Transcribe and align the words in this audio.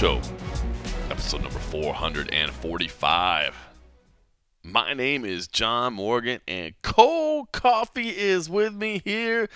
Show, 0.00 0.18
episode 1.10 1.42
number 1.42 1.58
445. 1.58 3.54
My 4.62 4.94
name 4.94 5.26
is 5.26 5.46
John 5.46 5.92
Morgan, 5.92 6.40
and 6.48 6.72
cold 6.80 7.52
coffee 7.52 8.08
is 8.08 8.48
with 8.48 8.72
me 8.72 9.02
here 9.04 9.50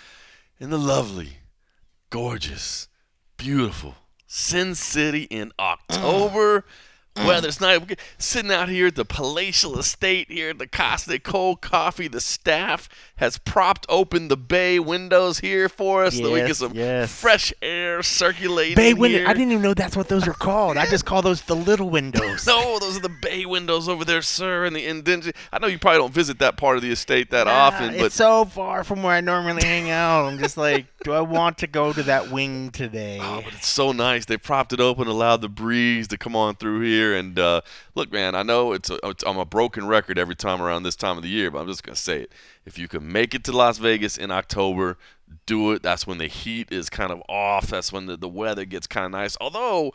in 0.60 0.68
the 0.68 0.76
lovely, 0.76 1.38
gorgeous, 2.10 2.88
beautiful 3.38 3.94
Sin 4.26 4.74
City 4.74 5.22
in 5.30 5.48
mm. 5.48 5.52
October. 5.58 6.66
Mm. 7.16 7.26
Weather, 7.28 7.46
it's 7.46 7.60
nice. 7.60 7.78
We're 7.80 7.94
sitting 8.18 8.50
out 8.50 8.68
here 8.68 8.88
at 8.88 8.96
the 8.96 9.04
palatial 9.04 9.78
estate 9.78 10.28
here 10.30 10.50
at 10.50 10.58
the 10.58 10.66
Costa 10.66 11.20
Cold 11.20 11.60
Coffee. 11.60 12.08
The 12.08 12.20
staff 12.20 12.88
has 13.16 13.38
propped 13.38 13.86
open 13.88 14.26
the 14.26 14.36
bay 14.36 14.80
windows 14.80 15.38
here 15.38 15.68
for 15.68 16.04
us 16.04 16.16
so 16.16 16.32
we 16.32 16.40
get 16.40 16.48
Yes, 16.48 16.58
some 16.58 16.72
yes. 16.74 17.12
fresh 17.20 17.52
air 17.62 18.02
circulating. 18.02 18.74
Bay 18.74 18.94
window. 18.94 19.18
here. 19.18 19.28
I 19.28 19.32
didn't 19.32 19.52
even 19.52 19.62
know 19.62 19.74
that's 19.74 19.96
what 19.96 20.08
those 20.08 20.26
are 20.26 20.32
called. 20.32 20.76
I 20.76 20.86
just 20.86 21.04
call 21.06 21.22
those 21.22 21.42
the 21.42 21.54
little 21.54 21.88
windows. 21.88 22.46
No, 22.54 22.78
those 22.80 22.96
are 22.96 23.00
the 23.00 23.08
bay 23.22 23.46
windows 23.46 23.88
over 23.88 24.04
there, 24.04 24.20
sir. 24.22 24.64
And 24.64 24.74
the 24.74 24.84
indention. 24.86 25.32
I 25.52 25.58
know 25.60 25.66
you 25.68 25.78
probably 25.78 25.98
don't 26.00 26.12
visit 26.12 26.40
that 26.40 26.56
part 26.56 26.76
of 26.76 26.82
the 26.82 26.90
estate 26.90 27.30
that 27.30 27.46
often, 27.46 27.92
but 27.96 28.06
it's 28.06 28.14
so 28.16 28.44
far 28.44 28.82
from 28.84 29.02
where 29.04 29.14
I 29.14 29.20
normally 29.20 29.62
hang 29.64 29.90
out. 29.90 30.26
I'm 30.26 30.38
just 30.38 30.56
like, 30.56 30.86
do 31.04 31.12
I 31.12 31.20
want 31.20 31.58
to 31.58 31.66
go 31.68 31.92
to 31.92 32.02
that 32.04 32.30
wing 32.32 32.70
today? 32.70 33.18
Oh, 33.22 33.40
but 33.44 33.54
it's 33.54 33.68
so 33.68 33.92
nice. 33.92 34.24
They 34.24 34.36
propped 34.36 34.72
it 34.72 34.80
open, 34.80 35.06
allowed 35.06 35.42
the 35.42 35.48
breeze 35.48 36.08
to 36.08 36.18
come 36.18 36.34
on 36.34 36.56
through 36.56 36.80
here. 36.80 37.03
And 37.12 37.38
uh, 37.38 37.60
look, 37.94 38.12
man, 38.12 38.34
I 38.34 38.42
know 38.42 38.72
it's, 38.72 38.88
a, 38.88 38.98
it's 39.04 39.24
I'm 39.26 39.36
a 39.36 39.44
broken 39.44 39.86
record 39.86 40.18
every 40.18 40.36
time 40.36 40.62
around 40.62 40.84
this 40.84 40.96
time 40.96 41.16
of 41.16 41.22
the 41.22 41.28
year, 41.28 41.50
but 41.50 41.58
I'm 41.58 41.66
just 41.66 41.82
gonna 41.82 41.96
say 41.96 42.22
it. 42.22 42.32
If 42.64 42.78
you 42.78 42.88
can 42.88 43.10
make 43.10 43.34
it 43.34 43.44
to 43.44 43.52
Las 43.52 43.78
Vegas 43.78 44.16
in 44.16 44.30
October, 44.30 44.96
do 45.46 45.72
it. 45.72 45.82
That's 45.82 46.06
when 46.06 46.18
the 46.18 46.26
heat 46.26 46.72
is 46.72 46.88
kind 46.88 47.10
of 47.10 47.22
off. 47.28 47.66
That's 47.66 47.92
when 47.92 48.06
the, 48.06 48.16
the 48.16 48.28
weather 48.28 48.64
gets 48.64 48.86
kind 48.86 49.06
of 49.06 49.12
nice. 49.12 49.36
Although. 49.40 49.92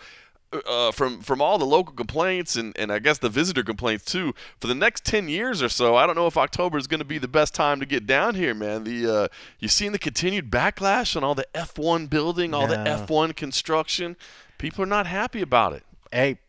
Uh, 0.67 0.91
from 0.91 1.21
from 1.21 1.43
all 1.43 1.59
the 1.59 1.65
local 1.65 1.93
complaints 1.93 2.55
and, 2.55 2.75
and 2.75 2.91
I 2.91 2.97
guess 2.97 3.19
the 3.19 3.29
visitor 3.29 3.61
complaints 3.61 4.03
too, 4.03 4.33
for 4.59 4.65
the 4.65 4.73
next 4.73 5.05
ten 5.05 5.29
years 5.29 5.61
or 5.61 5.69
so, 5.69 5.95
I 5.95 6.07
don't 6.07 6.15
know 6.15 6.25
if 6.25 6.37
October 6.37 6.79
is 6.79 6.87
going 6.87 7.01
to 7.01 7.05
be 7.05 7.19
the 7.19 7.27
best 7.27 7.53
time 7.53 7.79
to 7.79 7.85
get 7.85 8.07
down 8.07 8.33
here, 8.33 8.55
man. 8.55 8.83
The 8.83 9.13
uh, 9.13 9.27
you 9.59 9.67
seen 9.67 9.91
the 9.91 9.99
continued 9.99 10.49
backlash 10.49 11.15
on 11.15 11.23
all 11.23 11.35
the 11.35 11.45
F1 11.53 12.09
building, 12.09 12.55
all 12.55 12.65
the 12.65 12.77
F1 12.77 13.35
construction. 13.35 14.17
People 14.57 14.83
are 14.83 14.87
not 14.87 15.05
happy 15.05 15.43
about 15.43 15.73
it. 15.73 15.83
hey, 16.11 16.39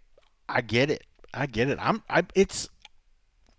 I 0.51 0.61
get 0.61 0.91
it. 0.91 1.05
I 1.33 1.47
get 1.47 1.69
it. 1.69 1.79
I'm. 1.81 2.03
I. 2.09 2.25
It's. 2.34 2.69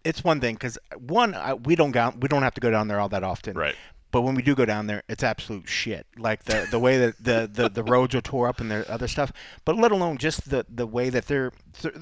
It's 0.03 0.23
one 0.23 0.41
thing 0.41 0.55
because 0.55 0.79
one, 0.97 1.35
I, 1.35 1.53
we 1.53 1.75
don't 1.75 1.91
go, 1.91 2.11
we 2.19 2.27
don't 2.27 2.41
have 2.41 2.55
to 2.55 2.61
go 2.61 2.71
down 2.71 2.87
there 2.87 2.99
all 2.99 3.09
that 3.09 3.23
often. 3.23 3.55
Right. 3.55 3.75
But 4.11 4.21
when 4.21 4.35
we 4.35 4.41
do 4.41 4.55
go 4.55 4.65
down 4.65 4.87
there, 4.87 5.03
it's 5.07 5.23
absolute 5.23 5.67
shit. 5.69 6.05
Like 6.17 6.43
the, 6.43 6.67
the 6.69 6.79
way 6.79 6.97
that 6.97 7.23
the, 7.23 7.49
the, 7.51 7.69
the 7.69 7.83
roads 7.83 8.13
are 8.13 8.21
tore 8.21 8.47
up 8.49 8.59
and 8.59 8.69
their 8.69 8.89
other 8.91 9.07
stuff. 9.07 9.31
But 9.63 9.77
let 9.77 9.91
alone 9.91 10.17
just 10.17 10.49
the, 10.49 10.65
the 10.69 10.85
way 10.85 11.09
that 11.09 11.27
they're 11.27 11.51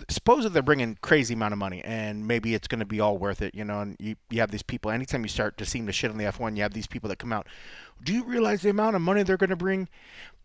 supposedly 0.09 0.53
they're 0.53 0.63
bringing 0.63 0.97
crazy 1.01 1.35
amount 1.35 1.53
of 1.53 1.59
money 1.59 1.83
and 1.83 2.27
maybe 2.27 2.55
it's 2.55 2.67
going 2.67 2.79
to 2.79 2.85
be 2.85 2.99
all 2.99 3.17
worth 3.17 3.41
it, 3.41 3.53
you 3.53 3.63
know. 3.63 3.81
And 3.81 3.95
you, 3.99 4.15
you 4.29 4.39
have 4.39 4.49
these 4.51 4.63
people. 4.63 4.89
Anytime 4.89 5.21
you 5.21 5.29
start 5.29 5.57
to 5.59 5.65
seem 5.65 5.85
to 5.85 5.91
shit 5.91 6.09
on 6.09 6.17
the 6.17 6.25
F1, 6.25 6.57
you 6.57 6.63
have 6.63 6.73
these 6.73 6.87
people 6.87 7.09
that 7.09 7.19
come 7.19 7.31
out. 7.31 7.47
Do 8.03 8.13
you 8.13 8.23
realize 8.23 8.61
the 8.61 8.69
amount 8.69 8.95
of 8.95 9.01
money 9.01 9.23
they're 9.23 9.37
going 9.37 9.49
to 9.49 9.55
bring? 9.55 9.87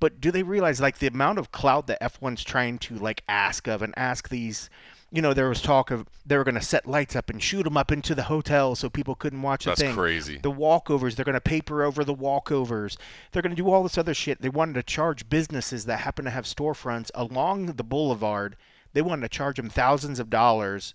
But 0.00 0.20
do 0.20 0.30
they 0.30 0.42
realize 0.42 0.80
like 0.80 0.98
the 0.98 1.06
amount 1.06 1.38
of 1.38 1.52
clout 1.52 1.86
that 1.86 2.00
F1's 2.02 2.44
trying 2.44 2.78
to 2.80 2.96
like 2.96 3.22
ask 3.28 3.66
of 3.66 3.80
and 3.80 3.94
ask 3.96 4.28
these? 4.28 4.68
You 5.14 5.22
know, 5.22 5.32
there 5.32 5.48
was 5.48 5.62
talk 5.62 5.92
of 5.92 6.06
they 6.26 6.36
were 6.36 6.42
going 6.42 6.56
to 6.56 6.60
set 6.60 6.88
lights 6.88 7.14
up 7.14 7.30
and 7.30 7.40
shoot 7.40 7.62
them 7.62 7.76
up 7.76 7.92
into 7.92 8.16
the 8.16 8.24
hotel 8.24 8.74
so 8.74 8.90
people 8.90 9.14
couldn't 9.14 9.42
watch 9.42 9.64
That's 9.64 9.78
the 9.78 9.86
thing. 9.86 9.90
That's 9.94 9.98
crazy. 9.98 10.38
The 10.38 10.50
walkovers, 10.50 11.14
they're 11.14 11.24
going 11.24 11.34
to 11.34 11.40
paper 11.40 11.84
over 11.84 12.02
the 12.02 12.14
walkovers. 12.14 12.96
They're 13.30 13.42
going 13.42 13.54
to 13.54 13.62
do 13.62 13.70
all 13.70 13.84
this 13.84 13.96
other 13.96 14.12
shit. 14.12 14.42
They 14.42 14.48
wanted 14.48 14.74
to 14.74 14.82
charge 14.82 15.28
businesses 15.28 15.84
that 15.84 16.00
happen 16.00 16.24
to 16.24 16.32
have 16.32 16.46
storefronts 16.46 17.12
along 17.14 17.66
the 17.66 17.84
boulevard. 17.84 18.56
They 18.92 19.02
wanted 19.02 19.22
to 19.22 19.28
charge 19.28 19.56
them 19.56 19.70
thousands 19.70 20.18
of 20.18 20.30
dollars 20.30 20.94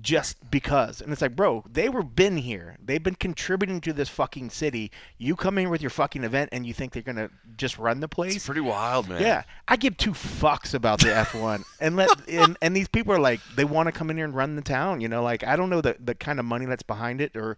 just 0.00 0.50
because. 0.50 1.00
And 1.00 1.12
it's 1.12 1.22
like, 1.22 1.36
bro, 1.36 1.64
they 1.70 1.88
were 1.88 2.02
been 2.02 2.36
here. 2.36 2.76
They've 2.84 3.02
been 3.02 3.14
contributing 3.14 3.80
to 3.82 3.92
this 3.92 4.08
fucking 4.08 4.50
city. 4.50 4.90
You 5.18 5.36
come 5.36 5.58
in 5.58 5.70
with 5.70 5.82
your 5.82 5.90
fucking 5.90 6.24
event 6.24 6.50
and 6.52 6.66
you 6.66 6.74
think 6.74 6.92
they're 6.92 7.02
to 7.02 7.30
just 7.56 7.78
run 7.78 8.00
the 8.00 8.08
place? 8.08 8.36
It's 8.36 8.46
pretty 8.46 8.60
wild, 8.60 9.08
man. 9.08 9.22
Yeah, 9.22 9.42
I 9.68 9.76
give 9.76 9.96
two 9.96 10.12
fucks 10.12 10.74
about 10.74 11.00
the 11.00 11.08
F1, 11.08 11.64
and 11.80 11.96
let 11.96 12.10
and, 12.28 12.56
and 12.60 12.76
these 12.76 12.88
people 12.88 13.12
are 13.12 13.18
like 13.18 13.40
they 13.56 13.64
want 13.64 13.86
to 13.86 13.92
come 13.92 14.10
in 14.10 14.16
here 14.16 14.26
and 14.26 14.34
run 14.34 14.56
the 14.56 14.62
town. 14.62 15.00
You 15.00 15.08
know, 15.08 15.22
like 15.22 15.44
I 15.44 15.56
don't 15.56 15.70
know 15.70 15.80
the 15.80 15.96
the 15.98 16.14
kind 16.14 16.38
of 16.38 16.44
money 16.44 16.66
that's 16.66 16.82
behind 16.82 17.20
it 17.20 17.36
or 17.36 17.56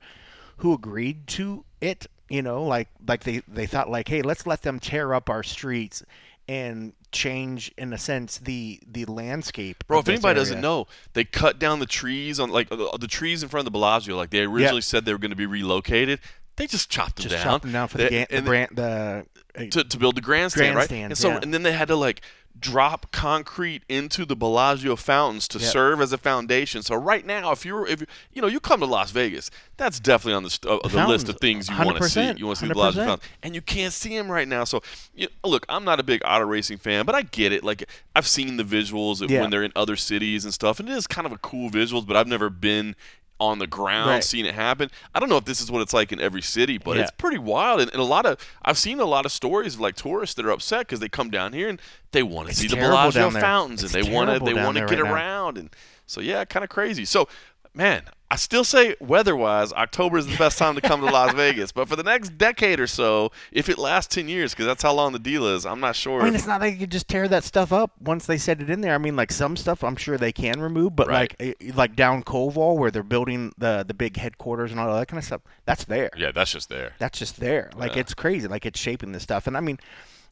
who 0.59 0.73
agreed 0.73 1.27
to 1.29 1.65
it. 1.81 2.07
You 2.29 2.43
know, 2.43 2.65
like 2.65 2.89
like 3.07 3.25
they 3.25 3.43
they 3.47 3.67
thought 3.67 3.89
like, 3.89 4.09
hey, 4.09 4.23
let's 4.23 4.47
let 4.47 4.63
them 4.63 4.81
tear 4.81 5.15
up 5.15 5.31
our 5.31 5.43
streets 5.43 6.05
and 6.49 6.93
change 7.13 7.73
in 7.79 7.93
a 7.93 7.99
sense 7.99 8.39
the 8.39 8.81
the 8.87 9.05
landscape. 9.07 9.85
Bro, 9.87 10.01
if 10.01 10.09
anybody 10.09 10.39
doesn't 10.39 10.61
know, 10.61 10.87
they 11.15 11.25
cut 11.25 11.59
down 11.59 11.79
the 11.79 11.87
trees 11.87 12.39
on 12.39 12.51
like 12.51 12.71
uh, 12.71 12.97
the 12.99 13.09
trees 13.09 13.43
in 13.43 13.49
front 13.49 13.63
of 13.63 13.65
the 13.65 13.71
Bellagio. 13.79 14.17
Like 14.17 14.31
they 14.31 14.43
originally 14.43 14.81
said 14.81 15.05
they 15.05 15.13
were 15.13 15.19
going 15.19 15.31
to 15.31 15.37
be 15.37 15.47
relocated. 15.47 16.21
They 16.57 16.67
just 16.67 16.89
chopped 16.91 17.17
them 17.17 17.25
just 17.25 17.35
down. 17.37 17.45
chop 17.45 17.63
them 17.63 17.73
down 17.73 17.89
for 17.89 17.99
the 17.99 18.05
They- 18.05 18.27
ga- 18.27 18.37
the, 18.37 18.43
brand, 18.43 18.71
the 18.75 19.27
uh, 19.55 19.65
to, 19.71 19.85
to 19.85 19.99
build 19.99 20.15
the 20.15 20.21
grandstand, 20.23 20.75
right? 20.75 20.91
And 20.91 21.17
so 21.17 21.29
yeah. 21.31 21.41
and 21.43 21.53
then 21.53 21.63
they 21.63 21.73
had 21.73 21.89
to 21.89 21.97
like 21.97 22.23
drop 22.59 23.11
concrete 23.13 23.83
into 23.89 24.25
the 24.25 24.35
Bellagio 24.35 24.97
fountains 24.97 25.47
to 25.49 25.59
Yep. 25.59 25.73
serve 25.73 26.01
as 26.01 26.13
a 26.13 26.19
foundation. 26.19 26.83
So 26.83 26.95
right 26.95 27.25
now, 27.25 27.53
if 27.53 27.65
you're 27.65 27.87
if 27.87 28.01
you- 28.01 28.07
you 28.33 28.43
know 28.43 28.49
you 28.49 28.61
come 28.61 28.81
to 28.81 28.87
Las 28.87 29.11
Vegas, 29.11 29.51
that's 29.77 30.01
definitely 30.01 30.35
on 30.35 30.43
the 30.43 30.51
st- 30.51 30.73
uh, 30.85 30.89
the, 30.89 31.07
list 31.07 31.29
of 31.29 31.39
things 31.41 31.69
you 31.69 31.77
want 31.77 31.99
to 31.99 32.09
see. 32.09 32.33
You 32.37 32.47
want 32.47 32.59
to 32.59 32.65
see 32.65 32.69
the 32.69 32.75
Bellagio 32.75 33.05
fountains, 33.05 33.31
and 33.43 33.55
you 33.55 33.61
can't 33.61 33.93
see 33.93 34.17
them 34.17 34.31
right 34.31 34.49
now. 34.49 34.65
So 34.65 34.83
you 35.15 35.29
look, 35.45 35.67
I'm 35.69 35.85
not 35.85 36.01
a 36.01 36.03
big 36.03 36.23
auto 36.25 36.45
racing 36.47 36.79
fan, 36.79 37.05
but 37.05 37.15
I 37.15 37.23
get 37.23 37.53
it. 37.53 37.63
Like 37.63 37.89
I've 38.15 38.27
seen 38.27 38.57
the 38.57 38.65
visuals 38.65 39.29
Yeah. 39.29 39.43
when 39.43 39.51
they're 39.51 39.63
in 39.65 39.73
other 39.77 39.97
cities 39.97 40.45
and 40.45 40.55
stuff, 40.55 40.81
and 40.81 40.89
it 40.89 40.93
is 40.97 41.07
kind 41.07 41.27
of 41.27 41.33
a 41.33 41.39
cool 41.39 41.71
visuals. 41.71 42.07
But 42.07 42.17
I've 42.17 42.27
never 42.29 42.49
been 42.51 42.97
on 43.39 43.59
the 43.59 43.67
ground 43.67 44.09
Right. 44.11 44.25
seeing 44.25 44.47
it 44.47 44.55
happen. 44.55 44.91
I 45.15 45.21
don't 45.21 45.29
know 45.29 45.37
if 45.37 45.45
this 45.45 45.61
is 45.61 45.71
what 45.71 45.83
it's 45.83 45.93
like 45.93 46.11
in 46.13 46.21
every 46.21 46.41
city, 46.43 46.79
but 46.79 46.97
Yeah. 46.97 47.03
it's 47.03 47.11
pretty 47.13 47.39
wild. 47.39 47.81
And, 47.81 47.91
and 47.93 48.01
a 48.01 48.05
lot 48.05 48.25
of 48.27 48.39
I've 48.63 48.79
seen 48.79 48.99
a 49.01 49.05
lot 49.05 49.27
of 49.27 49.33
stories 49.33 49.75
of 49.75 49.81
like 49.81 49.95
tourists 49.97 50.35
that 50.37 50.47
are 50.47 50.51
upset 50.51 50.81
because 50.87 51.01
they 51.01 51.09
come 51.09 51.31
down 51.31 51.53
here 51.53 51.69
and 51.69 51.81
they 52.13 52.23
want 52.23 52.49
to 52.49 52.55
see 52.55 52.67
the 52.67 52.77
Bellagio 52.77 53.31
fountains 53.31 53.83
It's 53.85 53.95
and 53.95 54.05
they 54.05 54.11
want 54.11 54.31
to 54.31 54.45
they 54.45 54.55
want 54.55 54.77
to 54.79 54.87
get 54.87 54.99
right 55.01 55.05
now. 55.05 55.13
around 55.13 55.59
and 55.59 55.71
so 56.07 56.21
yeah, 56.21 56.45
kind 56.45 56.63
of 56.65 56.71
crazy. 56.71 57.05
So 57.05 57.29
man, 57.77 58.03
I 58.29 58.35
still 58.35 58.65
say 58.65 58.97
weather-wise, 59.01 59.73
October 59.75 60.19
is 60.19 60.27
the 60.27 60.37
best 60.37 60.59
time 60.59 60.75
to 60.75 60.81
come 60.81 60.99
to 61.01 61.07
Las 61.07 61.33
Vegas. 61.35 61.71
But 61.71 61.89
for 61.89 61.95
the 61.95 62.03
next 62.03 62.37
decade 62.37 62.81
or 62.81 62.89
so, 62.89 63.31
if 63.53 63.69
it 63.69 63.79
lasts 63.79 64.13
ten 64.13 64.29
years, 64.29 64.53
because 64.53 64.67
that's 64.67 64.83
how 64.83 64.93
long 64.95 65.13
the 65.13 65.21
deal 65.21 65.47
is, 65.47 65.65
I'm 65.65 65.79
not 65.79 65.95
sure. 65.95 66.23
I 66.23 66.25
mean, 66.25 66.35
it's 66.35 66.47
not 66.47 66.61
like 66.61 66.73
you 66.73 66.81
could 66.81 66.91
just 66.91 67.07
tear 67.07 67.29
that 67.29 67.45
stuff 67.45 67.73
up 67.73 67.93
once 68.01 68.27
they 68.27 68.37
set 68.39 68.61
it 68.61 68.69
in 68.69 68.81
there. 68.81 68.95
I 68.95 68.99
mean, 68.99 69.15
like 69.15 69.31
some 69.31 69.57
stuff, 69.57 69.85
I'm 69.85 69.95
sure 69.95 70.19
they 70.19 70.33
can 70.33 70.61
remove, 70.61 70.97
but 70.97 71.07
Right. 71.07 71.37
like 71.41 71.57
eh, 71.61 71.73
like 71.75 71.95
down 71.95 72.25
Koval 72.25 72.77
where 72.77 72.91
they're 72.91 73.05
building 73.05 73.53
the 73.59 73.85
the 73.87 73.95
big 73.95 74.17
headquarters 74.17 74.73
and 74.73 74.81
all 74.81 74.93
that 74.97 75.07
kind 75.07 75.19
of 75.19 75.25
stuff, 75.25 75.43
that's 75.65 75.85
there. 75.85 76.11
yeah, 76.17 76.33
that's 76.33 76.51
just 76.51 76.69
there. 76.69 76.95
That's 76.99 77.19
just 77.19 77.39
there. 77.39 77.71
Like 77.77 77.97
it's 77.97 78.13
crazy. 78.15 78.49
Like 78.49 78.67
it's 78.67 78.81
shaping 78.81 79.13
this 79.13 79.23
stuff, 79.23 79.47
and 79.47 79.57
I 79.57 79.61
mean, 79.61 79.79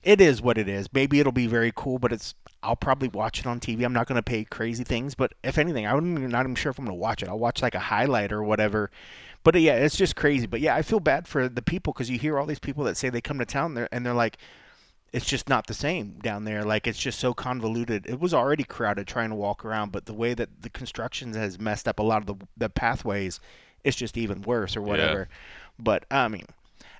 it 0.05 0.21
is 0.21 0.41
what 0.41 0.59
it 0.59 0.69
is. 0.69 0.89
Maybe 0.93 1.19
it'll 1.21 1.33
be 1.33 1.47
very 1.47 1.73
cool, 1.75 1.99
but 1.99 2.13
it's. 2.13 2.35
I'll 2.63 2.77
probably 2.77 3.09
watch 3.09 3.41
it 3.41 3.47
on 3.47 3.61
TV. 3.61 3.85
I'm 3.85 3.93
not 3.93 4.07
going 4.07 4.17
to 4.17 4.23
pay 4.23 4.45
crazy 4.45 4.85
things, 4.85 5.15
but 5.15 5.35
if 5.43 5.59
anything, 5.59 5.87
I'm 5.87 6.29
not 6.31 6.45
even 6.45 6.55
sure 6.55 6.71
if 6.71 6.79
I'm 6.79 6.87
going 6.87 6.97
to 6.97 7.01
watch 7.01 7.23
it. 7.23 7.29
I'll 7.29 7.39
watch 7.39 7.61
like 7.61 7.75
a 7.75 7.79
highlight 7.79 8.33
or 8.33 8.43
whatever. 8.43 8.91
But 9.43 9.55
uh, 9.55 9.59
yeah, 9.59 9.75
it's 9.75 9.97
just 9.97 10.17
crazy. 10.17 10.47
But 10.47 10.61
yeah, 10.61 10.75
I 10.75 10.83
feel 10.83 11.01
bad 11.01 11.29
for 11.29 11.49
the 11.49 11.63
people 11.63 11.93
because 11.93 12.09
you 12.09 12.19
hear 12.19 12.39
all 12.39 12.47
these 12.47 12.59
people 12.59 12.85
that 12.85 12.97
say 12.97 13.11
they 13.11 13.21
come 13.21 13.39
to 13.39 13.45
town 13.45 13.75
there 13.75 13.89
and 13.93 14.05
they're 14.05 14.15
like, 14.15 14.39
it's 15.13 15.27
just 15.27 15.49
not 15.49 15.69
the 15.69 15.75
same 15.75 16.19
down 16.23 16.45
there. 16.45 16.65
Like 16.65 16.87
it's 16.89 16.99
just 16.99 17.21
so 17.21 17.35
convoluted. 17.35 18.07
It 18.07 18.19
was 18.19 18.35
already 18.35 18.65
crowded 18.65 19.07
trying 19.07 19.29
to 19.29 19.37
walk 19.37 19.65
around, 19.65 19.93
but 19.93 20.07
the 20.07 20.15
way 20.15 20.35
that 20.35 20.63
the 20.63 20.71
construction 20.71 21.35
has 21.35 21.61
messed 21.61 21.87
up 21.87 22.01
a 22.01 22.03
lot 22.03 22.23
of 22.23 22.27
the 22.27 22.47
the 22.57 22.69
pathways, 22.69 23.39
it's 23.85 23.97
just 23.97 24.17
even 24.17 24.43
worse 24.43 24.77
or 24.77 24.83
whatever. 24.83 25.29
But 25.79 26.05
I 26.11 26.27
mean, 26.29 26.47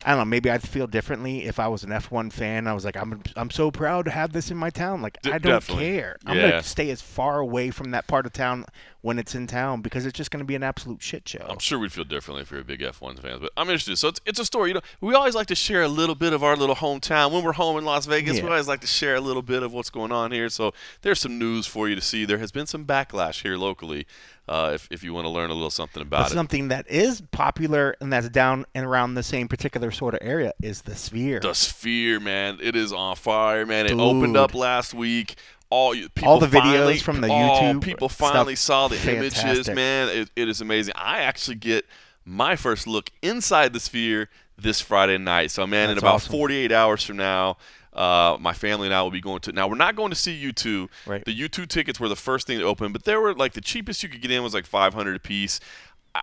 I 0.05 0.11
don't 0.11 0.19
know. 0.19 0.25
Maybe 0.27 0.51
I'd 0.51 0.63
feel 0.63 0.87
differently 0.87 1.45
if 1.45 1.59
I 1.59 1.69
was 1.69 1.83
an 1.83 1.91
F1 1.91 2.33
fan. 2.33 2.67
I 2.67 2.73
was 2.75 2.85
like, 2.85 2.97
I'm 2.97 3.23
I'm 3.37 3.51
so 3.51 3.71
proud 3.71 4.05
to 4.05 4.11
have 4.11 4.33
this 4.33 4.51
in 4.51 4.57
my 4.57 4.71
town. 4.71 5.01
Like 5.03 5.21
D- 5.23 5.31
I 5.33 5.39
don't 5.39 5.53
definitely. 5.53 5.85
care. 5.93 6.17
I'm 6.27 6.37
Yeah. 6.37 6.51
gonna 6.51 6.63
stay 6.63 6.91
as 6.91 7.01
far 7.01 7.39
away 7.41 7.71
from 7.71 7.91
that 7.93 8.07
part 8.07 8.27
of 8.27 8.33
town 8.33 8.67
when 9.01 9.19
it's 9.19 9.35
in 9.35 9.47
town 9.47 9.81
because 9.83 10.05
it's 10.07 10.17
just 10.17 10.31
gonna 10.31 10.45
be 10.45 10.55
an 10.55 10.63
absolute 10.63 11.03
shit 11.03 11.27
show. 11.29 11.47
I'm 11.49 11.59
sure 11.59 11.79
we'd 11.79 11.93
feel 11.93 12.05
differently 12.05 12.43
if 12.43 12.51
we 12.51 12.59
a 12.61 12.65
big 12.65 12.81
F1 12.81 13.19
fans, 13.21 13.41
but 13.41 13.51
I'm 13.57 13.69
interested. 13.69 13.97
So 13.97 14.09
it's, 14.09 14.21
it's 14.27 14.39
a 14.39 14.45
story. 14.45 14.71
You 14.71 14.75
know, 14.75 14.81
we 15.01 15.15
always 15.15 15.35
like 15.35 15.47
to 15.49 15.55
share 15.55 15.83
a 15.83 15.89
little 15.89 16.15
bit 16.15 16.33
of 16.35 16.43
our 16.45 16.57
little 16.57 16.77
hometown. 16.77 17.33
When 17.33 17.43
we're 17.43 17.53
home 17.53 17.77
in 17.79 17.85
Las 17.85 18.05
Vegas, 18.07 18.41
we 18.43 18.49
always 18.49 18.69
like 18.69 18.81
to 18.83 18.87
share 18.87 19.15
a 19.15 19.21
little 19.21 19.43
bit 19.43 19.63
of 19.63 19.73
what's 19.73 19.91
going 19.91 20.13
on 20.13 20.33
here. 20.33 20.49
So 20.51 20.73
there's 21.03 21.21
some 21.21 21.39
news 21.39 21.67
for 21.67 21.89
you 21.89 21.95
to 21.95 22.01
see. 22.03 22.25
There 22.27 22.39
has 22.39 22.53
been 22.53 22.67
some 22.67 22.85
backlash 22.85 23.43
here 23.43 23.57
locally. 23.57 24.07
Uh, 24.47 24.73
if, 24.75 24.89
if 24.91 25.03
you 25.03 25.15
want 25.15 25.25
to 25.25 25.31
learn 25.31 25.49
a 25.49 25.55
little 25.55 25.71
something 25.71 26.03
about 26.03 26.25
But 26.25 26.33
it, 26.33 26.35
something 26.35 26.69
that 26.69 26.91
is 26.91 27.23
popular 27.31 27.97
and 28.01 28.13
that's 28.13 28.29
down 28.29 28.67
and 28.75 28.85
around 28.85 29.15
the 29.15 29.23
same 29.23 29.49
particular 29.49 29.91
sort 29.91 30.13
of 30.13 30.21
area 30.23 30.53
is 30.63 30.83
the 30.83 30.95
Sphere. 30.95 31.41
the 31.41 31.55
Sphere, 31.55 32.21
man, 32.21 32.59
it 32.61 32.77
is 32.77 32.93
on 32.93 33.17
fire, 33.17 33.65
man. 33.65 33.87
It 33.87 33.93
opened 33.93 34.37
up 34.37 34.55
last 34.55 34.93
week. 34.93 35.37
All 35.71 35.93
people 35.93 36.29
All 36.29 36.39
the 36.39 36.47
videos 36.47 37.03
from 37.03 37.21
the 37.23 37.29
YouTube 37.29 37.83
people 37.83 38.09
finally 38.09 38.55
saw 38.55 38.87
the 38.87 38.97
images, 39.11 39.69
man. 39.71 40.09
It, 40.09 40.31
it 40.37 40.49
is 40.49 40.61
amazing. 40.61 40.95
I 40.97 41.21
actually 41.21 41.57
get 41.57 41.87
my 42.25 42.55
first 42.55 42.87
look 42.87 43.11
inside 43.23 43.73
the 43.73 43.81
Sphere 43.81 44.29
this 44.57 44.81
Friday 44.81 45.19
night. 45.19 45.51
So, 45.51 45.67
man, 45.67 45.91
in 45.91 45.99
about 45.99 46.17
awesome. 46.17 46.33
48 46.33 46.71
hours 46.71 47.03
from 47.03 47.17
now, 47.17 47.57
Uh, 47.95 48.37
my 48.41 48.53
family 48.53 48.89
and 48.89 48.95
I 48.95 49.03
will 49.03 49.11
be 49.11 49.21
going 49.21 49.41
to. 49.41 49.53
Now 49.53 49.69
we're 49.69 49.77
not 49.77 49.95
going 49.95 50.11
to 50.11 50.17
see 50.17 50.51
U2. 50.51 50.89
Right. 51.07 51.25
The 51.25 51.33
U2 51.39 51.69
tickets 51.69 52.01
were 52.01 52.09
the 52.09 52.17
first 52.17 52.47
thing 52.47 52.59
to 52.59 52.65
open, 52.65 52.93
but 52.93 53.05
they 53.05 53.17
were 53.17 53.35
like 53.35 53.53
the 53.53 53.61
cheapest 53.61 54.03
you 54.03 54.09
could 54.09 54.21
get 54.21 54.31
in 54.31 54.43
was 54.43 54.55
like 54.55 54.67
500 54.67 55.17
a 55.17 55.19
piece. 55.21 55.61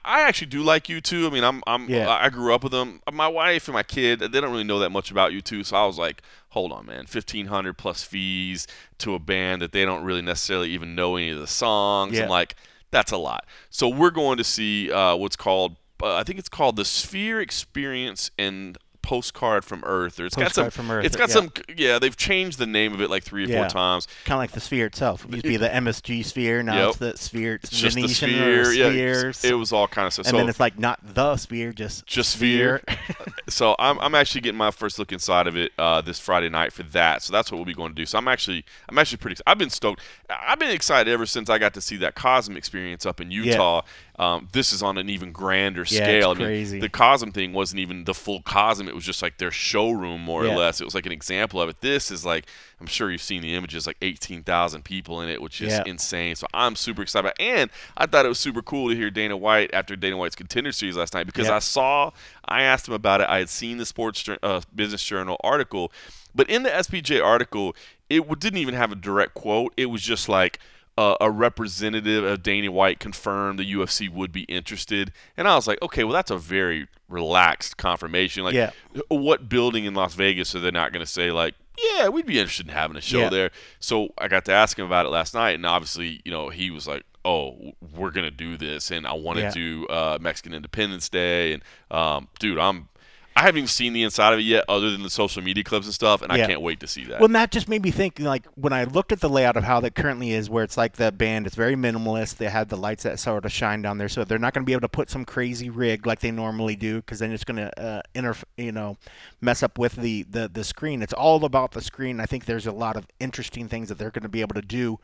I 0.05 0.21
actually 0.21 0.47
do 0.47 0.63
like 0.63 0.85
U2. 0.85 1.27
I 1.27 1.29
mean, 1.29 1.43
I'm, 1.43 1.61
I'm, 1.67 1.89
Yeah. 1.89 2.09
I 2.09 2.29
grew 2.29 2.53
up 2.53 2.63
with 2.63 2.71
them. 2.71 3.01
My 3.11 3.27
wife 3.27 3.67
and 3.67 3.73
my 3.73 3.83
kid, 3.83 4.19
they 4.19 4.39
don't 4.39 4.51
really 4.51 4.63
know 4.63 4.79
that 4.79 4.89
much 4.89 5.11
about 5.11 5.31
U2, 5.33 5.65
so 5.65 5.75
I 5.75 5.85
was 5.85 5.97
like, 5.97 6.21
hold 6.49 6.71
on, 6.71 6.85
man, 6.85 7.05
fifteen 7.07 7.47
hundred 7.47 7.77
plus 7.77 8.01
fees 8.01 8.67
to 8.99 9.15
a 9.15 9.19
band 9.19 9.61
that 9.61 9.73
they 9.73 9.83
don't 9.83 10.03
really 10.03 10.21
necessarily 10.21 10.69
even 10.69 10.95
know 10.95 11.17
any 11.17 11.29
of 11.31 11.39
the 11.39 11.47
songs. 11.47 12.13
Yeah. 12.17 12.23
I'm 12.23 12.29
like, 12.29 12.55
that's 12.89 13.11
a 13.11 13.17
lot. 13.17 13.45
So 13.69 13.89
we're 13.89 14.11
going 14.11 14.37
to 14.37 14.43
see 14.45 14.91
uh, 14.91 15.15
what's 15.15 15.35
called, 15.35 15.75
uh, 16.01 16.15
I 16.15 16.23
think 16.23 16.39
it's 16.39 16.49
called 16.49 16.75
the 16.77 16.85
Sphere 16.85 17.41
Experience 17.41 18.31
and 18.37 18.77
Postcard 19.11 19.65
from 19.65 19.83
Earth. 19.85 20.21
Or 20.21 20.25
it's 20.25 20.37
got 20.37 20.53
some, 20.53 20.69
from 20.71 20.89
Earth, 20.89 21.03
it's 21.03 21.17
got 21.17 21.27
yeah. 21.27 21.33
some, 21.33 21.51
yeah. 21.75 21.99
They've 21.99 22.15
changed 22.15 22.57
the 22.57 22.65
name 22.65 22.93
of 22.93 23.01
it 23.01 23.09
like 23.09 23.23
three 23.25 23.43
or 23.43 23.47
Yeah. 23.49 23.63
four 23.63 23.69
times. 23.69 24.07
Kind 24.23 24.35
of 24.35 24.39
like 24.39 24.51
the 24.51 24.61
sphere 24.61 24.85
itself. 24.85 25.25
It 25.25 25.31
used 25.31 25.43
to 25.43 25.49
be 25.49 25.57
the 25.57 25.67
MSG 25.73 26.23
sphere. 26.23 26.63
Now 26.63 26.75
Yep. 26.75 26.87
it's 26.91 26.97
the 26.97 27.17
sphere. 27.17 27.55
It's, 27.55 27.71
It's 27.71 27.77
just 27.81 27.95
the 27.97 28.07
sphere. 28.07 28.69
or 28.69 28.71
Yeah, 28.71 29.31
it 29.43 29.53
was 29.55 29.73
all 29.73 29.89
kind 29.89 30.07
of 30.07 30.13
stuff. 30.13 30.27
and 30.27 30.31
so 30.31 30.37
then 30.37 30.47
it's 30.47 30.61
like 30.61 30.79
not 30.79 30.99
the 31.03 31.35
sphere, 31.35 31.73
just 31.73 32.05
just 32.05 32.31
sphere. 32.31 32.81
so 33.49 33.75
I'm, 33.79 33.99
I'm 33.99 34.15
actually 34.15 34.39
getting 34.41 34.57
my 34.57 34.71
first 34.71 34.97
look 34.97 35.11
inside 35.11 35.45
of 35.47 35.57
it 35.57 35.73
uh, 35.77 35.99
this 35.99 36.17
Friday 36.17 36.47
night 36.47 36.71
for 36.71 36.83
that. 36.83 37.21
So 37.21 37.33
that's 37.33 37.51
what 37.51 37.57
we'll 37.57 37.65
be 37.65 37.73
going 37.73 37.91
to 37.91 37.95
do. 37.95 38.05
So 38.05 38.17
I'm 38.17 38.29
actually 38.29 38.63
I'm 38.87 38.97
actually 38.97 39.17
pretty. 39.17 39.41
I've 39.45 39.57
been 39.57 39.69
stoked. 39.69 39.99
I've 40.29 40.59
been 40.59 40.71
excited 40.71 41.11
ever 41.11 41.25
since 41.25 41.49
I 41.49 41.57
got 41.57 41.73
to 41.73 41.81
see 41.81 41.97
that 41.97 42.15
Cosm 42.15 42.55
experience 42.55 43.05
up 43.05 43.19
in 43.19 43.29
Utah. 43.29 43.81
Um, 44.19 44.47
this 44.51 44.71
is 44.71 44.83
on 44.83 44.99
an 44.99 45.09
even 45.09 45.31
grander 45.31 45.81
Yeah, 45.81 46.03
scale. 46.03 46.29
I 46.29 46.33
mean, 46.35 46.43
crazy. 46.45 46.79
the 46.79 46.89
Cosm 46.89 47.31
thing 47.33 47.53
wasn't 47.53 47.79
even 47.79 48.03
the 48.03 48.13
full 48.13 48.43
Cosm. 48.43 48.87
It 48.87 48.93
was 48.93 49.00
just 49.05 49.21
like 49.21 49.37
their 49.37 49.51
showroom, 49.51 50.21
more 50.21 50.45
Yeah. 50.45 50.53
or 50.53 50.57
less. 50.57 50.81
It 50.81 50.85
was 50.85 50.95
like 50.95 51.05
an 51.05 51.11
example 51.11 51.61
of 51.61 51.69
it. 51.69 51.81
This 51.81 52.11
is 52.11 52.25
like 52.25 52.45
I'm 52.79 52.87
sure 52.87 53.11
you've 53.11 53.21
seen 53.21 53.41
the 53.43 53.53
images, 53.53 53.85
like 53.85 53.97
18,000 54.01 54.83
people 54.83 55.21
in 55.21 55.29
it, 55.29 55.41
which 55.41 55.61
is 55.61 55.71
Yeah. 55.73 55.83
insane. 55.85 56.35
So 56.35 56.47
I'm 56.53 56.75
super 56.75 57.01
excited. 57.03 57.31
And 57.39 57.69
I 57.95 58.05
thought 58.07 58.25
it 58.25 58.29
was 58.29 58.39
super 58.39 58.61
cool 58.63 58.89
to 58.89 58.95
hear 58.95 59.11
Dana 59.11 59.37
White 59.37 59.69
after 59.73 59.95
Dana 59.95 60.17
White's 60.17 60.35
contender 60.35 60.71
series 60.71 60.97
last 60.97 61.13
night 61.13 61.25
because 61.27 61.47
Yeah. 61.47 61.57
I 61.57 61.59
saw, 61.59 62.11
I 62.45 62.63
asked 62.63 62.87
him 62.87 62.93
about 62.95 63.21
it. 63.21 63.27
I 63.29 63.37
had 63.37 63.49
seen 63.49 63.77
the 63.77 63.85
Sports 63.85 64.27
uh, 64.41 64.61
Business 64.73 65.03
Journal 65.05 65.37
article, 65.43 65.91
but 66.33 66.49
in 66.49 66.63
the 66.63 66.69
SBJ 66.71 67.23
article, 67.23 67.75
it 68.09 68.27
didn't 68.39 68.59
even 68.59 68.73
have 68.73 68.91
a 68.91 68.95
direct 68.95 69.33
quote. 69.35 69.73
It 69.77 69.85
was 69.87 70.01
just 70.01 70.27
like. 70.29 70.57
Uh, 70.97 71.15
a 71.21 71.31
representative 71.31 72.23
of 72.23 72.43
Dana 72.43 72.69
White 72.71 72.99
confirmed 72.99 73.57
the 73.57 73.73
UFC 73.73 74.09
would 74.09 74.31
be 74.31 74.41
interested, 74.43 75.11
and 75.37 75.47
I 75.47 75.55
was 75.55 75.65
like, 75.65 75.81
okay, 75.81 76.03
well, 76.03 76.13
that's 76.13 76.29
a 76.31 76.37
very 76.37 76.87
relaxed 77.07 77.77
confirmation. 77.77 78.43
Like, 78.43 78.53
Yeah. 78.53 78.71
what 79.07 79.47
building 79.49 79.85
in 79.85 79.93
Las 79.93 80.13
Vegas 80.15 80.53
are 80.53 80.59
they 80.59 80.69
not 80.69 80.91
going 80.91 81.03
to 81.03 81.11
say 81.11 81.31
like, 81.31 81.55
yeah, 81.95 82.09
we'd 82.09 82.25
be 82.25 82.37
interested 82.39 82.67
in 82.67 82.73
having 82.73 82.97
a 82.97 83.01
show 83.01 83.21
Yeah. 83.21 83.29
there? 83.29 83.51
So 83.79 84.09
I 84.17 84.27
got 84.27 84.43
to 84.45 84.51
ask 84.53 84.77
him 84.77 84.85
about 84.85 85.05
it 85.05 85.09
last 85.09 85.33
night, 85.33 85.51
and 85.51 85.65
obviously, 85.65 86.21
you 86.25 86.31
know, 86.31 86.49
he 86.49 86.69
was 86.69 86.87
like, 86.87 87.03
"Oh, 87.23 87.71
we're 87.95 88.11
gonna 88.11 88.29
do 88.29 88.57
this," 88.57 88.91
and 88.91 89.07
I 89.07 89.13
want 89.13 89.37
to 89.37 89.43
Yeah. 89.45 89.51
do 89.51 89.87
uh, 89.87 90.17
Mexican 90.21 90.53
Independence 90.53 91.07
Day, 91.09 91.53
and 91.53 91.63
um, 91.89 92.27
dude, 92.39 92.59
I'm. 92.59 92.89
I 93.35 93.41
haven't 93.41 93.59
even 93.59 93.67
seen 93.67 93.93
the 93.93 94.03
inside 94.03 94.33
of 94.33 94.39
it 94.39 94.43
yet, 94.43 94.65
other 94.67 94.91
than 94.91 95.03
the 95.03 95.09
social 95.09 95.41
media 95.41 95.63
clips 95.63 95.85
and 95.85 95.93
stuff, 95.95 96.21
and 96.21 96.31
I 96.31 96.45
can't 96.45 96.61
wait 96.61 96.79
to 96.81 96.87
see 96.87 97.05
that. 97.05 97.19
Well, 97.19 97.25
and 97.25 97.35
that 97.35 97.51
just 97.51 97.69
made 97.69 97.81
me 97.81 97.91
think. 97.91 98.19
Like 98.19 98.45
when 98.55 98.73
I 98.73 98.83
looked 98.83 99.11
at 99.11 99.21
the 99.21 99.29
layout 99.29 99.55
of 99.55 99.63
how 99.63 99.79
that 99.79 99.95
currently 99.95 100.31
is, 100.31 100.49
where 100.49 100.63
it's 100.63 100.77
like 100.77 100.97
the 100.97 101.11
band, 101.11 101.47
it's 101.47 101.55
very 101.55 101.75
minimalist. 101.75 102.37
They 102.37 102.49
had 102.49 102.69
the 102.69 102.77
lights 102.77 103.03
that 103.03 103.19
sort 103.19 103.45
of 103.45 103.51
shine 103.51 103.81
down 103.81 103.97
there, 103.97 104.09
so 104.09 104.23
they're 104.23 104.37
not 104.37 104.53
going 104.53 104.63
to 104.63 104.65
be 104.65 104.73
able 104.73 104.81
to 104.81 104.89
put 104.89 105.09
some 105.09 105.25
crazy 105.25 105.69
rig 105.69 106.05
like 106.05 106.19
they 106.19 106.31
normally 106.31 106.75
do, 106.75 106.97
because 106.97 107.19
then 107.19 107.31
it's 107.31 107.43
going 107.43 107.57
to 107.57 107.81
uh, 107.81 108.33
you 108.57 108.71
know, 108.71 108.97
mess 109.39 109.63
up 109.63 109.77
with 109.77 109.95
the, 109.95 110.23
the 110.23 110.49
the 110.51 110.63
screen. 110.63 111.01
It's 111.01 111.13
all 111.13 111.45
about 111.45 111.71
the 111.71 111.81
screen. 111.81 112.19
I 112.19 112.25
think 112.25 112.45
there's 112.45 112.67
a 112.67 112.71
lot 112.71 112.97
of 112.97 113.07
interesting 113.19 113.67
things 113.67 113.89
that 113.89 113.97
they're 113.97 114.11
going 114.11 114.23
to 114.23 114.29
be 114.29 114.41
able 114.41 114.55
to 114.55 114.61
do 114.61 114.99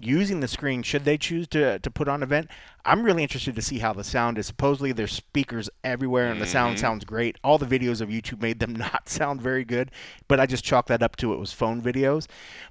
using 0.00 0.40
the 0.40 0.48
screen 0.48 0.82
should 0.82 1.04
they 1.04 1.16
choose 1.16 1.46
to, 1.48 1.78
to 1.78 1.90
put 1.90 2.08
on 2.08 2.16
an 2.16 2.22
event 2.24 2.50
i'm 2.84 3.02
really 3.02 3.22
interested 3.22 3.54
to 3.54 3.62
see 3.62 3.78
how 3.78 3.92
the 3.92 4.04
sound 4.04 4.38
is 4.38 4.46
supposedly 4.46 4.92
there's 4.92 5.12
speakers 5.12 5.70
everywhere 5.82 6.30
and 6.30 6.40
the 6.40 6.46
sound 6.46 6.78
sounds 6.78 7.04
great 7.04 7.36
all 7.42 7.58
the 7.58 7.66
videos 7.66 8.00
of 8.00 8.08
youtube 8.08 8.40
made 8.42 8.58
them 8.60 8.72
not 8.76 9.08
sound 9.08 9.40
very 9.40 9.64
good 9.64 9.90
but 10.28 10.38
i 10.38 10.46
just 10.46 10.64
chalked 10.64 10.88
that 10.88 11.02
up 11.02 11.16
to 11.16 11.32
it 11.32 11.38
was 11.38 11.52
phone 11.52 11.80
videos 11.80 12.26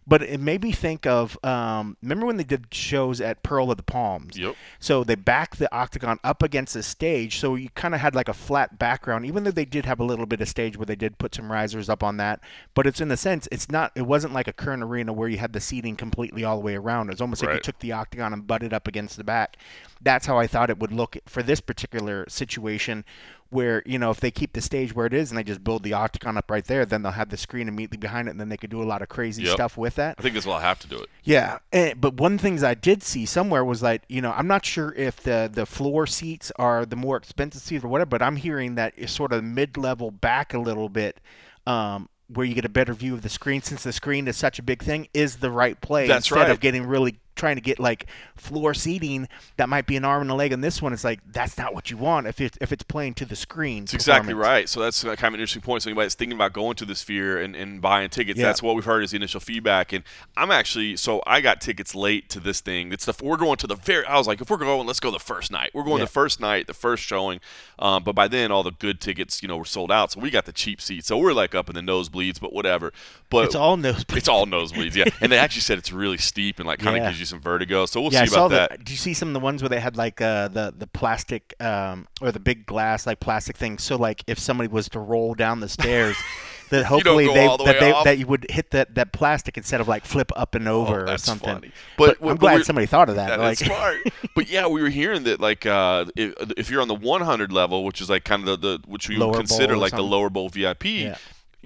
but 0.05 0.21
it 0.21 0.39
made 0.39 0.61
me 0.63 0.71
think 0.71 1.05
of 1.05 1.37
um, 1.43 1.95
remember 2.01 2.25
when 2.25 2.37
they 2.37 2.43
did 2.43 2.67
shows 2.71 3.21
at 3.21 3.41
pearl 3.43 3.71
of 3.71 3.77
the 3.77 3.83
palms 3.83 4.37
Yep. 4.37 4.55
so 4.79 5.03
they 5.03 5.15
backed 5.15 5.59
the 5.59 5.73
octagon 5.73 6.19
up 6.23 6.43
against 6.43 6.73
the 6.73 6.83
stage, 6.83 7.39
so 7.39 7.55
you 7.55 7.69
kind 7.69 7.93
of 7.95 8.01
had 8.01 8.13
like 8.15 8.27
a 8.27 8.33
flat 8.33 8.77
background. 8.79 9.25
Even 9.25 9.43
though 9.43 9.51
they 9.51 9.65
did 9.65 9.85
have 9.85 9.99
a 9.99 10.03
little 10.03 10.25
bit 10.25 10.41
of 10.41 10.47
stage 10.49 10.77
where 10.77 10.85
they 10.85 10.95
did 10.95 11.17
put 11.17 11.33
some 11.35 11.51
risers 11.51 11.89
up 11.89 12.03
on 12.03 12.17
that, 12.17 12.39
but 12.73 12.85
it's 12.87 12.99
in 13.01 13.09
a 13.11 13.17
sense, 13.17 13.47
it's 13.51 13.69
not. 13.69 13.91
It 13.95 14.03
wasn't 14.03 14.33
like 14.33 14.47
a 14.47 14.53
current 14.53 14.83
arena 14.83 15.13
where 15.13 15.29
you 15.29 15.37
had 15.37 15.53
the 15.53 15.59
seating 15.59 15.95
completely 15.95 16.43
all 16.43 16.57
the 16.57 16.63
way 16.63 16.75
around. 16.75 17.09
It's 17.09 17.21
almost 17.21 17.41
like 17.41 17.49
you 17.55 17.61
took 17.61 17.79
the 17.79 17.91
octagon 17.93 18.33
and 18.33 18.45
butted 18.47 18.73
up 18.73 18.87
against 18.87 19.17
the 19.17 19.23
back. 19.23 19.57
That's 20.03 20.25
how 20.25 20.37
I 20.37 20.47
thought 20.47 20.69
it 20.69 20.79
would 20.79 20.91
look 20.91 21.17
for 21.25 21.41
this 21.41 21.61
particular 21.61 22.25
situation. 22.29 23.05
Where 23.49 23.83
you 23.85 23.99
know 23.99 24.09
if 24.09 24.19
they 24.19 24.31
keep 24.31 24.53
the 24.53 24.61
stage 24.61 24.95
where 24.95 25.05
it 25.05 25.13
is 25.13 25.29
and 25.29 25.37
they 25.37 25.43
just 25.43 25.63
build 25.63 25.83
the 25.83 25.93
octagon 25.93 26.37
up 26.37 26.49
right 26.49 26.65
there, 26.65 26.87
then 26.87 27.03
they'll 27.03 27.11
have 27.11 27.29
the 27.29 27.37
screen 27.37 27.67
immediately 27.67 27.97
behind 27.99 28.27
it, 28.27 28.31
and 28.31 28.39
then 28.39 28.49
they 28.49 28.57
could 28.57 28.71
do 28.71 28.81
a 28.81 28.83
lot 28.83 29.03
of 29.03 29.09
crazy 29.09 29.43
Yep. 29.43 29.53
stuff 29.53 29.77
with 29.77 29.93
that. 29.93 30.15
I 30.17 30.23
think 30.23 30.33
this 30.33 30.47
will 30.47 30.57
have 30.57 30.79
to 30.79 30.87
do 30.87 30.97
it. 30.97 31.07
Yeah, 31.23 31.59
eh, 31.71 31.93
but 31.95 32.15
one 32.15 32.39
things 32.39 32.63
I 32.63 32.73
did 32.73 33.03
see 33.03 33.27
somewhere 33.27 33.63
was 33.63 33.83
like, 33.83 34.01
you 34.09 34.21
know, 34.21 34.31
I'm 34.35 34.47
not 34.47 34.65
sure 34.65 34.91
if 34.95 35.17
the 35.17 35.51
the 35.53 35.67
floor 35.67 36.07
seats 36.07 36.51
are 36.55 36.83
the 36.83 36.95
more 36.95 37.15
expensive 37.15 37.61
seats 37.61 37.83
or 37.85 37.89
whatever, 37.89 38.09
but 38.09 38.23
I'm 38.23 38.37
hearing 38.37 38.73
that 38.73 38.93
it's 38.97 39.11
sort 39.13 39.31
of 39.31 39.43
mid 39.43 39.77
level 39.77 40.09
back 40.09 40.55
a 40.55 40.59
little 40.59 40.89
bit, 40.89 41.19
um, 41.67 42.09
where 42.29 42.47
you 42.47 42.55
get 42.55 42.65
a 42.65 42.69
better 42.69 42.95
view 42.95 43.13
of 43.13 43.21
the 43.21 43.29
screen 43.29 43.61
since 43.61 43.83
the 43.83 43.93
screen 43.93 44.27
is 44.27 44.35
such 44.35 44.57
a 44.57 44.63
big 44.63 44.81
thing 44.81 45.07
is 45.13 45.35
the 45.37 45.51
right 45.51 45.79
play 45.79 46.07
That's 46.07 46.25
instead 46.25 46.41
right. 46.47 46.49
of 46.49 46.59
getting 46.59 46.87
really 46.87 47.19
trying 47.35 47.55
to 47.55 47.61
get 47.61 47.79
like 47.79 48.05
floor 48.35 48.73
seating 48.73 49.27
that 49.57 49.69
might 49.69 49.85
be 49.87 49.95
an 49.95 50.05
arm 50.05 50.21
and 50.21 50.31
a 50.31 50.35
leg 50.35 50.51
and 50.51 50.63
this 50.63 50.81
one 50.81 50.93
it's 50.93 51.03
like 51.03 51.19
that's 51.31 51.57
not 51.57 51.73
what 51.73 51.89
you 51.89 51.97
want 51.97 52.27
if 52.27 52.39
it 52.41 52.57
if 52.61 52.71
it's 52.71 52.83
playing 52.83 53.13
to 53.13 53.25
the 53.25 53.35
screen 53.35 53.83
That's 53.83 53.93
exactly 53.95 54.33
right. 54.33 54.67
So 54.69 54.79
that's 54.79 55.03
uh, 55.03 55.15
kind 55.15 55.29
of 55.29 55.33
an 55.35 55.39
interesting 55.39 55.61
point. 55.61 55.83
So 55.83 55.89
anybody 55.89 56.05
that's 56.05 56.15
thinking 56.15 56.37
about 56.37 56.53
going 56.53 56.75
to 56.75 56.85
the 56.85 56.95
Sphere 56.95 57.41
and, 57.41 57.55
and 57.55 57.81
buying 57.81 58.09
tickets, 58.09 58.39
Yeah. 58.39 58.45
that's 58.45 58.61
what 58.61 58.75
we've 58.75 58.85
heard 58.85 59.03
is 59.03 59.11
the 59.11 59.17
initial 59.17 59.39
feedback. 59.39 59.93
And 59.93 60.03
I'm 60.37 60.51
actually, 60.51 60.95
so 60.97 61.21
I 61.25 61.41
got 61.41 61.61
tickets 61.61 61.95
late 61.95 62.29
to 62.29 62.39
this 62.39 62.61
thing. 62.61 62.91
It's 62.91 63.05
the 63.05 63.13
we're 63.23 63.37
going 63.37 63.57
to 63.57 63.67
the 63.67 63.75
very. 63.75 64.05
I 64.05 64.17
was 64.17 64.27
like, 64.27 64.41
if 64.41 64.49
we're 64.49 64.57
going, 64.57 64.85
let's 64.87 64.99
go 64.99 65.11
the 65.11 65.19
first 65.19 65.51
night. 65.51 65.71
We're 65.73 65.83
going 65.83 65.99
Yeah. 65.99 66.05
the 66.05 66.11
first 66.11 66.39
night, 66.39 66.67
the 66.67 66.73
first 66.73 67.03
showing. 67.03 67.39
Um, 67.79 68.03
but 68.03 68.13
by 68.15 68.27
then, 68.27 68.51
all 68.51 68.63
the 68.63 68.71
good 68.71 68.99
tickets, 69.01 69.41
you 69.41 69.47
know, 69.47 69.57
were 69.57 69.65
sold 69.65 69.91
out. 69.91 70.11
So 70.11 70.19
we 70.19 70.29
got 70.29 70.45
the 70.45 70.53
cheap 70.53 70.81
seats. 70.81 71.07
So 71.07 71.17
we're 71.17 71.33
like 71.33 71.55
up 71.55 71.69
in 71.69 71.75
the 71.75 71.81
nosebleeds, 71.81 72.39
but 72.39 72.53
whatever. 72.53 72.91
But 73.29 73.45
It's 73.45 73.55
all 73.55 73.77
nosebleeds 73.77 74.17
it's 74.17 74.27
all 74.27 74.45
nosebleeds, 74.45 74.95
yeah. 74.95 75.05
And 75.21 75.31
they 75.31 75.37
actually 75.37 75.61
said 75.61 75.77
it's 75.77 75.91
really 75.91 76.17
steep 76.17 76.59
and 76.59 76.67
like 76.67 76.79
kind 76.79 76.95
of 76.97 77.03
Yeah. 77.03 77.09
gives 77.09 77.19
you 77.19 77.22
some 77.25 77.39
vertigo. 77.39 77.85
So 77.85 78.01
we'll 78.01 78.13
yeah, 78.13 78.21
see 78.25 78.31
saw 78.31 78.45
about 78.47 78.69
that. 78.69 78.79
the. 78.79 78.83
Do 78.85 78.91
you 78.93 78.97
see 78.97 79.13
some 79.13 79.29
of 79.29 79.33
the 79.33 79.39
ones 79.39 79.61
where 79.61 79.69
they 79.69 79.79
had 79.79 79.95
like 79.97 80.21
uh, 80.21 80.47
the 80.49 80.73
the 80.77 80.87
plastic 80.87 81.53
um, 81.59 82.07
or 82.21 82.31
the 82.31 82.39
big 82.39 82.65
glass 82.65 83.05
like 83.07 83.19
plastic 83.19 83.57
thing? 83.57 83.77
So 83.77 83.95
like 83.95 84.23
if 84.27 84.39
somebody 84.39 84.67
was 84.67 84.89
to 84.89 84.99
roll 84.99 85.33
down 85.33 85.59
the 85.59 85.69
stairs, 85.69 86.15
that 86.69 86.85
hopefully 86.85 87.27
they 87.27 87.47
the 87.47 87.63
that 87.65 87.79
they 87.79 87.91
that 88.03 88.17
you 88.17 88.27
would 88.27 88.45
hit 88.49 88.71
that 88.71 88.95
that 88.95 89.11
plastic 89.13 89.57
instead 89.57 89.79
of 89.81 89.87
like 89.87 90.05
flip 90.05 90.31
up 90.35 90.55
and 90.55 90.67
over 90.67 91.01
or 91.01 91.03
Oh, 91.03 91.05
that's 91.05 91.23
something. 91.23 91.53
funny. 91.53 91.71
But- 91.97 92.17
I'm 92.21 92.37
glad 92.37 92.53
we're- 92.55 92.63
somebody 92.63 92.87
thought 92.87 93.09
of 93.09 93.15
that. 93.15 93.29
That 93.29 93.39
like, 93.39 93.57
smart. 93.59 93.97
but 94.35 94.49
yeah, 94.49 94.67
we 94.67 94.81
were 94.81 94.89
hearing 94.89 95.23
that 95.23 95.39
like 95.39 95.65
uh, 95.65 96.05
if, 96.15 96.33
if 96.57 96.69
you're 96.71 96.81
on 96.81 96.87
the 96.87 96.95
100 96.95 97.51
level, 97.51 97.83
which 97.83 98.01
is 98.01 98.09
like 98.09 98.23
kind 98.23 98.47
of 98.47 98.61
the, 98.61 98.77
the 98.79 98.83
which 98.87 99.07
we 99.09 99.17
Lower 99.17 99.29
would 99.31 99.37
consider 99.37 99.73
or 99.73 99.77
like 99.77 99.91
the 99.91 100.01
lower 100.03 100.29
bowl 100.29 100.49
VIP. 100.49 100.85
Yeah. 100.85 101.17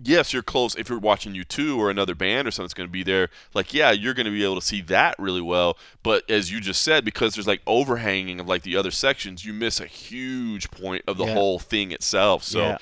Yes, 0.03 0.31
you're 0.31 0.43
close. 0.43 0.75
If 0.75 0.89
you're 0.89 0.99
watching 0.99 1.33
U2 1.33 1.77
or 1.77 1.89
another 1.89 2.13
band 2.13 2.47
or 2.47 2.51
something's 2.51 2.73
going 2.75 2.87
to 2.87 2.91
be 2.91 3.03
there, 3.03 3.29
like 3.53 3.73
yeah, 3.73 3.91
you're 3.91 4.13
going 4.13 4.25
to 4.25 4.31
be 4.31 4.43
able 4.43 4.55
to 4.55 4.61
see 4.65 4.81
that 4.83 5.15
really 5.17 5.41
well. 5.41 5.77
But 6.03 6.29
as 6.29 6.51
you 6.51 6.61
just 6.61 6.81
said, 6.83 7.03
because 7.03 7.33
there's 7.33 7.47
like 7.47 7.61
overhanging 7.65 8.39
of 8.39 8.47
like 8.47 8.61
the 8.61 8.75
other 8.77 8.91
sections, 8.91 9.43
you 9.43 9.53
miss 9.53 9.79
a 9.79 9.87
huge 9.87 10.69
point 10.71 11.03
of 11.07 11.17
the 11.17 11.25
Yeah. 11.25 11.33
whole 11.33 11.57
thing 11.59 11.91
itself. 11.91 12.43
So, 12.43 12.59
Yeah. 12.59 12.77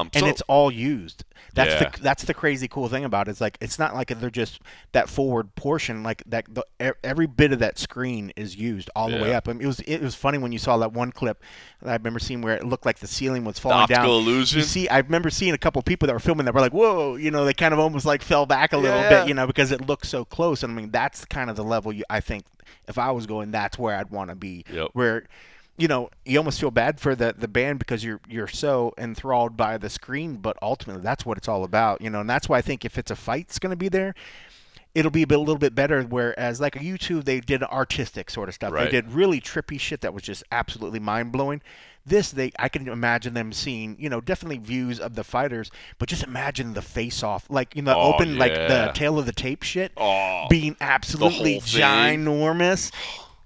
um, 0.00 0.10
and 0.14 0.22
so- 0.24 0.26
it's 0.28 0.42
all 0.48 0.70
used. 0.70 1.24
That's 1.58 1.80
Yeah. 1.82 1.90
the 1.90 2.00
that's 2.00 2.22
the 2.24 2.32
crazy 2.34 2.68
cool 2.68 2.88
thing 2.88 3.04
about 3.04 3.28
it. 3.28 3.32
It's 3.32 3.40
like 3.40 3.58
it's 3.60 3.78
not 3.78 3.94
like 3.94 4.08
they're 4.08 4.30
just 4.30 4.60
that 4.92 5.08
forward 5.08 5.54
portion. 5.54 6.02
Like 6.02 6.22
that, 6.26 6.46
the, 6.48 6.64
every 7.04 7.26
bit 7.26 7.52
of 7.52 7.58
that 7.58 7.78
screen 7.78 8.32
is 8.36 8.56
used 8.56 8.88
all 8.96 9.10
the 9.10 9.18
way 9.18 9.34
up. 9.34 9.48
I 9.48 9.52
mean, 9.52 9.62
it 9.62 9.66
was 9.66 9.80
it 9.80 10.00
was 10.00 10.14
funny 10.14 10.38
when 10.38 10.52
you 10.52 10.58
saw 10.58 10.76
that 10.78 10.92
one 10.92 11.12
clip 11.12 11.42
that 11.82 11.90
I 11.90 11.94
remember 11.96 12.18
seeing 12.18 12.40
where 12.40 12.56
it 12.56 12.64
looked 12.64 12.86
like 12.86 12.98
the 13.00 13.06
ceiling 13.06 13.44
was 13.44 13.56
the 13.56 13.60
falling 13.62 13.86
down. 13.88 13.98
optical 14.00 14.18
illusion. 14.20 14.58
You 14.60 14.64
see, 14.64 14.88
I 14.88 14.98
remember 14.98 15.30
seeing 15.30 15.52
a 15.52 15.58
couple 15.58 15.82
people 15.82 16.06
that 16.06 16.12
were 16.12 16.18
filming 16.20 16.46
that 16.46 16.54
were 16.54 16.60
like, 16.60 16.72
"Whoa!" 16.72 17.16
You 17.16 17.30
know, 17.30 17.44
they 17.44 17.54
kind 17.54 17.74
of 17.74 17.80
almost 17.80 18.06
like 18.06 18.22
fell 18.22 18.46
back 18.46 18.72
a 18.72 18.78
little 18.78 18.98
Yeah. 19.00 19.08
bit, 19.20 19.28
you 19.28 19.34
know, 19.34 19.46
because 19.46 19.72
it 19.72 19.86
looked 19.86 20.06
so 20.06 20.24
close. 20.24 20.62
And 20.62 20.72
I 20.72 20.76
mean, 20.76 20.90
that's 20.90 21.24
kind 21.24 21.50
of 21.50 21.56
the 21.56 21.64
level 21.64 21.92
you, 21.92 22.04
I 22.08 22.20
think 22.20 22.44
if 22.86 22.98
I 22.98 23.10
was 23.10 23.26
going, 23.26 23.50
that's 23.50 23.78
where 23.78 23.96
I'd 23.96 24.10
want 24.10 24.30
to 24.30 24.36
be. 24.36 24.64
Yep. 24.72 24.88
Where, 24.92 25.24
you 25.78 25.88
know, 25.88 26.10
you 26.26 26.36
almost 26.38 26.60
feel 26.60 26.70
bad 26.72 27.00
for 27.00 27.14
the 27.14 27.34
the 27.38 27.48
band 27.48 27.78
because 27.78 28.04
you're 28.04 28.20
you're 28.28 28.48
so 28.48 28.92
enthralled 28.98 29.56
by 29.56 29.78
the 29.78 29.88
screen, 29.88 30.36
but 30.36 30.56
ultimately 30.60 31.02
that's 31.02 31.24
what 31.24 31.38
it's 31.38 31.48
all 31.48 31.64
about, 31.64 32.00
you 32.02 32.10
know. 32.10 32.20
And 32.20 32.28
that's 32.28 32.48
why 32.48 32.58
I 32.58 32.62
think 32.62 32.84
if 32.84 32.98
it's 32.98 33.10
a 33.10 33.16
fight, 33.16 33.46
it's 33.48 33.58
going 33.58 33.70
to 33.70 33.76
be 33.76 33.88
there. 33.88 34.14
it'll 34.94 35.10
be 35.12 35.22
a, 35.22 35.26
bit, 35.26 35.36
a 35.36 35.40
little 35.40 35.58
bit 35.58 35.74
better. 35.74 36.02
Whereas 36.02 36.60
like 36.60 36.74
a 36.74 36.80
YouTube, 36.80 37.24
they 37.24 37.40
did 37.40 37.62
artistic 37.62 38.30
sort 38.30 38.48
of 38.48 38.54
stuff. 38.56 38.72
Right. 38.72 38.86
They 38.86 38.90
did 38.90 39.12
really 39.12 39.40
trippy 39.40 39.78
shit 39.78 40.00
that 40.00 40.12
was 40.12 40.22
just 40.24 40.42
absolutely 40.50 40.98
mind 40.98 41.30
blowing. 41.30 41.62
This 42.06 42.30
they 42.32 42.50
I 42.58 42.68
can 42.70 42.88
imagine 42.88 43.34
them 43.34 43.52
seeing, 43.52 43.96
you 44.00 44.08
know, 44.08 44.20
definitely 44.22 44.58
views 44.58 44.98
of 44.98 45.14
the 45.14 45.22
fighters, 45.24 45.70
but 45.98 46.08
just 46.08 46.22
imagine 46.24 46.72
the 46.72 46.80
face 46.82 47.22
off, 47.22 47.44
like 47.50 47.76
you 47.76 47.82
know, 47.82 47.94
Oh, 47.94 48.14
open 48.14 48.38
like 48.38 48.54
the 48.54 48.90
tale 48.94 49.18
of 49.18 49.26
the 49.26 49.32
tape 49.32 49.62
shit 49.62 49.92
Oh, 49.96 50.46
being 50.48 50.74
absolutely 50.80 51.60
ginormous. 51.60 52.90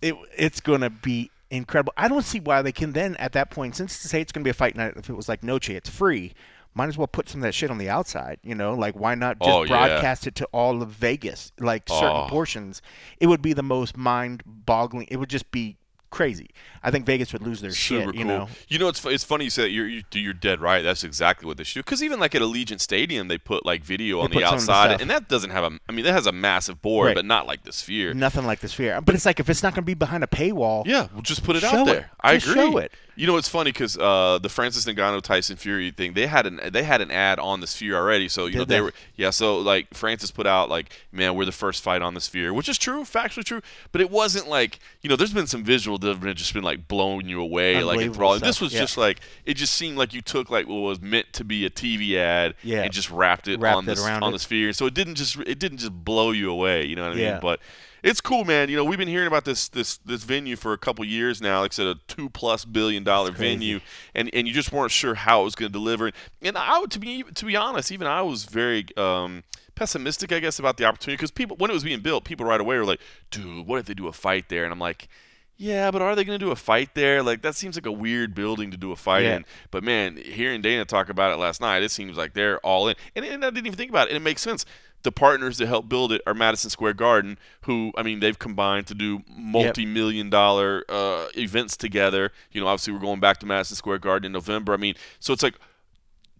It 0.00 0.14
it's 0.36 0.60
gonna 0.60 0.90
be 0.90 1.31
incredible. 1.52 1.92
I 1.96 2.08
don't 2.08 2.24
see 2.24 2.40
why 2.40 2.62
they 2.62 2.72
can 2.72 2.92
then 2.92 3.14
at 3.16 3.32
that 3.32 3.50
point, 3.50 3.76
since 3.76 4.00
to 4.02 4.08
say 4.08 4.20
it's 4.20 4.32
gonna 4.32 4.42
be 4.44 4.50
a 4.50 4.54
fight 4.54 4.74
night, 4.76 4.94
if 4.96 5.08
it 5.08 5.14
was 5.16 5.28
like 5.28 5.42
Noche, 5.42 5.70
it's 5.70 5.88
free. 5.90 6.32
Might 6.74 6.88
as 6.88 6.96
well 6.96 7.06
put 7.06 7.28
some 7.28 7.40
of 7.40 7.42
that 7.42 7.52
shit 7.52 7.70
on 7.70 7.76
the 7.76 7.90
outside, 7.90 8.38
you 8.42 8.54
know? 8.54 8.72
Like, 8.72 8.94
why 8.94 9.14
not 9.14 9.38
just 9.38 9.50
Oh, 9.50 9.62
yeah. 9.64 9.68
broadcast 9.68 10.26
it 10.26 10.34
to 10.36 10.46
all 10.52 10.80
of 10.80 10.88
Vegas, 10.88 11.52
like 11.60 11.86
certain 11.88 12.22
Oh. 12.24 12.26
portions? 12.30 12.80
It 13.20 13.26
would 13.26 13.42
be 13.42 13.52
the 13.52 13.62
most 13.62 13.94
mind-boggling. 13.96 15.08
It 15.10 15.16
would 15.18 15.28
just 15.28 15.50
be 15.50 15.76
crazy. 16.12 16.50
I 16.84 16.90
think 16.92 17.06
Vegas 17.06 17.32
would 17.32 17.42
lose 17.42 17.60
their 17.60 17.70
Super 17.72 18.00
shit. 18.02 18.10
cool. 18.12 18.14
You 18.14 18.24
know? 18.24 18.48
You 18.68 18.78
know, 18.78 18.88
it's 18.88 19.04
it's 19.04 19.24
funny 19.24 19.44
you 19.44 19.50
say 19.50 19.62
that. 19.62 19.70
You're 19.70 19.88
you, 19.88 20.02
you're 20.12 20.32
dead 20.32 20.60
right. 20.60 20.82
That's 20.82 21.02
exactly 21.02 21.46
what 21.46 21.56
they 21.56 21.64
should 21.64 21.80
do. 21.80 21.82
Because 21.82 22.02
even 22.02 22.20
like 22.20 22.34
at 22.34 22.42
Allegiant 22.42 22.80
Stadium, 22.80 23.26
they 23.28 23.38
put 23.38 23.66
like 23.66 23.82
video 23.84 24.20
on 24.20 24.30
the 24.30 24.36
of 24.36 24.40
the 24.42 24.46
outside, 24.46 25.00
and 25.00 25.10
that 25.10 25.28
doesn't 25.28 25.50
have 25.50 25.64
a. 25.64 25.78
I 25.88 25.92
mean, 25.92 26.04
that 26.04 26.12
has 26.12 26.26
a 26.28 26.32
massive 26.32 26.80
board, 26.82 27.06
Right. 27.08 27.14
but 27.16 27.24
not 27.24 27.46
like 27.46 27.64
the 27.64 27.72
Sphere. 27.72 28.14
Nothing 28.14 28.44
like 28.46 28.60
the 28.60 28.68
sphere. 28.68 29.00
But 29.00 29.14
it's 29.16 29.26
like 29.26 29.40
if 29.40 29.48
it's 29.50 29.62
not 29.62 29.74
going 29.74 29.82
to 29.82 29.86
be 29.86 29.94
behind 29.94 30.22
a 30.22 30.28
paywall, 30.28 30.86
Yeah, 30.86 31.08
we'll 31.12 31.22
just 31.22 31.42
put 31.42 31.56
it 31.56 31.64
out 31.64 31.86
it. 31.88 31.92
there. 31.92 32.10
I 32.20 32.34
Just 32.38 32.48
agree. 32.48 32.62
show 32.72 32.78
it. 32.78 32.92
You 33.14 33.26
know, 33.26 33.36
it's 33.36 33.48
funny 33.48 33.72
because 33.72 33.98
uh, 33.98 34.38
the 34.40 34.48
Francis 34.48 34.86
Ngannou 34.86 35.20
Tyson 35.22 35.56
Fury 35.56 35.90
thing, 35.90 36.14
they 36.14 36.26
had 36.26 36.46
an 36.46 36.60
they 36.72 36.82
had 36.82 37.00
an 37.00 37.10
ad 37.10 37.38
on 37.38 37.60
the 37.60 37.66
Sphere 37.66 37.94
already. 37.96 38.28
So 38.28 38.46
you 38.46 38.56
know 38.58 38.64
they 38.64 38.76
they? 38.76 38.80
were 38.80 38.92
yeah. 39.16 39.30
So 39.30 39.58
like 39.58 39.92
Francis 39.92 40.30
put 40.30 40.46
out 40.46 40.70
like, 40.70 40.90
man, 41.12 41.34
we're 41.34 41.44
the 41.44 41.52
first 41.52 41.82
fight 41.82 42.00
on 42.00 42.14
the 42.14 42.20
Sphere, 42.20 42.54
which 42.54 42.68
is 42.68 42.78
true, 42.78 43.02
factually 43.02 43.44
true. 43.44 43.60
But 43.92 44.00
it 44.00 44.10
wasn't 44.10 44.48
like 44.48 44.78
you 45.02 45.10
know, 45.10 45.16
there's 45.16 45.32
been 45.34 45.46
some 45.46 45.62
visual 45.62 45.98
that 45.98 46.08
have 46.08 46.34
just 46.34 46.54
been 46.54 46.64
like 46.64 46.88
blowing 46.88 47.28
you 47.28 47.40
away, 47.40 47.82
like 47.82 48.00
enthralling. 48.00 48.40
This 48.40 48.60
was 48.60 48.72
yeah. 48.72 48.80
just 48.80 48.96
like 48.96 49.20
it 49.44 49.54
just 49.54 49.74
seemed 49.74 49.98
like 49.98 50.14
you 50.14 50.22
took 50.22 50.48
like 50.50 50.66
what 50.66 50.76
was 50.76 51.00
meant 51.00 51.32
to 51.34 51.44
be 51.44 51.66
a 51.66 51.70
TV 51.70 52.16
ad 52.16 52.54
Yeah. 52.62 52.82
and 52.82 52.92
just 52.92 53.10
wrapped 53.10 53.46
it 53.48 53.60
Wrapped 53.60 53.76
on 53.76 53.84
the 53.84 53.92
it 53.92 53.98
around 53.98 54.22
on 54.22 54.30
it. 54.30 54.32
the 54.32 54.38
Sphere. 54.38 54.72
So 54.72 54.86
it 54.86 54.94
didn't 54.94 55.16
just 55.16 55.36
it 55.36 55.58
didn't 55.58 55.78
just 55.78 55.92
blow 56.04 56.30
you 56.30 56.50
away. 56.50 56.86
You 56.86 56.96
know 56.96 57.08
what 57.08 57.12
I 57.18 57.20
mean? 57.32 57.38
But 57.42 57.60
it's 58.02 58.20
cool, 58.20 58.44
man. 58.44 58.68
You 58.68 58.76
know, 58.76 58.84
we've 58.84 58.98
been 58.98 59.08
hearing 59.08 59.26
about 59.28 59.44
this 59.44 59.68
this 59.68 59.98
this 59.98 60.24
venue 60.24 60.56
for 60.56 60.72
a 60.72 60.78
couple 60.78 61.04
years 61.04 61.40
now. 61.40 61.60
Like 61.60 61.72
I 61.72 61.74
said, 61.74 61.86
a 61.86 61.94
two 62.08 62.28
plus 62.30 62.64
billion 62.64 63.04
dollar 63.04 63.30
venue, 63.30 63.80
and 64.14 64.30
and 64.34 64.46
you 64.48 64.54
just 64.54 64.72
weren't 64.72 64.90
sure 64.92 65.14
how 65.14 65.42
it 65.42 65.44
was 65.44 65.54
going 65.54 65.70
to 65.70 65.72
deliver. 65.72 66.10
And 66.42 66.56
I 66.58 66.78
would, 66.80 66.90
to 66.92 66.98
be 66.98 67.22
to 67.22 67.44
be 67.44 67.56
honest, 67.56 67.92
even 67.92 68.06
I 68.06 68.22
was 68.22 68.44
very 68.44 68.86
um, 68.96 69.44
pessimistic, 69.74 70.32
I 70.32 70.40
guess, 70.40 70.58
about 70.58 70.76
the 70.76 70.84
opportunity 70.84 71.16
because 71.16 71.30
people 71.30 71.56
when 71.56 71.70
it 71.70 71.74
was 71.74 71.84
being 71.84 72.00
built, 72.00 72.24
people 72.24 72.44
right 72.46 72.60
away 72.60 72.76
were 72.76 72.84
like, 72.84 73.00
"Dude, 73.30 73.66
what 73.66 73.78
if 73.78 73.86
they 73.86 73.94
do 73.94 74.08
a 74.08 74.12
fight 74.12 74.48
there?" 74.48 74.64
And 74.64 74.72
I'm 74.72 74.78
like. 74.80 75.08
Yeah, 75.58 75.92
but 75.92 76.02
are 76.02 76.16
they 76.16 76.24
going 76.24 76.36
to 76.36 76.44
do 76.44 76.50
a 76.50 76.56
fight 76.56 76.94
there? 76.94 77.22
Like 77.22 77.42
that 77.42 77.54
seems 77.54 77.76
like 77.76 77.86
a 77.86 77.92
weird 77.92 78.34
building 78.34 78.72
to 78.72 78.76
do 78.76 78.90
a 78.90 78.96
fight 78.96 79.22
Yeah. 79.24 79.36
in. 79.36 79.44
But 79.70 79.84
man, 79.84 80.16
hearing 80.16 80.60
Dana 80.60 80.84
talk 80.84 81.08
about 81.08 81.30
it 81.30 81.36
last 81.36 81.60
night, 81.60 81.84
it 81.84 81.92
seems 81.92 82.16
like 82.16 82.32
they're 82.32 82.58
all 82.60 82.88
in. 82.88 82.96
And, 83.14 83.24
and 83.24 83.44
I 83.44 83.50
didn't 83.50 83.66
even 83.66 83.76
think 83.76 83.90
about 83.90 84.08
it. 84.08 84.10
And 84.10 84.16
it 84.16 84.24
makes 84.24 84.42
sense. 84.42 84.64
The 85.02 85.12
partners 85.12 85.58
that 85.58 85.66
help 85.66 85.88
build 85.88 86.12
it 86.12 86.22
are 86.26 86.34
Madison 86.34 86.70
Square 86.70 86.94
Garden, 86.94 87.38
who 87.62 87.92
I 87.96 88.02
mean 88.02 88.20
they've 88.20 88.38
combined 88.38 88.86
to 88.88 88.94
do 88.94 89.22
multi-million 89.36 90.30
dollar 90.30 90.84
uh, 90.88 91.26
events 91.36 91.76
together. 91.76 92.32
You 92.52 92.60
know, 92.60 92.68
obviously 92.68 92.92
we're 92.92 93.00
going 93.00 93.20
back 93.20 93.38
to 93.40 93.46
Madison 93.46 93.76
Square 93.76 93.98
Garden 93.98 94.26
in 94.26 94.32
November. 94.32 94.72
I 94.72 94.76
mean, 94.76 94.94
so 95.18 95.32
it's 95.32 95.42
like 95.42 95.54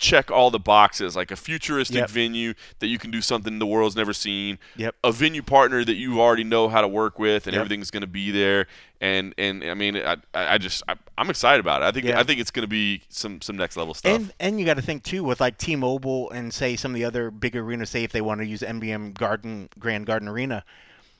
check 0.02 0.30
all 0.32 0.50
the 0.50 0.59
boxes, 0.59 1.14
like 1.14 1.30
a 1.30 1.37
futuristic 1.37 1.97
Yep. 1.97 2.11
venue 2.11 2.54
that 2.80 2.88
you 2.88 2.99
can 2.99 3.11
do 3.12 3.23
something 3.23 3.59
the 3.61 3.66
world's 3.66 3.94
never 3.94 4.12
seen. 4.12 4.59
Yep. 4.76 4.97
A 5.04 5.12
venue 5.12 5.42
partner 5.42 5.85
that 5.85 5.94
you 5.94 6.21
already 6.21 6.42
know 6.44 6.68
how 6.68 6.80
to 6.80 6.88
work 6.88 7.21
with, 7.21 7.47
and 7.47 7.54
Yep. 7.54 7.61
everything's 7.61 7.90
going 7.92 8.00
to 8.00 8.06
be 8.09 8.30
there. 8.32 8.66
And 9.00 9.32
and 9.38 9.62
I 9.64 9.75
mean, 9.75 9.97
I, 9.97 10.16
I 10.35 10.59
just 10.59 10.82
I, 10.88 10.97
I'm 11.16 11.30
excited 11.30 11.61
about 11.61 11.82
it. 11.82 11.85
I 11.85 11.92
think 11.92 12.06
Yeah. 12.06 12.18
I 12.18 12.25
think 12.25 12.40
it's 12.40 12.50
going 12.50 12.64
to 12.64 12.68
be 12.68 13.02
some 13.09 13.40
some 13.40 13.56
next 13.56 13.76
level 13.76 13.94
stuff. 13.94 14.12
And 14.16 14.32
and 14.40 14.59
you 14.61 14.66
got 14.66 14.75
to 14.75 14.82
think 14.82 15.04
too 15.04 15.23
with 15.25 15.40
like 15.40 15.56
T-Mobile 15.56 16.30
and 16.32 16.52
say 16.52 16.75
some 16.76 16.90
of 16.90 16.97
the 16.97 17.04
other 17.04 17.30
big 17.30 17.54
arenas. 17.56 17.90
Say 17.90 18.02
if 18.04 18.11
they 18.12 18.21
want 18.21 18.40
to 18.40 18.47
use 18.47 18.61
MGM 18.62 19.14
Garden 19.14 19.68
Grand 19.78 20.06
Garden 20.06 20.26
Arena, 20.28 20.64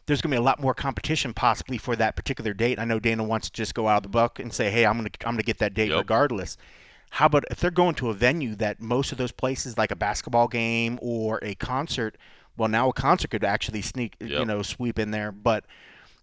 there's 0.06 0.20
going 0.20 0.30
to 0.32 0.34
be 0.36 0.40
a 0.40 0.44
lot 0.44 0.60
more 0.60 0.74
competition 0.74 1.32
possibly 1.34 1.78
for 1.78 1.94
that 1.96 2.16
particular 2.16 2.52
date. 2.52 2.78
I 2.80 2.84
know 2.84 2.98
Dana 2.98 3.22
wants 3.22 3.48
to 3.48 3.52
just 3.52 3.74
go 3.74 3.86
out 3.86 3.98
of 3.98 4.02
the 4.02 4.08
buck 4.08 4.38
and 4.40 4.52
say, 4.52 4.70
hey, 4.70 4.84
I'm 4.86 4.96
gonna 4.96 5.10
I'm 5.24 5.34
gonna 5.34 5.42
get 5.44 5.58
that 5.58 5.74
date 5.74 5.90
Yep. 5.90 5.98
regardless. 5.98 6.56
How 7.16 7.26
about 7.26 7.45
if 7.50 7.61
they're 7.61 7.71
going 7.71 7.95
to 7.97 8.09
a 8.09 8.14
venue 8.14 8.54
that 8.54 8.81
most 8.81 9.12
of 9.12 9.19
those 9.19 9.33
places, 9.33 9.76
like 9.76 9.90
a 9.90 9.97
basketball 9.97 10.49
game 10.49 10.99
or 11.02 11.38
a 11.42 11.54
concert, 11.57 12.16
well, 12.57 12.71
now 12.71 12.88
a 12.88 12.92
concert 12.95 13.31
could 13.31 13.45
actually 13.45 13.83
sneak, 13.83 14.16
you 14.19 14.47
know, 14.47 14.62
sweep 14.62 14.99
in 14.99 15.11
there, 15.11 15.31
but 15.31 15.66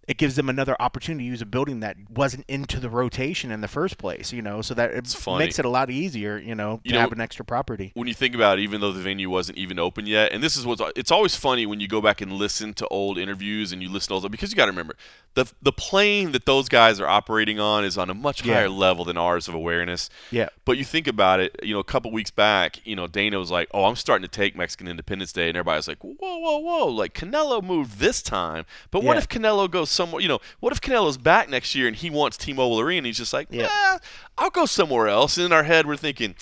it 0.08 0.16
gives 0.16 0.34
them 0.34 0.48
another 0.48 0.74
opportunity 0.80 1.24
to 1.24 1.30
use 1.30 1.40
a 1.42 1.46
building 1.46 1.80
that 1.80 1.96
wasn't 2.10 2.44
into 2.48 2.80
the 2.80 2.88
rotation 2.90 3.50
in 3.52 3.60
the 3.60 3.68
first 3.68 3.96
place, 3.98 4.32
you 4.32 4.42
know, 4.42 4.60
so 4.60 4.74
that 4.74 4.90
it 4.90 5.14
makes 5.38 5.58
it 5.58 5.64
a 5.64 5.68
lot 5.68 5.88
easier, 5.90 6.36
you 6.38 6.54
know, 6.54 6.78
to 6.78 6.88
You 6.88 6.94
know- 6.94 7.00
have 7.00 7.12
an 7.12 7.20
extra 7.20 7.44
property. 7.44 7.92
when 7.94 8.08
you 8.08 8.14
think 8.14 8.34
about 8.34 8.58
it, 8.58 8.62
even 8.62 8.80
though 8.80 8.92
the 8.92 9.02
venue 9.02 9.30
wasn't 9.30 9.58
even 9.58 9.78
open 9.78 10.06
yet, 10.06 10.32
and 10.32 10.42
this 10.42 10.56
is 10.56 10.66
what's 10.66 10.82
it's 10.96 11.10
always 11.12 11.36
funny 11.36 11.64
when 11.66 11.78
you 11.80 11.86
go 11.86 12.00
back 12.00 12.20
and 12.20 12.32
listen 12.32 12.74
to 12.74 12.88
old 12.88 13.18
interviews 13.18 13.72
and 13.72 13.82
you 13.82 13.88
listen 13.88 14.08
to 14.08 14.14
old 14.14 14.30
because 14.32 14.50
you 14.50 14.56
got 14.56 14.66
to 14.66 14.72
remember 14.72 14.96
the 15.34 15.46
the 15.62 15.72
plane 15.72 16.32
that 16.32 16.44
those 16.46 16.68
guys 16.68 16.98
are 16.98 17.06
operating 17.06 17.60
on 17.60 17.84
is 17.84 17.96
on 17.96 18.10
a 18.10 18.14
much 18.14 18.44
Yeah. 18.44 18.54
higher 18.54 18.68
level 18.68 19.04
than 19.04 19.16
ours 19.16 19.46
of 19.48 19.54
awareness. 19.54 20.10
Yeah. 20.32 20.48
But 20.64 20.76
you 20.78 20.84
think 20.84 21.06
about 21.06 21.38
it, 21.40 21.54
you 21.62 21.72
know, 21.74 21.80
a 21.80 21.84
couple 21.84 22.10
weeks 22.10 22.30
back, 22.32 22.84
you 22.84 22.96
know, 22.96 23.06
Dana 23.06 23.38
was 23.38 23.50
like, 23.50 23.68
"Oh, 23.72 23.84
I'm 23.84 23.96
starting 23.96 24.22
to 24.22 24.28
take 24.30 24.56
Mexican 24.56 24.88
Independence 24.88 25.32
Day," 25.32 25.48
and 25.48 25.56
everybody's 25.56 25.86
like, 25.86 25.98
"Whoa, 26.02 26.14
whoa, 26.18 26.58
whoa!" 26.58 26.86
Like 26.88 27.14
Canelo 27.14 27.62
moved 27.62 27.98
this 28.00 28.22
time, 28.22 28.64
but 28.90 29.04
what 29.04 29.16
if 29.16 29.28
Canelo 29.28 29.70
goes 29.70 29.90
somewhere? 30.00 30.22
You 30.22 30.28
know, 30.28 30.40
what 30.60 30.72
if 30.72 30.80
Canelo's 30.80 31.18
back 31.18 31.48
next 31.48 31.74
year 31.74 31.86
and 31.86 31.96
he 31.96 32.08
wants 32.10 32.36
T-Mobile 32.36 32.80
Arena? 32.80 32.98
And 32.98 33.06
he's 33.06 33.18
just 33.18 33.32
like, 33.32 33.48
Yeah. 33.50 33.62
"Yeah, 33.70 33.98
I'll 34.38 34.50
go 34.50 34.66
somewhere 34.66 35.08
else." 35.08 35.36
And 35.36 35.46
in 35.46 35.52
our 35.52 35.64
head, 35.64 35.86
we're 35.86 35.96
thinking. 35.96 36.34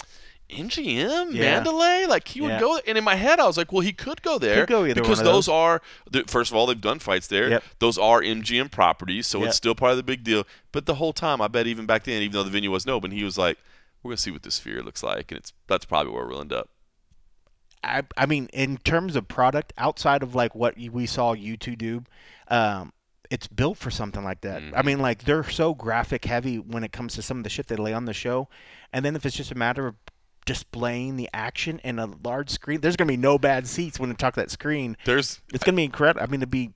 MGM, 0.51 1.35
Yeah. 1.35 1.43
Mandalay, 1.43 2.07
like 2.07 2.27
he 2.29 2.41
would 2.41 2.53
Yeah. 2.53 2.61
go, 2.61 2.81
and 2.87 2.97
in 2.97 3.05
my 3.05 3.17
head 3.17 3.39
I 3.39 3.47
was 3.47 3.59
like, 3.59 3.71
well, 3.71 3.83
he 3.83 3.93
could 3.93 4.23
go 4.23 4.39
there 4.39 4.61
Could 4.61 4.69
go 4.71 4.87
either 4.87 5.03
because 5.03 5.19
those 5.19 5.45
those. 5.45 5.49
are, 5.51 5.83
the- 6.11 6.25
first 6.27 6.51
of 6.51 6.57
all, 6.57 6.65
they've 6.65 6.81
done 6.81 7.01
fights 7.01 7.27
there. 7.27 7.51
Yep. 7.51 7.65
Those 7.81 7.99
are 7.99 8.23
MGM 8.23 8.71
properties, 8.71 9.27
so 9.27 9.41
Yep. 9.41 9.49
it's 9.49 9.57
still 9.59 9.75
part 9.75 9.91
of 9.91 9.99
the 9.99 10.03
big 10.03 10.25
deal. 10.25 10.47
But 10.73 10.87
the 10.87 10.95
whole 10.95 11.13
time, 11.13 11.43
I 11.43 11.49
bet 11.49 11.67
even 11.67 11.85
back 11.85 12.05
then, 12.05 12.23
even 12.23 12.33
though 12.33 12.45
the 12.45 12.51
venue 12.51 12.71
wasn't 12.71 12.93
open, 12.93 13.11
he 13.11 13.25
was 13.25 13.37
like, 13.37 13.59
we're 14.03 14.13
gonna 14.13 14.17
see 14.17 14.31
what 14.31 14.43
this 14.43 14.55
sphere 14.55 14.83
looks 14.83 15.03
like, 15.03 15.31
and 15.31 15.39
it's 15.39 15.53
that's 15.67 15.85
probably 15.85 16.15
where 16.15 16.27
we'll 16.27 16.41
end 16.41 16.55
up. 16.55 16.71
I, 17.85 18.05
I 18.17 18.25
mean, 18.25 18.47
in 18.55 18.79
terms 18.79 19.17
of 19.17 19.29
product, 19.29 19.75
outside 19.77 20.23
of 20.23 20.35
like 20.35 20.55
what 20.55 20.79
we 20.79 21.05
saw 21.05 21.35
U2 21.35 21.77
do, 21.77 22.05
um, 22.49 22.95
it's 23.31 23.47
built 23.47 23.79
for 23.79 23.91
something 23.91 24.25
like 24.25 24.41
that. 24.43 24.57
I 24.57 24.61
mm-hmm. 24.61 24.87
mean, 24.87 24.99
like 25.01 25.25
they're 25.25 25.45
so 25.45 25.75
graphic 25.75 26.25
heavy 26.25 26.59
when 26.59 26.85
it 26.85 26.93
comes 26.93 27.15
to 27.15 27.23
some 27.23 27.39
of 27.39 27.45
the 27.45 27.51
shit 27.51 27.67
they 27.67 27.77
lay 27.77 27.93
on 27.93 28.05
the 28.05 28.13
show, 28.13 28.49
and 28.93 29.05
then 29.05 29.17
if 29.17 29.27
it's 29.27 29.37
just 29.37 29.53
a 29.53 29.55
matter 29.55 29.87
of 29.87 29.97
displaying 30.47 31.17
the 31.17 31.29
action 31.35 31.79
in 31.85 31.99
a 31.99 32.07
large 32.25 32.49
screen, 32.49 32.81
there's 32.81 32.97
gonna 32.97 33.09
be 33.09 33.17
no 33.19 33.39
bad 33.39 33.67
seats 33.67 34.01
when 34.01 34.09
you 34.09 34.17
talk 34.17 34.35
that 34.35 34.51
screen. 34.51 34.97
There's 35.05 35.41
It's 35.53 35.63
gonna 35.63 35.77
be 35.77 35.85
incredible. 35.85 36.23
I 36.23 36.27
mean, 36.27 36.41
to 36.41 36.47
be, 36.47 36.73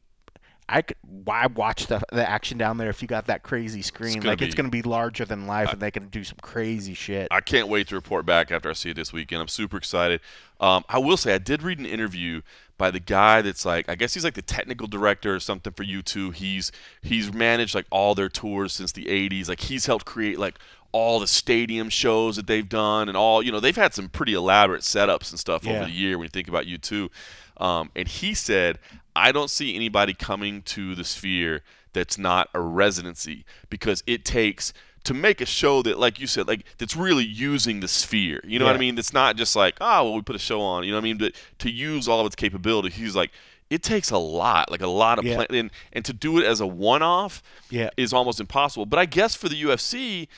I 0.69 0.83
could 0.83 0.97
why 1.03 1.47
watch 1.47 1.87
the 1.87 2.01
the 2.13 2.29
action 2.29 2.57
down 2.57 2.79
there 2.79 2.89
if 2.89 3.03
you 3.03 3.09
got 3.09 3.27
that 3.27 3.43
crazy 3.43 3.83
screen? 3.83 4.15
gonna 4.21 4.29
like 4.31 4.43
it's 4.43 4.55
gonna 4.55 4.69
be 4.71 4.83
larger 4.83 5.25
than 5.25 5.47
life, 5.47 5.73
and 5.73 5.81
they 5.81 5.91
can 5.91 6.09
do 6.09 6.25
some 6.25 6.39
crazy 6.41 6.95
shit. 6.95 7.29
I 7.31 7.41
can't 7.41 7.69
wait 7.69 7.89
to 7.89 7.95
report 7.95 8.25
back 8.27 8.51
after 8.51 8.71
I 8.71 8.73
see 8.73 8.91
it 8.91 8.97
this 8.97 9.13
weekend. 9.13 9.43
I'm 9.43 9.49
super 9.49 9.77
excited. 9.77 10.21
Um, 10.61 10.85
I 10.89 10.99
will 10.99 11.17
say 11.17 11.35
I 11.35 11.39
did 11.39 11.63
read 11.63 11.79
an 11.79 11.87
interview 11.87 12.43
by 12.79 12.91
the 12.91 13.01
guy 13.01 13.43
that's 13.43 13.65
like 13.67 13.89
I 13.89 13.95
guess 13.97 14.15
he's 14.15 14.25
like 14.25 14.35
the 14.35 14.43
technical 14.43 14.87
director 14.87 15.35
or 15.35 15.41
something 15.41 15.73
for 15.73 15.85
U2. 15.85 16.35
He's 16.35 16.73
he's 17.03 17.33
managed 17.33 17.75
like 17.75 17.87
all 17.91 18.15
their 18.15 18.29
tours 18.29 18.73
since 18.73 18.93
the 18.93 19.05
80s. 19.07 19.49
Like 19.49 19.61
he's 19.61 19.87
helped 19.87 20.05
create 20.07 20.39
like 20.39 20.59
all 20.93 21.19
the 21.21 21.27
stadium 21.27 21.89
shows 21.89 22.37
that 22.37 22.47
they've 22.47 22.69
done 22.69 23.09
and 23.09 23.17
all 23.17 23.43
you 23.43 23.51
know 23.51 23.61
they've 23.61 23.77
had 23.77 23.95
some 23.95 24.09
pretty 24.09 24.35
elaborate 24.35 24.83
setups 24.83 25.31
and 25.31 25.39
stuff 25.41 25.65
Yeah. 25.65 25.73
over 25.77 25.85
the 25.87 25.91
year 25.91 26.17
when 26.19 26.25
you 26.27 26.31
think 26.31 26.49
about 26.49 26.67
U2. 26.67 27.09
Um, 27.59 27.91
and 27.95 28.09
he 28.09 28.35
said 28.35 28.79
I 29.15 29.33
don't 29.33 29.51
see 29.51 29.75
anybody 29.75 30.15
coming 30.15 30.63
to 30.63 30.95
the 30.95 31.05
Sphere 31.05 31.63
that's 31.93 32.17
not 32.19 32.49
a 32.55 32.61
residency 32.61 33.45
because 33.69 34.03
it 34.07 34.25
takes 34.25 34.73
to 35.05 35.13
make 35.15 35.41
a 35.41 35.47
show 35.47 35.83
that, 35.83 35.99
like 35.99 36.21
you 36.21 36.27
said, 36.27 36.47
like 36.47 36.65
that's 36.79 36.97
really 36.97 37.25
using 37.25 37.81
the 37.81 37.89
sphere. 37.89 38.41
You 38.45 38.59
know 38.61 38.65
what 38.67 38.77
I 38.77 38.79
mean? 38.79 38.95
That's 38.95 39.13
not 39.13 39.37
just 39.37 39.57
like, 39.57 39.77
oh, 39.81 40.05
well, 40.05 40.15
we 40.15 40.23
put 40.23 40.37
a 40.37 40.39
show 40.39 40.61
on. 40.61 40.85
You 40.85 40.91
know 40.93 40.97
what 40.97 41.03
I 41.03 41.05
mean? 41.05 41.19
But 41.19 41.33
to 41.59 41.71
use 41.71 42.07
all 42.09 42.21
of 42.21 42.27
its 42.27 42.37
capability, 42.37 42.91
he's 42.91 43.17
like, 43.17 43.33
it 43.69 43.83
takes 43.83 44.11
a 44.11 44.19
lot, 44.19 44.71
like 44.71 44.81
a 44.81 44.87
lot 44.87 45.19
of 45.19 45.25
Yeah. 45.25 45.37
plan, 45.37 45.49
and 45.51 45.71
and 45.93 46.05
to 46.05 46.13
do 46.13 46.39
it 46.39 46.45
as 46.45 46.61
a 46.61 46.67
one-off 46.67 47.43
Yeah. 47.69 47.91
is 47.97 48.13
almost 48.13 48.39
impossible. 48.39 48.87
But 48.87 48.99
I 49.01 49.07
guess 49.07 49.35
for 49.35 49.49
the 49.49 49.61
UFC, 49.61 50.29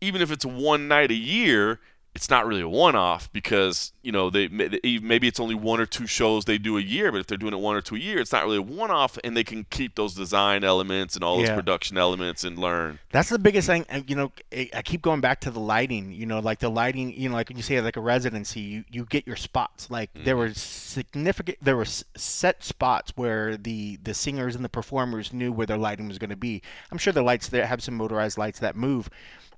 even 0.00 0.22
if 0.22 0.30
it's 0.30 0.46
one 0.46 0.88
night 0.88 1.10
a 1.10 1.14
year, 1.14 1.80
it's 2.16 2.28
not 2.30 2.46
really 2.46 2.62
a 2.62 2.68
one-off 2.68 3.32
because 3.32 3.92
you 4.02 4.12
know, 4.12 4.30
they 4.30 4.46
maybe 4.48 5.26
it's 5.26 5.40
only 5.40 5.54
one 5.56 5.80
or 5.80 5.86
two 5.86 6.06
shows 6.06 6.44
they 6.44 6.58
do 6.58 6.78
a 6.78 6.80
year, 6.80 7.10
but 7.10 7.18
if 7.20 7.26
they're 7.26 7.36
doing 7.36 7.52
it 7.52 7.58
one 7.58 7.74
or 7.74 7.80
two 7.80 7.96
a 7.96 7.98
year, 7.98 8.18
it's 8.20 8.30
not 8.30 8.44
really 8.44 8.58
a 8.58 8.62
one-off, 8.62 9.18
and 9.24 9.36
they 9.36 9.42
can 9.42 9.66
keep 9.68 9.96
those 9.96 10.14
design 10.14 10.62
elements 10.62 11.16
and 11.16 11.24
all 11.24 11.40
Yeah. 11.40 11.46
those 11.48 11.54
production 11.56 11.98
elements 11.98 12.44
and 12.44 12.56
learn. 12.56 13.00
That's 13.10 13.28
the 13.30 13.38
biggest 13.38 13.66
thing. 13.66 13.84
and, 13.88 14.08
You 14.08 14.14
know, 14.16 14.32
I 14.52 14.82
keep 14.84 15.02
going 15.02 15.20
back 15.20 15.40
to 15.40 15.50
the 15.50 15.58
lighting. 15.60 16.12
You 16.12 16.24
know, 16.26 16.38
like 16.38 16.60
the 16.60 16.68
lighting. 16.68 17.12
You 17.20 17.28
know, 17.30 17.34
like 17.34 17.48
when 17.48 17.56
you 17.56 17.64
say 17.64 17.80
like 17.80 17.96
a 17.96 18.00
residency, 18.00 18.60
you, 18.60 18.84
you 18.90 19.04
get 19.06 19.26
your 19.26 19.36
spots. 19.36 19.90
Like 19.90 20.10
there 20.14 20.34
Mm-hmm. 20.36 20.38
were 20.38 20.54
significant, 20.54 21.58
there 21.60 21.76
were 21.76 21.84
set 21.84 22.62
spots 22.62 23.12
where 23.16 23.56
the 23.56 23.98
the 24.02 24.14
singers 24.14 24.54
and 24.54 24.64
the 24.64 24.68
performers 24.68 25.32
knew 25.32 25.50
where 25.52 25.66
their 25.66 25.76
lighting 25.78 26.06
was 26.08 26.18
going 26.18 26.30
to 26.30 26.36
be. 26.36 26.62
I'm 26.92 26.98
sure 26.98 27.12
the 27.12 27.22
lights 27.22 27.48
there 27.48 27.66
have 27.66 27.82
some 27.82 27.94
motorized 27.96 28.38
lights 28.38 28.60
that 28.60 28.76
move, 28.76 29.10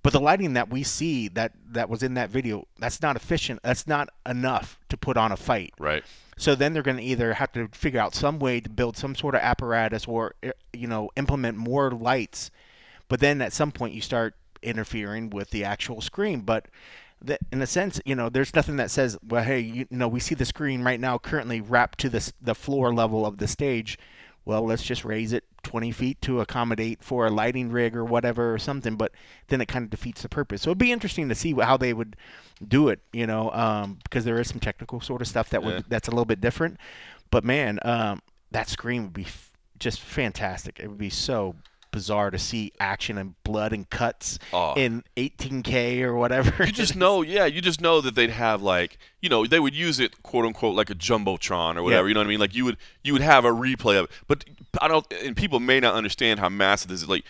but 0.09 0.15
the 0.15 0.25
lighting 0.25 0.55
that 0.55 0.71
we 0.71 0.85
see 0.85 1.29
that 1.29 1.53
that 1.73 1.91
was 1.91 2.03
in 2.03 2.15
that 2.15 2.31
video, 2.31 2.67
that's 2.79 3.03
not 3.03 3.15
efficient. 3.15 3.61
That's 3.63 3.87
not 3.87 4.09
enough 4.25 4.81
to 4.89 4.97
put 4.97 5.19
on 5.19 5.33
a 5.33 5.37
fight. 5.37 5.75
Right. 5.79 6.03
So 6.39 6.55
then 6.55 6.73
they're 6.73 6.83
going 6.83 6.97
to 6.97 7.03
either 7.03 7.35
have 7.35 7.53
to 7.53 7.69
figure 7.73 8.01
out 8.01 8.15
some 8.15 8.39
way 8.39 8.59
to 8.61 8.71
build 8.71 8.97
some 8.97 9.15
sort 9.15 9.35
of 9.35 9.43
apparatus 9.43 10.07
or 10.07 10.35
eh, 10.43 10.53
you 10.73 10.87
know 10.87 11.11
implement 11.17 11.59
more 11.59 11.91
lights. 11.91 12.51
But 13.09 13.21
then 13.21 13.43
at 13.43 13.53
some 13.53 13.71
point 13.71 13.93
you 13.93 14.01
start 14.01 14.35
interfering 14.63 15.29
with 15.29 15.51
the 15.51 15.63
actual 15.63 16.01
screen. 16.01 16.41
But 16.41 16.69
the, 17.21 17.39
in 17.53 17.61
a 17.61 17.67
sense, 17.67 18.01
you 18.07 18.15
know, 18.15 18.31
there's 18.31 18.55
nothing 18.55 18.77
that 18.77 18.91
says, 18.91 19.19
well, 19.29 19.45
hey, 19.45 19.61
you, 19.61 19.87
know, 19.91 20.09
we 20.09 20.21
see 20.21 20.35
the 20.35 20.47
screen 20.47 20.81
right 20.81 20.99
now 20.99 21.19
currently 21.19 21.61
wrapped 21.61 21.99
to 21.99 22.09
the 22.09 22.33
the 22.41 22.55
floor 22.55 22.95
level 22.95 23.27
of 23.27 23.37
the 23.37 23.47
stage. 23.47 23.99
Well, 24.49 24.63
let's 24.65 24.83
just 24.83 25.05
raise 25.05 25.35
it 25.35 25.45
20 25.65 25.93
feet 25.93 26.23
to 26.23 26.41
accommodate 26.41 27.05
for 27.05 27.27
a 27.27 27.31
lighting 27.31 27.71
rig 27.71 27.95
or 27.95 28.03
whatever 28.03 28.55
or 28.55 28.59
something. 28.59 28.97
But 28.97 29.13
then 29.49 29.61
it 29.61 29.69
kind 29.69 29.85
of 29.85 29.91
defeats 29.91 30.23
the 30.23 30.29
purpose. 30.31 30.63
So 30.63 30.71
it'd 30.71 30.79
be 30.79 30.91
interesting 30.91 31.29
to 31.29 31.35
see 31.35 31.53
how 31.53 31.77
they 31.77 31.93
would 31.93 32.17
do 32.67 32.89
it, 32.89 33.01
you 33.13 33.27
know, 33.27 33.51
um, 33.51 33.99
because 34.05 34.25
there 34.25 34.41
is 34.41 34.49
some 34.49 34.59
technical 34.59 35.03
sort 35.03 35.21
of 35.21 35.29
stuff 35.29 35.51
that 35.51 35.63
would 35.63 35.75
Yeah. 35.75 35.81
that's 35.89 36.09
a 36.09 36.13
little 36.13 36.25
bit 36.25 36.41
different. 36.41 36.79
But 37.31 37.45
man, 37.45 37.79
um, 37.85 38.23
that 38.51 38.71
screen 38.71 39.03
would 39.03 39.13
be 39.13 39.25
f- 39.27 39.51
just 39.79 40.01
fantastic. 40.01 40.81
It 40.81 40.89
would 40.89 40.97
be 40.97 41.11
so 41.11 41.55
bizarre 41.91 42.31
to 42.31 42.39
see 42.39 42.73
action 42.79 43.19
and 43.19 43.35
blood 43.45 43.73
and 43.73 43.89
cuts 43.91 44.39
Oh. 44.53 44.75
in 44.75 45.05
18K 45.17 46.03
or 46.03 46.15
whatever. 46.15 46.65
You 46.65 46.73
just 46.73 46.97
know, 46.97 47.23
yeah, 47.23 47.47
you 47.47 47.61
just 47.61 47.81
know 47.81 48.01
that 48.01 48.15
they'd 48.15 48.31
have 48.31 48.63
like, 48.63 48.99
you 49.21 49.29
know, 49.29 49.47
they 49.47 49.59
would 49.61 49.75
use 49.75 49.99
it 50.01 50.23
quote 50.23 50.45
unquote 50.45 50.75
like 50.75 50.91
a 50.91 50.95
jumbotron 50.95 51.77
or 51.77 51.83
whatever. 51.83 52.07
Yeah. 52.07 52.09
You 52.09 52.15
know 52.15 52.21
what 52.21 52.27
I 52.27 52.31
mean? 52.31 52.41
Like 52.41 52.55
you 52.55 52.65
would 52.65 52.77
you 53.03 53.13
would 53.13 53.23
have 53.23 53.45
a 53.45 53.51
replay 53.51 53.99
of 53.99 54.05
it, 54.05 54.11
but 54.27 54.45
I 54.81 54.89
don't, 54.89 55.07
and 55.25 55.37
people 55.37 55.61
may 55.61 55.81
not 55.81 55.95
understand 55.95 56.41
how 56.41 56.49
massive 56.49 56.91
this 56.91 57.03
is. 57.03 57.09
Like, 57.09 57.25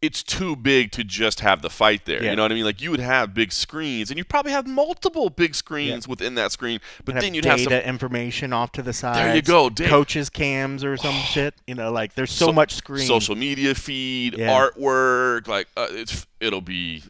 it's 0.00 0.22
too 0.22 0.54
big 0.54 0.92
to 0.92 1.02
just 1.02 1.40
have 1.40 1.60
the 1.60 1.68
fight 1.70 2.04
there. 2.06 2.22
Yeah. 2.22 2.30
You 2.30 2.36
know 2.36 2.42
what 2.42 2.52
I 2.52 2.54
mean? 2.54 2.64
Like 2.64 2.80
you 2.80 2.90
would 2.92 3.00
have 3.00 3.34
big 3.34 3.50
screens, 3.52 4.10
and 4.10 4.18
you 4.18 4.24
probably 4.24 4.52
have 4.52 4.66
multiple 4.66 5.28
big 5.28 5.54
screens 5.56 6.06
within 6.06 6.36
that 6.36 6.52
screen. 6.52 6.80
But 7.04 7.16
And 7.16 7.24
then 7.24 7.34
you'd 7.34 7.42
data 7.42 7.50
have 7.70 7.82
some. 7.82 7.88
information 7.88 8.52
off 8.52 8.70
to 8.72 8.82
the 8.82 8.92
side. 8.92 9.16
There 9.16 9.34
you 9.34 9.42
go, 9.42 9.70
Coaches 9.70 10.30
cams 10.30 10.84
or 10.84 10.96
some 10.96 11.14
shit. 11.32 11.54
You 11.66 11.74
know, 11.74 11.90
like 11.90 12.14
there's 12.14 12.30
so, 12.30 12.46
so- 12.46 12.52
much 12.52 12.74
screen. 12.74 13.06
Social 13.06 13.34
media 13.34 13.74
feed, 13.74 14.38
Yeah. 14.38 14.48
artwork, 14.50 15.48
like 15.48 15.66
uh, 15.76 15.88
it's 15.90 16.26
it'll 16.40 16.60
be 16.60 17.02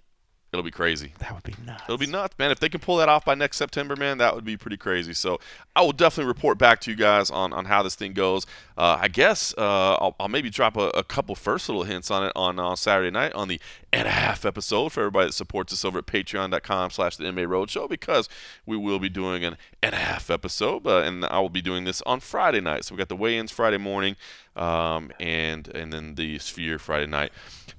it'll 0.52 0.64
be 0.64 0.70
crazy. 0.70 1.12
That 1.18 1.34
would 1.34 1.42
be 1.42 1.54
nuts. 1.64 1.82
It'll 1.84 1.98
be 1.98 2.06
nuts, 2.06 2.38
man. 2.38 2.50
If 2.50 2.60
they 2.60 2.68
can 2.68 2.80
pull 2.80 2.96
that 2.96 3.08
off 3.08 3.24
by 3.24 3.34
next 3.34 3.58
September, 3.58 3.96
man, 3.96 4.18
that 4.18 4.34
would 4.34 4.44
be 4.44 4.56
pretty 4.56 4.76
crazy. 4.76 5.12
So 5.12 5.38
I 5.76 5.82
will 5.82 5.92
definitely 5.92 6.28
report 6.28 6.58
back 6.58 6.80
to 6.82 6.90
you 6.90 6.96
guys 6.96 7.30
on, 7.30 7.52
on 7.52 7.66
how 7.66 7.82
this 7.82 7.94
thing 7.94 8.12
goes. 8.14 8.46
Uh, 8.76 8.98
I 9.00 9.08
guess 9.08 9.54
uh, 9.58 9.94
I'll, 9.94 10.16
I'll 10.18 10.28
maybe 10.28 10.50
drop 10.50 10.76
a, 10.76 10.88
a 10.90 11.04
couple 11.04 11.34
first 11.34 11.68
little 11.68 11.84
hints 11.84 12.10
on 12.10 12.24
it 12.24 12.32
on 12.34 12.58
uh, 12.58 12.76
Saturday 12.76 13.10
night 13.10 13.32
on 13.34 13.48
the 13.48 13.60
and 13.92 14.06
a 14.06 14.10
half 14.10 14.44
episode 14.44 14.92
for 14.92 15.00
everybody 15.00 15.26
that 15.26 15.32
supports 15.32 15.72
us 15.72 15.84
over 15.84 15.98
at 15.98 16.06
patreon.com 16.06 16.90
slash 16.90 17.16
the 17.16 17.24
MMA 17.24 17.46
Roadshow 17.46 17.88
because 17.88 18.28
we 18.66 18.76
will 18.76 18.98
be 18.98 19.08
doing 19.08 19.44
an 19.44 19.56
and 19.82 19.94
a 19.94 19.98
half 19.98 20.30
episode, 20.30 20.86
uh, 20.86 20.98
and 20.98 21.24
I 21.24 21.38
will 21.40 21.48
be 21.48 21.62
doing 21.62 21.84
this 21.84 22.02
on 22.02 22.20
Friday 22.20 22.60
night. 22.60 22.84
So 22.84 22.94
we 22.94 22.98
got 22.98 23.08
the 23.08 23.16
weigh-ins 23.16 23.50
Friday 23.50 23.78
morning, 23.78 24.16
um, 24.56 25.10
and 25.20 25.68
and 25.68 25.92
then 25.92 26.16
the 26.16 26.38
Sphere 26.38 26.78
Friday 26.78 27.06
night 27.06 27.32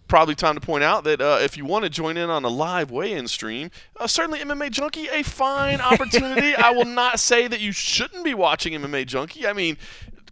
probably 0.10 0.36
time 0.36 0.56
to 0.56 0.62
point 0.62 0.84
out 0.84 1.06
that 1.06 1.22
uh, 1.22 1.38
if 1.42 1.56
you 1.56 1.64
want 1.64 1.84
to 1.86 1.90
join 1.90 2.18
in 2.18 2.30
on 2.30 2.44
a 2.44 2.50
live 2.50 2.92
weigh-in 2.92 3.28
stream, 3.30 3.72
uh, 3.98 4.08
certainly 4.08 4.40
MMA 4.40 4.72
Junkie, 4.72 5.08
a 5.08 5.24
fine 5.24 5.80
opportunity. 5.80 6.54
I 6.58 6.72
will 6.72 6.84
not 6.86 7.20
say 7.22 7.48
that 7.48 7.62
you 7.62 7.72
shouldn't 7.72 8.26
be 8.26 8.34
watching 8.34 8.74
MMA 8.74 9.06
Junkie. 9.06 9.48
I 9.48 9.54
mean, 9.54 9.78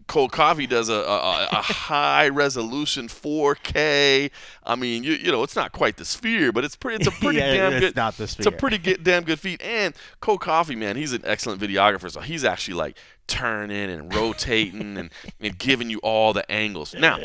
Cold 0.08 0.32
Coffee 0.32 0.68
does 0.68 0.88
a, 0.90 0.94
a, 0.94 1.48
a 1.52 1.62
high 1.62 2.30
resolution 2.30 3.08
4K. 3.10 4.32
I 4.66 4.76
mean, 4.76 5.04
you, 5.04 5.14
you 5.14 5.32
know, 5.32 5.44
it's 5.44 5.56
not 5.56 5.72
quite 5.74 5.98
the 5.98 6.06
Sphere, 6.06 6.52
but 6.52 6.64
it's 6.64 6.76
pretty. 6.76 6.98
It's 7.04 7.08
a 7.08 7.12
pretty 7.22 7.40
Yeah, 7.40 7.54
damn 7.54 7.74
it's 7.74 7.80
good. 7.88 7.96
not 7.96 8.18
the 8.18 8.28
sphere. 8.28 8.48
It's 8.48 8.48
a 8.48 8.58
pretty 8.58 8.78
good, 8.78 9.04
damn 9.04 9.24
good 9.24 9.40
feed. 9.40 9.62
And 9.62 9.94
Cold 10.22 10.42
Coffee, 10.42 10.76
man, 10.76 10.96
he's 10.96 11.14
an 11.14 11.22
excellent 11.26 11.62
videographer. 11.62 12.10
So 12.12 12.22
he's 12.22 12.44
actually 12.46 12.76
like 12.76 12.98
turning 13.28 13.90
and 13.90 14.14
rotating 14.14 14.98
and, 14.98 15.12
and 15.40 15.58
giving 15.58 15.90
you 15.90 16.00
all 16.00 16.34
the 16.34 16.50
angles. 16.52 16.96
Now, 16.96 17.20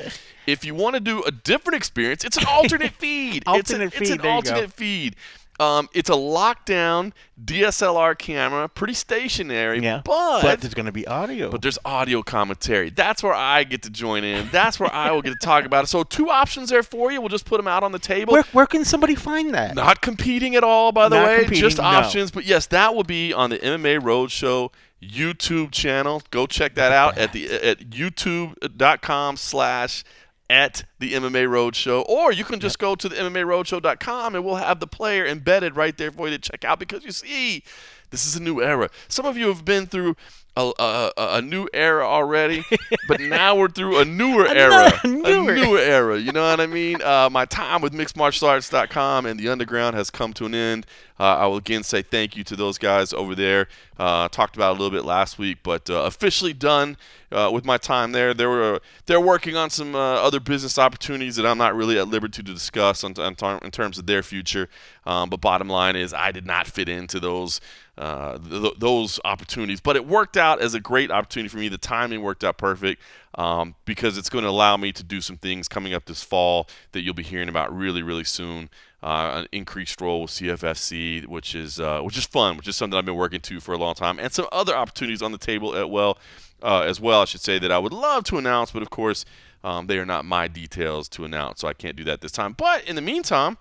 if 0.47 0.65
you 0.65 0.75
want 0.75 0.95
to 0.95 1.01
do 1.01 1.23
a 1.23 1.31
different 1.31 1.77
experience, 1.77 2.25
it's 2.25 2.37
an 2.37 2.45
alternate 2.47 2.93
feed. 2.99 3.45
Alternate 3.47 3.87
it's, 3.87 3.97
a, 3.97 4.03
it's 4.03 4.11
an 4.11 4.19
there 4.19 4.31
alternate 4.31 4.73
feed. 4.73 5.17
Um, 5.61 5.89
it's 5.93 6.09
a 6.09 6.15
lockdown 6.15 7.13
DSLR 7.43 8.19
camera, 8.19 8.69
pretty 8.69 8.95
stationary, 8.95 9.81
yeah. 9.81 10.01
but 10.05 10.43
but 10.43 10.61
there's 10.61 10.75
going 10.75 10.87
to 10.87 10.93
be 10.93 11.07
audio. 11.07 11.51
but 11.51 11.63
there's 11.63 11.79
audio 11.85 12.23
commentary. 12.23 12.91
That's 12.91 13.23
where 13.23 13.35
I 13.35 13.63
get 13.65 13.83
to 13.83 13.91
join 13.91 14.25
in. 14.25 14.49
That's 14.51 14.81
where 14.81 14.93
I 14.93 15.13
will 15.13 15.23
get 15.23 15.31
to 15.31 15.47
talk 15.47 15.65
about 15.65 15.85
it. 15.85 15.87
So 15.89 16.03
two 16.03 16.31
options 16.31 16.71
there 16.71 16.83
for 16.83 17.13
you. 17.13 17.21
We'll 17.21 17.29
just 17.29 17.45
put 17.45 17.59
them 17.59 17.69
out 17.69 17.85
on 17.85 17.93
the 17.93 17.99
table. 17.99 18.33
where, 18.33 18.43
where 18.53 18.67
can 18.67 18.85
somebody 18.85 19.15
find 19.15 19.55
that? 19.55 19.77
Not 19.77 20.01
competing 20.01 20.57
at 20.57 20.65
all, 20.65 20.91
by 20.91 21.09
the 21.09 21.17
Not 21.17 21.27
way. 21.27 21.39
competing, 21.41 21.61
Just 21.61 21.79
no. 21.79 21.85
options. 21.85 22.31
But 22.31 22.45
yes, 22.45 22.67
that 22.69 22.95
will 22.95 23.05
be 23.05 23.33
on 23.33 23.51
the 23.51 23.59
MMA 23.59 24.01
Roadshow 24.01 24.73
YouTube 25.03 25.73
channel. 25.73 26.23
Go 26.31 26.47
check 26.47 26.75
that 26.77 26.93
out 26.93 27.19
at 27.19 27.33
the 27.33 27.51
at 27.51 27.91
youtube.com 27.91 29.37
slash 29.37 30.05
at 30.49 30.85
the 30.99 31.15
MMA 31.15 31.47
Roadshow. 31.49 32.07
Or 32.09 32.31
you 32.31 32.45
can 32.45 32.61
just 32.61 32.79
go 32.79 32.95
to 32.95 33.09
the 33.09 33.17
MMARoadshow.com 33.17 34.35
and 34.35 34.45
we'll 34.45 34.57
have 34.57 34.81
the 34.81 34.87
player 34.87 35.27
embedded 35.27 35.77
right 35.77 35.97
there 35.97 36.13
for 36.13 36.29
you 36.29 36.37
to 36.37 36.51
check 36.51 36.65
out 36.65 36.79
because 36.79 37.05
you 37.05 37.11
see, 37.11 37.65
this 38.11 38.27
is 38.27 38.37
a 38.37 38.43
new 38.43 38.61
era. 38.63 38.91
Some 39.09 39.25
of 39.25 39.39
you 39.39 39.49
have 39.49 39.65
been 39.65 39.87
through 39.87 40.15
a, 40.57 40.73
a, 40.79 41.13
a- 41.17 41.43
new 41.43 41.67
era 41.73 42.07
already, 42.07 42.65
but 43.09 43.21
now 43.21 43.57
we're 43.57 43.69
through 43.69 43.99
a 44.01 44.05
newer 44.05 44.47
era. 44.47 44.93
newer. 45.05 45.53
A 45.53 45.55
newer 45.55 45.79
era. 45.79 46.19
You 46.19 46.33
know 46.33 46.43
what 46.49 46.61
I 46.61 46.67
mean? 46.67 47.01
Uh, 47.03 47.29
my 47.31 47.45
time 47.47 47.81
with 47.81 47.93
mixedmartialarts.com 47.93 49.27
and 49.27 49.39
the 49.41 49.49
underground 49.49 49.97
has 49.97 50.11
come 50.11 50.33
to 50.35 50.45
an 50.47 50.55
end. 50.55 50.87
Uh, 51.19 51.37
I 51.37 51.47
will 51.47 51.57
again 51.59 51.83
say 51.85 52.03
thank 52.03 52.37
you 52.37 52.43
to 52.45 52.57
those 52.57 52.79
guys 52.79 53.13
over 53.13 53.35
there. 53.35 53.69
Uh, 53.99 54.29
talked 54.29 54.57
about 54.57 54.71
a 54.71 54.79
little 54.79 54.91
bit 54.91 55.05
last 55.05 55.39
week, 55.39 55.59
but 55.63 55.89
uh, 55.89 56.03
officially 56.03 56.53
done 56.53 56.97
uh, 57.31 57.51
with 57.53 57.65
my 57.65 57.77
time 57.79 58.13
there. 58.13 58.35
They 58.35 58.47
were 58.47 58.81
they're 59.07 59.21
working 59.21 59.57
on 59.57 59.71
some 59.71 59.95
uh, 59.95 59.99
other 59.99 60.41
business 60.41 60.79
opportunities 60.79 61.37
that 61.37 61.47
I'm 61.47 61.59
not 61.59 61.75
really 61.77 61.99
at 61.99 62.09
liberty 62.09 62.43
to 62.43 62.53
discuss 62.53 63.05
on, 63.05 63.15
on, 63.19 63.59
in 63.63 63.71
terms 63.71 63.99
of 63.99 64.07
their 64.07 64.23
future. 64.23 64.69
Um, 65.07 65.31
but 65.31 65.41
bottom 65.41 65.69
line 65.69 65.97
is, 65.97 66.13
I 66.13 66.33
did 66.33 66.47
not 66.47 66.67
fit 66.67 66.89
into 66.89 67.21
those 67.21 67.61
uh, 68.03 68.37
th- 68.39 68.75
those 68.79 69.21
opportunities. 69.25 69.81
But 69.81 69.95
it 69.95 70.05
worked 70.05 70.37
out 70.37 70.61
as 70.61 70.75
a 70.75 70.81
great 70.81 71.13
opportunity 71.13 71.49
for 71.49 71.59
me. 71.59 71.69
The 71.69 71.79
timing 71.79 72.21
worked 72.21 72.43
out 72.43 72.59
perfect 72.59 73.01
um, 73.37 73.77
because 73.85 74.19
it's 74.19 74.29
going 74.29 74.43
to 74.43 74.51
allow 74.51 74.77
me 74.77 74.91
to 74.91 75.05
do 75.05 75.21
some 75.21 75.37
things 75.37 75.69
coming 75.69 75.95
up 75.95 76.07
this 76.07 76.21
fall 76.21 76.69
that 76.91 77.03
you'll 77.03 77.15
be 77.15 77.23
hearing 77.23 77.49
about 77.49 77.75
really, 77.75 78.03
really 78.03 78.25
soon. 78.25 78.71
Uh, 79.05 79.43
an 79.43 79.49
increased 79.53 80.01
role 80.01 80.23
with 80.23 80.33
CFFC, 80.33 81.27
which 81.27 81.55
is 81.55 81.79
uh, 81.79 82.01
which 82.01 82.19
is 82.19 82.25
fun, 82.25 82.57
which 82.57 82.67
is 82.67 82.75
something 82.75 82.99
I've 82.99 83.05
been 83.05 83.15
working 83.15 83.41
to 83.41 83.61
for 83.61 83.73
a 83.73 83.79
long 83.79 83.95
time, 83.95 84.19
and 84.19 84.33
some 84.33 84.47
other 84.51 84.77
opportunities 84.77 85.23
on 85.23 85.31
the 85.31 85.39
table 85.39 85.75
as 85.75 85.87
well. 85.87 86.19
Uh, 86.61 86.83
as 86.83 87.01
well, 87.01 87.23
I 87.23 87.25
should 87.25 87.41
say 87.41 87.59
that 87.59 87.73
I 87.73 87.79
would 87.79 87.93
love 87.93 88.23
to 88.25 88.39
announce, 88.39 88.71
but 88.71 88.83
of 88.83 88.91
course, 88.91 89.25
um, 89.65 89.89
they 89.89 89.99
are 89.99 90.07
not 90.07 90.25
my 90.25 90.47
details 90.47 91.09
to 91.11 91.25
announce, 91.25 91.61
so 91.61 91.69
I 91.69 91.73
can't 91.73 91.97
do 91.97 92.05
that 92.05 92.21
this 92.21 92.31
time. 92.31 92.53
But 92.53 92.85
in 92.85 92.95
the 92.95 93.03
meantime, 93.03 93.59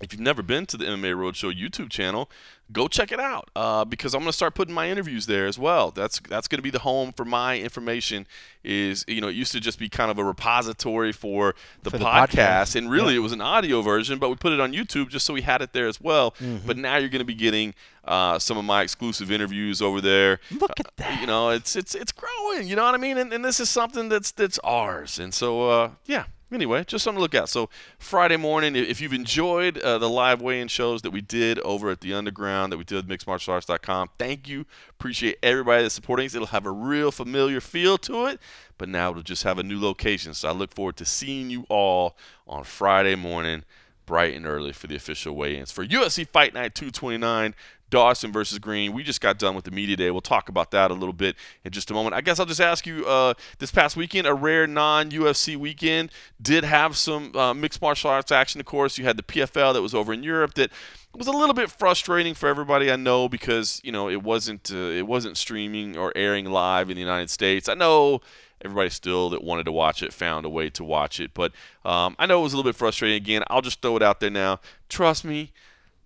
if 0.00 0.12
you've 0.12 0.20
never 0.20 0.42
been 0.42 0.66
to 0.66 0.76
the 0.76 0.84
MMA 0.84 1.14
Roadshow 1.14 1.52
YouTube 1.54 1.90
channel, 1.90 2.30
go 2.72 2.88
check 2.88 3.12
it 3.12 3.20
out 3.20 3.50
uh, 3.56 3.84
because 3.84 4.14
I'm 4.14 4.20
going 4.20 4.30
to 4.30 4.36
start 4.36 4.54
putting 4.54 4.74
my 4.74 4.88
interviews 4.90 5.26
there 5.26 5.46
as 5.46 5.58
well. 5.58 5.90
That's 5.90 6.20
that's 6.20 6.48
going 6.48 6.58
to 6.58 6.62
be 6.62 6.70
the 6.70 6.80
home 6.80 7.12
for 7.12 7.24
my 7.24 7.58
information. 7.58 8.26
Is 8.62 9.04
you 9.08 9.20
know 9.20 9.28
it 9.28 9.34
used 9.36 9.52
to 9.52 9.60
just 9.60 9.78
be 9.78 9.88
kind 9.88 10.10
of 10.10 10.18
a 10.18 10.24
repository 10.24 11.12
for 11.12 11.54
the 11.82 11.90
For 11.90 11.98
the 11.98 12.04
podcast, 12.04 12.28
podcast. 12.28 12.76
and 12.76 12.90
really 12.90 13.14
it 13.16 13.20
was 13.20 13.32
an 13.32 13.40
audio 13.40 13.82
version, 13.82 14.18
but 14.18 14.28
we 14.28 14.36
put 14.36 14.52
it 14.52 14.60
on 14.60 14.72
YouTube 14.72 15.08
just 15.08 15.26
so 15.26 15.34
we 15.34 15.42
had 15.42 15.62
it 15.62 15.72
there 15.72 15.88
as 15.88 16.00
well. 16.00 16.32
Mm-hmm. 16.32 16.66
But 16.66 16.76
now 16.76 16.96
you're 16.96 17.08
going 17.08 17.20
to 17.20 17.24
be 17.24 17.34
getting 17.34 17.74
uh, 18.04 18.38
some 18.38 18.58
of 18.58 18.64
my 18.64 18.82
exclusive 18.82 19.30
interviews 19.30 19.80
over 19.80 20.00
there. 20.00 20.40
Look 20.50 20.78
at 20.78 20.96
that. 20.96 21.20
You 21.20 21.26
know, 21.26 21.50
it's 21.50 21.74
it's 21.76 21.94
it's 21.94 22.12
growing. 22.12 22.68
You 22.68 22.76
know 22.76 22.84
what 22.84 22.94
I 22.94 22.98
mean? 22.98 23.18
And, 23.18 23.32
and 23.32 23.44
this 23.44 23.60
is 23.60 23.70
something 23.70 24.08
that's 24.08 24.30
that's 24.30 24.58
ours. 24.60 25.18
And 25.18 25.32
so, 25.32 25.68
uh, 25.70 25.90
yeah. 26.04 26.24
Anyway, 26.52 26.82
just 26.84 27.04
something 27.04 27.18
to 27.18 27.22
look 27.22 27.34
at. 27.34 27.48
So 27.48 27.70
Friday 27.98 28.36
morning, 28.36 28.74
if 28.74 29.00
you've 29.00 29.12
enjoyed 29.12 29.78
uh, 29.78 29.98
the 29.98 30.08
live 30.08 30.42
weigh-in 30.42 30.68
shows 30.68 31.02
that 31.02 31.12
we 31.12 31.20
did 31.20 31.60
over 31.60 31.90
at 31.90 32.00
the 32.00 32.12
Underground, 32.12 32.72
that 32.72 32.76
we 32.76 32.84
did 32.84 33.08
with 33.08 33.20
MixedMartialArts.com, 33.20 34.10
thank 34.18 34.48
you. 34.48 34.66
Appreciate 34.90 35.38
everybody 35.42 35.82
that's 35.82 35.94
supporting 35.94 36.26
us. 36.26 36.34
It'll 36.34 36.48
have 36.48 36.66
a 36.66 36.72
real 36.72 37.12
familiar 37.12 37.60
feel 37.60 37.98
to 37.98 38.26
it, 38.26 38.40
but 38.78 38.88
now 38.88 39.10
it'll 39.10 39.22
just 39.22 39.44
have 39.44 39.58
a 39.58 39.62
new 39.62 39.80
location. 39.80 40.34
So 40.34 40.48
I 40.48 40.52
look 40.52 40.74
forward 40.74 40.96
to 40.96 41.04
seeing 41.04 41.50
you 41.50 41.66
all 41.68 42.16
on 42.48 42.64
Friday 42.64 43.14
morning 43.14 43.64
bright 44.10 44.34
and 44.34 44.44
early 44.44 44.72
for 44.72 44.88
the 44.88 44.96
official 44.96 45.36
weigh-ins 45.36 45.70
for 45.70 45.86
UFC 45.86 46.26
Fight 46.26 46.52
Night 46.52 46.74
229. 46.74 47.54
Dawson 47.90 48.32
versus 48.32 48.58
Green. 48.58 48.92
We 48.92 49.02
just 49.02 49.20
got 49.20 49.38
done 49.38 49.54
with 49.54 49.64
the 49.64 49.70
media 49.70 49.96
day. 49.96 50.10
We'll 50.10 50.20
talk 50.20 50.48
about 50.48 50.70
that 50.70 50.90
a 50.90 50.94
little 50.94 51.12
bit 51.12 51.36
in 51.64 51.72
just 51.72 51.90
a 51.90 51.94
moment. 51.94 52.14
I 52.14 52.20
guess 52.20 52.38
I'll 52.38 52.46
just 52.46 52.60
ask 52.60 52.86
you 52.86 53.04
uh, 53.06 53.34
this 53.58 53.70
past 53.70 53.96
weekend, 53.96 54.26
a 54.26 54.34
rare 54.34 54.66
non 54.66 55.10
UFC 55.10 55.56
weekend, 55.56 56.10
did 56.40 56.64
have 56.64 56.96
some 56.96 57.34
uh, 57.36 57.52
mixed 57.52 57.82
martial 57.82 58.10
arts 58.10 58.32
action, 58.32 58.60
of 58.60 58.66
course. 58.66 58.96
You 58.96 59.04
had 59.04 59.16
the 59.16 59.22
PFL 59.22 59.74
that 59.74 59.82
was 59.82 59.94
over 59.94 60.12
in 60.12 60.22
Europe 60.22 60.54
that 60.54 60.70
was 61.14 61.26
a 61.26 61.32
little 61.32 61.54
bit 61.54 61.70
frustrating 61.70 62.34
for 62.34 62.48
everybody 62.48 62.90
I 62.90 62.96
know 62.96 63.28
because 63.28 63.80
you 63.82 63.92
know 63.92 64.08
it 64.08 64.22
wasn't 64.22 64.70
uh, 64.72 64.76
it 64.76 65.06
wasn't 65.06 65.36
streaming 65.36 65.96
or 65.96 66.12
airing 66.14 66.46
live 66.46 66.88
in 66.90 66.94
the 66.94 67.00
United 67.00 67.30
States. 67.30 67.68
I 67.68 67.74
know 67.74 68.20
everybody 68.62 68.90
still 68.90 69.30
that 69.30 69.42
wanted 69.42 69.64
to 69.64 69.72
watch 69.72 70.02
it 70.02 70.12
found 70.12 70.44
a 70.44 70.48
way 70.48 70.70
to 70.70 70.84
watch 70.84 71.18
it, 71.18 71.32
but 71.34 71.52
um, 71.84 72.14
I 72.18 72.26
know 72.26 72.40
it 72.40 72.42
was 72.44 72.52
a 72.52 72.56
little 72.56 72.70
bit 72.70 72.76
frustrating. 72.76 73.16
Again, 73.16 73.42
I'll 73.48 73.62
just 73.62 73.82
throw 73.82 73.96
it 73.96 74.02
out 74.02 74.20
there 74.20 74.30
now. 74.30 74.60
Trust 74.88 75.24
me, 75.24 75.52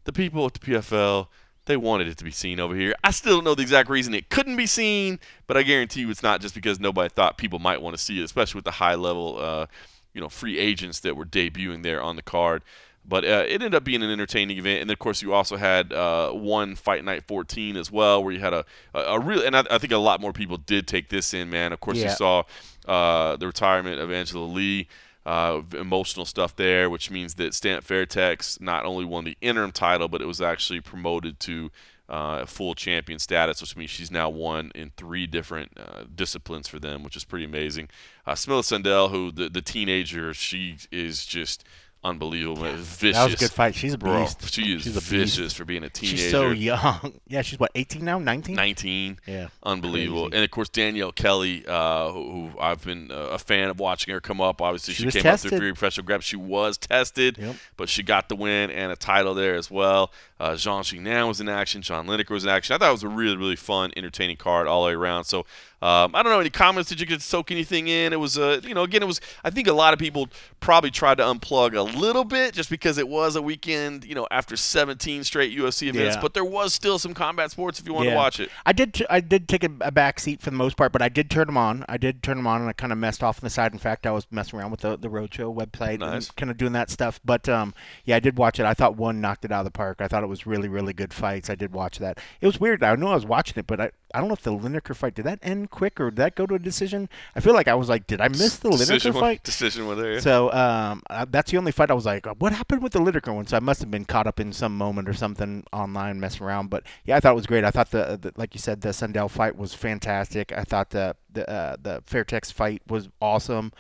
the 0.05 0.13
people 0.13 0.47
at 0.47 0.55
the 0.55 0.61
PFL 0.61 1.29
they 1.67 1.77
wanted 1.77 2.09
it 2.09 2.19
to 2.19 2.25
be 2.25 2.31
seen 2.31 2.61
over 2.61 2.75
here. 2.75 2.95
I 3.03 3.11
still 3.11 3.37
don't 3.37 3.45
know 3.45 3.55
the 3.55 3.63
exact 3.63 3.89
reason 3.89 4.15
it 4.15 4.29
couldn't 4.29 4.57
be 4.57 4.67
seen, 4.67 5.19
but 5.47 5.57
I 5.57 5.63
guarantee 5.63 6.01
you 6.01 6.11
it's 6.11 6.23
not 6.23 6.41
just 6.41 6.55
because 6.55 6.79
nobody 6.79 7.09
thought 7.09 7.39
people 7.39 7.59
might 7.59 7.81
want 7.81 7.97
to 7.97 8.03
see 8.03 8.21
it, 8.21 8.25
especially 8.25 8.59
with 8.59 8.65
the 8.65 8.73
high 8.73 8.95
level, 8.95 9.39
uh, 9.39 9.67
you 10.13 10.21
know, 10.21 10.29
free 10.29 10.59
agents 10.59 11.01
that 11.01 11.17
were 11.17 11.25
debuting 11.25 11.83
there 11.83 12.03
on 12.03 12.17
the 12.17 12.23
card. 12.23 12.63
But 13.07 13.25
uh, 13.25 13.45
it 13.47 13.55
ended 13.55 13.75
up 13.75 13.85
being 13.85 14.03
an 14.03 14.11
entertaining 14.11 14.57
event, 14.57 14.81
and 14.81 14.91
of 14.91 14.99
course 14.99 15.21
you 15.21 15.35
also 15.35 15.57
had 15.57 15.93
uh, 15.93 16.31
one 16.31 16.75
Fight 16.75 17.05
Night 17.05 17.25
14 17.27 17.77
as 17.77 17.91
well, 17.91 18.25
where 18.25 18.33
you 18.33 18.41
had 18.41 18.55
a 18.55 18.65
a, 18.95 19.01
a 19.01 19.21
real, 19.21 19.43
and 19.43 19.55
I, 19.55 19.65
I, 19.71 19.77
think 19.77 19.93
a 19.93 19.99
lot 19.99 20.23
more 20.23 20.33
people 20.33 20.57
did 20.57 20.89
take 20.89 21.11
this 21.11 21.35
in. 21.35 21.51
Man, 21.51 21.75
of 21.75 21.81
course 21.81 21.99
yeah. 21.99 22.11
you 22.11 22.17
saw 22.17 22.45
uh, 22.87 23.37
the 23.37 23.47
retirement 23.47 24.01
of 24.01 24.11
Angela 24.11 24.47
Lee, 24.47 24.89
uh, 25.27 25.63
emotional 25.79 26.27
stuff 26.27 26.55
there, 26.57 26.91
which 26.91 27.11
means 27.11 27.35
that 27.35 27.55
Stamp 27.55 27.85
Fairtex 27.85 28.61
not 28.61 28.85
only 28.85 29.05
won 29.05 29.25
the 29.25 29.37
interim 29.41 29.73
title, 29.73 30.09
but 30.09 30.21
it 30.21 30.27
was 30.27 30.41
actually 30.41 30.81
promoted 30.81 31.41
to 31.41 31.71
uh, 32.09 32.45
full 32.45 32.75
champion 32.75 33.19
status, 33.19 33.61
which 33.61 33.77
means 33.77 33.91
she's 33.91 34.11
now 34.11 34.29
won 34.29 34.71
in 34.75 34.93
three 34.97 35.27
different 35.27 35.73
uh, 35.79 36.05
disciplines 36.15 36.69
for 36.69 36.79
them, 36.79 37.03
which 37.03 37.17
is 37.17 37.25
pretty 37.25 37.47
amazing. 37.47 37.89
Uh, 38.27 38.33
Smilla 38.33 38.63
Sundell, 38.63 39.09
who 39.09 39.33
the, 39.33 39.49
the 39.49 39.63
teenager, 39.63 40.35
she 40.35 40.77
is 40.91 41.25
just– 41.25 41.65
unbelievable. 42.05 42.63
Vicious. 42.63 43.17
That 43.17 43.25
was 43.25 43.35
a 43.35 43.37
good 43.37 43.51
fight. 43.51 43.75
She's 43.75 43.95
a 43.95 43.99
beast. 43.99 44.39
Bro, 44.39 44.49
she 44.49 44.75
is 44.75 44.83
she's 44.83 44.97
vicious 44.97 45.53
for 45.55 45.65
being 45.65 45.83
a 45.83 45.91
teenager. 45.91 46.17
She's 46.19 46.31
so 46.31 46.51
young. 46.51 47.15
Yeah, 47.27 47.43
she's 47.43 47.59
what, 47.59 47.71
18 47.75 48.05
now? 48.05 48.19
19? 48.19 48.55
19. 48.55 49.19
Yeah. 49.27 49.49
Unbelievable. 49.63 50.29
Crazy. 50.29 50.37
And 50.37 50.45
of 50.45 50.51
course, 50.51 50.69
Danielle 50.69 51.11
Kelly, 51.11 51.65
uh, 51.67 52.11
who, 52.11 52.49
who, 52.49 52.61
I've 52.61 52.85
been 52.85 53.11
a 53.11 53.39
fan 53.39 53.71
of 53.71 53.81
watching 53.81 54.13
her 54.13 54.21
come 54.21 54.41
up. 54.41 54.61
Obviously, 54.61 54.95
she, 54.95 55.05
she 55.05 55.11
came 55.11 55.23
tested. 55.23 55.49
up 55.49 55.51
through 55.51 55.59
three 55.59 55.73
professional 55.73 56.07
grabs. 56.07 56.25
She 56.25 56.37
was 56.37 56.77
tested, 56.77 57.39
yep. 57.39 57.57
but 57.77 57.89
she 57.89 58.03
got 58.03 58.29
the 58.29 58.37
win 58.37 58.71
and 58.71 58.93
a 58.93 58.97
title 58.97 59.35
there 59.35 59.55
as 59.55 59.71
well. 59.71 60.13
Uh, 60.39 60.55
Jean 60.55 60.83
Xinan 60.83 61.27
was 61.27 61.41
in 61.41 61.49
action. 61.49 61.83
John 61.83 62.07
Lineker 62.07 62.31
was 62.31 62.45
in 62.45 62.51
action. 62.51 62.75
I 62.75 62.79
thought 62.79 62.91
it 62.91 62.93
was 62.93 63.03
a 63.03 63.09
really, 63.09 63.37
really 63.37 63.57
fun, 63.57 63.93
entertaining 63.97 64.37
card 64.37 64.67
all 64.67 64.83
the 64.83 64.89
way 64.89 64.95
around. 64.95 65.25
So 65.25 65.47
um, 65.85 66.15
I 66.15 66.23
don't 66.23 66.33
know 66.33 66.41
any 66.41 66.49
comments. 66.49 66.89
Did 66.89 66.99
you 66.99 67.05
get 67.05 67.21
soak 67.21 67.51
anything 67.51 67.89
in? 67.89 68.15
It 68.15 68.19
was, 68.19 68.39
uh, 68.39 68.59
you 68.65 68.73
know, 68.73 68.85
again, 68.85 69.03
it 69.03 69.07
was. 69.07 69.21
I 69.45 69.51
think 69.51 69.69
a 69.69 69.73
lot 69.75 69.93
of 69.93 69.99
people 69.99 70.31
probably 70.59 70.91
tried 70.91 71.19
to 71.19 71.25
unplug 71.25 71.77
a 71.77 71.83
little 71.83 72.25
bit 72.25 72.55
just 72.55 72.71
because 72.71 72.97
it 72.97 73.07
was 73.07 73.37
a 73.37 73.43
weekend, 73.43 74.07
you 74.07 74.15
know, 74.15 74.27
after 74.31 74.57
17 74.57 75.25
straight 75.25 75.55
UFC 75.55 75.89
events. 75.89 76.17
Yeah. 76.17 76.23
But 76.23 76.33
there 76.33 76.45
was 76.45 76.73
still 76.73 76.99
some 76.99 77.13
combat 77.13 77.51
sports 77.51 77.81
if 77.81 77.87
you 77.87 77.93
want 77.93 78.07
yeah. 78.07 78.13
to 78.13 78.17
watch 78.17 78.41
it. 78.41 78.49
I 78.65 78.73
did. 78.73 78.95
T- 78.95 79.07
I 79.11 79.21
did 79.21 79.47
take 79.47 79.63
a, 79.63 79.71
a, 79.83 79.93
back 79.93 80.21
seat 80.21 80.41
for 80.41 80.49
the 80.49 80.57
most 80.57 80.79
part, 80.79 80.91
but 80.91 81.03
I 81.03 81.11
did 81.11 81.29
turn 81.29 81.49
them 81.49 81.59
on. 81.59 81.85
I 81.87 81.99
did 81.99 82.23
turn 82.23 82.39
them 82.39 82.47
on, 82.47 82.63
and 82.63 82.71
I 82.71 82.73
kind 82.73 82.91
of 82.91 82.97
messed 82.97 83.23
off 83.23 83.37
on 83.43 83.45
the 83.45 83.51
side. 83.51 83.75
In 83.75 83.79
fact, 83.79 84.07
I 84.07 84.11
was 84.11 84.27
messing 84.31 84.59
around 84.59 84.71
with 84.71 84.81
the 84.81 84.97
the 84.97 85.11
Roadshow 85.11 85.55
website 85.55 85.99
nice. 85.99 86.29
and 86.29 86.37
kind 86.37 86.51
of 86.51 86.57
doing 86.57 86.73
that 86.73 86.89
stuff. 86.89 87.21
But 87.27 87.47
um, 87.47 87.75
yeah, 88.07 88.17
I 88.17 88.21
did 88.21 88.39
watch 88.39 88.59
it. 88.59 88.65
I 88.65 88.73
thought 88.73 88.97
one 88.97 89.21
knocked 89.21 89.45
it 89.45 89.53
out 89.53 89.61
of 89.61 89.67
the 89.67 89.71
park. 89.71 89.99
I 90.01 90.09
thought 90.09 90.23
it 90.23 90.29
was 90.29 90.47
really, 90.47 90.69
really 90.69 90.95
good 90.95 91.13
fights. 91.13 91.51
I 91.51 91.57
did 91.57 91.75
watch 91.75 91.99
that. 91.99 92.21
It 92.41 92.47
was 92.47 92.59
weird. 92.59 92.83
I 92.83 92.97
knew 92.97 93.09
I 93.09 93.15
was 93.15 93.27
watching 93.27 93.59
it, 93.59 93.67
but 93.67 93.83
I, 93.83 93.91
I 94.15 94.19
don't 94.19 94.29
know 94.29 94.35
if 94.35 94.43
the 94.43 94.53
Lineker 94.53 94.95
fight 94.95 95.15
did 95.15 95.25
that 95.25 95.41
end 95.43 95.71
quick 95.71 96.01
or 96.01 96.11
did 96.11 96.17
that 96.17 96.35
go 96.37 96.47
to 96.47 96.55
a 96.55 96.59
decision. 96.59 97.09
I 97.35 97.41
feel 97.41 97.53
like 97.53 97.69
I 97.69 97.75
was 97.75 97.89
like, 97.89 98.07
did 98.07 98.21
I 98.21 98.29
miss 98.29 98.57
the 98.59 98.71
decision 98.71 99.13
Lineker 99.13 99.21
fight? 99.21 99.43
Decision 99.43 99.89
with 99.89 99.99
her. 99.99 100.21
So 100.21 100.53
um, 100.53 101.03
uh, 101.11 101.27
that's 101.29 101.51
the 101.51 101.59
only 101.59 101.73
fight 101.73 101.91
I 101.91 101.95
was 101.95 102.07
like, 102.07 102.27
what 102.39 102.53
happened 102.53 102.83
with 102.83 102.93
the 102.93 103.01
Lineker 103.01 103.35
one? 103.35 103.47
So 103.47 103.57
I 103.57 103.61
must 103.61 103.81
have 103.81 103.91
been 103.91 104.05
caught 104.05 104.27
up 104.27 104.39
in 104.39 104.53
some 104.53 104.77
moment 104.77 105.09
or 105.09 105.15
something 105.15 105.65
online 105.73 106.21
messing 106.21 106.47
around. 106.47 106.71
But 106.71 106.85
yeah, 107.05 107.17
I 107.17 107.21
thought 107.21 107.33
it 107.33 107.37
was 107.37 107.47
great. 107.47 107.65
I 107.65 107.71
thought 107.71 107.91
the, 107.91 108.19
the 108.21 108.33
like 108.37 108.55
you 108.55 108.61
said, 108.61 108.81
the 108.81 108.91
Sundell 108.91 109.29
fight 109.29 109.57
was 109.57 109.75
fantastic. 109.75 110.53
I 110.53 110.63
thought 110.63 110.91
the 110.91 111.17
the 111.33 111.51
uh, 111.51 111.77
the 111.83 112.03
Fairtex 112.07 112.53
fight 112.53 112.83
was 112.89 113.09
awesome. 113.21 113.73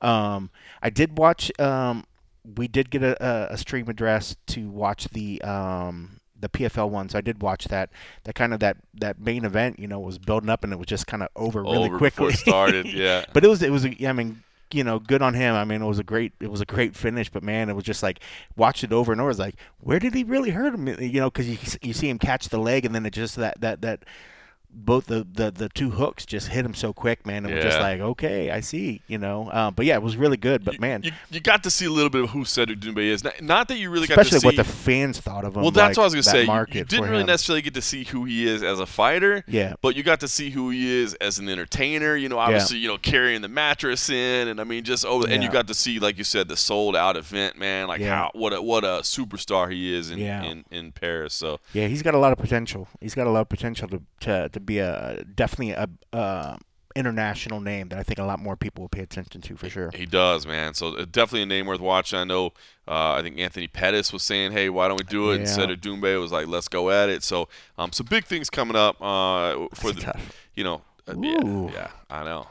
Um, 0.00 0.50
I 0.82 0.90
did 0.90 1.18
watch. 1.18 1.50
Um, 1.58 2.04
we 2.56 2.68
did 2.68 2.90
get 2.90 3.02
a, 3.02 3.52
a 3.52 3.58
stream 3.58 3.88
address 3.88 4.36
to 4.48 4.70
watch 4.70 5.08
the 5.08 5.42
um, 5.42 6.17
the 6.40 6.48
PFL 6.48 6.88
one, 6.90 7.08
so 7.08 7.18
I 7.18 7.20
did 7.20 7.42
watch 7.42 7.66
that. 7.66 7.90
That 8.24 8.34
kind 8.34 8.54
of 8.54 8.60
that 8.60 8.76
that 8.94 9.20
main 9.20 9.44
event, 9.44 9.78
you 9.78 9.86
know, 9.86 10.00
was 10.00 10.18
building 10.18 10.48
up 10.48 10.64
and 10.64 10.72
it 10.72 10.76
was 10.76 10.86
just 10.86 11.06
kind 11.06 11.22
of 11.22 11.28
over 11.36 11.62
really 11.62 11.88
over 11.88 11.98
quickly. 11.98 12.32
started, 12.32 12.86
yeah. 12.92 13.24
but 13.32 13.44
it 13.44 13.48
was 13.48 13.62
it 13.62 13.70
was 13.70 13.84
I 13.84 14.12
mean, 14.12 14.42
you 14.72 14.84
know, 14.84 14.98
good 14.98 15.22
on 15.22 15.34
him. 15.34 15.54
I 15.54 15.64
mean, 15.64 15.82
it 15.82 15.86
was 15.86 15.98
a 15.98 16.04
great 16.04 16.32
it 16.40 16.50
was 16.50 16.60
a 16.60 16.66
great 16.66 16.94
finish, 16.94 17.30
but 17.30 17.42
man, 17.42 17.68
it 17.68 17.74
was 17.74 17.84
just 17.84 18.02
like 18.02 18.20
watched 18.56 18.84
it 18.84 18.92
over 18.92 19.12
and 19.12 19.20
over. 19.20 19.30
It's 19.30 19.38
like, 19.38 19.56
where 19.80 19.98
did 19.98 20.14
he 20.14 20.24
really 20.24 20.50
hurt 20.50 20.74
him? 20.74 20.88
You 20.88 21.20
know, 21.20 21.30
because 21.30 21.48
you 21.48 21.58
you 21.82 21.92
see 21.92 22.08
him 22.08 22.18
catch 22.18 22.48
the 22.48 22.58
leg 22.58 22.84
and 22.84 22.94
then 22.94 23.06
it 23.06 23.12
just 23.12 23.36
that 23.36 23.60
that 23.60 23.82
that 23.82 24.04
both 24.70 25.06
the, 25.06 25.26
the, 25.30 25.50
the 25.50 25.68
two 25.70 25.90
hooks 25.90 26.26
just 26.26 26.48
hit 26.48 26.64
him 26.64 26.74
so 26.74 26.92
quick, 26.92 27.26
man. 27.26 27.44
It 27.44 27.50
yeah. 27.50 27.54
was 27.56 27.64
just 27.64 27.80
like, 27.80 28.00
okay, 28.00 28.50
I 28.50 28.60
see, 28.60 29.02
you 29.06 29.18
know. 29.18 29.48
Uh, 29.48 29.70
but 29.70 29.86
yeah, 29.86 29.94
it 29.94 30.02
was 30.02 30.16
really 30.16 30.36
good. 30.36 30.64
But 30.64 30.78
man, 30.78 31.02
you, 31.02 31.12
you, 31.30 31.40
got 31.40 31.62
to 31.64 31.70
see 31.70 31.86
a 31.86 31.90
little 31.90 32.10
bit 32.10 32.24
of 32.24 32.30
who 32.30 32.44
Cedric 32.44 32.78
Doumbé 32.80 33.04
is. 33.04 33.24
Not, 33.24 33.40
not, 33.42 33.68
that 33.68 33.78
you 33.78 33.90
really 33.90 34.04
especially 34.04 34.30
got 34.30 34.34
to 34.34 34.40
see 34.40 34.46
what 34.46 34.56
the 34.56 34.64
fans 34.64 35.20
thought 35.20 35.44
of 35.44 35.56
him. 35.56 35.62
Well, 35.62 35.70
that's 35.70 35.96
like, 35.96 35.96
what 35.96 36.02
I 36.02 36.06
was 36.06 36.14
gonna 36.14 36.22
say. 36.22 36.44
You, 36.44 36.80
you 36.80 36.84
didn't 36.84 37.08
really 37.08 37.22
him. 37.22 37.26
necessarily 37.26 37.62
get 37.62 37.74
to 37.74 37.82
see 37.82 38.04
who 38.04 38.24
he 38.24 38.46
is 38.46 38.62
as 38.62 38.78
a 38.78 38.86
fighter. 38.86 39.42
Yeah. 39.46 39.74
But 39.80 39.96
you 39.96 40.02
got 40.02 40.20
to 40.20 40.28
see 40.28 40.50
who 40.50 40.70
he 40.70 41.00
is 41.02 41.14
as 41.14 41.38
an 41.38 41.48
entertainer. 41.48 42.16
You 42.16 42.28
know, 42.28 42.38
obviously, 42.38 42.78
yeah. 42.78 42.82
you 42.82 42.88
know, 42.88 42.98
carrying 42.98 43.40
the 43.40 43.48
mattress 43.48 44.10
in, 44.10 44.48
and 44.48 44.60
I 44.60 44.64
mean, 44.64 44.84
just 44.84 45.04
oh, 45.06 45.26
yeah. 45.26 45.34
and 45.34 45.42
you 45.42 45.50
got 45.50 45.66
to 45.68 45.74
see, 45.74 45.98
like 45.98 46.18
you 46.18 46.24
said, 46.24 46.48
the 46.48 46.56
sold 46.56 46.94
out 46.94 47.16
event, 47.16 47.58
man. 47.58 47.88
Like 47.88 48.02
how 48.02 48.30
what 48.34 48.52
a 48.52 48.60
what 48.60 48.84
a 48.84 49.00
superstar 49.02 49.72
he 49.72 49.94
is 49.94 50.10
in, 50.10 50.18
in 50.20 50.64
in 50.70 50.92
Paris. 50.92 51.34
So 51.34 51.60
yeah, 51.72 51.86
he's 51.88 52.02
got 52.02 52.14
a 52.14 52.18
lot 52.18 52.32
of 52.32 52.38
potential. 52.38 52.88
He's 53.00 53.14
got 53.14 53.26
a 53.26 53.30
lot 53.30 53.40
of 53.40 53.48
potential 53.48 53.88
to 53.88 54.02
to, 54.20 54.48
to 54.48 54.57
be 54.66 54.78
a 54.78 55.24
definitely 55.34 55.72
a 55.72 55.88
uh, 56.12 56.56
international 56.96 57.60
name 57.60 57.88
that 57.90 57.98
I 57.98 58.02
think 58.02 58.18
a 58.18 58.24
lot 58.24 58.40
more 58.40 58.56
people 58.56 58.82
will 58.82 58.88
pay 58.88 59.02
attention 59.02 59.40
to 59.42 59.56
for 59.56 59.68
sure. 59.68 59.90
He 59.94 60.04
does, 60.06 60.46
man. 60.46 60.74
So 60.74 60.96
uh, 60.96 61.04
definitely 61.04 61.42
a 61.42 61.46
name 61.46 61.66
worth 61.66 61.80
watching. 61.80 62.18
I 62.18 62.24
know. 62.24 62.46
Uh, 62.86 63.12
I 63.12 63.22
think 63.22 63.38
Anthony 63.38 63.68
Pettis 63.68 64.12
was 64.12 64.22
saying, 64.22 64.52
"Hey, 64.52 64.68
why 64.68 64.88
don't 64.88 64.98
we 64.98 65.04
do 65.04 65.30
it?" 65.30 65.36
Yeah. 65.36 65.40
Instead 65.42 65.70
of 65.70 65.80
Doumbé 65.80 66.20
was 66.20 66.32
like, 66.32 66.46
"Let's 66.46 66.68
go 66.68 66.90
at 66.90 67.08
it." 67.08 67.22
So 67.22 67.48
um, 67.76 67.92
some 67.92 68.06
big 68.06 68.24
things 68.24 68.50
coming 68.50 68.76
up 68.76 69.00
uh, 69.00 69.66
for 69.74 69.92
That's 69.92 70.04
the, 70.04 70.12
tough. 70.12 70.32
you 70.54 70.64
know, 70.64 70.82
uh, 71.06 71.14
yeah, 71.20 71.70
yeah, 71.72 71.90
I 72.10 72.24
know. 72.24 72.46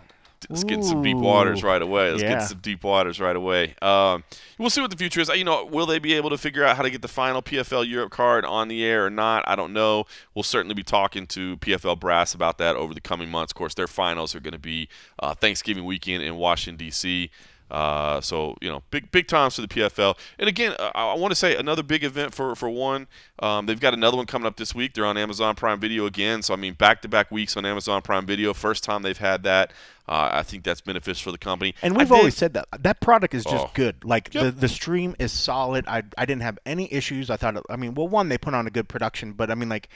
Let's 0.49 0.63
get 0.63 0.83
some 0.83 1.03
deep 1.03 1.17
waters 1.17 1.61
right 1.61 1.81
away. 1.81 2.11
Let's 2.11 2.23
Yeah. 2.23 2.29
get 2.39 2.43
some 2.47 2.59
deep 2.59 2.83
waters 2.83 3.19
right 3.19 3.35
away. 3.35 3.75
Um, 3.81 4.23
we'll 4.57 4.69
see 4.69 4.79
what 4.81 4.91
the 4.91 4.97
future 4.97 5.19
is. 5.19 5.27
You 5.29 5.43
know, 5.43 5.65
will 5.65 5.85
they 5.85 5.99
be 5.99 6.13
able 6.13 6.29
to 6.29 6.37
figure 6.37 6.63
out 6.63 6.77
how 6.77 6.83
to 6.83 6.89
get 6.89 7.01
the 7.01 7.07
final 7.09 7.41
PFL 7.41 7.83
Europe 7.83 8.11
card 8.11 8.45
on 8.45 8.69
the 8.69 8.83
air 8.85 9.05
or 9.05 9.09
not? 9.09 9.43
I 9.47 9.55
don't 9.55 9.73
know. 9.73 10.05
We'll 10.33 10.43
certainly 10.43 10.73
be 10.73 10.83
talking 10.83 11.27
to 11.27 11.57
PFL 11.57 11.99
Brass 11.99 12.33
about 12.33 12.57
that 12.59 12.75
over 12.77 12.93
the 12.93 13.01
coming 13.01 13.29
months. 13.29 13.51
Of 13.51 13.55
course, 13.55 13.73
their 13.73 13.87
finals 13.87 14.33
are 14.35 14.39
going 14.39 14.53
to 14.53 14.57
be 14.59 14.87
uh, 15.19 15.33
Thanksgiving 15.33 15.83
weekend 15.83 16.23
in 16.23 16.35
Washington 16.35 16.77
D.C. 16.77 17.29
Uh, 17.69 18.21
so 18.21 18.55
you 18.61 18.69
know, 18.69 18.81
big 18.91 19.11
big 19.11 19.27
times 19.27 19.55
for 19.55 19.61
the 19.61 19.67
PFL. 19.67 20.17
And 20.39 20.47
again, 20.47 20.73
uh, 20.79 20.91
I, 20.95 21.07
I 21.07 21.13
want 21.15 21.31
to 21.31 21.35
say 21.35 21.55
another 21.55 21.83
big 21.83 22.03
event 22.03 22.33
for 22.33 22.55
for 22.55 22.69
one. 22.69 23.07
Um, 23.39 23.65
they've 23.65 23.79
got 23.79 23.93
another 23.93 24.17
one 24.17 24.25
coming 24.25 24.45
up 24.47 24.55
this 24.57 24.73
week. 24.73 24.93
They're 24.93 25.05
on 25.05 25.17
Amazon 25.17 25.55
Prime 25.55 25.79
Video 25.79 26.05
again. 26.05 26.41
So 26.41 26.53
I 26.53 26.57
mean, 26.57 26.73
back 26.73 27.01
to 27.01 27.07
back 27.07 27.29
weeks 27.31 27.57
on 27.57 27.65
Amazon 27.65 28.01
Prime 28.01 28.25
Video. 28.25 28.53
First 28.53 28.83
time 28.83 29.01
they've 29.01 29.17
had 29.17 29.43
that. 29.43 29.73
Uh, 30.09 30.29
I 30.31 30.43
think 30.43 30.63
that's 30.63 30.79
beneficial 30.79 31.25
for 31.25 31.31
the 31.33 31.37
company. 31.37 31.75
And 31.81 31.97
we've 31.97 32.11
always 32.13 32.37
said 32.37 32.53
that 32.53 32.67
that 32.79 33.01
product 33.01 33.33
is 33.33 33.43
just 33.43 33.65
Oh. 33.65 33.71
good. 33.73 34.05
Like 34.05 34.33
Yep. 34.33 34.43
the 34.43 34.51
the 34.51 34.69
stream 34.69 35.15
is 35.19 35.33
solid. 35.33 35.85
I 35.87 36.03
I 36.17 36.25
didn't 36.25 36.43
have 36.43 36.57
any 36.65 36.91
issues. 36.93 37.29
I 37.29 37.35
thought. 37.35 37.57
It, 37.57 37.63
I 37.69 37.75
mean, 37.75 37.93
well, 37.95 38.07
one 38.07 38.29
they 38.29 38.37
put 38.37 38.53
on 38.53 38.65
a 38.67 38.71
good 38.71 38.87
production, 38.87 39.33
but 39.33 39.51
I 39.51 39.55
mean, 39.55 39.69
like. 39.69 39.89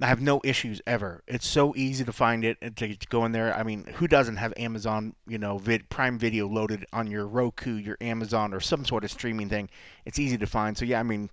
I 0.00 0.06
have 0.06 0.20
no 0.20 0.40
issues 0.44 0.80
ever. 0.86 1.22
It's 1.26 1.46
so 1.46 1.74
easy 1.74 2.04
to 2.04 2.12
find 2.12 2.44
it 2.44 2.56
and 2.62 2.76
to, 2.76 2.94
to 2.94 3.06
go 3.08 3.24
in 3.24 3.32
there. 3.32 3.54
I 3.54 3.64
mean, 3.64 3.84
who 3.96 4.06
doesn't 4.06 4.36
have 4.36 4.52
Amazon, 4.56 5.14
you 5.26 5.38
know, 5.38 5.58
vid, 5.58 5.88
Prime 5.88 6.18
Video 6.18 6.46
loaded 6.46 6.86
on 6.92 7.10
your 7.10 7.26
Roku, 7.26 7.74
your 7.74 7.96
Amazon, 8.00 8.54
or 8.54 8.60
some 8.60 8.84
sort 8.84 9.02
of 9.02 9.10
streaming 9.10 9.48
thing? 9.48 9.68
It's 10.04 10.18
easy 10.18 10.38
to 10.38 10.46
find. 10.46 10.78
So 10.78 10.84
yeah, 10.84 11.00
I 11.00 11.02
mean, 11.02 11.30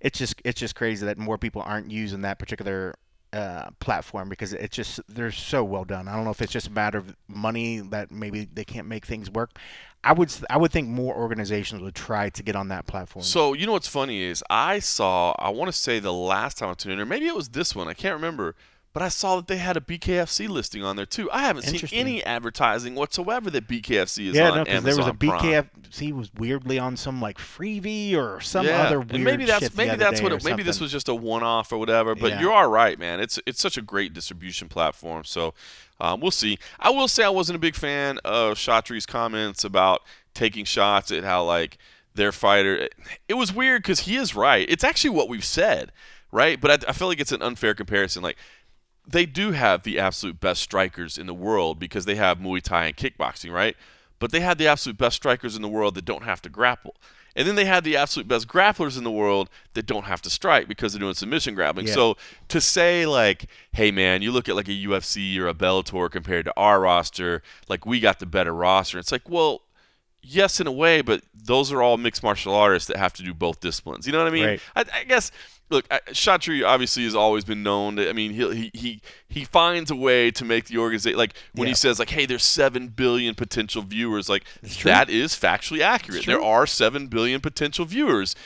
it's 0.00 0.18
just 0.18 0.42
it's 0.44 0.60
just 0.60 0.74
crazy 0.74 1.06
that 1.06 1.16
more 1.16 1.38
people 1.38 1.62
aren't 1.62 1.90
using 1.90 2.22
that 2.22 2.38
particular 2.38 2.94
uh, 3.32 3.70
platform 3.80 4.28
because 4.28 4.52
it's 4.52 4.76
just 4.76 5.00
they're 5.08 5.32
so 5.32 5.64
well 5.64 5.84
done. 5.84 6.08
I 6.08 6.14
don't 6.14 6.24
know 6.24 6.30
if 6.30 6.42
it's 6.42 6.52
just 6.52 6.68
a 6.68 6.70
matter 6.70 6.98
of 6.98 7.16
money 7.28 7.80
that 7.80 8.10
maybe 8.10 8.48
they 8.52 8.64
can't 8.64 8.86
make 8.86 9.06
things 9.06 9.30
work. 9.30 9.58
I 10.04 10.12
would 10.12 10.34
I 10.50 10.56
would 10.56 10.72
think 10.72 10.88
more 10.88 11.14
organizations 11.14 11.80
would 11.80 11.94
try 11.94 12.28
to 12.30 12.42
get 12.42 12.56
on 12.56 12.68
that 12.68 12.86
platform. 12.86 13.22
So 13.22 13.52
you 13.52 13.66
know 13.66 13.72
what's 13.72 13.88
funny 13.88 14.22
is 14.22 14.42
I 14.50 14.80
saw 14.80 15.34
I 15.38 15.50
want 15.50 15.70
to 15.70 15.76
say 15.76 16.00
the 16.00 16.12
last 16.12 16.58
time 16.58 16.70
I 16.70 16.74
tuned 16.74 16.94
in, 16.94 17.00
or 17.00 17.06
maybe 17.06 17.26
it 17.26 17.34
was 17.34 17.50
this 17.50 17.74
one, 17.74 17.88
I 17.88 17.94
can't 17.94 18.14
remember, 18.14 18.56
but 18.92 19.02
I 19.02 19.08
saw 19.08 19.36
that 19.36 19.46
they 19.46 19.56
had 19.56 19.76
a 19.76 19.80
BKFC 19.80 20.48
listing 20.48 20.82
on 20.84 20.96
there 20.96 21.06
too. 21.06 21.30
I 21.30 21.42
haven't 21.42 21.62
seen 21.62 21.88
any 21.92 22.22
advertising 22.24 22.94
whatsoever 22.94 23.50
that 23.50 23.66
BKFC 23.66 24.28
is 24.28 24.38
on 24.38 24.42
Amazon. 24.42 24.42
yeah, 24.42 24.50
on 24.50 24.56
no, 24.56 24.64
because 24.64 24.74
Amazon 24.76 24.84
there 24.84 24.96
was 24.96 25.06
a 25.06 25.14
Prime. 25.14 25.68
BKFC 25.90 26.12
was 26.12 26.30
weirdly 26.34 26.78
on 26.78 26.96
some 26.96 27.20
like 27.20 27.38
freebie 27.38 28.14
or 28.14 28.40
some 28.40 28.66
yeah. 28.66 28.82
other 28.82 29.00
weird 29.00 29.14
and 29.14 29.24
maybe 29.24 29.44
that's 29.44 29.74
maybe 29.76 29.96
that's 29.96 30.20
what 30.20 30.32
it, 30.32 30.44
maybe 30.44 30.62
this 30.62 30.80
was 30.80 30.92
just 30.92 31.08
a 31.08 31.14
one-off 31.14 31.72
or 31.72 31.78
whatever. 31.78 32.14
But 32.14 32.32
Yeah. 32.32 32.40
you 32.40 32.50
are 32.52 32.68
right, 32.68 32.98
man. 32.98 33.20
It's 33.20 33.38
it's 33.46 33.60
such 33.60 33.76
a 33.76 33.82
great 33.82 34.12
distribution 34.12 34.68
platform. 34.68 35.24
So 35.24 35.54
um, 36.00 36.20
we'll 36.20 36.30
see. 36.30 36.58
I 36.80 36.90
will 36.90 37.08
say 37.08 37.24
I 37.24 37.28
wasn't 37.28 37.56
a 37.56 37.60
big 37.60 37.74
fan 37.76 38.18
of 38.24 38.58
Chatri's 38.58 39.06
comments 39.06 39.64
about 39.64 40.02
taking 40.34 40.64
shots 40.64 41.12
at 41.12 41.24
how 41.24 41.44
like 41.44 41.78
their 42.14 42.32
fighter. 42.32 42.88
It 43.28 43.34
was 43.34 43.54
weird 43.54 43.82
because 43.82 44.00
he 44.00 44.16
is 44.16 44.34
right. 44.34 44.66
It's 44.68 44.84
actually 44.84 45.10
what 45.10 45.28
we've 45.28 45.44
said, 45.44 45.92
right? 46.30 46.60
But 46.60 46.84
I, 46.84 46.90
I 46.90 46.92
feel 46.92 47.08
like 47.08 47.20
it's 47.20 47.32
an 47.32 47.40
unfair 47.42 47.74
comparison. 47.74 48.22
Like 48.22 48.36
they 49.06 49.26
do 49.26 49.52
have 49.52 49.82
the 49.82 49.98
absolute 49.98 50.40
best 50.40 50.62
strikers 50.62 51.18
in 51.18 51.26
the 51.26 51.34
world 51.34 51.78
because 51.78 52.04
they 52.04 52.14
have 52.14 52.38
Muay 52.38 52.62
Thai 52.62 52.86
and 52.86 52.96
kickboxing, 52.96 53.52
right? 53.52 53.76
But 54.18 54.30
they 54.30 54.40
have 54.40 54.58
the 54.58 54.68
absolute 54.68 54.98
best 54.98 55.16
strikers 55.16 55.56
in 55.56 55.62
the 55.62 55.68
world 55.68 55.94
that 55.96 56.04
don't 56.04 56.22
have 56.24 56.40
to 56.42 56.48
grapple. 56.48 56.94
And 57.34 57.48
then 57.48 57.54
they 57.54 57.64
have 57.64 57.82
the 57.82 57.96
absolute 57.96 58.28
best 58.28 58.46
grapplers 58.46 58.98
in 58.98 59.04
the 59.04 59.10
world 59.10 59.48
that 59.74 59.86
don't 59.86 60.04
have 60.04 60.20
to 60.22 60.30
strike 60.30 60.68
because 60.68 60.92
they're 60.92 61.00
doing 61.00 61.14
submission 61.14 61.54
grappling. 61.54 61.86
Yeah. 61.86 61.94
So 61.94 62.16
to 62.48 62.60
say 62.60 63.06
like, 63.06 63.46
hey 63.72 63.90
man, 63.90 64.22
you 64.22 64.30
look 64.32 64.48
at 64.48 64.56
like 64.56 64.68
a 64.68 64.72
UFC 64.72 65.38
or 65.38 65.48
a 65.48 65.54
Bellator 65.54 66.10
compared 66.10 66.44
to 66.44 66.52
our 66.56 66.80
roster, 66.80 67.42
like 67.68 67.86
we 67.86 68.00
got 68.00 68.18
the 68.18 68.26
better 68.26 68.54
roster. 68.54 68.98
It's 68.98 69.12
like, 69.12 69.28
well, 69.28 69.62
yes, 70.20 70.60
in 70.60 70.66
a 70.66 70.72
way, 70.72 71.00
but 71.00 71.22
those 71.34 71.72
are 71.72 71.82
all 71.82 71.96
mixed 71.96 72.22
martial 72.22 72.54
artists 72.54 72.86
that 72.88 72.98
have 72.98 73.14
to 73.14 73.22
do 73.22 73.32
both 73.32 73.60
disciplines. 73.60 74.06
You 74.06 74.12
know 74.12 74.18
what 74.18 74.28
I 74.28 74.30
mean? 74.30 74.46
Right. 74.46 74.60
I, 74.76 74.84
I 74.94 75.04
guess. 75.04 75.32
Look, 75.72 75.88
Chatri 75.88 76.64
obviously 76.64 77.04
has 77.04 77.14
always 77.14 77.44
been 77.44 77.62
known. 77.62 77.96
To, 77.96 78.08
I 78.08 78.12
mean, 78.12 78.32
he 78.32 78.54
he 78.54 78.70
he 78.74 79.00
he 79.28 79.44
finds 79.44 79.90
a 79.90 79.96
way 79.96 80.30
to 80.30 80.44
make 80.44 80.66
the 80.66 80.78
organization 80.78 81.18
like 81.18 81.34
when 81.54 81.66
he 81.66 81.74
says 81.74 81.98
like, 81.98 82.10
"Hey, 82.10 82.26
there's 82.26 82.44
seven 82.44 82.88
billion 82.88 83.34
potential 83.34 83.82
viewers." 83.82 84.28
Like 84.28 84.44
that 84.84 85.08
is 85.10 85.32
factually 85.34 85.80
accurate. 85.80 86.26
There 86.26 86.42
are 86.42 86.66
seven 86.66 87.06
billion 87.08 87.40
potential 87.40 87.84
viewers. 87.84 88.36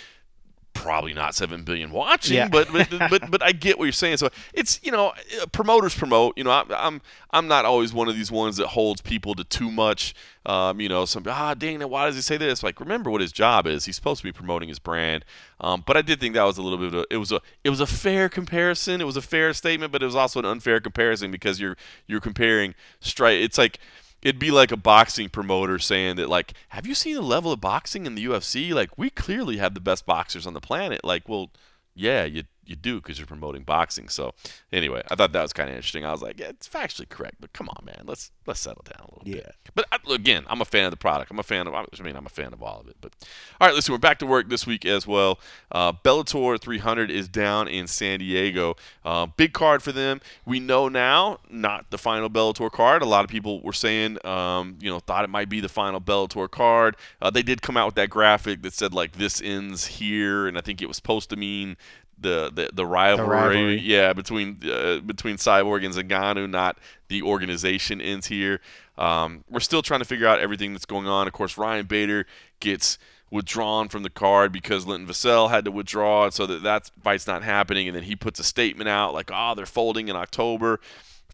Probably 0.76 1.14
not 1.14 1.34
seven 1.34 1.62
billion 1.64 1.90
watching, 1.90 2.36
Yeah. 2.36 2.48
but, 2.48 2.72
but 2.72 2.88
but 3.10 3.22
but 3.30 3.42
I 3.42 3.52
get 3.52 3.78
what 3.78 3.84
you're 3.84 3.92
saying. 3.92 4.18
So 4.18 4.28
it's 4.54 4.78
you 4.82 4.92
know 4.92 5.12
promoters 5.52 5.94
promote. 5.94 6.36
You 6.36 6.44
know 6.44 6.50
I, 6.50 6.64
I'm 6.70 7.00
I'm 7.30 7.48
not 7.48 7.64
always 7.64 7.92
one 7.92 8.08
of 8.08 8.14
these 8.14 8.30
ones 8.30 8.56
that 8.58 8.68
holds 8.68 9.00
people 9.00 9.34
to 9.34 9.44
too 9.44 9.70
much. 9.70 10.14
Um, 10.44 10.80
you 10.80 10.88
know 10.88 11.04
some 11.06 11.24
ah 11.26 11.54
dang 11.54 11.80
it, 11.80 11.90
why 11.90 12.06
does 12.06 12.14
he 12.14 12.22
say 12.22 12.36
this? 12.36 12.62
Like 12.62 12.78
remember 12.78 13.10
what 13.10 13.20
his 13.20 13.32
job 13.32 13.66
is. 13.66 13.84
He's 13.86 13.96
supposed 13.96 14.20
to 14.20 14.24
be 14.24 14.32
promoting 14.32 14.68
his 14.68 14.78
brand. 14.78 15.24
Um, 15.60 15.82
but 15.86 15.96
I 15.96 16.02
did 16.02 16.20
think 16.20 16.34
that 16.34 16.44
was 16.44 16.58
a 16.58 16.62
little 16.62 16.78
bit 16.78 16.88
of 16.88 16.94
a 16.94 17.06
it 17.10 17.16
was 17.16 17.32
a 17.32 17.40
it 17.64 17.70
was 17.70 17.80
a 17.80 17.86
fair 17.86 18.28
comparison. 18.28 19.00
It 19.00 19.04
was 19.04 19.16
a 19.16 19.22
fair 19.22 19.52
statement, 19.54 19.90
but 19.92 20.02
it 20.02 20.06
was 20.06 20.14
also 20.14 20.38
an 20.38 20.44
unfair 20.44 20.80
comparison 20.80 21.30
because 21.30 21.60
you're 21.60 21.76
you're 22.06 22.20
comparing 22.20 22.74
strike. 23.00 23.38
It's 23.40 23.58
like 23.58 23.78
it'd 24.26 24.40
be 24.40 24.50
like 24.50 24.72
a 24.72 24.76
boxing 24.76 25.28
promoter 25.28 25.78
saying 25.78 26.16
that 26.16 26.28
like 26.28 26.52
have 26.70 26.84
you 26.84 26.96
seen 26.96 27.14
the 27.14 27.22
level 27.22 27.52
of 27.52 27.60
boxing 27.60 28.06
in 28.06 28.16
the 28.16 28.24
UFC 28.24 28.74
like 28.74 28.98
we 28.98 29.08
clearly 29.08 29.58
have 29.58 29.72
the 29.72 29.80
best 29.80 30.04
boxers 30.04 30.48
on 30.48 30.52
the 30.52 30.60
planet. 30.60 31.04
Like 31.04 31.28
well 31.28 31.50
yeah 31.94 32.24
you 32.24 32.42
you 32.68 32.76
do 32.76 32.96
because 33.00 33.18
you're 33.18 33.26
promoting 33.26 33.62
boxing. 33.62 34.08
So 34.08 34.32
anyway 34.72 35.02
I 35.10 35.14
thought 35.14 35.32
that 35.32 35.42
was 35.42 35.52
kind 35.52 35.68
of 35.70 35.76
interesting. 35.76 36.04
I 36.04 36.12
was 36.12 36.22
like 36.22 36.38
yeah, 36.38 36.48
it's 36.48 36.68
factually 36.68 37.08
correct 37.08 37.36
but 37.40 37.52
come 37.52 37.68
on 37.68 37.84
man 37.84 38.02
let's 38.04 38.30
let's 38.46 38.60
settle 38.60 38.84
down 38.84 39.06
a 39.08 39.14
little 39.14 39.22
Yeah. 39.28 39.34
bit 39.46 39.54
but 39.74 39.86
I, 39.92 39.98
again 40.12 40.44
I'm 40.48 40.60
a 40.60 40.64
fan 40.64 40.84
of 40.84 40.90
the 40.90 40.96
product. 40.96 41.30
I'm 41.30 41.38
a 41.38 41.42
fan 41.42 41.66
of 41.66 41.74
I 41.74 41.84
mean 42.02 42.16
I'm 42.16 42.26
a 42.26 42.30
fan 42.30 42.52
of 42.52 42.62
all 42.62 42.80
of 42.80 42.88
it 42.88 42.96
but 43.00 43.12
all 43.60 43.66
right 43.68 43.74
listen 43.74 43.92
we're 43.92 43.98
back 43.98 44.18
to 44.18 44.26
work 44.26 44.48
this 44.48 44.66
week 44.66 44.84
as 44.84 45.06
well. 45.06 45.38
Uh, 45.70 45.92
Bellator 45.92 46.60
300 46.60 47.10
is 47.10 47.28
down 47.28 47.68
in 47.68 47.86
San 47.86 48.18
Diego. 48.20 48.76
Uh, 49.04 49.26
big 49.26 49.52
card 49.52 49.82
for 49.82 49.92
them. 49.92 50.20
We 50.44 50.60
know 50.60 50.88
now 50.88 51.38
not 51.50 51.90
the 51.90 51.98
final 51.98 52.28
Bellator 52.30 52.70
card. 52.70 53.02
A 53.02 53.06
lot 53.06 53.24
of 53.24 53.30
people 53.30 53.60
were 53.62 53.72
saying 53.72 54.18
um, 54.26 54.78
you 54.80 54.90
know 54.90 55.00
thought 55.00 55.24
it 55.24 55.30
might 55.30 55.48
be 55.48 55.60
the 55.60 55.68
final 55.68 56.00
Bellator 56.00 56.50
card. 56.50 56.96
Uh, 57.20 57.30
they 57.30 57.42
did 57.42 57.62
come 57.62 57.76
out 57.76 57.86
with 57.86 57.94
that 57.96 58.10
graphic 58.10 58.62
that 58.62 58.72
said 58.72 58.92
like 58.94 59.12
this 59.12 59.40
ends 59.42 59.86
here 59.86 60.46
and 60.46 60.56
I 60.58 60.60
think 60.60 60.80
it 60.82 60.86
was 60.86 60.96
supposed 60.96 61.30
to 61.30 61.36
mean 61.36 61.76
the 62.18 62.50
the, 62.54 62.70
the 62.72 62.86
rivalry, 62.86 63.28
rivalry. 63.28 63.80
yeah 63.80 64.12
between 64.12 64.60
uh, 64.64 65.00
between 65.00 65.36
Cyborg 65.36 65.84
and 65.84 65.94
Zingano 65.94 66.48
not 66.48 66.78
the 67.08 67.22
organization 67.22 68.00
ends 68.00 68.26
here 68.26 68.60
um, 68.98 69.44
we're 69.50 69.60
still 69.60 69.82
trying 69.82 70.00
to 70.00 70.06
figure 70.06 70.26
out 70.26 70.40
everything 70.40 70.72
that's 70.72 70.86
going 70.86 71.06
on 71.06 71.26
of 71.26 71.32
course 71.32 71.58
Ryan 71.58 71.86
Bader 71.86 72.26
gets 72.60 72.98
withdrawn 73.30 73.88
from 73.88 74.02
the 74.02 74.10
card 74.10 74.52
because 74.52 74.86
Linton 74.86 75.08
Vassell 75.08 75.50
had 75.50 75.64
to 75.64 75.70
withdraw, 75.70 76.30
so 76.30 76.46
that 76.46 76.62
that 76.62 76.90
fight's 77.02 77.26
not 77.26 77.42
happening. 77.42 77.88
And 77.88 77.96
then 77.96 78.04
he 78.04 78.16
puts 78.16 78.38
a 78.40 78.44
statement 78.44 78.88
out 78.88 79.14
like, 79.14 79.30
"Oh, 79.32 79.54
they're 79.54 79.66
folding 79.66 80.08
in 80.08 80.16
October." 80.16 80.80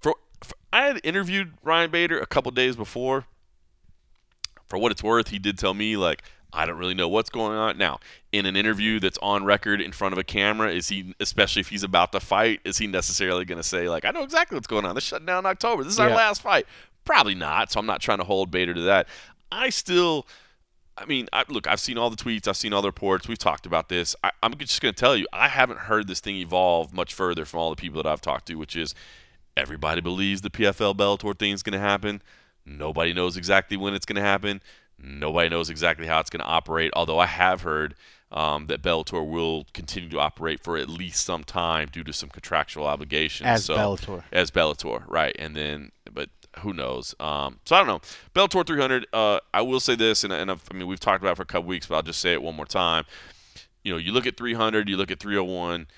For, 0.01 0.15
for 0.43 0.55
I 0.73 0.87
had 0.87 1.01
interviewed 1.05 1.55
Ryan 1.63 1.91
Bader 1.91 2.19
a 2.19 2.27
couple 2.27 2.51
days 2.51 2.77
before. 2.77 3.27
For 4.69 4.79
what 4.79 4.91
it's 4.91 5.03
worth, 5.03 5.29
he 5.29 5.39
did 5.39 5.59
tell 5.59 5.75
me 5.75 5.99
like, 5.99 6.23
I 6.53 6.67
don't 6.67 6.77
really 6.77 6.95
know 6.95 7.09
what's 7.09 7.31
going 7.31 7.57
on 7.57 7.79
now. 7.79 7.99
In 8.31 8.47
an 8.47 8.57
interview 8.57 9.01
that's 9.01 9.19
on 9.23 9.45
record 9.45 9.81
in 9.81 9.93
front 9.93 10.13
of 10.13 10.19
a 10.19 10.25
camera, 10.25 10.71
is 10.71 10.89
he, 10.89 11.15
especially 11.19 11.61
if 11.61 11.69
he's 11.69 11.83
about 11.83 12.13
to 12.13 12.21
fight, 12.21 12.61
is 12.65 12.79
he 12.79 12.87
necessarily 12.87 13.45
going 13.45 13.59
to 13.61 13.67
say 13.67 13.89
like, 13.89 14.05
I 14.05 14.11
know 14.11 14.23
exactly 14.23 14.57
what's 14.57 14.67
going 14.67 14.85
on? 14.85 14.95
They're 14.95 15.01
shutting 15.01 15.27
down 15.27 15.41
in 15.41 15.47
October. 15.47 15.85
This 15.85 15.95
is 15.95 16.01
our 16.01 16.11
last 16.11 16.43
fight. 16.43 16.67
Probably 17.05 17.35
not. 17.35 17.73
So 17.73 17.81
I'm 17.81 17.87
not 17.87 18.01
trying 18.01 18.19
to 18.19 18.25
hold 18.25 18.51
Bader 18.51 18.75
to 18.75 18.83
that. 18.83 19.09
I 19.51 19.71
still. 19.71 20.27
I 20.97 21.07
mean, 21.07 21.27
I, 21.33 21.45
look, 21.49 21.67
I've 21.67 21.81
seen 21.81 21.97
all 21.97 22.11
the 22.11 22.17
tweets, 22.17 22.47
I've 22.47 22.59
seen 22.59 22.75
all 22.75 22.83
the 22.83 22.89
reports, 22.89 23.27
we've 23.27 23.39
talked 23.39 23.65
about 23.65 23.89
this. 23.89 24.15
I, 24.23 24.31
I'm 24.43 24.55
just 24.59 24.83
going 24.83 24.93
to 24.95 25.01
tell 25.01 25.17
you, 25.17 25.27
I 25.33 25.49
haven't 25.49 25.79
heard 25.79 26.07
this 26.07 26.21
thing 26.21 26.37
evolve 26.37 26.93
much 26.93 27.15
further 27.15 27.47
from 27.47 27.61
all 27.61 27.71
the 27.71 27.77
people 27.77 28.03
that 28.03 28.09
I've 28.09 28.21
talked 28.21 28.47
to, 28.49 28.57
which 28.57 28.77
is 28.77 28.95
everybody 29.57 30.03
believes 30.03 30.43
the 30.43 30.51
PFL 30.51 30.95
Bellator 30.95 31.37
thing 31.37 31.53
is 31.53 31.63
going 31.63 31.73
to 31.73 31.79
happen. 31.79 32.21
Nobody 32.67 33.15
knows 33.15 33.39
exactly 33.39 33.77
when 33.79 33.95
it's 33.95 34.05
going 34.05 34.17
to 34.17 34.23
happen. 34.23 34.61
Nobody 35.03 35.49
knows 35.49 35.69
exactly 35.71 36.07
how 36.07 36.21
it's 36.21 36.31
going 36.31 36.41
to 36.41 36.47
operate. 36.47 36.91
Although 36.95 37.19
I 37.19 37.27
have 37.27 37.63
heard 37.63 37.95
um, 38.31 38.67
that 38.69 38.83
Bellator 38.83 39.29
will 39.29 39.67
continue 39.75 40.09
to 40.11 40.19
operate 40.21 40.61
for 40.61 40.77
at 40.79 40.89
least 40.89 41.25
some 41.25 41.45
time 41.45 41.89
due 41.93 42.05
to 42.05 42.13
some 42.13 42.29
contractual 42.31 42.87
obligations. 42.87 43.47
As 43.47 43.65
so, 43.65 43.77
Bellator. 43.77 44.23
as 44.33 44.51
Bellator, 44.51 45.03
right? 45.07 45.35
And 45.39 45.55
then, 45.57 45.91
but 46.13 46.31
who 46.61 46.73
knows? 46.73 47.15
Um, 47.21 47.59
so 47.65 47.77
I 47.77 47.85
don't 47.85 47.89
know. 47.89 48.01
Bellator 48.35 48.67
300. 48.67 49.07
Uh, 49.13 49.41
I 49.53 49.61
will 49.63 49.81
say 49.81 49.97
this, 49.97 50.25
and, 50.25 50.33
and 50.33 50.51
I've, 50.51 50.63
I 50.71 50.75
mean 50.75 50.87
we've 50.87 51.01
talked 51.01 51.23
about 51.23 51.33
it 51.33 51.37
for 51.37 51.43
a 51.43 51.47
couple 51.47 51.69
weeks, 51.69 51.87
but 51.87 51.97
I'll 51.97 52.03
just 52.03 52.21
say 52.21 52.33
it 52.33 52.43
one 52.43 52.55
more 52.57 52.67
time. 52.67 53.05
You 53.85 53.93
know, 53.93 53.99
you 53.99 54.13
look 54.13 54.27
at 54.27 54.37
300, 54.37 54.89
you 54.89 54.97
look 54.97 55.11
at 55.11 55.19
301. 55.21 55.89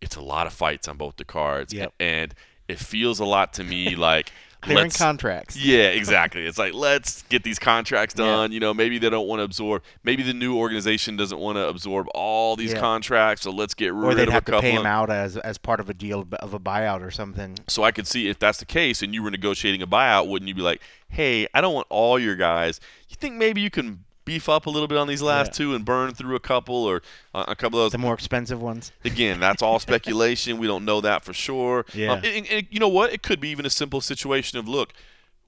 It's 0.00 0.16
a 0.16 0.20
lot 0.20 0.46
of 0.46 0.52
fights 0.52 0.86
on 0.88 0.96
both 0.96 1.16
the 1.16 1.24
cards, 1.24 1.72
Yep. 1.72 1.92
and 1.98 2.34
it 2.68 2.78
feels 2.78 3.18
a 3.18 3.24
lot 3.24 3.52
to 3.54 3.64
me 3.64 3.94
like 3.96 4.32
Clearing 4.60 4.84
let's- 4.84 4.96
contracts. 4.98 5.56
yeah, 5.64 5.84
exactly. 5.88 6.44
It's 6.46 6.58
like 6.58 6.74
let's 6.74 7.22
get 7.22 7.42
these 7.44 7.58
contracts 7.58 8.14
done. 8.14 8.52
You 8.52 8.60
know, 8.60 8.74
maybe 8.74 8.98
they 8.98 9.08
don't 9.10 9.26
want 9.26 9.40
to 9.40 9.44
absorb. 9.44 9.82
Maybe 10.04 10.22
the 10.22 10.34
new 10.34 10.56
organization 10.56 11.16
doesn't 11.16 11.38
want 11.38 11.56
to 11.56 11.66
absorb 11.66 12.08
all 12.14 12.56
these 12.56 12.72
Yeah. 12.72 12.80
contracts, 12.80 13.42
so 13.44 13.50
let's 13.50 13.74
get 13.74 13.94
rid 13.94 14.12
Or 14.12 14.14
they'd 14.14 14.22
of 14.24 14.28
a 14.28 14.32
have 14.32 14.44
to 14.46 14.60
pay 14.60 14.72
him 14.72 14.86
out 14.86 15.08
as 15.10 15.36
as 15.38 15.56
part 15.58 15.80
of 15.80 15.88
a 15.88 15.94
deal 15.94 16.26
of 16.40 16.52
a 16.54 16.60
buyout 16.60 17.00
or 17.02 17.10
something. 17.10 17.56
so 17.68 17.82
I 17.82 17.90
could 17.90 18.06
see 18.06 18.28
if 18.28 18.38
that's 18.38 18.58
the 18.58 18.66
case, 18.66 19.02
and 19.02 19.14
you 19.14 19.22
were 19.22 19.30
negotiating 19.30 19.82
a 19.82 19.86
buyout, 19.86 20.28
wouldn't 20.28 20.48
you 20.48 20.54
be 20.54 20.62
like, 20.62 20.80
"Hey, 21.08 21.46
I 21.54 21.60
don't 21.60 21.74
want 21.74 21.86
all 21.90 22.18
your 22.18 22.36
guys. 22.36 22.80
You 23.08 23.16
think 23.16 23.36
maybe 23.36 23.60
you 23.60 23.70
can 23.70 24.04
beef 24.24 24.48
up 24.48 24.66
a 24.66 24.70
little 24.70 24.88
bit 24.88 24.98
on 24.98 25.06
these 25.08 25.22
last 25.22 25.48
Yeah. 25.48 25.52
two 25.52 25.74
and 25.74 25.84
burn 25.84 26.12
through 26.14 26.34
a 26.36 26.40
couple 26.40 26.74
or 26.74 27.02
uh, 27.34 27.44
a 27.48 27.56
couple 27.56 27.78
of 27.78 27.84
those?" 27.84 27.92
The 27.92 27.98
more 27.98 28.14
expensive 28.14 28.60
ones. 28.60 28.92
Again, 29.04 29.40
that's 29.40 29.62
all 29.62 29.78
speculation. 29.78 30.58
We 30.58 30.66
don't 30.66 30.84
know 30.84 31.00
that 31.00 31.24
for 31.24 31.32
sure. 31.32 31.84
Yeah. 31.94 32.12
Um, 32.12 32.20
and, 32.24 32.46
and 32.48 32.66
you 32.70 32.78
know 32.80 32.88
what? 32.88 33.12
It 33.12 33.22
could 33.22 33.40
be 33.40 33.48
even 33.50 33.66
a 33.66 33.70
simple 33.70 34.00
situation 34.00 34.58
of 34.58 34.68
look, 34.68 34.92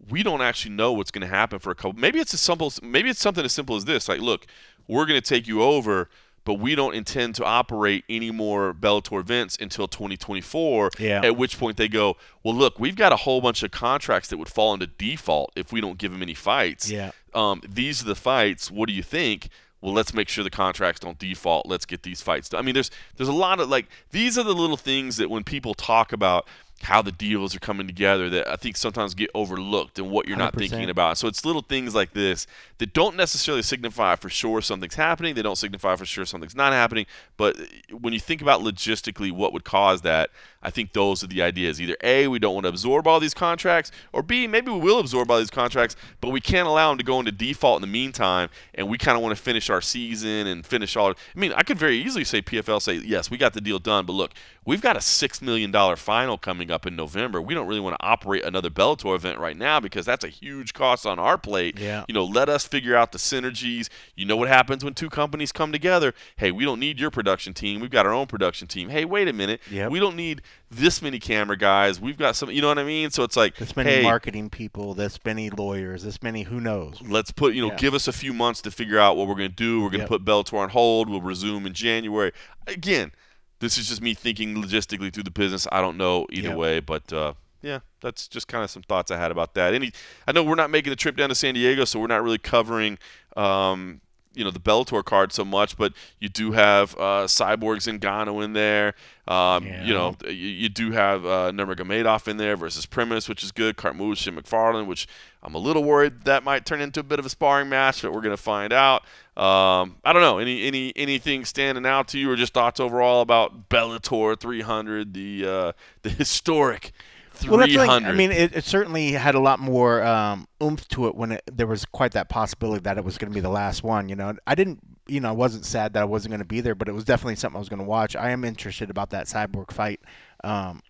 we 0.09 0.23
don't 0.23 0.41
actually 0.41 0.75
know 0.75 0.93
what's 0.93 1.11
going 1.13 1.23
to 1.23 1.33
happen 1.33 1.59
for 1.61 1.71
a 1.71 1.75
couple. 1.75 1.93
Maybe 1.95 2.19
it's 2.19 2.35
as 2.35 2.41
simple. 2.41 2.73
Maybe 2.83 3.09
it's 3.09 3.21
something 3.21 3.45
as 3.45 3.53
simple 3.53 3.77
as 3.77 3.85
this. 3.85 4.09
Like, 4.09 4.21
look, 4.21 4.47
we're 4.89 5.07
going 5.07 5.21
to 5.21 5.27
take 5.27 5.47
you 5.47 5.63
over, 5.63 6.09
but 6.45 6.55
we 6.55 6.75
don't 6.75 6.95
intend 6.95 7.35
to 7.37 7.45
operate 7.45 8.05
any 8.09 8.31
more 8.31 8.73
Bellator 8.75 9.21
events 9.21 9.57
until 9.61 9.87
2024. 9.89 10.91
Yeah. 10.99 11.21
At 11.25 11.37
which 11.37 11.59
point 11.59 11.77
they 11.77 11.89
go, 11.89 12.17
well, 12.43 12.55
look, 12.55 12.79
we've 12.81 12.97
got 12.97 13.13
a 13.13 13.17
whole 13.17 13.41
bunch 13.41 13.63
of 13.63 13.71
contracts 13.71 14.29
that 14.29 14.39
would 14.39 14.49
fall 14.49 14.75
into 14.75 14.87
default 14.87 15.53
if 15.57 15.73
we 15.73 15.81
don't 15.81 15.99
give 15.99 16.13
them 16.13 16.23
any 16.23 16.35
fights 16.35 16.91
Yeah. 16.91 17.13
um, 17.35 17.63
these 17.69 18.03
are 18.03 18.07
the 18.07 18.15
fights. 18.15 18.71
What 18.71 18.89
do 18.89 18.95
you 18.95 19.03
think? 19.03 19.49
Well, 19.81 19.93
let's 19.93 20.15
make 20.15 20.29
sure 20.29 20.45
the 20.45 20.51
contracts 20.51 21.01
don't 21.01 21.19
default. 21.19 21.67
Let's 21.67 21.87
get 21.87 22.05
these 22.05 22.21
fights 22.23 22.49
done. 22.49 22.61
I 22.61 22.63
mean, 22.63 22.75
there's 22.75 22.91
there's 23.17 23.29
a 23.29 23.33
lot 23.33 23.59
of 23.59 23.69
like 23.69 23.87
these 24.13 24.39
are 24.39 24.45
the 24.45 24.55
little 24.55 24.77
things 24.77 25.17
that 25.17 25.29
when 25.29 25.43
people 25.43 25.75
talk 25.75 26.13
about 26.13 26.47
how 26.83 27.01
the 27.01 27.13
deals 27.13 27.55
are 27.55 27.61
coming 27.61 27.87
together 27.87 28.29
that 28.31 28.49
I 28.49 28.57
think 28.57 28.77
sometimes 28.77 29.15
get 29.15 29.31
overlooked 29.35 29.99
and 29.99 30.11
what 30.11 30.27
you're 30.27 30.37
not 30.37 30.55
100%. 30.55 30.59
thinking 30.59 30.91
about. 30.91 31.17
So 31.17 31.29
it's 31.29 31.45
little 31.45 31.63
things 31.63 31.95
like 31.95 32.13
this 32.13 32.47
that 32.79 32.93
don't 32.93 33.17
necessarily 33.17 33.63
signify 33.63 34.17
for 34.17 34.29
sure 34.29 34.61
something's 34.61 34.97
happening. 34.97 35.35
They 35.35 35.43
don't 35.43 35.57
signify 35.57 35.97
for 35.97 36.05
sure 36.05 36.25
something's 36.25 36.57
not 36.57 36.73
happening. 36.73 37.07
But 37.37 37.57
when 37.91 38.13
you 38.13 38.21
think 38.21 38.43
about 38.43 38.63
logistically 38.63 39.31
what 39.31 39.53
would 39.53 39.65
cause 39.65 40.03
that, 40.03 40.31
I 40.63 40.71
think 40.71 40.93
those 40.93 41.25
are 41.25 41.27
the 41.27 41.43
ideas. 41.43 41.81
Either 41.81 41.97
A, 42.03 42.29
we 42.29 42.39
don't 42.39 42.55
want 42.55 42.65
to 42.65 42.69
absorb 42.69 43.07
all 43.07 43.21
these 43.21 43.35
contracts, 43.35 43.91
or 44.13 44.23
B, 44.23 44.47
maybe 44.47 44.71
we 44.71 44.79
will 44.79 44.99
absorb 44.99 45.31
all 45.31 45.39
these 45.39 45.51
contracts, 45.51 45.97
but 46.21 46.31
we 46.31 46.41
can't 46.41 46.69
allow 46.69 46.91
them 46.91 46.99
to 46.99 47.05
go 47.05 47.19
into 47.19 47.33
default 47.33 47.79
in 47.79 47.81
the 47.83 47.93
meantime, 47.93 48.49
and 48.75 48.89
we 48.89 48.99
kind 48.99 49.17
of 49.17 49.23
want 49.23 49.37
to 49.37 49.43
finish 49.43 49.71
our 49.71 49.81
season 49.81 50.47
and 50.47 50.65
finish 50.65 50.97
all. 50.97 51.11
I 51.11 51.15
mean, 51.35 51.53
I 51.55 51.63
could 51.63 51.79
very 51.79 51.99
easily 51.99 52.25
say 52.25 52.43
PFL 52.43 52.81
say, 52.81 52.95
yes, 52.95 53.31
we 53.31 53.37
got 53.37 53.55
the 53.55 53.61
deal 53.61 53.79
done, 53.79 54.07
but 54.07 54.13
look, 54.13 54.33
we've 54.65 54.81
got 54.81 54.97
a 54.97 55.01
$6 55.01 55.43
million 55.43 55.73
final 55.97 56.39
coming 56.39 56.71
up 56.71 56.87
in 56.87 56.97
November. 56.97 57.41
We 57.41 57.55
don't 57.55 57.67
really 57.67 57.81
want 57.81 57.99
to 57.99 58.05
operate 58.05 58.45
another 58.45 58.71
Bellator 58.71 59.15
event 59.15 59.39
right 59.39 59.57
now 59.57 59.81
because 59.81 60.07
that's 60.07 60.25
a 60.25 60.29
huge 60.29 60.73
cost 60.73 61.07
on 61.07 61.19
our 61.19 61.39
plate. 61.39 61.79
Yeah. 61.79 62.05
You 62.09 62.15
know, 62.15 62.25
let 62.25 62.49
us 62.49 62.67
figure 62.67 62.97
out 62.97 63.13
the 63.13 63.19
synergies. 63.19 63.89
You 64.15 64.27
know 64.27 64.37
what 64.37 64.49
happens 64.49 64.85
when 64.85 64.95
two 64.95 65.11
companies 65.11 65.53
come 65.53 65.73
together? 65.73 66.15
Hey, 66.37 66.53
we 66.53 66.65
don't 66.65 66.81
need 66.81 67.01
your 67.01 67.11
production 67.11 67.55
team. 67.55 67.81
We've 67.81 67.91
got 67.91 68.07
our 68.07 68.13
own 68.13 68.27
production 68.27 68.69
team. 68.69 68.89
Hey, 68.89 69.05
wait 69.05 69.29
a 69.29 69.33
minute. 69.33 69.61
Yep. 69.71 69.91
We 69.91 69.99
don't 69.99 70.17
need 70.17 70.43
this 70.71 71.03
many 71.03 71.19
camera 71.19 71.57
guys. 71.57 72.01
We've 72.01 72.17
got 72.17 72.35
some, 72.37 72.51
you 72.51 72.63
know 72.63 72.69
what 72.69 72.79
I 72.79 72.85
mean? 72.85 73.11
So 73.11 73.23
it's 73.25 73.37
like, 73.37 73.57
This 73.57 73.77
many 73.77 73.91
hey, 73.91 74.03
marketing 74.03 74.49
people, 74.51 74.95
this 74.95 75.19
many 75.25 75.51
lawyers, 75.51 76.03
this 76.03 76.23
many 76.23 76.45
who 76.45 76.61
knows. 76.61 77.01
let's 77.03 77.31
put, 77.31 77.55
you 77.55 77.61
know, 77.63 77.73
Yeah. 77.73 77.77
give 77.79 77.95
us 77.95 78.09
a 78.09 78.13
few 78.13 78.33
months 78.33 78.63
to 78.63 78.71
figure 78.71 78.99
out 78.99 79.17
what 79.17 79.29
we're 79.29 79.35
going 79.35 79.51
to 79.51 79.55
do. 79.55 79.81
We're 79.83 79.91
going 79.91 80.07
to 80.07 80.11
Yep. 80.13 80.25
put 80.25 80.25
Bellator 80.25 80.59
on 80.59 80.71
hold. 80.71 81.11
We'll 81.11 81.21
resume 81.21 81.67
in 81.67 81.75
January. 81.75 82.33
Again, 82.67 83.13
this 83.61 83.77
is 83.77 83.89
just 83.89 84.01
me 84.03 84.15
thinking 84.15 84.55
logistically 84.57 85.13
through 85.13 85.23
the 85.25 85.31
business. 85.31 85.67
I 85.71 85.81
don't 85.81 85.97
know 85.99 86.27
either 86.31 86.49
Yep. 86.49 86.57
way, 86.57 86.81
but 86.81 87.13
uh, 87.13 87.35
yeah, 87.61 87.81
that's 88.01 88.27
just 88.27 88.49
kind 88.49 88.65
of 88.65 88.71
some 88.71 88.83
thoughts 88.83 89.11
I 89.11 89.19
had 89.19 89.31
about 89.31 89.55
that. 89.55 89.75
Any, 89.75 89.93
I 90.27 90.33
know 90.33 90.43
we're 90.43 90.55
not 90.57 90.71
making 90.71 90.91
the 90.91 90.97
trip 90.97 91.17
down 91.17 91.29
to 91.29 91.35
San 91.35 91.55
Diego, 91.55 91.85
so 91.85 92.01
we're 92.01 92.07
not 92.09 92.23
really 92.25 92.39
covering. 92.39 92.99
Um, 93.37 94.01
you 94.35 94.45
know 94.45 94.51
the 94.51 94.61
Bellator 94.61 95.05
card 95.05 95.33
so 95.33 95.45
much, 95.45 95.77
but 95.77 95.93
you 96.19 96.29
do 96.29 96.53
have 96.53 96.95
uh, 96.97 97.27
Zingano 97.27 98.45
in 98.45 98.53
there. 98.53 98.95
Um, 99.29 99.65
Yeah. 99.65 99.85
You 99.85 99.95
know 99.95 100.17
you, 100.25 100.33
you 100.33 100.69
do 100.69 100.93
have 100.93 101.25
uh, 101.25 101.53
Nurmagomedov 101.53 102.27
in 102.29 102.37
there 102.37 102.57
versus 102.57 102.87
Primus, 102.87 103.29
which 103.29 103.43
is 103.43 103.53
good. 103.53 103.77
Carmouche 103.77 104.27
and 104.27 104.37
McFarland, 104.37 104.87
which 104.87 105.07
I'm 105.43 105.55
a 105.55 105.59
little 105.59 105.85
worried 105.85 106.25
that 106.25 106.45
might 106.45 106.67
turn 106.67 106.81
into 106.81 107.01
a 107.01 107.05
bit 107.05 107.19
of 107.19 107.27
a 107.27 107.29
sparring 107.29 107.69
match, 107.69 108.03
but 108.03 108.13
we're 108.13 108.21
gonna 108.21 108.37
find 108.37 108.73
out. 108.73 109.03
Um, 109.37 109.97
I 110.05 110.13
don't 110.13 110.23
know 110.23 110.39
any 110.39 110.67
any 110.67 110.93
anything 110.97 111.45
standing 111.45 111.87
out 111.87 112.09
to 112.09 112.19
you, 112.19 112.31
or 112.31 112.37
just 112.37 112.53
thoughts 112.55 112.81
overall 112.81 113.21
about 113.23 113.69
Bellator 113.69 114.39
300, 114.39 115.15
the 115.15 115.47
uh, 115.47 115.73
the 116.03 116.11
historic 116.11 116.85
300. 116.85 117.12
Well, 117.51 117.59
that's 117.59 117.73
thing. 117.73 117.91
I 117.91 118.13
mean, 118.13 118.33
it, 118.33 118.57
it 118.57 118.65
certainly 118.65 119.13
had 119.13 119.35
a 119.35 119.41
lot 119.41 119.61
more 119.61 120.03
um, 120.03 120.47
oomph 120.63 120.87
to 120.89 121.07
it 121.07 121.15
when 121.15 121.33
it, 121.33 121.43
there 121.53 121.67
was 121.67 121.85
quite 121.85 122.13
that 122.13 122.29
possibility 122.29 122.83
that 122.83 122.99
it 122.99 123.05
was 123.05 123.19
going 123.19 123.31
to 123.31 123.35
be 123.35 123.41
the 123.41 123.49
last 123.49 123.83
one. 123.83 124.09
You 124.09 124.17
know, 124.17 124.35
I 124.47 124.55
didn't, 124.55 124.81
you 125.07 125.21
know, 125.21 125.29
I 125.29 125.33
wasn't 125.33 125.65
sad 125.65 125.93
that 125.95 126.03
I 126.03 126.05
wasn't 126.05 126.31
going 126.31 126.41
to 126.41 126.47
be 126.47 126.61
there, 126.61 126.75
but 126.75 126.89
it 126.89 126.93
was 126.93 127.05
definitely 127.05 127.37
something 127.37 127.57
I 127.57 127.59
was 127.59 127.69
going 127.69 127.81
to 127.81 127.87
watch. 127.87 128.17
I 128.17 128.31
am 128.31 128.45
interested 128.45 128.91
about 128.91 129.11
that 129.11 129.27
cyborg 129.27 129.71
fight. 129.71 130.01
Um, 130.45 130.83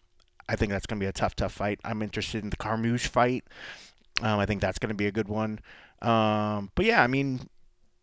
I 0.49 0.57
think 0.57 0.73
that's 0.73 0.87
going 0.87 0.99
to 1.01 1.05
be 1.05 1.09
a 1.09 1.13
tough, 1.13 1.35
tough 1.37 1.53
fight. 1.53 1.81
I'm 1.85 2.03
interested 2.03 2.43
in 2.43 2.51
the 2.51 2.57
Carmouche 2.57 3.07
fight. 3.07 3.45
Um, 4.21 4.39
I 4.39 4.47
think 4.47 4.61
that's 4.61 4.79
going 4.79 4.89
to 4.89 4.95
be 4.95 5.07
a 5.07 5.13
good 5.13 5.29
one. 5.29 5.61
Um, 6.03 6.71
but 6.75 6.85
yeah, 6.85 7.03
I 7.03 7.07
mean, 7.07 7.49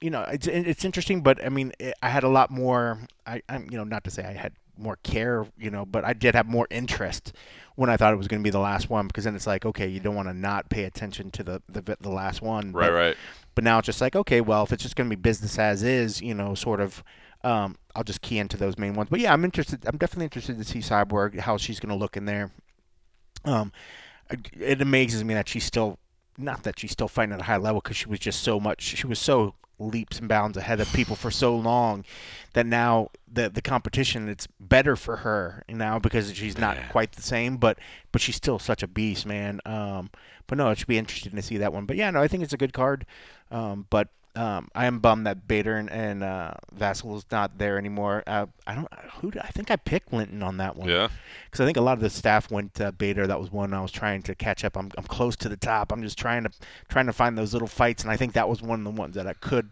you 0.01 0.09
know, 0.09 0.21
it's 0.21 0.47
it's 0.47 0.85
interesting, 0.85 1.21
but 1.21 1.43
I 1.43 1.49
mean, 1.49 1.73
it, 1.79 1.93
I 2.01 2.09
had 2.09 2.23
a 2.23 2.29
lot 2.29 2.49
more. 2.49 2.99
I, 3.25 3.41
I'm, 3.49 3.67
you 3.69 3.77
know, 3.77 3.83
not 3.83 4.03
to 4.05 4.11
say 4.11 4.23
I 4.23 4.33
had 4.33 4.53
more 4.79 4.97
care, 5.03 5.45
you 5.57 5.69
know, 5.69 5.85
but 5.85 6.03
I 6.03 6.13
did 6.13 6.35
have 6.35 6.47
more 6.47 6.67
interest 6.69 7.33
when 7.75 7.89
I 7.89 7.97
thought 7.97 8.13
it 8.13 8.17
was 8.17 8.27
going 8.27 8.41
to 8.41 8.43
be 8.43 8.49
the 8.49 8.59
last 8.59 8.89
one 8.89 9.07
because 9.07 9.23
then 9.23 9.35
it's 9.35 9.47
like, 9.47 9.65
okay, 9.65 9.87
you 9.87 9.99
don't 9.99 10.15
want 10.15 10.27
to 10.27 10.33
not 10.33 10.69
pay 10.69 10.83
attention 10.85 11.31
to 11.31 11.43
the 11.43 11.61
the, 11.67 11.97
the 11.99 12.09
last 12.09 12.41
one, 12.41 12.71
right, 12.71 12.87
but, 12.87 12.93
right. 12.93 13.17
But 13.55 13.63
now 13.63 13.79
it's 13.79 13.87
just 13.87 14.01
like, 14.01 14.15
okay, 14.15 14.41
well, 14.41 14.63
if 14.63 14.73
it's 14.73 14.83
just 14.83 14.95
going 14.95 15.09
to 15.09 15.15
be 15.15 15.21
business 15.21 15.59
as 15.59 15.83
is, 15.83 16.21
you 16.21 16.33
know, 16.33 16.55
sort 16.55 16.79
of. 16.79 17.03
Um, 17.41 17.77
I'll 17.95 18.03
just 18.03 18.21
key 18.21 18.37
into 18.37 18.57
those 18.57 18.77
main 18.77 18.95
ones. 18.95 19.09
But 19.09 19.21
yeah, 19.21 19.31
I'm 19.31 19.45
interested. 19.45 19.85
I'm 19.87 19.97
definitely 19.97 20.25
interested 20.25 20.57
to 20.57 20.65
see 20.65 20.79
Cyborg 20.79 21.39
how 21.39 21.55
she's 21.55 21.79
going 21.79 21.89
to 21.89 21.95
look 21.95 22.17
in 22.17 22.25
there. 22.25 22.51
Um, 23.45 23.71
it 24.59 24.81
amazes 24.81 25.23
me 25.23 25.33
that 25.35 25.47
she's 25.47 25.63
still 25.63 25.99
not 26.37 26.63
that 26.63 26.79
she's 26.79 26.91
still 26.91 27.07
fighting 27.07 27.33
at 27.33 27.41
a 27.41 27.43
high 27.43 27.57
level 27.57 27.81
because 27.81 27.97
she 27.97 28.07
was 28.07 28.19
just 28.19 28.41
so 28.41 28.59
much. 28.59 28.81
She 28.81 29.07
was 29.07 29.19
so 29.19 29.55
leaps 29.79 30.19
and 30.19 30.27
bounds 30.27 30.57
ahead 30.57 30.79
of 30.79 30.91
people 30.93 31.15
for 31.15 31.31
so 31.31 31.55
long 31.55 32.03
that 32.53 32.65
now 32.65 33.09
the 33.31 33.49
the 33.49 33.61
competition 33.61 34.27
it's 34.27 34.47
better 34.59 34.95
for 34.95 35.17
her 35.17 35.63
now 35.69 35.97
because 35.99 36.33
she's 36.35 36.57
not 36.57 36.75
Yeah. 36.77 36.87
quite 36.89 37.13
the 37.13 37.21
same, 37.21 37.57
but 37.57 37.79
but 38.11 38.21
she's 38.21 38.35
still 38.35 38.59
such 38.59 38.83
a 38.83 38.87
beast, 38.87 39.25
man. 39.25 39.61
Um, 39.65 40.09
but 40.47 40.57
no, 40.57 40.69
it 40.69 40.77
should 40.79 40.87
be 40.87 40.97
interesting 40.97 41.35
to 41.35 41.41
see 41.41 41.57
that 41.57 41.71
one. 41.73 41.85
But 41.85 41.95
yeah, 41.97 42.09
no, 42.11 42.21
I 42.21 42.27
think 42.27 42.43
it's 42.43 42.53
a 42.53 42.57
good 42.57 42.73
card. 42.73 43.05
Um, 43.51 43.85
but 43.89 44.09
um, 44.35 44.69
I 44.75 44.85
am 44.85 44.99
bummed 44.99 45.25
that 45.25 45.47
Bader 45.47 45.75
and, 45.75 45.89
and 45.89 46.23
uh, 46.23 46.53
not 47.31 47.57
there 47.57 47.77
anymore. 47.77 48.23
Uh, 48.27 48.45
I 48.67 48.75
don't 48.75 48.87
who 49.21 49.31
did, 49.31 49.41
I 49.41 49.47
think 49.47 49.71
I 49.71 49.75
picked 49.75 50.13
Linton 50.13 50.43
on 50.43 50.57
that 50.57 50.75
one 50.75 50.87
Yeah. 50.89 51.09
because 51.45 51.61
I 51.61 51.65
think 51.65 51.77
a 51.77 51.81
lot 51.81 51.93
of 51.93 51.99
the 52.01 52.09
staff 52.09 52.51
went 52.51 52.75
to 52.75 52.91
Bader. 52.91 53.27
That 53.27 53.39
was 53.39 53.51
one 53.51 53.73
I 53.73 53.81
was 53.81 53.91
trying 53.91 54.21
to 54.23 54.35
catch 54.35 54.63
up. 54.63 54.77
I'm, 54.77 54.91
I'm 54.97 55.03
close 55.05 55.35
to 55.37 55.49
the 55.49 55.57
top. 55.57 55.91
I'm 55.91 56.01
just 56.03 56.17
trying 56.17 56.43
to 56.43 56.51
trying 56.87 57.07
to 57.07 57.13
find 57.13 57.37
those 57.37 57.53
little 57.53 57.67
fights, 57.67 58.03
and 58.03 58.11
I 58.11 58.17
think 58.17 58.33
that 58.33 58.47
was 58.47 58.61
one 58.61 58.79
of 58.79 58.85
the 58.95 58.99
ones 59.01 59.15
that 59.15 59.27
I 59.27 59.33
could 59.33 59.71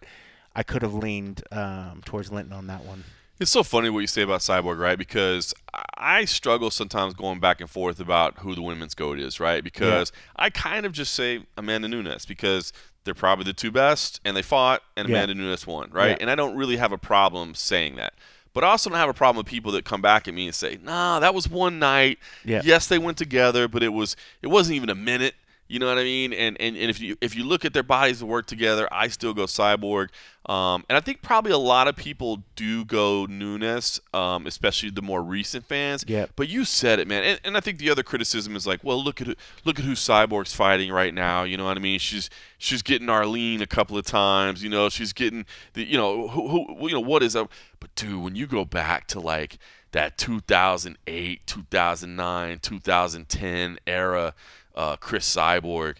I 0.56 0.64
could 0.64 0.82
have 0.82 0.94
leaned 0.94 1.44
um, 1.52 2.02
towards 2.06 2.32
Linton 2.32 2.54
on 2.54 2.68
that 2.68 2.84
one. 2.84 3.04
It's 3.40 3.52
so 3.52 3.62
funny 3.62 3.92
what 3.92 4.00
you 4.00 4.08
say 4.08 4.24
about 4.24 4.40
Cyborg, 4.40 4.80
right? 4.80 4.98
Because 4.98 5.54
I 5.96 6.26
struggle 6.26 6.72
sometimes 6.72 7.14
going 7.14 7.40
back 7.40 7.62
and 7.62 7.70
forth 7.70 8.00
about 8.00 8.40
who 8.40 8.56
the 8.56 8.64
women's 8.64 8.96
goat 8.96 9.20
is, 9.20 9.40
right? 9.40 9.64
Because 9.64 10.12
I 10.36 10.50
kind 10.50 10.88
of 10.88 10.92
just 10.92 11.14
say 11.14 11.46
Amanda 11.56 11.88
Nunes 11.88 12.26
because 12.26 12.74
they're 13.08 13.16
probably 13.16 13.46
the 13.46 13.54
two 13.54 13.72
best, 13.72 14.20
and 14.24 14.38
they 14.38 14.44
fought, 14.44 14.84
and 14.96 15.10
Yeah. 15.10 15.24
Amanda 15.24 15.34
Nunes 15.34 15.66
won, 15.66 15.90
right? 15.92 16.10
Yeah. 16.12 16.18
And 16.22 16.30
I 16.30 16.36
don't 16.36 16.56
really 16.56 16.78
have 16.78 16.92
a 16.92 16.98
problem 16.98 17.56
saying 17.56 17.96
that. 17.96 18.14
But 18.54 18.64
I 18.64 18.68
also 18.70 18.90
don't 18.90 19.00
have 19.00 19.10
a 19.10 19.14
problem 19.14 19.38
with 19.38 19.46
people 19.48 19.72
that 19.74 19.86
come 19.86 20.02
back 20.02 20.28
at 20.28 20.34
me 20.34 20.46
and 20.48 20.54
say, 20.56 20.78
"Nah, 20.84 21.20
that 21.20 21.34
was 21.34 21.48
one 21.48 21.80
night. 21.80 22.20
Yeah. 22.44 22.62
Yes, 22.64 22.88
they 22.88 22.98
went 22.98 23.18
together, 23.18 23.68
but 23.68 23.82
it 23.84 23.90
was 23.94 24.16
it 24.42 24.48
wasn't 24.48 24.76
even 24.76 24.90
a 24.90 24.96
minute." 24.96 25.36
You 25.68 25.80
know 25.80 25.88
what 25.88 25.98
I 25.98 26.04
mean? 26.04 26.34
And, 26.34 26.60
and 26.60 26.78
and 26.78 26.90
if 26.90 27.00
you 27.00 27.18
if 27.22 27.36
you 27.36 27.44
look 27.44 27.66
at 27.66 27.74
their 27.74 27.84
bodies 27.84 28.20
that 28.20 28.26
work 28.26 28.46
together, 28.46 28.88
I 28.92 29.08
still 29.10 29.34
go 29.34 29.44
Cyborg. 29.44 30.10
Um, 30.48 30.86
and 30.88 30.96
I 30.96 31.02
think 31.02 31.22
probably 31.22 31.52
a 31.52 31.58
lot 31.58 31.90
of 31.90 31.98
people 31.98 32.44
do 32.56 32.86
go 32.86 33.26
Nunes, 33.26 34.00
um, 34.14 34.48
especially 34.48 34.90
the 34.90 35.02
more 35.02 35.22
recent 35.22 35.66
fans. 35.66 36.06
Yep. 36.08 36.32
But 36.38 36.48
you 36.48 36.64
said 36.64 37.00
it, 37.00 37.08
man. 37.08 37.24
And, 37.24 37.40
and 37.44 37.58
I 37.58 37.60
think 37.60 37.80
the 37.80 37.90
other 37.90 38.04
criticism 38.04 38.56
is 38.56 38.66
like, 38.66 38.82
well, 38.82 39.04
look 39.04 39.20
at 39.20 39.28
who, 39.28 39.36
look 39.66 39.78
at 39.78 39.84
who 39.84 39.92
Cyborg's 39.92 40.54
fighting 40.54 40.90
right 40.90 41.14
now. 41.14 41.44
You 41.44 41.58
know 41.58 41.66
what 41.66 41.76
I 41.76 41.82
mean? 41.82 42.00
She's 42.00 42.30
she's 42.58 42.82
getting 42.82 43.10
Arlene 43.10 43.62
a 43.62 43.68
couple 43.68 43.98
of 43.98 44.06
times. 44.06 44.64
You 44.64 44.70
know, 44.70 44.88
she's 44.88 45.12
getting 45.12 45.46
the 45.74 45.84
you 45.84 45.98
know 45.98 46.30
who, 46.30 46.48
who 46.48 46.88
you 46.88 46.94
know 46.94 47.02
what 47.02 47.24
is 47.24 47.36
up. 47.36 47.52
But 47.82 47.94
dude, 47.96 48.24
when 48.24 48.36
you 48.36 48.48
go 48.48 48.64
back 48.64 49.08
to 49.08 49.20
like 49.20 49.58
that 49.92 50.18
2008, 50.18 51.46
2009, 51.46 52.60
2010 52.60 53.80
era, 53.86 54.34
uh, 54.78 54.96
Cris 54.96 55.36
Cyborg 55.36 55.98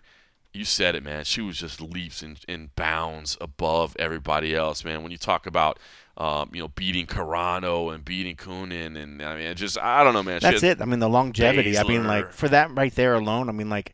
you 0.58 0.66
said 0.66 0.96
it, 0.96 1.04
man. 1.04 1.24
She 1.24 1.42
was 1.42 1.58
just 1.58 1.80
leaps 1.80 2.22
and, 2.22 2.40
and 2.50 2.76
bounds 2.76 3.38
above 3.40 3.96
everybody 4.00 4.56
else, 4.56 4.84
man. 4.84 5.04
When 5.04 5.12
you 5.12 5.18
talk 5.18 5.46
about, 5.46 5.78
um, 6.18 6.50
you 6.52 6.60
know, 6.60 6.70
beating 6.70 7.06
Carano 7.06 7.94
and 7.94 8.04
beating 8.04 8.36
Coenen, 8.36 8.98
and 8.98 9.22
I 9.22 9.38
mean, 9.38 9.56
just 9.56 9.78
I 9.78 10.04
don't 10.04 10.14
know, 10.14 10.24
man. 10.24 10.40
That's 10.42 10.64
it. 10.64 10.82
I 10.82 10.86
mean, 10.86 11.00
the 11.00 11.10
longevity. 11.10 11.78
I 11.78 11.84
mean, 11.84 12.08
like 12.08 12.34
for 12.34 12.50
that 12.50 12.76
right 12.76 12.94
there 12.96 13.14
alone. 13.14 13.50
I 13.50 13.52
mean, 13.52 13.70
like 13.70 13.94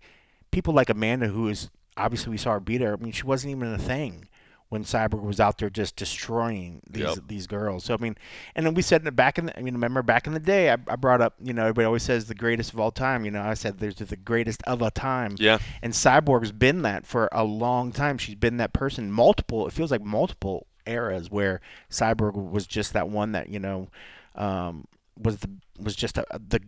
people 0.51 0.73
like 0.73 0.89
Amanda, 0.89 1.27
who 1.27 1.49
is 1.49 1.69
obviously 1.97 2.31
we 2.31 2.37
saw 2.37 2.53
her 2.53 2.59
beat 2.59 2.81
her. 2.81 2.93
I 2.93 3.03
mean, 3.03 3.11
she 3.11 3.23
wasn't 3.23 3.51
even 3.51 3.73
a 3.73 3.77
thing 3.77 4.27
when 4.73 4.83
Cyborg 4.83 5.21
was 5.21 5.39
out 5.39 5.59
there 5.59 5.69
just 5.69 5.95
destroying 5.95 6.81
these 6.89 7.03
Yep. 7.03 7.17
these 7.27 7.45
girls. 7.45 7.83
So 7.83 7.93
I 7.93 7.97
mean, 7.97 8.17
and 8.55 8.65
then 8.65 8.73
we 8.73 8.81
said 8.81 9.03
that 9.03 9.11
back 9.11 9.37
in. 9.37 9.45
The, 9.45 9.57
I 9.57 9.61
mean, 9.61 9.75
remember 9.75 10.01
back 10.01 10.25
in 10.25 10.33
the 10.33 10.39
day, 10.39 10.71
I, 10.71 10.77
I 10.87 10.95
brought 10.95 11.21
up. 11.21 11.35
You 11.39 11.53
know, 11.53 11.61
everybody 11.61 11.85
always 11.85 12.01
says 12.01 12.25
the 12.25 12.33
greatest 12.33 12.73
of 12.73 12.79
all 12.79 12.89
time. 12.89 13.23
You 13.23 13.29
know, 13.29 13.43
I 13.43 13.53
said 13.53 13.77
there's 13.77 13.97
the 13.97 14.17
greatest 14.17 14.63
of 14.63 14.81
a 14.81 14.89
time. 14.89 15.35
Yeah. 15.37 15.59
And 15.83 15.93
Cyborg's 15.93 16.51
been 16.51 16.81
that 16.81 17.05
for 17.05 17.29
a 17.31 17.43
long 17.43 17.91
time. 17.91 18.17
She's 18.17 18.33
been 18.35 18.57
that 18.57 18.73
person. 18.73 19.11
Multiple. 19.11 19.67
It 19.67 19.73
feels 19.73 19.91
like 19.91 20.01
multiple 20.01 20.65
eras 20.87 21.29
where 21.29 21.61
Cyborg 21.91 22.33
was 22.33 22.65
just 22.65 22.93
that 22.93 23.07
one 23.09 23.31
that 23.33 23.49
you 23.49 23.59
know 23.59 23.89
um, 24.35 24.87
was 25.21 25.37
the 25.37 25.51
was 25.79 25.95
just 25.95 26.17
a, 26.17 26.25
the 26.31 26.61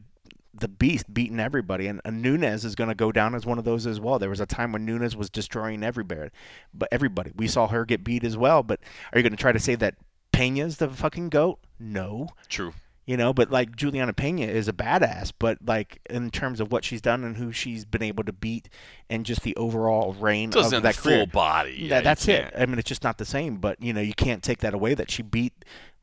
the 0.57 0.67
beast 0.67 1.13
beating 1.13 1.39
everybody. 1.39 1.87
And, 1.87 2.01
and 2.05 2.21
Nunes 2.21 2.63
is 2.65 2.75
going 2.75 2.87
to 2.89 2.95
go 2.95 3.11
down 3.11 3.35
as 3.35 3.45
one 3.45 3.57
of 3.57 3.65
those 3.65 3.85
as 3.85 3.99
well. 3.99 4.19
There 4.19 4.29
was 4.29 4.39
a 4.39 4.45
time 4.45 4.71
when 4.71 4.85
Nunes 4.85 5.15
was 5.15 5.29
destroying 5.29 5.83
everybody, 5.83 6.29
but 6.73 6.89
everybody. 6.91 7.31
We 7.35 7.47
saw 7.47 7.67
her 7.67 7.85
get 7.85 8.03
beat 8.03 8.23
as 8.23 8.37
well. 8.37 8.63
But 8.63 8.79
are 9.11 9.19
you 9.19 9.23
going 9.23 9.31
to 9.35 9.41
try 9.41 9.51
to 9.51 9.59
say 9.59 9.75
that 9.75 9.95
Pena's 10.31 10.77
the 10.77 10.89
fucking 10.89 11.29
goat? 11.29 11.59
No. 11.79 12.29
True. 12.49 12.73
You 13.07 13.17
know, 13.17 13.33
but 13.33 13.51
like 13.51 13.75
Julianna 13.75 14.13
Pena 14.13 14.47
is 14.47 14.67
a 14.67 14.73
badass, 14.73 15.31
but 15.37 15.59
like 15.63 15.99
in 16.09 16.31
terms 16.31 16.59
of 16.59 16.71
what 16.71 16.83
she's 16.83 17.01
done 17.01 17.23
and 17.23 17.37
who 17.37 17.51
she's 17.51 17.85
been 17.85 18.01
able 18.01 18.23
to 18.23 18.31
beat 18.33 18.67
and 19.11 19.27
just 19.27 19.43
the 19.43 19.55
overall 19.57 20.13
reign 20.13 20.49
Doesn't 20.49 20.77
of 20.77 20.81
that 20.81 20.95
the 20.95 21.01
career. 21.03 21.17
full 21.17 21.25
body. 21.27 21.87
That- 21.89 22.03
that's 22.03 22.27
it. 22.27 22.51
I 22.57 22.65
mean, 22.65 22.79
it's 22.79 22.89
just 22.89 23.03
not 23.03 23.19
the 23.19 23.25
same. 23.25 23.57
But 23.57 23.79
you 23.79 23.93
know, 23.93 24.01
you 24.01 24.15
can't 24.15 24.41
take 24.41 24.57
that 24.61 24.73
away 24.73 24.95
that 24.95 25.11
she 25.11 25.21
beat 25.21 25.53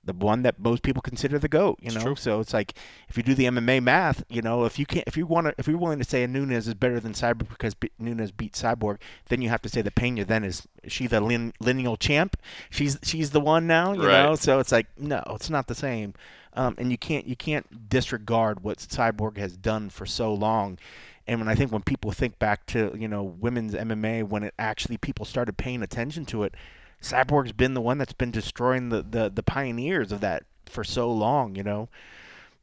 the 0.04 0.12
one 0.12 0.42
that 0.42 0.58
most 0.58 0.82
people 0.82 1.00
consider 1.02 1.38
the 1.38 1.48
goat. 1.48 1.78
You 1.80 1.86
It's 1.86 1.94
know, 1.96 2.02
true. 2.02 2.16
so 2.16 2.40
it's 2.40 2.52
like 2.52 2.74
if 3.08 3.16
you 3.16 3.22
do 3.22 3.34
the 3.34 3.44
MMA 3.44 3.80
math, 3.82 4.24
you 4.28 4.42
know, 4.42 4.64
if 4.64 4.78
you 4.78 4.86
can't, 4.86 5.04
if 5.06 5.16
you 5.16 5.26
want 5.26 5.46
to, 5.46 5.54
if 5.58 5.68
you're 5.68 5.78
willing 5.78 5.98
to 6.00 6.04
say 6.04 6.22
a 6.24 6.28
Nunes 6.28 6.66
is 6.66 6.74
better 6.74 6.98
than 6.98 7.12
Cyborg 7.12 7.48
because 7.48 7.74
B- 7.74 7.90
Nunes 7.98 8.32
beat 8.32 8.54
Cyborg, 8.54 8.98
then 9.28 9.40
you 9.42 9.48
have 9.48 9.62
to 9.62 9.68
say 9.68 9.80
the 9.82 9.90
Pena 9.92 10.24
then 10.24 10.42
is 10.44 10.66
is 10.82 10.92
she 10.92 11.06
the 11.06 11.20
lin- 11.20 11.52
lineal 11.60 11.96
champ? 11.96 12.36
She's 12.70 12.98
she's 13.02 13.30
the 13.30 13.40
one 13.40 13.66
now. 13.66 13.92
You 13.92 14.06
Right. 14.06 14.22
know, 14.24 14.34
so 14.34 14.58
it's 14.58 14.72
like 14.72 14.86
no, 14.98 15.22
it's 15.30 15.50
not 15.50 15.68
the 15.68 15.74
same. 15.74 16.14
Um, 16.54 16.74
and 16.78 16.90
you 16.90 16.98
can't 16.98 17.26
you 17.26 17.36
can't 17.36 17.88
disregard 17.88 18.62
what 18.62 18.78
Cyborg 18.78 19.36
has 19.38 19.56
done 19.56 19.88
for 19.88 20.04
so 20.04 20.34
long. 20.34 20.78
And 21.26 21.38
when 21.38 21.48
I 21.48 21.54
think 21.54 21.70
when 21.70 21.82
people 21.82 22.10
think 22.10 22.38
back 22.40 22.66
to 22.66 22.92
you 22.98 23.06
know 23.08 23.22
women's 23.22 23.74
MMA, 23.74 24.24
when 24.24 24.42
it 24.42 24.54
actually 24.58 24.96
people 24.98 25.24
started 25.24 25.56
paying 25.56 25.80
attention 25.82 26.24
to 26.26 26.42
it, 26.42 26.54
Cyborg's 27.02 27.52
been 27.52 27.74
the 27.74 27.80
one 27.80 27.98
that's 27.98 28.12
been 28.12 28.30
destroying 28.30 28.88
the 28.88 29.02
the, 29.02 29.30
the 29.30 29.42
pioneers 29.42 30.12
of 30.12 30.20
that 30.20 30.44
for 30.66 30.84
so 30.84 31.12
long, 31.12 31.54
you 31.56 31.62
know. 31.62 31.88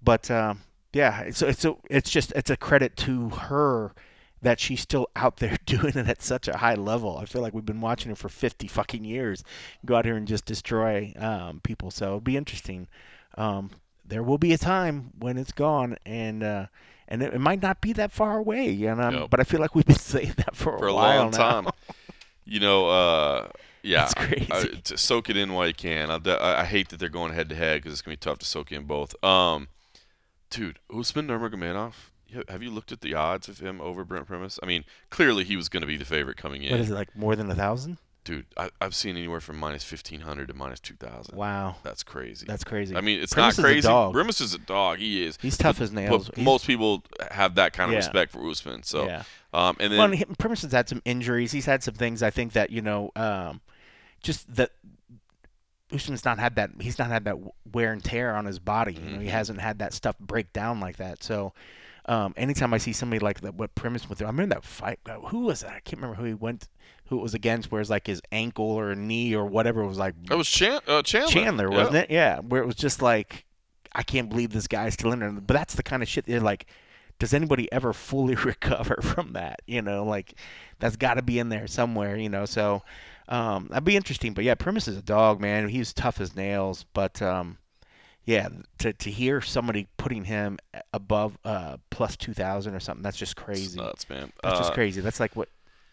But 0.02 0.32
uh, 0.32 0.56
Yeah, 0.94 1.22
it's 1.22 1.42
it's 1.42 1.66
a, 1.66 1.76
it's 1.90 2.10
just 2.10 2.32
it's 2.34 2.50
a 2.50 2.58
credit 2.58 2.96
to 2.98 3.30
her 3.30 3.94
that 4.42 4.60
she's 4.60 4.82
still 4.82 5.10
out 5.16 5.38
there 5.38 5.58
doing 5.66 5.98
it 5.98 6.08
at 6.08 6.22
such 6.22 6.48
a 6.48 6.58
high 6.58 6.76
level. 6.76 7.18
I 7.18 7.26
feel 7.26 7.42
like 7.42 7.54
we've 7.54 7.66
been 7.66 7.82
watching 7.82 8.10
her 8.10 8.16
for 8.16 8.30
50 8.30 8.68
fucking 8.68 9.04
years 9.04 9.44
go 9.86 9.96
out 9.96 10.06
here 10.06 10.16
and 10.16 10.28
just 10.28 10.46
destroy 10.46 11.14
um, 11.18 11.60
people. 11.62 11.92
So 11.92 12.06
it'll 12.06 12.22
be 12.22 12.38
interesting. 12.38 12.88
Um, 13.38 13.72
there 14.06 14.24
will 14.24 14.38
be 14.38 14.54
a 14.54 14.58
time 14.58 15.12
when 15.20 15.38
it's 15.38 15.52
gone, 15.52 15.98
and 16.06 16.42
uh, 16.42 16.66
and 17.08 17.22
it, 17.22 17.34
it, 17.34 17.40
might 17.40 17.62
not 17.62 17.80
be 17.80 17.94
that 17.94 18.12
far 18.12 18.38
away. 18.38 18.70
You 18.70 18.96
know, 18.96 19.10
yep. 19.10 19.30
but 19.30 19.40
I 19.40 19.44
feel 19.44 19.60
like 19.60 19.76
we've 19.76 19.86
been 19.86 19.96
saying 19.98 20.34
that 20.38 20.56
for, 20.56 20.78
for 20.78 20.88
a, 20.88 20.92
a 20.92 20.94
long 20.94 21.32
now. 21.32 21.38
time. 21.38 21.70
you 22.46 22.60
know, 22.60 22.90
uh, 22.90 23.48
yeah, 23.84 24.06
it's 24.06 24.14
crazy. 24.14 24.48
I, 24.52 24.64
to 24.84 24.98
soak 24.98 25.30
it 25.30 25.38
in 25.38 25.54
while 25.54 25.68
you 25.68 25.74
can. 25.74 26.10
I, 26.12 26.62
I 26.62 26.66
hate 26.66 26.90
that 26.90 27.00
they're 27.00 27.10
going 27.10 27.34
head 27.34 27.50
to 27.50 27.56
head 27.56 27.78
because 27.78 27.94
it's 27.94 28.02
gonna 28.02 28.14
be 28.14 28.18
tough 28.18 28.40
to 28.40 28.46
soak 28.46 28.72
in 28.72 28.84
both. 28.84 29.22
Um, 29.24 29.68
dude, 30.50 30.80
Usman 30.94 31.28
Nurmagomedov. 31.28 31.94
Have 32.48 32.62
you 32.62 32.70
looked 32.70 32.92
at 32.92 33.02
the 33.02 33.16
odds 33.16 33.50
of 33.50 33.60
him 33.60 33.82
over 33.82 34.04
Brent 34.04 34.28
Primus? 34.28 34.60
I 34.62 34.68
mean, 34.68 34.86
clearly 35.10 35.44
he 35.44 35.56
was 35.56 35.68
going 35.68 35.82
to 35.82 35.88
be 35.88 35.98
the 35.98 36.06
favorite 36.06 36.38
coming 36.38 36.62
in. 36.62 36.70
What 36.70 36.80
is 36.80 36.92
it 36.92 36.94
like 36.94 37.16
more 37.16 37.36
than 37.36 37.50
a 37.50 37.56
thousand? 37.56 37.98
Dude, 38.24 38.46
I, 38.56 38.70
have 38.82 38.94
seen 38.94 39.18
anywhere 39.18 39.40
from 39.40 39.58
minus 39.58 39.84
fifteen 39.84 40.20
hundred 40.22 40.50
to 40.50 40.54
minus 40.54 40.80
two 40.80 40.94
thousand. 40.94 41.36
Wow, 41.36 41.78
that's 41.82 42.04
crazy. 42.04 42.46
That's 42.46 42.64
crazy. 42.64 42.96
I 42.96 43.02
mean, 43.02 43.20
it's 43.20 43.34
Primus 43.34 43.58
not 43.58 43.64
crazy. 43.64 43.80
Is 43.80 43.86
a 43.86 43.88
dog. 43.88 44.14
Primus 44.14 44.42
is 44.42 44.54
a 44.54 44.60
dog. 44.60 45.00
He 45.00 45.26
is. 45.26 45.40
He's 45.42 45.58
tough 45.58 45.80
but, 45.80 45.86
as 45.86 45.92
nails. 45.92 46.30
But 46.30 46.38
most 46.38 46.68
people 46.68 47.04
have 47.32 47.56
that 47.56 47.74
kind 47.74 47.90
of 47.90 47.94
yeah. 47.94 48.00
respect 48.00 48.32
for 48.32 48.48
Usman. 48.48 48.84
So, 48.84 49.06
yeah. 49.06 49.24
Um, 49.54 49.76
and 49.80 49.92
then 49.92 49.98
well, 50.00 50.12
and 50.12 50.50
has 50.50 50.72
had 50.72 50.88
some 50.90 51.02
injuries. 51.06 51.52
He's 51.52 51.66
had 51.66 51.84
some 51.84 51.94
things. 51.96 52.22
I 52.24 52.30
think 52.30 52.54
that 52.54 52.70
you 52.70 52.82
know, 52.82 53.12
um, 53.16 53.62
just 54.24 54.54
that 54.56 54.72
Usman's 55.92 56.24
not 56.26 56.38
had 56.38 56.56
that. 56.56 56.70
He's 56.80 57.00
not 57.00 57.08
had 57.10 57.26
that 57.26 57.38
wear 57.72 57.92
and 57.92 58.04
tear 58.04 58.36
on 58.36 58.46
his 58.46 58.60
body. 58.60 58.94
You 58.94 59.00
know, 59.00 59.06
Mm-hmm. 59.14 59.22
he 59.22 59.28
hasn't 59.30 59.60
had 59.60 59.80
that 59.80 59.94
stuff 59.94 60.18
break 60.20 60.54
down 60.54 60.80
like 60.80 60.98
that. 60.98 61.24
So, 61.24 61.54
um, 62.06 62.34
anytime 62.38 62.74
I 62.74 62.78
see 62.78 62.94
somebody 62.94 63.20
like 63.20 63.42
that, 63.42 63.56
what 63.56 63.74
Primus 63.74 64.08
went 64.08 64.20
through, 64.20 64.28
I 64.28 64.30
remember 64.30 64.56
that 64.56 64.64
fight. 64.64 65.00
Who 65.30 65.40
was 65.40 65.62
that? 65.62 65.72
I 65.72 65.80
can't 65.80 66.00
remember 66.02 66.16
who 66.16 66.26
he 66.26 66.34
went, 66.36 66.68
who 67.08 67.18
it 67.18 67.22
was 67.24 67.34
against. 67.34 67.72
Where 67.72 67.82
it's 67.82 67.90
like 67.90 68.06
his 68.06 68.22
ankle 68.32 68.66
or 68.70 68.94
knee 68.94 69.34
or 69.34 69.46
whatever 69.46 69.84
was 69.84 69.98
like 69.98 70.14
that 70.28 70.38
was 70.38 70.48
Chan- 70.50 70.82
uh, 70.88 71.02
Chandler. 71.02 71.32
Chandler, 71.32 71.70
wasn't 71.72 71.96
it? 71.96 72.12
Yeah, 72.12 72.40
where 72.40 72.62
it 72.62 72.68
was 72.68 72.76
just 72.76 73.02
like, 73.02 73.46
I 73.92 74.04
can't 74.04 74.30
believe 74.30 74.52
this 74.52 74.68
guy's 74.68 74.94
still 74.94 75.12
in 75.12 75.20
there. 75.20 75.32
But 75.32 75.56
that's 75.56 75.74
the 75.74 75.82
kind 75.84 76.04
of 76.04 76.10
shit. 76.10 76.26
they're 76.28 76.40
like, 76.40 76.68
does 77.20 77.34
anybody 77.34 77.72
ever 77.72 77.94
fully 77.94 78.36
recover 78.52 79.00
from 79.02 79.34
that? 79.34 79.62
You 79.68 79.82
know, 79.82 80.04
like 80.04 80.34
that's 80.80 80.96
got 80.96 81.16
to 81.16 81.22
be 81.22 81.38
in 81.40 81.50
there 81.50 81.68
somewhere. 81.68 82.16
You 82.18 82.30
know, 82.30 82.46
so 82.46 82.82
um, 83.28 83.68
that'd 83.70 83.84
be 83.84 83.96
interesting. 83.96 84.34
But 84.34 84.44
yeah, 84.46 84.56
Primus 84.56 84.88
is 84.88 84.98
a 84.98 85.02
dog, 85.02 85.40
man. 85.40 85.68
He's 85.70 85.94
tough 85.94 86.20
as 86.22 86.36
nails. 86.36 86.86
But 86.94 87.22
um, 87.22 87.58
yeah, 88.26 88.50
to 88.80 88.94
to 88.94 89.12
hear 89.12 89.42
somebody 89.42 89.88
putting 89.98 90.24
him 90.26 90.58
above 90.94 91.38
uh, 91.46 91.78
plus 91.90 92.16
two 92.18 92.34
thousand 92.34 92.74
or 92.76 92.80
something, 92.80 93.04
that's 93.04 93.18
just 93.18 93.34
It's 93.34 93.44
crazy. 93.44 93.80
nuts, 93.80 94.10
man. 94.10 94.32
That's 94.42 94.56
Uh, 94.56 94.60
just 94.60 94.74
crazy. 94.74 95.02
That's 95.02 95.20
like 95.20 95.36
what. 95.36 95.50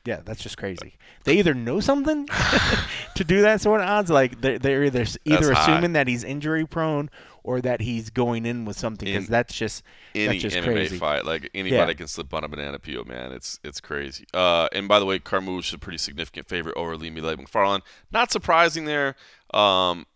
Yeah, 0.07 0.20
that's 0.24 0.40
just 0.42 0.57
crazy. 0.57 0.94
They 1.24 1.34
either 1.38 1.52
know 1.52 1.80
something 1.80 2.26
to 3.16 3.24
do 3.24 3.42
that 3.42 3.61
sort 3.61 3.80
of 3.80 3.88
odds, 3.88 4.09
like 4.09 4.40
they're, 4.40 4.59
they're 4.59 4.84
either 4.84 5.04
either 5.24 5.46
That's 5.48 5.48
high. 5.59 5.72
assuming 5.72 5.94
that 5.94 6.07
he's 6.07 6.22
injury 6.22 6.64
prone 6.64 7.11
or 7.42 7.61
that 7.61 7.80
he's 7.80 8.11
going 8.11 8.46
in 8.46 8.64
with 8.64 8.78
something 8.78 9.07
because 9.07 9.26
that's 9.28 9.54
just 9.54 9.82
any 10.14 10.38
that's 10.38 10.42
just 10.42 10.57
MMA 10.57 10.64
crazy. 10.64 10.98
fight, 10.98 11.24
like 11.24 11.50
anybody 11.54 11.90
Yeah. 11.90 11.92
can 11.94 12.07
slip 12.07 12.32
on 12.32 12.44
a 12.44 12.48
banana 12.48 12.78
peel, 12.78 13.04
man. 13.04 13.32
It's 13.32 13.59
it's 13.64 13.80
crazy. 13.80 14.24
Uh, 14.32 14.68
and 14.72 14.86
by 14.86 14.98
the 15.00 15.04
way, 15.07 15.18
Carmouche 15.18 15.68
is 15.68 15.74
a 15.74 15.78
pretty 15.78 15.98
significant 15.98 16.48
favorite 16.48 16.76
over 16.76 16.96
Ilima-Lei 16.96 17.34
Macfarlane. 17.36 17.82
Not 18.12 18.30
surprising 18.30 18.84
there. 18.84 19.16
Um, 19.52 20.07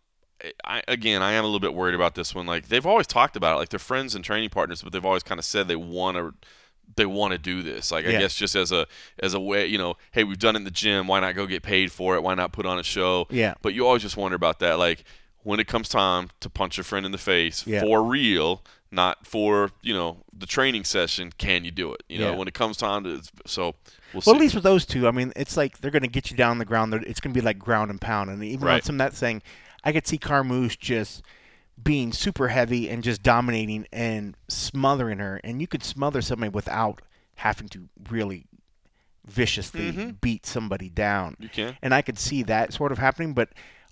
I, 0.64 0.82
again, 0.88 1.20
I 1.22 1.32
am 1.32 1.44
a 1.44 1.46
little 1.46 1.60
bit 1.60 1.74
worried 1.74 1.94
about 1.94 2.14
this 2.14 2.34
one. 2.34 2.46
Like 2.46 2.68
they've 2.68 2.86
always 2.86 3.06
talked 3.06 3.36
about 3.36 3.54
it, 3.56 3.58
like 3.58 3.68
they're 3.70 3.78
friends 3.78 4.14
and 4.14 4.24
training 4.24 4.50
partners, 4.50 4.82
but 4.82 4.92
they've 4.92 5.04
always 5.04 5.22
kind 5.22 5.38
of 5.38 5.44
said 5.44 5.66
they 5.68 5.76
want 5.76 6.16
to. 6.16 6.34
They 6.96 7.06
want 7.06 7.32
to 7.32 7.38
do 7.38 7.62
this, 7.62 7.90
like 7.92 8.04
I 8.06 8.12
guess, 8.12 8.34
just 8.34 8.54
as 8.54 8.72
a 8.72 8.86
as 9.20 9.34
a 9.34 9.40
way, 9.40 9.66
you 9.66 9.78
know, 9.78 9.96
hey, 10.12 10.24
we've 10.24 10.38
done 10.38 10.56
it 10.56 10.58
in 10.58 10.64
the 10.64 10.70
gym. 10.70 11.06
Why 11.06 11.20
not 11.20 11.34
go 11.34 11.46
get 11.46 11.62
paid 11.62 11.92
for 11.92 12.16
it? 12.16 12.22
Why 12.22 12.34
not 12.34 12.52
put 12.52 12.66
on 12.66 12.78
a 12.78 12.82
show? 12.82 13.26
Yeah. 13.30 13.54
But 13.62 13.74
you 13.74 13.86
always 13.86 14.02
just 14.02 14.16
wonder 14.16 14.34
about 14.36 14.58
that, 14.60 14.78
like 14.78 15.04
when 15.42 15.58
it 15.60 15.66
comes 15.66 15.88
time 15.88 16.30
to 16.40 16.50
punch 16.50 16.78
a 16.78 16.82
friend 16.84 17.06
in 17.06 17.12
the 17.12 17.18
face 17.18 17.66
Yeah. 17.66 17.80
for 17.80 18.02
real, 18.02 18.62
not 18.90 19.26
for 19.26 19.70
you 19.82 19.94
know 19.94 20.18
the 20.36 20.46
training 20.46 20.84
session. 20.84 21.32
Can 21.38 21.64
you 21.64 21.70
do 21.70 21.92
it? 21.94 22.02
You 22.08 22.18
know, 22.18 22.30
Yeah. 22.32 22.36
when 22.36 22.48
it 22.48 22.54
comes 22.54 22.76
time 22.76 23.04
to. 23.04 23.22
So 23.46 23.74
we'll, 24.12 24.22
Well, 24.26 24.34
at 24.34 24.40
least 24.40 24.54
with 24.54 24.64
those 24.64 24.84
two, 24.84 25.06
I 25.06 25.10
mean, 25.12 25.32
it's 25.36 25.56
like 25.56 25.78
they're 25.78 25.90
going 25.90 26.02
to 26.02 26.08
get 26.08 26.30
you 26.30 26.36
down 26.36 26.50
on 26.52 26.58
the 26.58 26.64
ground. 26.64 26.92
It's 26.94 27.20
going 27.20 27.32
to 27.32 27.40
be 27.40 27.44
like 27.44 27.58
ground 27.58 27.90
and 27.90 28.00
pound. 28.00 28.30
And 28.30 28.42
even 28.44 28.62
on 28.68 28.74
Right. 28.74 28.84
some 28.84 28.96
of 28.96 28.98
that 28.98 29.14
thing, 29.16 29.42
I 29.84 29.92
could 29.92 30.06
see 30.06 30.18
Carmouche 30.18 30.78
just 30.78 31.22
being 31.82 32.12
super 32.12 32.48
heavy 32.48 32.88
and 32.90 33.02
just 33.02 33.22
dominating 33.22 33.86
and 33.92 34.36
smothering 34.48 35.18
her. 35.18 35.40
And 35.44 35.60
you 35.60 35.66
could 35.66 35.82
smother 35.82 36.20
somebody 36.22 36.50
without 36.50 37.02
having 37.36 37.68
to 37.70 37.88
really 38.10 38.46
viciously 39.26 39.92
Mhm. 39.92 40.20
beat 40.20 40.46
somebody 40.46 40.88
down. 40.88 41.36
you 41.38 41.48
can. 41.48 41.76
and 41.82 41.94
I 41.94 42.02
could 42.02 42.18
see 42.18 42.42
that 42.44 42.72
sort 42.72 42.92
of 42.92 42.98
happening. 42.98 43.34
But 43.34 43.50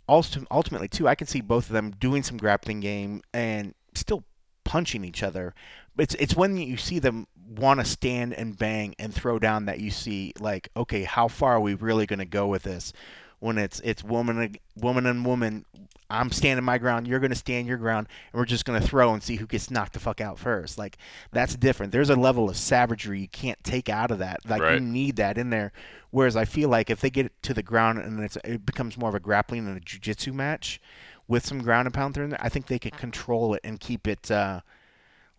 also, 0.08 0.44
ultimately, 0.50 0.88
too, 0.88 1.06
I 1.06 1.14
could 1.14 1.28
see 1.28 1.40
both 1.40 1.66
of 1.66 1.72
them 1.72 1.90
doing 1.90 2.22
some 2.22 2.36
grappling 2.38 2.80
game 2.80 3.22
and 3.32 3.74
still 3.94 4.24
punching 4.64 5.04
each 5.04 5.22
other. 5.22 5.54
It's 5.98 6.14
it's 6.16 6.34
when 6.36 6.56
you 6.56 6.76
see 6.76 6.98
them 6.98 7.26
want 7.46 7.80
to 7.80 7.86
stand 7.86 8.34
and 8.34 8.56
bang 8.58 8.94
and 8.98 9.14
throw 9.14 9.38
down 9.38 9.66
that 9.66 9.80
you 9.80 9.90
see 9.90 10.32
like, 10.38 10.68
okay, 10.76 11.04
how 11.04 11.28
far 11.28 11.54
are 11.54 11.60
we 11.60 11.74
really 11.74 12.06
going 12.06 12.18
to 12.18 12.24
go 12.26 12.46
with 12.46 12.62
this? 12.64 12.92
When 13.40 13.58
it's 13.58 13.80
it's 13.80 14.02
woman 14.02 14.56
woman 14.76 15.06
and 15.06 15.24
woman, 15.24 15.64
I'm 16.10 16.30
standing 16.30 16.64
my 16.64 16.78
ground, 16.78 17.06
you're 17.06 17.20
going 17.20 17.30
to 17.30 17.36
stand 17.36 17.68
your 17.68 17.76
ground, 17.76 18.08
and 18.32 18.38
we're 18.38 18.46
just 18.46 18.64
going 18.64 18.80
to 18.80 18.86
throw 18.86 19.12
and 19.12 19.22
see 19.22 19.36
who 19.36 19.46
gets 19.46 19.70
knocked 19.70 19.92
the 19.92 20.00
fuck 20.00 20.20
out 20.20 20.38
first. 20.38 20.78
Like 20.78 20.96
that's 21.30 21.54
different. 21.54 21.92
There's 21.92 22.10
a 22.10 22.16
level 22.16 22.48
of 22.48 22.56
savagery 22.56 23.20
you 23.20 23.28
can't 23.28 23.62
take 23.62 23.88
out 23.88 24.10
of 24.10 24.18
that. 24.18 24.40
Like 24.48 24.60
you 24.74 24.80
need 24.80 25.16
that 25.16 25.38
in 25.38 25.50
there. 25.50 25.72
Whereas 26.10 26.36
I 26.36 26.46
feel 26.46 26.68
like 26.70 26.88
if 26.88 27.00
they 27.00 27.10
get 27.10 27.30
to 27.42 27.52
the 27.52 27.62
ground 27.62 27.98
and 27.98 28.20
it's, 28.20 28.38
it 28.42 28.64
becomes 28.64 28.96
more 28.96 29.10
of 29.10 29.14
a 29.14 29.20
grappling 29.20 29.66
and 29.66 29.76
a 29.76 29.80
jiu-jitsu 29.80 30.32
match 30.32 30.80
with 31.28 31.44
some 31.44 31.60
ground 31.62 31.86
and 31.86 31.94
pound 31.94 32.14
through 32.14 32.24
in 32.24 32.30
there, 32.30 32.42
I 32.42 32.48
think 32.48 32.66
they 32.66 32.78
can 32.78 32.92
control 32.92 33.52
it 33.52 33.60
and 33.62 33.78
keep 33.78 34.08
it 34.08 34.30
uh, 34.30 34.62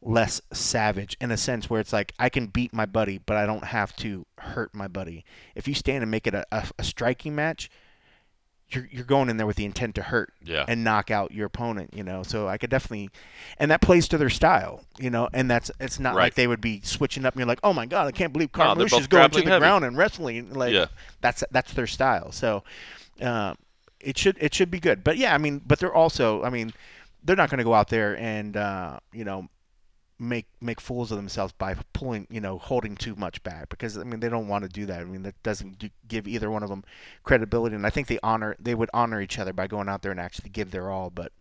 less 0.01 0.41
savage 0.53 1.17
in 1.19 1.31
a 1.31 1.37
sense 1.37 1.69
where 1.69 1.81
it's 1.81 1.91
like 1.91 2.13
I 2.19 2.29
can 2.29 2.45
beat 2.45 2.71
my 2.71 2.85
buddy, 2.85 3.17
but 3.17 3.35
I 3.35 3.47
don't 3.47 3.65
have 3.65 3.95
to 3.97 4.27
hurt 4.37 4.73
my 4.75 4.87
buddy. 4.87 5.25
If 5.55 5.67
you 5.67 5.73
stand 5.73 6.03
and 6.03 6.11
make 6.11 6.27
it 6.27 6.35
a, 6.35 6.45
a, 6.51 6.67
a 6.77 6.83
striking 6.83 7.33
match, 7.35 7.71
you're 8.71 8.87
you're 8.91 9.03
going 9.05 9.29
in 9.29 9.37
there 9.37 9.47
with 9.47 9.55
the 9.55 9.65
intent 9.65 9.95
to 9.95 10.01
hurt 10.03 10.31
Yeah. 10.43 10.65
and 10.67 10.83
knock 10.83 11.09
out 11.11 11.31
your 11.31 11.47
opponent, 11.47 11.93
you 11.93 12.03
know. 12.03 12.23
So 12.23 12.47
I 12.47 12.57
could 12.57 12.69
definitely, 12.69 13.09
and 13.57 13.71
that 13.71 13.81
plays 13.81 14.07
to 14.09 14.17
their 14.17 14.29
style, 14.29 14.83
you 14.99 15.09
know. 15.09 15.27
And 15.33 15.49
that's 15.49 15.71
it's 15.79 15.99
not 15.99 16.15
Right. 16.15 16.25
like 16.25 16.35
they 16.35 16.47
would 16.47 16.61
be 16.61 16.81
switching 16.83 17.25
up 17.25 17.33
and 17.33 17.39
you're 17.39 17.47
like, 17.47 17.59
oh 17.63 17.73
my 17.73 17.85
god, 17.85 18.07
I 18.07 18.11
can't 18.11 18.31
believe 18.31 18.49
No, 18.55 18.63
Carmouche 18.63 18.91
both 18.91 19.01
is 19.01 19.07
going 19.07 19.29
to 19.31 19.41
the 19.41 19.49
heavy. 19.49 19.59
ground 19.59 19.85
and 19.85 19.97
wrestling. 19.97 20.53
Like 20.53 20.73
Yeah. 20.73 20.85
that's 21.21 21.43
that's 21.51 21.73
their 21.73 21.87
style. 21.87 22.31
So 22.31 22.63
uh, 23.21 23.55
it 23.99 24.17
should 24.17 24.37
it 24.39 24.53
should 24.53 24.69
be 24.71 24.79
good. 24.79 25.03
But 25.03 25.17
yeah, 25.17 25.33
I 25.33 25.37
mean, 25.39 25.61
but 25.65 25.79
they're 25.79 25.93
also, 25.93 26.43
I 26.43 26.49
mean, 26.49 26.71
they're 27.23 27.35
not 27.35 27.49
going 27.49 27.57
to 27.57 27.63
go 27.63 27.73
out 27.73 27.89
there 27.89 28.17
and 28.17 28.55
uh, 28.55 28.99
you 29.11 29.23
know 29.25 29.47
make 30.19 30.47
make 30.59 30.81
fools 30.81 31.11
of 31.11 31.17
themselves 31.17 31.53
by 31.53 31.75
pulling 31.93 32.27
you 32.29 32.41
know 32.41 32.57
holding 32.57 32.95
too 32.95 33.15
much 33.15 33.41
back 33.41 33.69
because 33.69 33.97
I 33.97 34.03
mean 34.03 34.19
they 34.19 34.29
don't 34.29 34.47
want 34.47 34.63
to 34.63 34.69
do 34.69 34.85
that. 34.87 34.99
I 34.99 35.05
mean 35.05 35.23
that 35.23 35.41
doesn't 35.43 35.79
do, 35.79 35.89
give 36.07 36.27
either 36.27 36.51
one 36.51 36.61
of 36.61 36.69
them 36.69 36.83
credibility, 37.23 37.75
and 37.75 37.85
I 37.85 37.89
think 37.89 38.07
they 38.07 38.19
honor 38.21 38.55
they 38.59 38.75
would 38.75 38.89
honor 38.93 39.21
each 39.21 39.39
other 39.39 39.53
by 39.53 39.67
going 39.67 39.87
out 39.87 40.01
there 40.01 40.11
and 40.11 40.19
actually 40.19 40.49
give 40.49 40.71
their 40.71 40.89
all. 40.91 41.09
But 41.09 41.31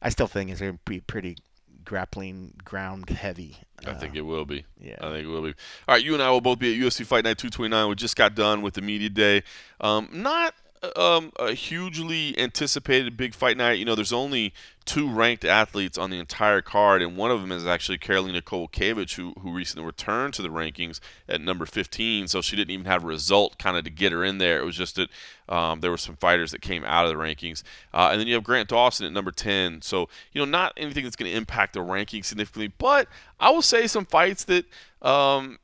I 0.00 0.08
still 0.10 0.28
think 0.28 0.50
it's 0.50 0.60
going 0.60 0.74
to 0.74 0.80
be 0.84 1.00
pretty 1.00 1.36
grappling 1.84 2.54
ground 2.64 3.10
heavy. 3.10 3.56
I 3.86 3.94
think 3.94 4.14
it 4.14 4.22
will 4.22 4.44
be. 4.44 4.64
yeah. 4.78 4.96
I 5.00 5.10
think 5.10 5.24
it 5.24 5.28
will 5.28 5.42
be. 5.42 5.54
All 5.88 5.94
right, 5.94 6.04
you 6.04 6.14
and 6.14 6.22
I 6.22 6.30
will 6.30 6.40
both 6.40 6.58
be 6.58 6.74
at 6.74 6.80
UFC 6.80 7.04
Fight 7.04 7.24
Night 7.24 7.38
229. 7.38 7.88
We 7.88 7.94
just 7.94 8.14
got 8.14 8.34
done 8.34 8.62
with 8.62 8.74
the 8.74 8.82
media 8.82 9.08
day. 9.08 9.42
Um, 9.80 10.08
not 10.12 10.54
um, 10.96 11.30
a 11.38 11.52
hugely 11.52 12.38
anticipated 12.38 13.16
big 13.16 13.34
fight 13.34 13.56
night. 13.56 13.78
You 13.78 13.84
know, 13.84 13.94
there's 13.94 14.12
only 14.12 14.54
two 14.86 15.10
ranked 15.10 15.44
athletes 15.44 15.98
on 15.98 16.10
the 16.10 16.18
entire 16.18 16.62
card, 16.62 17.02
and 17.02 17.16
one 17.16 17.30
of 17.30 17.40
them 17.40 17.52
is 17.52 17.66
actually 17.66 17.98
Karolina 17.98 18.40
Kowalkiewicz, 18.40 19.14
who 19.14 19.34
who 19.40 19.52
recently 19.52 19.84
returned 19.84 20.34
to 20.34 20.42
the 20.42 20.48
rankings 20.48 20.98
at 21.28 21.40
number 21.40 21.66
15. 21.66 22.28
So 22.28 22.40
she 22.40 22.56
didn't 22.56 22.70
even 22.70 22.86
have 22.86 23.04
a 23.04 23.06
result 23.06 23.58
kind 23.58 23.76
of 23.76 23.84
to 23.84 23.90
get 23.90 24.12
her 24.12 24.24
in 24.24 24.38
there. 24.38 24.58
It 24.58 24.64
was 24.64 24.76
just 24.76 24.96
that 24.96 25.10
um, 25.48 25.80
there 25.80 25.90
were 25.90 25.98
some 25.98 26.16
fighters 26.16 26.50
that 26.52 26.62
came 26.62 26.84
out 26.84 27.04
of 27.04 27.10
the 27.10 27.22
rankings, 27.22 27.62
uh, 27.92 28.08
and 28.10 28.20
then 28.20 28.26
you 28.26 28.34
have 28.34 28.44
Grant 28.44 28.68
Dawson 28.68 29.06
at 29.06 29.12
number 29.12 29.32
10. 29.32 29.82
So 29.82 30.08
you 30.32 30.40
know, 30.40 30.50
not 30.50 30.72
anything 30.76 31.04
that's 31.04 31.16
going 31.16 31.30
to 31.30 31.36
impact 31.36 31.74
the 31.74 31.82
ranking 31.82 32.22
significantly, 32.22 32.72
but 32.78 33.06
I 33.38 33.50
will 33.50 33.62
say 33.62 33.86
some 33.86 34.06
fights 34.06 34.44
that. 34.44 34.64
Um, 35.02 35.58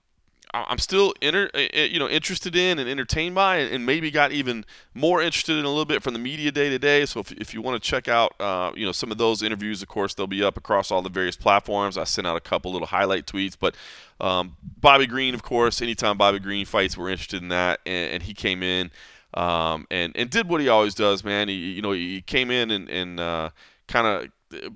I'm 0.68 0.78
still 0.78 1.12
inter, 1.20 1.50
uh, 1.54 1.58
uh, 1.58 1.80
you 1.82 1.98
know 1.98 2.08
interested 2.08 2.56
in 2.56 2.78
and 2.78 2.88
entertained 2.88 3.34
by, 3.34 3.58
and, 3.58 3.84
maybe 3.84 4.10
got 4.10 4.32
even 4.32 4.64
more 4.94 5.22
interested 5.22 5.58
in 5.58 5.64
a 5.64 5.68
little 5.68 5.84
bit 5.84 6.02
from 6.02 6.12
the 6.12 6.18
media 6.18 6.50
day 6.50 6.68
to 6.68 6.78
day. 6.78 7.06
So 7.06 7.20
if, 7.20 7.32
if 7.32 7.54
you 7.54 7.62
want 7.62 7.82
to 7.82 7.90
check 7.90 8.08
out 8.08 8.34
uh, 8.40 8.72
you 8.74 8.86
know 8.86 8.92
some 8.92 9.10
of 9.10 9.18
those 9.18 9.42
interviews, 9.42 9.82
of 9.82 9.88
course 9.88 10.14
they'll 10.14 10.26
be 10.26 10.42
up 10.42 10.56
across 10.56 10.90
all 10.90 11.02
the 11.02 11.10
various 11.10 11.36
platforms. 11.36 11.98
I 11.98 12.04
sent 12.04 12.26
out 12.26 12.36
a 12.36 12.40
couple 12.40 12.72
little 12.72 12.88
highlight 12.88 13.26
tweets, 13.26 13.56
but 13.58 13.74
um, 14.20 14.56
Bobby 14.80 15.06
Green, 15.06 15.34
of 15.34 15.42
course, 15.42 15.82
anytime 15.82 16.16
Bobby 16.16 16.38
Green 16.38 16.64
fights, 16.64 16.96
we're 16.96 17.10
interested 17.10 17.42
in 17.42 17.48
that, 17.48 17.80
and, 17.86 18.14
and 18.14 18.22
he 18.22 18.34
came 18.34 18.62
in 18.62 18.90
um, 19.34 19.86
and 19.90 20.12
and 20.16 20.30
did 20.30 20.48
what 20.48 20.60
he 20.60 20.68
always 20.68 20.94
does, 20.94 21.22
man. 21.22 21.48
He 21.48 21.72
you 21.72 21.82
know 21.82 21.92
he 21.92 22.22
came 22.22 22.50
in 22.50 22.70
and 22.70 22.88
and 22.88 23.20
uh, 23.20 23.50
kind 23.86 24.06
of 24.06 24.28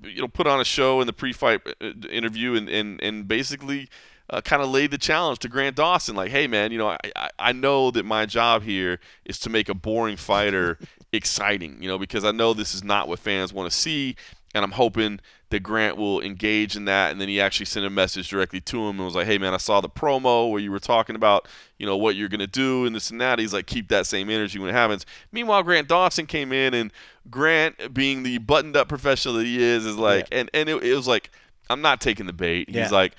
you 0.03 0.21
know, 0.21 0.27
put 0.27 0.47
on 0.47 0.59
a 0.59 0.65
show 0.65 1.01
in 1.01 1.07
the 1.07 1.13
pre-fight 1.13 1.61
uh, 1.81 1.91
interview 2.09 2.55
and 2.55 2.69
and 2.69 3.01
and 3.01 3.27
basically. 3.27 3.89
Uh, 4.29 4.39
kind 4.39 4.61
of 4.61 4.69
laid 4.69 4.91
the 4.91 4.97
challenge 4.97 5.39
to 5.39 5.49
Grant 5.49 5.75
Dawson, 5.75 6.15
like, 6.15 6.31
"Hey, 6.31 6.47
man, 6.47 6.71
you 6.71 6.77
know, 6.77 6.95
I, 7.17 7.29
I 7.37 7.51
know 7.51 7.91
that 7.91 8.05
my 8.05 8.25
job 8.25 8.63
here 8.63 8.99
is 9.25 9.37
to 9.39 9.49
make 9.49 9.67
a 9.67 9.73
boring 9.73 10.15
fighter 10.15 10.77
exciting, 11.11 11.81
you 11.81 11.89
know, 11.89 11.97
because 11.97 12.23
I 12.23 12.31
know 12.31 12.53
this 12.53 12.73
is 12.73 12.83
not 12.83 13.09
what 13.09 13.19
fans 13.19 13.51
want 13.51 13.69
to 13.69 13.77
see, 13.77 14.15
and 14.55 14.63
I'm 14.63 14.71
hoping 14.71 15.19
that 15.51 15.61
Grant 15.61 15.97
will 15.97 16.21
engage 16.21 16.75
in 16.75 16.85
that. 16.85 17.11
And 17.11 17.21
then 17.21 17.27
he 17.27 17.39
actually 17.39 17.65
sent 17.65 17.85
a 17.85 17.89
message 17.89 18.29
directly 18.29 18.61
to 18.61 18.87
him 18.87 18.97
and 18.97 19.05
was 19.05 19.15
like, 19.15 19.27
"Hey 19.27 19.37
man, 19.37 19.53
I 19.53 19.57
saw 19.57 19.79
the 19.81 19.89
promo 19.89 20.49
where 20.49 20.59
you 20.59 20.71
were 20.71 20.79
talking 20.79 21.15
about, 21.15 21.47
you 21.77 21.85
know, 21.85 21.95
what 21.97 22.15
you're 22.15 22.29
gonna 22.29 22.47
do 22.47 22.85
and 22.85 22.95
this 22.95 23.11
and 23.11 23.21
that." 23.21 23.37
He's 23.37 23.53
like, 23.53 23.67
"Keep 23.67 23.89
that 23.89 24.07
same 24.07 24.29
energy 24.29 24.59
when 24.59 24.69
it 24.69 24.73
happens." 24.73 25.05
Meanwhile, 25.31 25.63
Grant 25.63 25.87
Dawson 25.87 26.25
came 26.25 26.51
in, 26.51 26.73
and 26.73 26.91
Grant, 27.29 27.93
being 27.93 28.23
the 28.23 28.39
buttoned-up 28.39 28.87
professional 28.87 29.35
that 29.35 29.45
he 29.45 29.61
is, 29.61 29.85
is 29.85 29.97
like, 29.97 30.27
yeah. 30.31 30.39
and 30.39 30.49
and 30.53 30.69
it, 30.69 30.83
it 30.83 30.95
was 30.95 31.07
like, 31.07 31.29
"I'm 31.69 31.81
not 31.81 32.01
taking 32.01 32.25
the 32.25 32.33
bait." 32.33 32.69
Yeah. 32.69 32.83
He's 32.83 32.91
like 32.91 33.13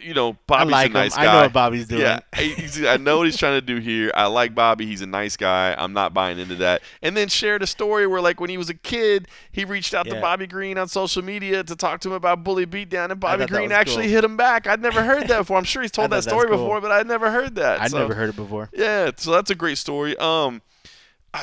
you 0.00 0.14
know, 0.14 0.36
Bobby's 0.46 0.72
like 0.72 0.90
a 0.90 0.94
nice 0.94 1.16
him. 1.16 1.24
guy. 1.24 1.30
I 1.30 1.34
know 1.34 1.40
what 1.42 1.52
Bobby's 1.52 1.86
doing. 1.86 2.02
Yeah, 2.02 2.20
I 2.34 2.96
know 2.96 3.18
what 3.18 3.26
he's 3.26 3.36
trying 3.36 3.60
to 3.60 3.60
do 3.60 3.78
here. 3.78 4.10
I 4.14 4.26
like 4.26 4.54
Bobby. 4.54 4.86
He's 4.86 5.02
a 5.02 5.06
nice 5.06 5.36
guy. 5.36 5.74
I'm 5.76 5.92
not 5.92 6.14
buying 6.14 6.38
into 6.38 6.56
that. 6.56 6.82
And 7.02 7.16
then 7.16 7.28
shared 7.28 7.62
a 7.62 7.66
story 7.66 8.06
where, 8.06 8.20
like, 8.20 8.40
when 8.40 8.50
he 8.50 8.58
was 8.58 8.70
a 8.70 8.74
kid, 8.74 9.28
he 9.52 9.64
reached 9.64 9.94
out 9.94 10.06
yeah. 10.06 10.14
to 10.14 10.20
Bobby 10.20 10.46
Green 10.46 10.78
on 10.78 10.88
social 10.88 11.22
media 11.22 11.62
to 11.64 11.76
talk 11.76 12.00
to 12.00 12.08
him 12.08 12.14
about 12.14 12.44
bully 12.44 12.66
beatdown, 12.66 13.10
and 13.10 13.20
Bobby 13.20 13.46
Green 13.46 13.72
actually 13.72 14.04
cool. 14.04 14.12
hit 14.12 14.24
him 14.24 14.36
back. 14.36 14.66
I'd 14.66 14.82
never 14.82 15.02
heard 15.02 15.28
that 15.28 15.38
before. 15.38 15.58
I'm 15.58 15.64
sure 15.64 15.82
he's 15.82 15.90
told 15.92 16.10
that 16.10 16.22
story 16.22 16.48
cool. 16.48 16.58
before, 16.58 16.80
but 16.80 16.90
I'd 16.90 17.06
never 17.06 17.30
heard 17.30 17.56
that. 17.56 17.80
I'd 17.80 17.90
so, 17.90 17.98
never 17.98 18.14
heard 18.14 18.30
it 18.30 18.36
before. 18.36 18.70
Yeah, 18.72 19.10
so 19.16 19.32
that's 19.32 19.50
a 19.50 19.54
great 19.54 19.78
story. 19.78 20.16
Um, 20.18 20.62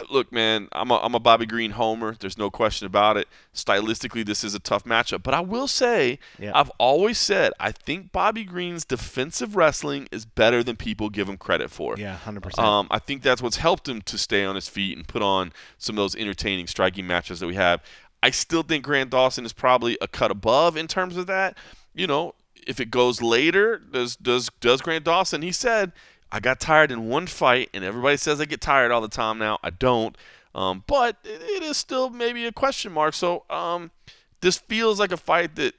look, 0.09 0.31
man, 0.31 0.67
I'm 0.71 0.91
a, 0.91 0.97
I'm 0.97 1.15
a 1.15 1.19
Bobby 1.19 1.45
Green 1.45 1.71
homer. 1.71 2.15
There's 2.19 2.37
no 2.37 2.49
question 2.49 2.85
about 2.85 3.17
it. 3.17 3.27
Stylistically, 3.53 4.25
this 4.25 4.43
is 4.43 4.53
a 4.53 4.59
tough 4.59 4.83
matchup. 4.85 5.23
But 5.23 5.33
I 5.33 5.39
will 5.39 5.67
say, 5.67 6.19
yeah. 6.39 6.51
I've 6.55 6.69
always 6.77 7.17
said, 7.17 7.53
I 7.59 7.71
think 7.71 8.11
Bobby 8.11 8.43
Green's 8.43 8.85
defensive 8.85 9.55
wrestling 9.55 10.07
is 10.11 10.25
better 10.25 10.63
than 10.63 10.75
people 10.75 11.09
give 11.09 11.29
him 11.29 11.37
credit 11.37 11.71
for. 11.71 11.95
Yeah, 11.97 12.17
100%. 12.25 12.59
Um, 12.59 12.87
I 12.91 12.99
think 12.99 13.21
that's 13.21 13.41
what's 13.41 13.57
helped 13.57 13.87
him 13.87 14.01
to 14.03 14.17
stay 14.17 14.43
on 14.45 14.55
his 14.55 14.69
feet 14.69 14.97
and 14.97 15.07
put 15.07 15.21
on 15.21 15.51
some 15.77 15.95
of 15.95 16.03
those 16.03 16.15
entertaining, 16.15 16.67
striking 16.67 17.07
matches 17.07 17.39
that 17.39 17.47
we 17.47 17.55
have. 17.55 17.81
I 18.21 18.29
still 18.29 18.63
think 18.63 18.85
Grant 18.85 19.09
Dawson 19.09 19.45
is 19.45 19.53
probably 19.53 19.97
a 20.01 20.07
cut 20.07 20.31
above 20.31 20.77
in 20.77 20.87
terms 20.87 21.17
of 21.17 21.27
that. 21.27 21.57
You 21.93 22.07
know, 22.07 22.35
if 22.67 22.79
it 22.79 22.89
goes 22.89 23.21
later, 23.21 23.77
does 23.77 24.15
does 24.15 24.49
does 24.59 24.81
Grant 24.81 25.03
Dawson? 25.03 25.41
He 25.41 25.51
said 25.51 25.91
I 26.33 26.39
got 26.39 26.59
tired 26.59 26.91
in 26.91 27.07
one 27.07 27.27
fight, 27.27 27.69
and 27.75 27.83
everybody 27.83 28.17
says 28.17 28.41
I 28.41 28.45
get 28.45 28.59
tired 28.59 28.91
all 28.91 29.01
the 29.01 29.07
time 29.07 29.37
now. 29.37 29.59
I 29.61 29.69
don't. 29.69 30.17
Um, 30.55 30.83
but 30.87 31.17
it, 31.23 31.41
it 31.43 31.63
is 31.63 31.77
still 31.77 32.09
maybe 32.09 32.45
a 32.47 32.51
question 32.51 32.91
mark. 32.91 33.13
So 33.13 33.43
um, 33.51 33.91
this 34.41 34.57
feels 34.57 34.99
like 34.99 35.11
a 35.11 35.17
fight 35.17 35.55
that 35.57 35.75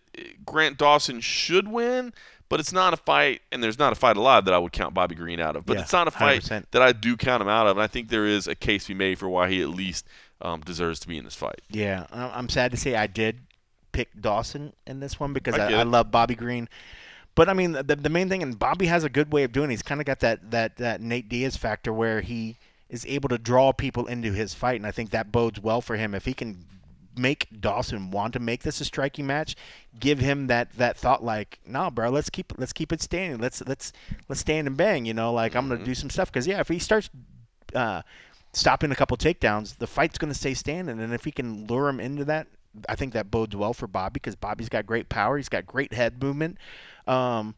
Grant 0.46 0.78
Dawson 0.78 1.20
should 1.20 1.66
win, 1.66 2.14
but 2.48 2.60
it's 2.60 2.72
not 2.72 2.94
a 2.94 2.96
fight, 2.96 3.42
and 3.50 3.64
there's 3.64 3.80
not 3.80 3.92
a 3.92 3.96
fight 3.96 4.16
alive 4.16 4.44
that 4.44 4.54
I 4.54 4.58
would 4.58 4.70
count 4.70 4.94
Bobby 4.94 5.16
Green 5.16 5.40
out 5.40 5.56
of. 5.56 5.66
But 5.66 5.74
yeah, 5.74 5.82
it's 5.82 5.92
not 5.92 6.06
a 6.06 6.12
fight 6.12 6.42
100%. 6.42 6.66
that 6.70 6.82
I 6.82 6.92
do 6.92 7.16
count 7.16 7.42
him 7.42 7.48
out 7.48 7.66
of, 7.66 7.76
and 7.76 7.82
I 7.82 7.88
think 7.88 8.08
there 8.08 8.26
is 8.26 8.46
a 8.46 8.54
case 8.54 8.84
to 8.84 8.88
be 8.88 8.94
made 8.94 9.18
for 9.18 9.28
why 9.28 9.50
he 9.50 9.60
at 9.60 9.70
least 9.70 10.06
um, 10.40 10.60
deserves 10.60 11.00
to 11.00 11.08
be 11.08 11.18
in 11.18 11.24
this 11.24 11.34
fight. 11.34 11.62
Yeah, 11.68 12.06
I'm 12.12 12.48
sad 12.48 12.70
to 12.70 12.76
say 12.76 12.94
I 12.94 13.08
did 13.08 13.40
pick 13.90 14.20
Dawson 14.20 14.72
in 14.86 15.00
this 15.00 15.18
one 15.18 15.32
because 15.32 15.56
I, 15.56 15.72
I, 15.72 15.80
I 15.80 15.82
love 15.82 16.12
Bobby 16.12 16.36
Green. 16.36 16.68
But 17.34 17.48
I 17.48 17.52
mean, 17.52 17.72
the, 17.72 17.82
the 17.82 18.08
main 18.08 18.28
thing, 18.28 18.42
and 18.42 18.58
Bobby 18.58 18.86
has 18.86 19.04
a 19.04 19.08
good 19.08 19.32
way 19.32 19.42
of 19.42 19.52
doing. 19.52 19.70
It. 19.70 19.74
He's 19.74 19.82
kind 19.82 20.00
of 20.00 20.06
got 20.06 20.20
that 20.20 20.50
that 20.50 20.76
that 20.76 21.00
Nate 21.00 21.28
Diaz 21.28 21.56
factor 21.56 21.92
where 21.92 22.20
he 22.20 22.56
is 22.88 23.04
able 23.06 23.28
to 23.30 23.38
draw 23.38 23.72
people 23.72 24.06
into 24.06 24.32
his 24.32 24.54
fight, 24.54 24.76
and 24.76 24.86
I 24.86 24.92
think 24.92 25.10
that 25.10 25.32
bodes 25.32 25.60
well 25.60 25.80
for 25.80 25.96
him 25.96 26.14
if 26.14 26.24
he 26.24 26.34
can 26.34 26.64
make 27.16 27.48
Dawson 27.60 28.10
want 28.10 28.32
to 28.32 28.40
make 28.40 28.62
this 28.62 28.80
a 28.80 28.84
striking 28.84 29.26
match, 29.26 29.54
give 29.98 30.18
him 30.18 30.46
that 30.48 30.72
that 30.74 30.96
thought 30.96 31.24
like, 31.24 31.58
nah, 31.66 31.90
bro, 31.90 32.10
let's 32.10 32.30
keep 32.30 32.52
let's 32.56 32.72
keep 32.72 32.92
it 32.92 33.02
standing. 33.02 33.40
Let's 33.40 33.62
let's 33.66 33.92
let's 34.28 34.40
stand 34.40 34.68
and 34.68 34.76
bang. 34.76 35.04
You 35.04 35.14
know, 35.14 35.32
like 35.32 35.52
mm-hmm. 35.52 35.58
I'm 35.58 35.68
gonna 35.68 35.84
do 35.84 35.94
some 35.94 36.10
stuff 36.10 36.30
because 36.30 36.46
yeah, 36.46 36.60
if 36.60 36.68
he 36.68 36.78
starts. 36.78 37.10
Uh, 37.74 38.02
stopping 38.56 38.92
a 38.92 38.94
couple 38.94 39.16
takedowns, 39.16 39.78
the 39.78 39.86
fight's 39.86 40.18
going 40.18 40.32
to 40.32 40.38
stay 40.38 40.54
standing. 40.54 41.00
And 41.00 41.12
if 41.12 41.24
he 41.24 41.32
can 41.32 41.66
lure 41.66 41.88
him 41.88 42.00
into 42.00 42.24
that, 42.26 42.46
I 42.88 42.94
think 42.94 43.12
that 43.12 43.30
bodes 43.30 43.54
well 43.54 43.74
for 43.74 43.86
Bobby 43.86 44.14
because 44.14 44.36
Bobby's 44.36 44.68
got 44.68 44.86
great 44.86 45.08
power. 45.08 45.36
He's 45.36 45.48
got 45.48 45.66
great 45.66 45.92
head 45.92 46.22
movement. 46.22 46.58
Um, 47.06 47.54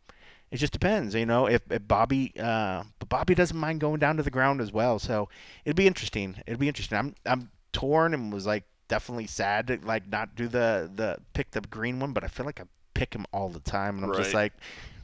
it 0.50 0.58
just 0.58 0.72
depends, 0.72 1.14
you 1.14 1.26
know. 1.26 1.46
If, 1.46 1.62
if 1.70 1.86
Bobby, 1.86 2.32
uh, 2.38 2.84
but 2.98 3.08
Bobby 3.08 3.34
doesn't 3.34 3.56
mind 3.56 3.80
going 3.80 3.98
down 3.98 4.16
to 4.16 4.22
the 4.22 4.30
ground 4.30 4.60
as 4.60 4.72
well, 4.72 4.98
so 4.98 5.28
it'd 5.64 5.76
be 5.76 5.86
interesting. 5.86 6.36
It'd 6.46 6.60
be 6.60 6.68
interesting. 6.68 6.98
I'm 6.98 7.14
I'm 7.24 7.50
torn 7.72 8.14
and 8.14 8.32
was 8.32 8.46
like 8.46 8.64
definitely 8.88 9.26
sad 9.26 9.66
to 9.66 9.78
like 9.82 10.08
not 10.08 10.36
do 10.36 10.46
the 10.46 10.90
the 10.94 11.18
pick 11.34 11.50
the 11.50 11.60
green 11.62 11.98
one, 11.98 12.12
but 12.12 12.22
I 12.22 12.28
feel 12.28 12.46
like 12.46 12.60
I 12.60 12.64
pick 12.94 13.14
him 13.14 13.26
all 13.32 13.48
the 13.48 13.60
time, 13.60 13.96
and 13.96 14.04
I'm 14.04 14.12
right. 14.12 14.22
just 14.22 14.34
like, 14.34 14.52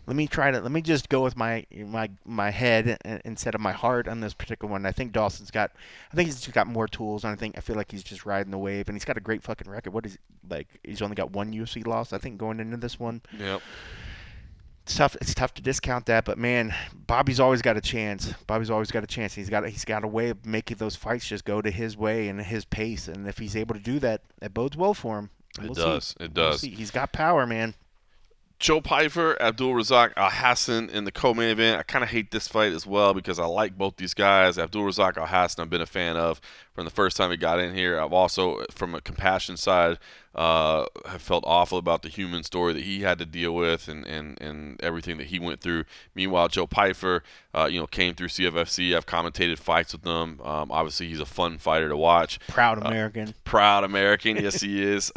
let 0.07 0.15
me 0.15 0.29
try 0.29 0.53
to 0.53 0.61
let 0.61 0.71
me 0.71 0.81
just 0.81 1.09
go 1.09 1.23
with 1.23 1.37
my 1.37 1.67
my 1.75 2.09
my 2.25 2.51
head 2.51 2.97
instead 3.25 3.57
of 3.57 3.61
my 3.61 3.73
heart 3.73 4.07
on 4.07 4.21
this 4.21 4.35
particular 4.35 4.71
one. 4.71 4.87
I 4.87 4.93
think 4.93 5.13
Dawson's 5.13 5.51
got, 5.51 5.73
I 6.13 6.15
think 6.15 6.29
he's 6.29 6.41
just 6.41 6.55
got 6.55 6.69
more 6.69 6.87
tools, 6.87 7.25
and 7.25 7.33
I 7.33 7.37
think 7.37 7.59
I 7.59 7.61
feel 7.61 7.75
like 7.75 7.91
he's 7.91 8.05
just 8.05 8.25
riding 8.25 8.53
the 8.53 8.59
wave, 8.59 8.89
and 8.89 8.95
he's 8.95 9.05
got 9.05 9.17
a 9.17 9.21
great 9.21 9.43
fucking 9.43 9.69
record. 9.69 9.93
What 9.93 10.07
is 10.07 10.19
like? 10.49 10.69
He's 10.85 11.03
only 11.03 11.17
got 11.17 11.33
one 11.33 11.53
UFC 11.53 11.85
loss, 11.85 12.13
I 12.13 12.19
think, 12.19 12.39
going 12.39 12.61
into 12.61 12.77
this 12.77 13.01
one. 13.01 13.23
Yep 13.37 13.61
it's 14.85 14.97
tough. 14.97 15.17
It's 15.21 15.35
tough 15.35 15.55
to 15.55 15.63
discount 15.63 16.07
that, 16.07 16.25
but 16.25 16.39
man, 16.39 16.75
Bobby's 17.07 17.39
always 17.39 17.63
got 17.63 17.77
a 17.77 17.81
chance. 17.81 18.33
Bobby's 18.47 18.71
always 18.71 18.91
got 18.91 19.05
a 19.05 19.07
chance. 19.07 19.35
He's 19.35 19.49
got 19.49 19.67
he's 19.69 19.85
got 19.85 20.05
a 20.05 20.09
way 20.09 20.31
of 20.31 20.45
making 20.45 20.79
those 20.79 20.97
fights 20.97 21.27
just 21.27 21.45
go 21.45 21.63
to 21.63 21.71
his 21.71 21.97
way 21.97 22.29
and 22.29 22.41
his 22.41 22.65
pace. 22.65 23.07
And 23.07 23.29
if 23.29 23.39
he's 23.39 23.55
able 23.55 23.75
to 23.75 23.81
do 23.81 23.99
that, 24.01 24.23
it 24.41 24.53
bodes 24.53 24.77
well 24.77 24.95
for 24.95 25.19
him. 25.19 25.31
We'll 25.61 25.73
it 25.73 25.77
does. 25.77 26.07
See. 26.07 26.25
It 26.25 26.35
does. 26.35 26.63
We'll 26.63 26.73
he's 26.73 26.91
got 26.91 27.13
power, 27.13 27.47
man. 27.47 27.75
Joe 28.63 28.81
Pyfer, 28.81 29.37
Abdul 29.43 29.75
Razak 29.75 30.15
Alhassan 30.15 30.89
in 30.89 31.03
the 31.03 31.11
co-main 31.11 31.49
event. 31.49 31.81
I 31.81 31.83
kind 31.83 32.05
of 32.05 32.11
hate 32.11 32.31
this 32.31 32.47
fight 32.47 32.73
as 32.73 32.87
well 32.87 33.13
because 33.13 33.41
I 33.41 33.45
like 33.45 33.77
both 33.77 33.97
these 33.97 34.15
guys. 34.15 34.57
Abdul 34.57 34.85
Razak 34.85 35.15
Alhassan, 35.15 35.59
I've 35.59 35.69
been 35.69 35.81
a 35.81 35.87
fan 35.87 36.17
of 36.17 36.41
from 36.73 36.85
the 36.85 36.93
first 36.93 37.17
time 37.17 37.33
he 37.33 37.37
got 37.37 37.59
in 37.59 37.75
here. 37.75 38.01
I've 38.01 38.13
also, 38.13 38.65
from 38.71 38.95
a 38.95 39.01
compassion 39.01 39.57
side, 39.57 39.99
uh, 40.37 40.87
have 41.07 41.21
felt 41.21 41.43
awful 41.45 41.77
about 41.77 42.03
the 42.03 42.09
human 42.09 42.45
story 42.45 42.73
that 42.75 42.85
he 42.85 43.01
had 43.01 43.19
to 43.19 43.27
deal 43.27 43.53
with 43.53 43.89
and, 43.89 44.07
and, 44.07 44.41
and 44.41 44.81
everything 44.81 45.19
that 45.19 45.27
he 45.27 45.41
went 45.41 45.61
through. 45.61 45.83
Meanwhile, 46.15 46.47
Joe 46.47 46.69
Pyfer, 46.69 47.25
uh, 47.53 47.65
you 47.65 47.81
know, 47.81 47.89
came 47.89 48.15
through 48.15 48.29
CFFC. 48.29 48.95
I've 48.95 49.07
commentated 49.07 49.59
fights 49.59 49.93
with 49.93 50.07
him. 50.07 50.41
Um, 50.41 50.71
obviously, 50.71 51.09
he's 51.09 51.19
a 51.19 51.27
fun 51.27 51.59
fighter 51.59 51.89
to 51.89 51.97
watch. 51.97 52.39
Proud 52.47 52.79
uh, 52.79 52.87
American. 52.87 53.31
Uh, 53.31 53.33
proud 53.43 53.83
American. 53.83 54.37
yes, 54.37 54.61
he 54.61 54.81
is. 54.85 55.11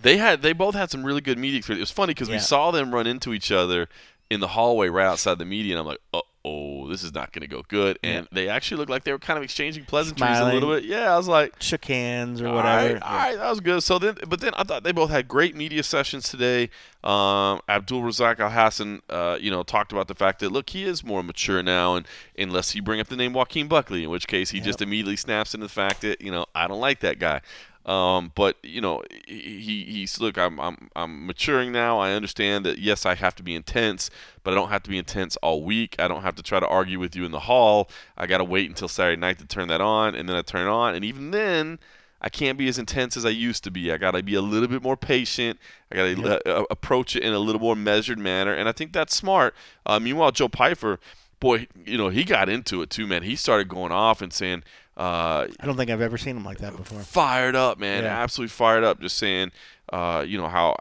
They 0.00 0.18
had 0.18 0.42
they 0.42 0.52
both 0.52 0.74
had 0.74 0.90
some 0.90 1.04
really 1.04 1.20
good 1.20 1.38
media 1.38 1.58
experience. 1.58 1.80
It 1.80 1.82
was 1.82 1.90
funny 1.90 2.14
because 2.14 2.28
yeah. 2.28 2.36
we 2.36 2.40
saw 2.40 2.70
them 2.70 2.94
run 2.94 3.06
into 3.06 3.32
each 3.32 3.50
other 3.50 3.88
in 4.30 4.40
the 4.40 4.48
hallway 4.48 4.88
right 4.88 5.06
outside 5.06 5.38
the 5.38 5.44
media, 5.44 5.74
and 5.74 5.80
I'm 5.80 5.86
like, 5.86 6.00
oh, 6.12 6.22
oh, 6.46 6.88
this 6.88 7.02
is 7.02 7.12
not 7.12 7.32
going 7.32 7.42
to 7.42 7.48
go 7.48 7.62
good. 7.68 7.98
And 8.02 8.24
yeah. 8.24 8.28
they 8.30 8.48
actually 8.48 8.78
looked 8.78 8.90
like 8.90 9.04
they 9.04 9.12
were 9.12 9.18
kind 9.18 9.36
of 9.36 9.42
exchanging 9.42 9.84
pleasantries 9.84 10.28
Smiling. 10.28 10.50
a 10.50 10.54
little 10.54 10.70
bit. 10.70 10.84
Yeah, 10.84 11.12
I 11.12 11.16
was 11.16 11.26
like, 11.26 11.60
shook 11.60 11.84
hands 11.84 12.40
or 12.40 12.48
all 12.48 12.54
whatever. 12.54 12.94
Right, 12.94 13.02
all 13.02 13.16
right, 13.16 13.36
that 13.36 13.50
was 13.50 13.60
good. 13.60 13.82
So 13.82 13.98
then, 13.98 14.16
but 14.28 14.40
then 14.40 14.52
I 14.54 14.62
thought 14.62 14.84
they 14.84 14.92
both 14.92 15.10
had 15.10 15.26
great 15.28 15.56
media 15.56 15.82
sessions 15.82 16.28
today. 16.28 16.70
Um, 17.02 17.60
Abdul 17.68 18.02
Razak 18.02 18.36
Alhassan, 18.36 19.00
uh, 19.10 19.38
you 19.40 19.50
know, 19.50 19.62
talked 19.62 19.92
about 19.92 20.08
the 20.08 20.14
fact 20.14 20.40
that 20.40 20.50
look, 20.50 20.70
he 20.70 20.84
is 20.84 21.04
more 21.04 21.22
mature 21.22 21.62
now, 21.62 21.96
and 21.96 22.06
unless 22.38 22.74
you 22.74 22.82
bring 22.82 23.00
up 23.00 23.08
the 23.08 23.16
name 23.16 23.32
Joaquin 23.32 23.68
Buckley, 23.68 24.04
in 24.04 24.10
which 24.10 24.26
case 24.26 24.50
he 24.50 24.58
yep. 24.58 24.66
just 24.66 24.82
immediately 24.82 25.16
snaps 25.16 25.54
into 25.54 25.66
the 25.66 25.72
fact 25.72 26.02
that 26.02 26.20
you 26.20 26.30
know 26.30 26.46
I 26.54 26.68
don't 26.68 26.80
like 26.80 27.00
that 27.00 27.18
guy. 27.18 27.42
Um, 27.86 28.32
but 28.34 28.56
you 28.64 28.80
know, 28.80 29.02
he 29.26 29.84
he's 29.88 30.20
look. 30.20 30.36
I'm 30.36 30.58
I'm 30.60 30.90
I'm 30.96 31.26
maturing 31.26 31.70
now. 31.70 32.00
I 32.00 32.12
understand 32.12 32.66
that 32.66 32.78
yes, 32.78 33.06
I 33.06 33.14
have 33.14 33.36
to 33.36 33.44
be 33.44 33.54
intense, 33.54 34.10
but 34.42 34.52
I 34.52 34.54
don't 34.56 34.70
have 34.70 34.82
to 34.82 34.90
be 34.90 34.98
intense 34.98 35.36
all 35.36 35.62
week. 35.62 35.94
I 36.00 36.08
don't 36.08 36.22
have 36.22 36.34
to 36.34 36.42
try 36.42 36.58
to 36.58 36.66
argue 36.66 36.98
with 36.98 37.14
you 37.14 37.24
in 37.24 37.30
the 37.30 37.40
hall. 37.40 37.88
I 38.16 38.26
got 38.26 38.38
to 38.38 38.44
wait 38.44 38.68
until 38.68 38.88
Saturday 38.88 39.20
night 39.20 39.38
to 39.38 39.46
turn 39.46 39.68
that 39.68 39.80
on, 39.80 40.16
and 40.16 40.28
then 40.28 40.36
I 40.36 40.42
turn 40.42 40.66
it 40.66 40.70
on, 40.70 40.94
and 40.94 41.04
even 41.04 41.30
then. 41.30 41.78
I 42.18 42.30
can't 42.30 42.56
be 42.56 42.66
as 42.66 42.78
intense 42.78 43.14
as 43.18 43.26
I 43.26 43.28
used 43.28 43.62
to 43.64 43.70
be. 43.70 43.92
I 43.92 43.98
got 43.98 44.12
to 44.12 44.22
be 44.22 44.34
a 44.34 44.40
little 44.40 44.68
bit 44.68 44.82
more 44.82 44.96
patient. 44.96 45.60
I 45.92 45.96
got 45.96 46.02
to 46.04 46.22
yep. 46.22 46.42
uh, 46.46 46.64
approach 46.70 47.14
it 47.14 47.22
in 47.22 47.34
a 47.34 47.38
little 47.38 47.60
more 47.60 47.76
measured 47.76 48.18
manner, 48.18 48.54
and 48.54 48.70
I 48.70 48.72
think 48.72 48.94
that's 48.94 49.14
smart. 49.14 49.54
Uh, 49.84 50.00
meanwhile, 50.00 50.32
Joe 50.32 50.48
Pyfer, 50.48 50.98
boy, 51.40 51.66
you 51.84 51.98
know, 51.98 52.08
he 52.08 52.24
got 52.24 52.48
into 52.48 52.80
it 52.80 52.88
too, 52.88 53.06
man. 53.06 53.22
He 53.22 53.36
started 53.36 53.68
going 53.68 53.92
off 53.92 54.22
and 54.22 54.32
saying, 54.32 54.64
uh, 54.96 55.46
I 55.60 55.66
don't 55.66 55.76
think 55.76 55.90
I've 55.90 56.00
ever 56.00 56.16
seen 56.16 56.36
him 56.36 56.44
like 56.44 56.58
that 56.58 56.76
before. 56.76 57.00
Fired 57.00 57.54
up, 57.54 57.78
man. 57.78 58.04
Yeah. 58.04 58.22
Absolutely 58.22 58.50
fired 58.50 58.84
up. 58.84 59.00
Just 59.00 59.18
saying, 59.18 59.52
uh, 59.92 60.24
you 60.26 60.38
know 60.38 60.48
how, 60.48 60.76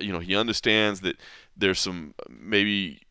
you 0.00 0.12
know 0.12 0.18
he 0.18 0.34
understands 0.36 1.00
that 1.02 1.16
there's 1.56 1.78
some 1.78 2.14
maybe 2.28 3.02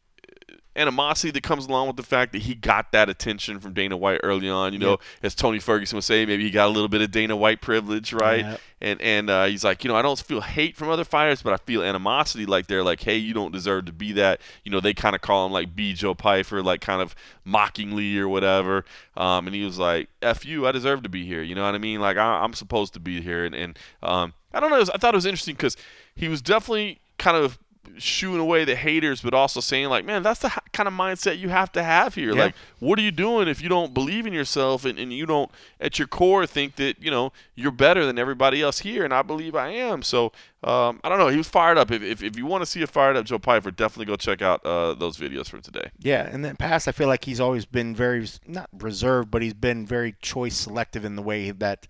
animosity 0.75 1.31
that 1.31 1.43
comes 1.43 1.65
along 1.65 1.87
with 1.87 1.97
the 1.97 2.03
fact 2.03 2.31
that 2.31 2.43
he 2.43 2.55
got 2.55 2.91
that 2.91 3.09
attention 3.09 3.59
from 3.59 3.73
Dana 3.73 3.97
White 3.97 4.21
early 4.23 4.49
on. 4.49 4.71
You 4.73 4.79
know, 4.79 4.97
as 5.23 5.35
Tony 5.35 5.59
Ferguson 5.59 5.97
would 5.97 6.03
say, 6.03 6.25
maybe 6.25 6.43
he 6.43 6.51
got 6.51 6.67
a 6.67 6.71
little 6.71 6.87
bit 6.87 7.01
of 7.01 7.11
Dana 7.11 7.35
White 7.35 7.61
privilege, 7.61 8.13
right? 8.13 8.39
Yeah. 8.39 8.57
And 8.81 9.01
and 9.01 9.29
uh, 9.29 9.45
he's 9.45 9.63
like, 9.63 9.83
you 9.83 9.89
know, 9.89 9.95
I 9.95 10.01
don't 10.01 10.17
feel 10.19 10.41
hate 10.41 10.77
from 10.77 10.89
other 10.89 11.03
fighters, 11.03 11.41
but 11.41 11.53
I 11.53 11.57
feel 11.57 11.83
animosity. 11.83 12.45
Like 12.45 12.67
they're 12.67 12.83
like, 12.83 13.01
hey, 13.01 13.17
you 13.17 13.33
don't 13.33 13.51
deserve 13.51 13.85
to 13.85 13.93
be 13.93 14.13
that. 14.13 14.39
You 14.63 14.71
know, 14.71 14.79
they 14.79 14.93
kind 14.93 15.15
of 15.15 15.21
call 15.21 15.45
him 15.45 15.51
like 15.51 15.75
B. 15.75 15.93
Joe 15.93 16.13
Pyfer, 16.13 16.61
like 16.61 16.81
kind 16.81 17.01
of 17.01 17.15
mockingly 17.43 18.17
or 18.17 18.29
whatever. 18.29 18.85
Um, 19.17 19.47
and 19.47 19.55
he 19.55 19.63
was 19.63 19.79
like, 19.79 20.09
F 20.21 20.45
you, 20.45 20.67
I 20.67 20.71
deserve 20.71 21.03
to 21.03 21.09
be 21.09 21.25
here. 21.25 21.41
You 21.41 21.55
know 21.55 21.63
what 21.63 21.75
I 21.75 21.79
mean? 21.79 21.99
Like 21.99 22.17
I, 22.17 22.43
am 22.43 22.53
supposed 22.53 22.93
to 22.93 22.99
be 22.99 23.21
here. 23.21 23.43
And, 23.43 23.55
and 23.55 23.79
um, 24.01 24.33
I 24.53 24.59
don't 24.59 24.69
know. 24.69 24.79
I 24.93 24.97
thought 24.97 25.13
it 25.13 25.17
was 25.17 25.25
interesting 25.25 25.55
because 25.55 25.75
he 26.15 26.27
was 26.29 26.41
definitely 26.41 26.99
kind 27.17 27.35
of 27.35 27.59
shooing 27.97 28.39
away 28.39 28.65
the 28.65 28.75
haters, 28.75 29.21
but 29.21 29.33
also 29.33 29.59
saying 29.59 29.89
like, 29.89 30.05
man, 30.05 30.23
that's 30.23 30.39
the 30.39 30.58
kind 30.79 30.87
of 30.87 30.93
mindset 30.93 31.37
you 31.37 31.49
have 31.49 31.71
to 31.73 31.83
have 31.83 32.15
here. 32.15 32.33
Yeah. 32.33 32.45
Like, 32.45 32.55
what 32.79 32.97
are 32.97 33.01
you 33.01 33.11
doing 33.11 33.49
if 33.49 33.61
you 33.61 33.67
don't 33.67 33.93
believe 33.93 34.25
in 34.25 34.31
yourself 34.31 34.85
and, 34.85 34.97
and 34.97 35.11
you 35.11 35.25
don't, 35.25 35.51
at 35.81 35.99
your 35.99 36.07
core, 36.07 36.47
think 36.47 36.77
that 36.77 37.03
you 37.03 37.11
know 37.11 37.33
you're 37.53 37.71
better 37.71 38.05
than 38.05 38.17
everybody 38.17 38.61
else 38.61 38.79
here? 38.79 39.03
And 39.03 39.13
I 39.13 39.21
believe 39.21 39.55
I 39.55 39.69
am. 39.69 40.01
So 40.03 40.31
um, 40.63 41.01
I 41.03 41.09
don't 41.09 41.19
know. 41.19 41.27
He 41.27 41.37
was 41.37 41.49
fired 41.49 41.77
up. 41.77 41.91
If, 41.91 42.01
if, 42.01 42.23
if 42.23 42.37
you 42.37 42.45
want 42.45 42.61
to 42.61 42.65
see 42.65 42.81
a 42.81 42.87
fired 42.87 43.17
up 43.17 43.25
Joe 43.25 43.39
Pyfer, 43.39 43.71
definitely 43.71 44.05
go 44.05 44.15
check 44.15 44.41
out 44.41 44.65
uh, 44.65 44.93
those 44.93 45.17
videos 45.17 45.49
from 45.49 45.61
today. 45.61 45.91
Yeah, 45.99 46.33
in 46.33 46.43
the 46.43 46.55
past, 46.55 46.87
I 46.87 46.93
feel 46.93 47.07
like 47.07 47.25
he's 47.25 47.41
always 47.41 47.65
been 47.65 47.93
very 47.93 48.25
not 48.47 48.69
reserved, 48.77 49.29
but 49.29 49.41
he's 49.41 49.53
been 49.53 49.85
very 49.85 50.15
choice 50.21 50.55
selective 50.55 51.03
in 51.03 51.17
the 51.17 51.21
way 51.21 51.51
that 51.51 51.87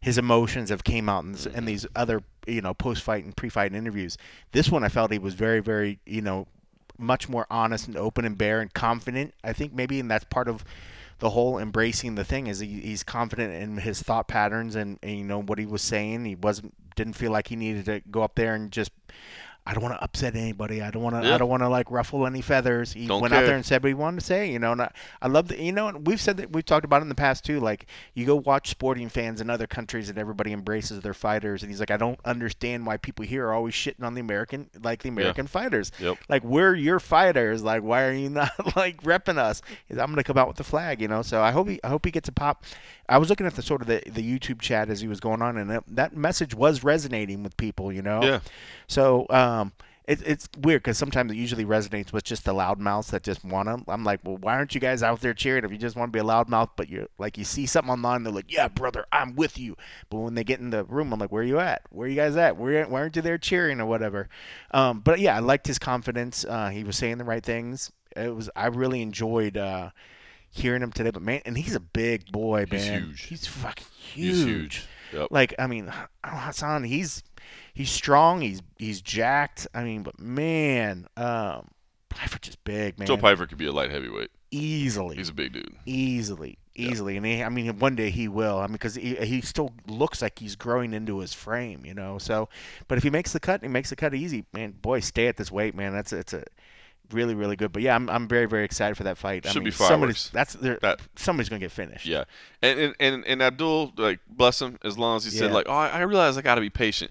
his 0.00 0.16
emotions 0.16 0.70
have 0.70 0.84
came 0.84 1.08
out 1.08 1.24
in, 1.24 1.36
in 1.54 1.64
these 1.64 1.84
other 1.96 2.22
you 2.46 2.60
know 2.60 2.72
post 2.72 3.02
fight 3.02 3.24
and 3.24 3.36
pre 3.36 3.48
fight 3.48 3.74
interviews. 3.74 4.16
This 4.52 4.70
one, 4.70 4.84
I 4.84 4.88
felt 4.88 5.10
he 5.10 5.18
was 5.18 5.34
very 5.34 5.60
very 5.60 5.98
you 6.06 6.22
know 6.22 6.46
much 6.98 7.28
more 7.28 7.46
honest 7.50 7.86
and 7.86 7.96
open 7.96 8.24
and 8.24 8.36
bare 8.36 8.60
and 8.60 8.72
confident. 8.72 9.34
I 9.42 9.52
think 9.52 9.72
maybe, 9.72 10.00
and 10.00 10.10
that's 10.10 10.24
part 10.24 10.48
of 10.48 10.64
the 11.20 11.30
whole 11.30 11.58
embracing 11.58 12.14
the 12.14 12.24
thing 12.24 12.46
is 12.46 12.60
he, 12.60 12.80
he's 12.80 13.02
confident 13.02 13.52
in 13.52 13.78
his 13.78 14.02
thought 14.02 14.28
patterns 14.28 14.76
and, 14.76 14.98
and 15.02 15.18
you 15.18 15.24
know 15.24 15.42
what 15.42 15.58
he 15.58 15.66
was 15.66 15.82
saying. 15.82 16.24
He 16.24 16.34
wasn't 16.34 16.74
didn't 16.94 17.14
feel 17.14 17.30
like 17.30 17.46
he 17.46 17.56
needed 17.56 17.84
to 17.84 18.00
go 18.10 18.22
up 18.22 18.34
there 18.34 18.54
and 18.54 18.72
just 18.72 18.90
I 19.68 19.74
don't 19.74 19.82
want 19.82 19.96
to 19.96 20.02
upset 20.02 20.34
anybody. 20.34 20.80
I 20.80 20.90
don't 20.90 21.02
want 21.02 21.14
to. 21.16 21.28
Yeah. 21.28 21.34
I 21.34 21.38
don't 21.38 21.50
want 21.50 21.62
to 21.62 21.68
like 21.68 21.90
ruffle 21.90 22.26
any 22.26 22.40
feathers. 22.40 22.94
He 22.94 23.06
Don't 23.06 23.20
went 23.20 23.34
out 23.34 23.44
there 23.44 23.54
and 23.54 23.66
said 23.66 23.82
what 23.82 23.88
he 23.88 23.94
wanted 23.94 24.20
to 24.20 24.24
say. 24.24 24.50
You 24.50 24.58
know, 24.58 24.72
and 24.72 24.80
I, 24.80 24.90
I 25.20 25.28
love 25.28 25.48
that. 25.48 25.58
You 25.58 25.72
know, 25.72 25.88
and 25.88 26.06
we've 26.06 26.20
said 26.20 26.38
that 26.38 26.50
we've 26.50 26.64
talked 26.64 26.86
about 26.86 27.00
it 27.00 27.02
in 27.02 27.10
the 27.10 27.14
past 27.14 27.44
too. 27.44 27.60
Like 27.60 27.84
you 28.14 28.24
go 28.24 28.36
watch 28.36 28.70
sporting 28.70 29.10
fans 29.10 29.42
in 29.42 29.50
other 29.50 29.66
countries, 29.66 30.08
and 30.08 30.18
everybody 30.18 30.54
embraces 30.54 31.00
their 31.00 31.12
fighters. 31.12 31.62
And 31.62 31.70
he's 31.70 31.80
like, 31.80 31.90
I 31.90 31.98
don't 31.98 32.18
understand 32.24 32.86
why 32.86 32.96
people 32.96 33.26
here 33.26 33.46
are 33.48 33.52
always 33.52 33.74
shitting 33.74 34.02
on 34.02 34.14
the 34.14 34.22
American, 34.22 34.70
like 34.82 35.02
the 35.02 35.10
American 35.10 35.46
fighters. 35.46 35.92
Yep. 36.00 36.16
Like 36.30 36.44
we're 36.44 36.74
your 36.74 36.98
fighters. 36.98 37.62
Like 37.62 37.82
why 37.82 38.04
are 38.04 38.14
you 38.14 38.30
not 38.30 38.52
like 38.76 39.02
repping 39.02 39.36
us? 39.36 39.60
I'm 39.90 39.96
gonna 39.96 40.24
come 40.24 40.38
out 40.38 40.48
with 40.48 40.56
the 40.56 40.64
flag. 40.64 41.02
You 41.02 41.08
know. 41.08 41.20
So 41.20 41.42
I 41.42 41.50
hope 41.50 41.68
he, 41.68 41.78
I 41.84 41.88
hope 41.88 42.06
he 42.06 42.10
gets 42.10 42.30
a 42.30 42.32
pop. 42.32 42.64
I 43.08 43.18
was 43.18 43.30
looking 43.30 43.46
at 43.46 43.54
the 43.54 43.62
sort 43.62 43.80
of 43.80 43.86
the, 43.86 44.02
the 44.06 44.22
YouTube 44.22 44.60
chat 44.60 44.90
as 44.90 45.00
he 45.00 45.08
was 45.08 45.20
going 45.20 45.42
on, 45.42 45.56
and 45.56 45.70
that, 45.70 45.84
that 45.88 46.16
message 46.16 46.54
was 46.54 46.84
resonating 46.84 47.42
with 47.42 47.56
people. 47.56 47.92
You 47.92 48.02
know. 48.02 48.22
Yeah. 48.22 48.40
So 48.86 49.26
um, 49.30 49.72
it, 50.08 50.22
it's 50.24 50.48
weird 50.62 50.82
because 50.82 50.96
sometimes 50.96 51.30
it 51.30 51.36
usually 51.36 51.66
resonates 51.66 52.14
with 52.14 52.24
just 52.24 52.46
the 52.46 52.54
loudmouths 52.54 53.10
that 53.10 53.22
just 53.22 53.44
want 53.44 53.68
to. 53.68 53.92
I'm 53.92 54.04
like, 54.04 54.20
well, 54.24 54.38
why 54.38 54.54
aren't 54.54 54.74
you 54.74 54.80
guys 54.80 55.02
out 55.02 55.20
there 55.20 55.34
cheering 55.34 55.64
if 55.64 55.70
you 55.70 55.76
just 55.76 55.96
want 55.96 56.10
to 56.10 56.16
be 56.16 56.20
a 56.20 56.24
loudmouth? 56.24 56.70
But 56.76 56.88
you're 56.88 57.08
like, 57.18 57.36
you 57.36 57.44
see 57.44 57.66
something 57.66 57.92
online, 57.92 58.22
they're 58.22 58.32
like, 58.32 58.50
yeah, 58.50 58.68
brother, 58.68 59.04
I'm 59.12 59.36
with 59.36 59.58
you. 59.58 59.76
But 60.08 60.20
when 60.20 60.34
they 60.34 60.44
get 60.44 60.60
in 60.60 60.70
the 60.70 60.84
room, 60.84 61.12
I'm 61.12 61.20
like, 61.20 61.30
where 61.30 61.42
are 61.42 61.46
you 61.46 61.60
at? 61.60 61.82
Where 61.90 62.06
are 62.06 62.08
you 62.08 62.16
guys 62.16 62.36
at? 62.36 62.56
Where, 62.56 62.86
why 62.86 63.00
aren't 63.00 63.16
you 63.16 63.22
there 63.22 63.36
cheering 63.36 63.82
or 63.82 63.86
whatever? 63.86 64.30
Um, 64.70 65.00
but 65.00 65.20
yeah, 65.20 65.36
I 65.36 65.40
liked 65.40 65.66
his 65.66 65.78
confidence. 65.78 66.42
Uh, 66.42 66.70
he 66.70 66.84
was 66.84 66.96
saying 66.96 67.18
the 67.18 67.24
right 67.24 67.44
things. 67.44 67.92
It 68.16 68.34
was. 68.34 68.48
I 68.56 68.68
really 68.68 69.02
enjoyed. 69.02 69.58
Uh, 69.58 69.90
Hearing 70.50 70.82
him 70.82 70.92
today, 70.92 71.10
but 71.10 71.22
man, 71.22 71.42
and 71.44 71.56
he's 71.56 71.74
a 71.74 71.80
big 71.80 72.32
boy, 72.32 72.66
man. 72.70 72.80
He's 72.80 72.86
huge. 72.88 73.22
He's 73.26 73.46
fucking 73.46 73.86
huge. 74.00 74.26
He's 74.36 74.44
huge. 74.44 74.86
Yep. 75.12 75.28
Like, 75.30 75.54
I 75.58 75.66
mean, 75.66 75.92
Hassan, 76.24 76.84
he's 76.84 77.22
he's 77.74 77.90
strong. 77.90 78.40
He's 78.40 78.60
he's 78.78 79.00
jacked. 79.00 79.66
I 79.74 79.84
mean, 79.84 80.02
but 80.02 80.18
man, 80.18 81.06
um, 81.16 81.68
Pyfer 82.08 82.38
just 82.40 82.62
big, 82.64 82.98
man. 82.98 83.06
Joe 83.06 83.16
Pyfer 83.16 83.46
could 83.46 83.58
be 83.58 83.66
a 83.66 83.72
light 83.72 83.90
heavyweight. 83.90 84.30
easily, 84.50 85.16
He's 85.16 85.28
a 85.28 85.34
big 85.34 85.52
dude. 85.52 85.74
easily, 85.86 86.58
easily, 86.74 87.16
and 87.16 87.24
he, 87.24 87.42
I 87.42 87.48
mean, 87.50 87.78
one 87.78 87.94
day 87.94 88.10
he 88.10 88.26
will. 88.28 88.58
I 88.58 88.62
mean, 88.66 88.72
because 88.72 88.94
he, 88.96 89.14
he 89.16 89.40
still 89.42 89.72
looks 89.86 90.20
like 90.22 90.38
he's 90.38 90.56
growing 90.56 90.92
into 90.94 91.18
his 91.20 91.32
frame, 91.34 91.84
you 91.86 91.94
know. 91.94 92.18
So, 92.18 92.48
but 92.88 92.98
if 92.98 93.04
he 93.04 93.10
makes 93.10 93.32
the 93.32 93.40
cut, 93.40 93.62
he 93.62 93.68
makes 93.68 93.90
the 93.90 93.96
cut 93.96 94.14
easy, 94.14 94.44
man. 94.52 94.72
Boy, 94.72 95.00
stay 95.00 95.28
at 95.28 95.36
this 95.36 95.52
weight, 95.52 95.74
man. 95.74 95.92
That's 95.92 96.12
it's 96.12 96.32
a 96.32 96.42
really 97.12 97.34
really 97.34 97.56
good. 97.56 97.72
But 97.72 97.82
yeah, 97.82 97.94
I'm 97.94 98.08
I'm 98.10 98.28
very 98.28 98.46
very 98.46 98.64
excited 98.64 98.96
for 98.96 99.04
that 99.04 99.18
fight. 99.18 99.46
I 99.46 99.50
Should 99.50 99.60
mean, 99.60 99.64
be 99.66 99.70
somebody's 99.72 100.28
fireworks. 100.28 100.30
that's 100.30 100.54
there, 100.54 100.78
That- 100.82 101.00
somebody's 101.16 101.48
gonna 101.48 101.60
get 101.60 101.72
finished. 101.72 102.06
Yeah, 102.06 102.24
and 102.62 102.94
and 103.00 103.24
and, 103.26 103.42
Abdul, 103.42 103.92
like 103.96 104.20
bless 104.28 104.60
him, 104.62 104.78
as 104.84 104.96
long 104.98 105.16
as 105.16 105.24
he 105.24 105.30
said 105.30 105.52
like, 105.52 105.66
oh, 105.68 105.72
I 105.72 105.88
I 105.88 106.00
realize 106.02 106.36
I 106.36 106.42
got 106.42 106.56
to 106.56 106.60
be 106.60 106.70
patient. 106.70 107.10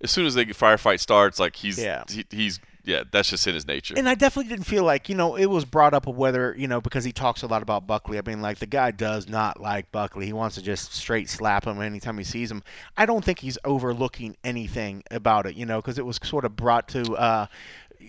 As 0.00 0.10
soon 0.10 0.26
as 0.26 0.34
the 0.34 0.44
firefight 0.46 0.98
starts, 1.00 1.38
like 1.38 1.54
he's 1.56 1.78
Yeah. 1.78 2.04
he, 2.08 2.24
he's 2.30 2.58
yeah, 2.84 3.04
that's 3.12 3.30
just 3.30 3.46
in 3.46 3.54
his 3.54 3.64
nature. 3.64 3.94
And 3.96 4.08
I 4.08 4.16
definitely 4.16 4.50
didn't 4.50 4.66
feel 4.66 4.82
like, 4.82 5.08
you 5.08 5.14
know, 5.14 5.36
it 5.36 5.46
was 5.46 5.64
brought 5.64 5.94
up 5.94 6.08
of 6.08 6.16
whether, 6.16 6.52
you 6.58 6.66
know, 6.66 6.80
because 6.80 7.04
he 7.04 7.12
talks 7.12 7.42
a 7.42 7.46
lot 7.46 7.62
about 7.62 7.86
Buckley. 7.86 8.18
I 8.18 8.22
mean, 8.26 8.42
like, 8.42 8.58
the 8.58 8.66
guy 8.66 8.90
does 8.90 9.28
not 9.28 9.60
like 9.60 9.92
Buckley. 9.92 10.26
He 10.26 10.32
wants 10.32 10.56
to 10.56 10.62
just 10.62 10.92
straight 10.92 11.30
slap 11.30 11.64
him 11.64 11.80
anytime 11.80 12.18
he 12.18 12.24
sees 12.24 12.50
him. 12.50 12.64
I 12.96 13.06
don't 13.06 13.24
think 13.24 13.38
he's 13.38 13.56
overlooking 13.64 14.36
anything 14.42 15.04
about 15.12 15.46
it, 15.46 15.54
you 15.54 15.64
know, 15.64 15.76
because 15.80 15.96
it 15.96 16.04
was 16.04 16.18
sort 16.24 16.44
of 16.44 16.56
brought 16.56 16.88
to, 16.88 17.02
uh, 17.14 17.46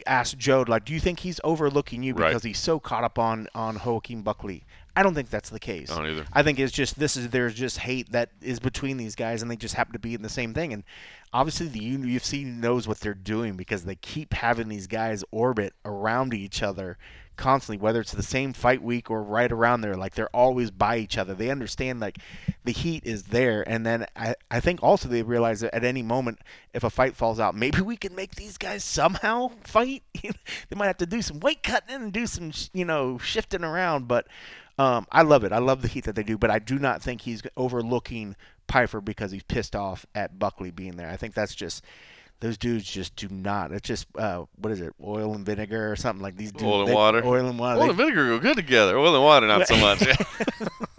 ask 0.08 0.38
Joe, 0.38 0.64
like, 0.68 0.86
do 0.86 0.94
you 0.94 1.00
think 1.00 1.20
he's 1.20 1.40
overlooking 1.44 2.04
you 2.04 2.14
Right. 2.14 2.30
because 2.30 2.44
he's 2.44 2.60
so 2.60 2.80
caught 2.80 3.04
up 3.04 3.20
on, 3.20 3.48
on 3.54 3.80
Joaquin 3.84 4.22
Buckley? 4.22 4.64
I 4.96 5.02
don't 5.02 5.16
think 5.16 5.30
that's 5.30 5.50
the 5.50 5.60
case. 5.60 5.90
I 5.92 5.96
don't 5.96 6.08
either. 6.12 6.26
I 6.34 6.44
think 6.44 6.60
it's 6.60 6.72
just 6.72 7.00
this 7.00 7.18
is 7.18 7.30
there's 7.30 7.56
just 7.56 7.80
hate 7.80 8.12
that 8.12 8.30
is 8.42 8.60
between 8.60 8.98
these 8.98 9.16
guys, 9.16 9.42
and 9.42 9.50
they 9.50 9.56
just 9.56 9.74
happen 9.74 9.94
to 9.94 10.00
be 10.00 10.14
in 10.14 10.22
the 10.22 10.30
same 10.30 10.54
thing. 10.54 10.72
And 10.72 10.84
obviously, 11.34 11.68
the 11.68 11.80
UFC 11.80 12.46
knows 12.46 12.88
what 12.88 13.00
they're 13.00 13.16
doing 13.16 13.56
because 13.58 13.86
they 13.86 13.96
keep 13.96 14.34
having 14.34 14.68
these 14.70 14.86
guys 14.86 15.24
orbit 15.32 15.74
around 15.84 16.36
each 16.36 16.62
other 16.62 17.00
constantly, 17.36 17.82
whether 17.82 18.02
it's 18.02 18.12
the 18.12 18.24
same 18.24 18.54
fight 18.54 18.82
week 18.82 19.10
or 19.10 19.24
right 19.24 19.52
around 19.52 19.82
there. 19.82 19.96
Like 19.96 20.16
they're 20.16 20.36
always 20.36 20.72
by 20.72 20.98
each 20.98 21.18
other. 21.18 21.34
They 21.34 21.50
understand 21.50 22.00
like 22.00 22.18
the 22.64 22.72
heat 22.72 23.06
is 23.06 23.24
there, 23.24 23.68
and 23.68 23.86
then 23.86 24.06
I 24.16 24.36
I 24.50 24.60
think 24.60 24.82
also 24.82 25.08
they 25.08 25.24
realize 25.24 25.62
that 25.62 25.74
at 25.76 25.84
any 25.84 26.02
moment, 26.02 26.40
if 26.74 26.84
a 26.84 26.90
fight 26.90 27.16
falls 27.16 27.40
out, 27.40 27.56
maybe 27.56 27.82
we 27.82 27.98
can 27.98 28.16
make 28.16 28.36
these 28.36 28.58
guys 28.58 28.84
somehow 28.84 29.52
fight. 29.64 30.04
they 30.22 30.76
might 30.76 30.88
have 30.88 30.98
to 30.98 31.06
do 31.06 31.22
some 31.22 31.40
weight 31.40 31.64
cutting 31.64 31.96
and 31.96 32.14
do 32.14 32.28
some 32.28 32.52
you 32.74 32.86
know 32.86 33.18
shifting 33.18 33.64
around, 33.64 34.08
but. 34.08 34.28
Um, 34.80 35.06
I 35.12 35.22
love 35.22 35.44
it. 35.44 35.52
I 35.52 35.60
love 35.60 35.84
the 35.84 35.88
heat 35.88 36.06
that 36.06 36.16
they 36.16 36.24
do, 36.24 36.36
but 36.36 36.50
I 36.50 36.58
do 36.58 36.80
not 36.80 37.00
think 37.00 37.22
he's 37.22 37.44
overlooking 37.56 38.36
Pyfer 38.66 39.02
because 39.02 39.32
he's 39.32 39.44
pissed 39.44 39.76
off 39.76 40.04
at 40.16 40.40
Buckley 40.40 40.72
being 40.72 40.96
there. 40.96 41.10
I 41.10 41.16
think 41.16 41.36
that's 41.36 41.54
just 41.54 41.84
those 42.44 42.58
dudes 42.58 42.84
just 42.84 43.16
do 43.16 43.30
not. 43.30 43.72
It's 43.72 43.88
just 43.88 44.06
uh, 44.18 44.44
what 44.58 44.74
is 44.74 44.82
it, 44.82 44.94
oil 45.02 45.34
and 45.34 45.46
vinegar 45.46 45.90
or 45.90 45.96
something 45.96 46.22
like 46.22 46.36
these 46.36 46.52
dudes. 46.52 46.66
Oil 46.66 46.82
and 46.82 46.90
they- 46.90 46.94
water. 46.94 47.26
Oil 47.26 47.48
and 47.48 47.58
water. 47.58 47.80
Oil 47.80 47.84
they- 47.84 47.90
and 47.90 47.98
vinegar 47.98 48.28
go 48.28 48.40
good 48.40 48.58
together. 48.58 48.98
Oil 48.98 49.16
and 49.16 49.24
water, 49.24 49.48
not 49.48 49.66
so 49.66 49.78
much. 49.78 50.06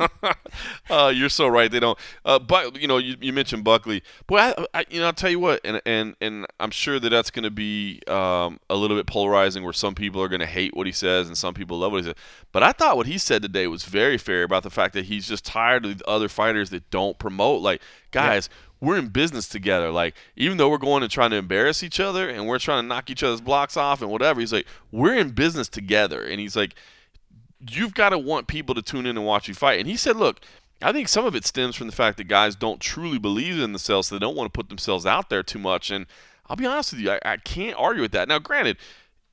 uh, 0.91 1.13
you're 1.15 1.29
so 1.29 1.47
right. 1.47 1.71
They 1.71 1.81
don't. 1.81 1.99
Uh, 2.25 2.39
but 2.39 2.81
you 2.81 2.89
know, 2.89 2.97
you, 2.97 3.17
you 3.21 3.35
mentioned 3.35 3.63
Buckley. 3.63 4.03
Boy, 4.27 4.39
I, 4.39 4.67
I, 4.73 4.85
you 4.89 5.01
know, 5.01 5.07
I'll 5.07 5.13
tell 5.13 5.29
you 5.29 5.39
what, 5.39 5.61
and 5.65 5.83
and 5.85 6.17
and 6.23 6.47
I'm 6.59 6.71
sure 6.71 6.99
that 6.99 7.11
that's 7.11 7.31
going 7.31 7.43
to 7.43 7.51
be 7.51 8.01
um, 8.09 8.59
a 8.71 8.75
little 8.75 8.97
bit 8.97 9.07
polarizing, 9.07 9.65
where 9.65 9.75
some 9.75 9.95
people 9.95 10.23
are 10.23 10.29
going 10.29 10.41
to 10.41 10.47
hate 10.47 10.75
what 10.75 10.87
he 10.87 10.93
says 10.93 11.27
and 11.27 11.37
some 11.37 11.53
people 11.53 11.79
love 11.79 11.93
what 11.93 11.99
he 11.99 12.05
says. 12.05 12.17
But 12.53 12.63
I 12.63 12.73
thought 12.73 12.97
what 12.97 13.07
he 13.07 13.19
said 13.19 13.43
today 13.43 13.67
was 13.67 13.85
very 13.85 14.17
fair 14.17 14.45
about 14.45 14.63
the 14.63 14.71
fact 14.71 14.95
that 14.95 15.05
he's 15.05 15.29
just 15.29 15.45
tired 15.45 15.85
of 15.85 15.99
the 15.99 16.09
other 16.09 16.31
fighters 16.31 16.71
that 16.71 16.89
don't 16.91 17.19
promote. 17.19 17.61
Like, 17.61 17.83
guys. 18.11 18.49
We're 18.85 18.99
in 18.99 19.09
business 19.09 19.49
together. 19.49 19.91
Like, 19.91 20.15
even 20.37 20.59
though 20.59 20.69
we're 20.69 20.79
going 20.79 21.03
and 21.03 21.11
trying 21.11 21.31
to 21.31 21.37
embarrass 21.37 21.83
each 21.83 21.99
other 21.99 22.29
and 22.29 22.47
we're 22.47 22.59
trying 22.59 22.85
to 22.85 22.89
knock 22.89 23.11
each 23.11 23.23
other's 23.23 23.41
blocks 23.41 23.77
off 23.77 24.03
and 24.03 24.11
whatever, 24.11 24.41
he's 24.41 24.53
like, 24.53 24.67
we're 24.93 25.15
in 25.15 25.31
business 25.31 25.69
together. 25.69 26.23
And 26.23 26.41
he's 26.41 26.57
like, 26.57 26.75
you've 27.71 27.95
got 27.95 28.11
to 28.11 28.19
want 28.19 28.47
people 28.47 28.75
to 28.75 28.83
tune 28.83 29.07
in 29.07 29.17
and 29.17 29.27
watch 29.27 29.49
you 29.49 29.55
fight. 29.55 29.81
And 29.81 29.89
he 29.89 29.97
said, 29.97 30.17
look, 30.17 30.41
I 30.83 30.93
think 30.93 31.09
some 31.09 31.25
of 31.25 31.35
it 31.35 31.47
stems 31.47 31.77
from 31.77 31.87
the 31.87 31.95
fact 31.95 32.19
that 32.19 32.25
guys 32.25 32.57
don't 32.57 32.81
truly 32.81 33.19
believe 33.19 33.55
in 33.55 33.73
themselves, 33.73 34.09
so 34.09 34.15
they 34.15 34.19
don't 34.19 34.37
want 34.37 34.53
to 34.53 34.57
put 34.57 34.69
themselves 34.69 35.07
out 35.07 35.31
there 35.31 35.43
too 35.43 35.59
much. 35.59 35.91
And 35.91 36.07
I'll 36.49 36.57
be 36.57 36.67
honest 36.67 36.93
with 36.93 37.01
you, 37.01 37.13
I, 37.13 37.21
I 37.25 37.37
can't 37.39 37.79
argue 37.79 38.03
with 38.03 38.13
that. 38.13 38.29
Now, 38.29 38.39
granted, 38.39 38.77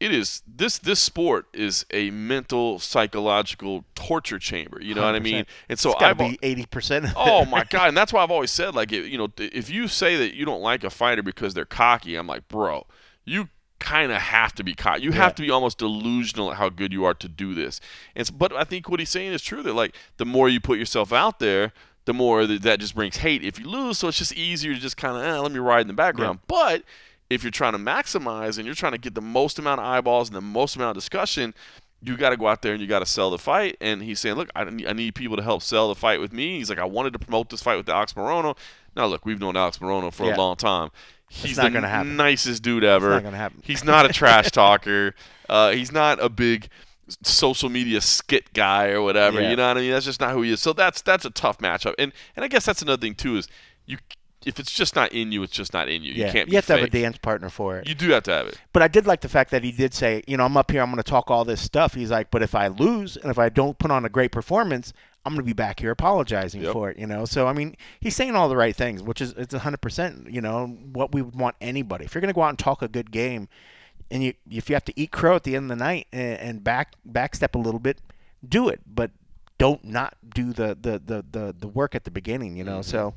it 0.02 0.12
is 0.14 0.41
this 0.47 0.78
this 0.80 0.99
sport 0.99 1.45
is 1.54 1.86
a 1.91 2.10
mental 2.12 2.80
psychological 2.80 3.86
torture 3.95 4.39
chamber. 4.39 4.82
You 4.82 4.95
know 4.95 5.04
what 5.06 5.16
I 5.16 5.20
mean? 5.20 5.45
And 5.70 5.78
so 5.78 5.93
to 5.93 6.16
be 6.16 6.39
eighty 6.41 6.66
percent. 6.66 7.06
oh 7.16 7.45
my 7.45 7.64
god 7.66 7.88
and 7.89 7.97
that's 7.97 8.12
why 8.12 8.24
i've 8.24 8.32
always 8.32 8.52
said 8.52 8.74
like 8.76 8.91
if, 8.91 9.08
you 9.08 9.18
know 9.18 9.28
if 9.38 9.70
you 9.70 9.88
say 9.88 10.16
that 10.18 10.34
you 10.36 10.45
don't 10.45 10.62
like 10.62 10.84
a 10.84 10.89
fighter 10.89 11.22
because 11.24 11.54
they're 11.54 11.66
cocky 11.66 12.16
i'm 12.16 12.28
like 12.28 12.47
bro 12.47 12.86
you 13.26 13.49
kind 13.80 14.12
of 14.12 14.18
have 14.20 14.54
to 14.54 14.64
be 14.64 14.74
cocky 14.76 15.04
you 15.04 15.10
Yeah. 15.12 15.18
have 15.18 15.36
to 15.36 15.41
be 15.41 15.49
almost 15.49 15.78
delusional 15.80 16.52
at 16.52 16.58
how 16.58 16.70
good 16.70 16.91
you 16.93 17.04
are 17.06 17.14
to 17.16 17.28
do 17.28 17.54
this 17.54 17.80
and 18.16 18.22
s- 18.22 18.30
but 18.30 18.54
i 18.54 18.64
think 18.64 18.89
what 18.89 18.99
he's 18.99 19.10
saying 19.10 19.34
is 19.34 19.41
true 19.41 19.64
that 19.64 19.74
like 19.74 19.95
the 20.18 20.26
more 20.26 20.47
you 20.49 20.60
put 20.60 20.78
yourself 20.78 21.12
out 21.12 21.39
there 21.39 21.74
the 22.06 22.14
more 22.14 22.45
that, 22.47 22.62
that 22.64 22.80
just 22.80 22.95
brings 22.95 23.18
hate 23.18 23.43
if 23.43 23.60
you 23.60 23.68
lose 23.68 23.97
so 23.99 24.08
it's 24.08 24.18
just 24.20 24.34
easier 24.34 24.74
to 24.74 24.80
just 24.80 24.97
kind 24.97 25.18
of 25.18 25.24
eh, 25.24 25.38
let 25.39 25.52
me 25.52 25.60
ride 25.60 25.82
in 25.82 25.88
the 25.88 25.93
background 25.93 26.39
but 26.47 26.84
if 27.32 27.44
you're 27.44 27.52
trying 27.52 27.74
to 27.74 27.80
maximize 27.80 28.58
and 28.58 28.66
you're 28.66 28.76
trying 28.76 28.92
to 28.92 28.98
get 28.98 29.16
the 29.16 29.22
most 29.22 29.58
amount 29.60 29.80
of 29.80 29.86
eyeballs 29.86 30.28
and 30.30 30.36
the 30.36 30.42
most 30.42 30.76
amount 30.76 30.98
of 30.98 31.02
discussion 31.02 31.54
you 32.04 32.18
got 32.18 32.32
to 32.32 32.38
go 32.38 32.48
out 32.48 32.64
there 32.64 32.74
and 32.74 32.82
you 32.82 32.88
got 32.88 33.00
to 33.00 33.06
sell 33.06 33.30
the 33.30 33.38
fight. 33.38 33.78
And 33.80 34.02
he's 34.02 34.20
saying, 34.20 34.36
look, 34.36 34.50
I 34.56 34.64
need, 34.64 34.88
I 34.88 34.94
need 34.94 35.14
people 35.14 35.38
to 35.38 35.44
help 35.44 35.62
sell 35.62 35.88
the 35.88 35.94
fight 35.94 36.20
with 36.20 36.34
me. 36.34 36.58
He's 36.58 36.68
like, 36.68 36.80
I 36.80 36.84
wanted 36.86 37.14
to 37.14 37.20
promote 37.20 37.52
this 37.52 37.62
fight 37.62 37.76
with 37.78 37.88
Alex 37.90 38.14
Morono. 38.14 38.58
Now, 38.96 39.06
look, 39.06 39.24
we've 39.24 39.40
known 39.40 39.56
Alex 39.56 39.78
Morono 39.78 40.12
for 40.12 40.26
Yeah. 40.26 40.36
a 40.36 40.38
long 40.38 40.56
time. 40.56 40.90
He's 41.30 41.58
not 41.58 41.72
the 41.72 42.04
nicest 42.04 42.64
dude 42.64 42.84
ever. 42.84 43.12
not 43.12 43.24
gonna 43.24 43.38
happen. 43.38 43.62
He's 43.64 43.84
not 43.84 44.10
a 44.10 44.10
trash 44.14 44.50
talker. 44.52 45.14
Uh, 45.48 45.72
he's 45.72 45.92
not 45.92 46.20
a 46.22 46.28
big 46.28 46.70
social 47.24 47.70
media 47.70 48.02
skit 48.02 48.52
guy 48.54 48.88
or 48.90 49.02
whatever. 49.04 49.40
Yeah. 49.40 49.52
You 49.52 49.56
know 49.56 49.68
what 49.68 49.78
I 49.78 49.82
mean? 49.82 49.92
That's 49.92 50.06
just 50.06 50.20
not 50.20 50.32
who 50.34 50.42
he 50.42 50.52
is. 50.52 50.60
So 50.60 50.74
that's 50.74 51.02
that's 51.02 51.24
a 51.24 51.30
tough 51.30 51.60
matchup. 51.60 51.94
And 52.00 52.12
and 52.36 52.44
I 52.44 52.48
guess 52.48 52.66
that's 52.66 52.82
another 52.82 53.00
thing 53.00 53.14
too 53.16 53.38
is 53.38 53.48
you 53.86 53.98
if 54.46 54.60
it's 54.60 54.72
just 54.72 54.96
not 54.96 55.12
in 55.12 55.32
you, 55.32 55.44
it's 55.44 55.54
just 55.54 55.74
not 55.74 55.88
in 55.89 56.04
you. 56.04 56.14
yeah, 56.14 56.28
You 56.28 56.32
can't. 56.32 56.50
you 56.50 56.56
have 56.56 56.66
to 56.68 56.74
have 56.78 56.84
a 56.84 56.89
dance 56.89 57.18
partner 57.18 57.50
for 57.50 57.78
it. 57.78 57.88
You 57.88 57.94
do 57.96 58.10
have 58.12 58.24
to 58.24 58.32
have 58.32 58.48
it. 58.48 58.60
But 58.74 58.82
I 58.84 58.88
did 58.88 59.06
like 59.06 59.22
the 59.22 59.30
fact 59.30 59.52
that 59.52 59.64
he 59.64 59.72
did 59.72 59.94
say, 59.94 60.24
you 60.28 60.38
know, 60.38 60.46
I'm 60.46 60.58
up 60.58 60.72
here, 60.72 60.82
I'm 60.82 60.89
going 60.89 60.98
to 60.98 61.10
talk 61.10 61.30
all 61.30 61.46
this 61.46 61.62
stuff. 61.62 61.94
He's 61.94 62.10
like, 62.12 62.32
but 62.32 62.42
if 62.42 62.56
I 62.56 62.68
lose 62.68 63.18
and 63.18 63.30
if 63.30 63.38
I 63.38 63.50
don't 63.50 63.78
put 63.78 63.92
on 63.92 64.04
a 64.06 64.10
great 64.10 64.32
performance, 64.32 64.94
I'm 65.26 65.34
going 65.34 65.44
to 65.44 65.46
be 65.46 65.54
back 65.54 65.80
here 65.82 65.92
apologizing 65.92 66.64
Yep. 66.64 66.74
for 66.74 66.89
it, 66.89 66.98
you 66.98 67.06
know. 67.06 67.26
So 67.26 67.46
I 67.48 67.54
mean, 67.54 67.76
he's 68.00 68.16
saying 68.16 68.36
all 68.36 68.50
the 68.50 68.58
right 68.58 68.76
things, 68.76 69.04
which 69.04 69.22
is 69.22 69.34
it's 69.34 69.54
100%, 69.54 70.34
you 70.34 70.42
know, 70.42 70.66
what 70.92 71.14
we 71.14 71.22
would 71.22 71.36
want 71.36 71.56
anybody. 71.62 72.06
If 72.06 72.16
you're 72.16 72.22
going 72.22 72.34
to 72.34 72.36
go 72.36 72.42
out 72.42 72.50
and 72.50 72.58
talk 72.60 72.82
a 72.82 72.88
good 72.88 73.12
game, 73.12 73.48
and 74.10 74.24
you 74.24 74.34
if 74.50 74.70
you 74.70 74.76
have 74.76 74.86
to 74.86 74.94
eat 75.00 75.12
crow 75.12 75.36
at 75.36 75.44
the 75.44 75.56
end 75.56 75.72
of 75.72 75.78
the 75.78 75.84
night 75.84 76.08
and, 76.12 76.39
and 76.39 76.64
back 76.64 76.96
backstep 77.10 77.54
a 77.54 77.60
little 77.60 77.80
bit, 77.80 78.00
do 78.48 78.68
it, 78.70 78.82
but 78.88 79.12
don't 79.60 79.86
not 79.86 80.16
do 80.34 80.52
the 80.54 80.76
the 80.82 81.00
the 81.06 81.24
the, 81.32 81.56
the 81.60 81.68
work 81.68 81.94
at 81.94 82.04
the 82.04 82.12
beginning, 82.12 82.58
you 82.58 82.64
know. 82.64 82.80
Mm-hmm. 82.80 82.89
So. 82.89 83.14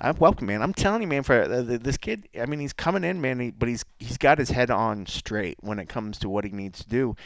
I 0.00 0.10
welcome, 0.10 0.46
man. 0.46 0.60
I'm 0.60 0.74
telling 0.74 1.02
you, 1.02 1.08
man. 1.08 1.22
For 1.22 1.42
uh, 1.42 1.62
this 1.62 1.96
kid, 1.96 2.28
I 2.38 2.46
mean, 2.46 2.60
he's 2.60 2.72
coming 2.72 3.04
in, 3.04 3.20
man. 3.20 3.38
He, 3.38 3.50
but 3.50 3.68
he's 3.68 3.84
he's 3.98 4.18
got 4.18 4.38
his 4.38 4.50
head 4.50 4.70
on 4.70 5.06
straight 5.06 5.58
when 5.60 5.78
it 5.78 5.88
comes 5.88 6.18
to 6.18 6.28
what 6.28 6.44
he 6.44 6.50
needs 6.50 6.80
to 6.80 6.88
do, 6.88 7.16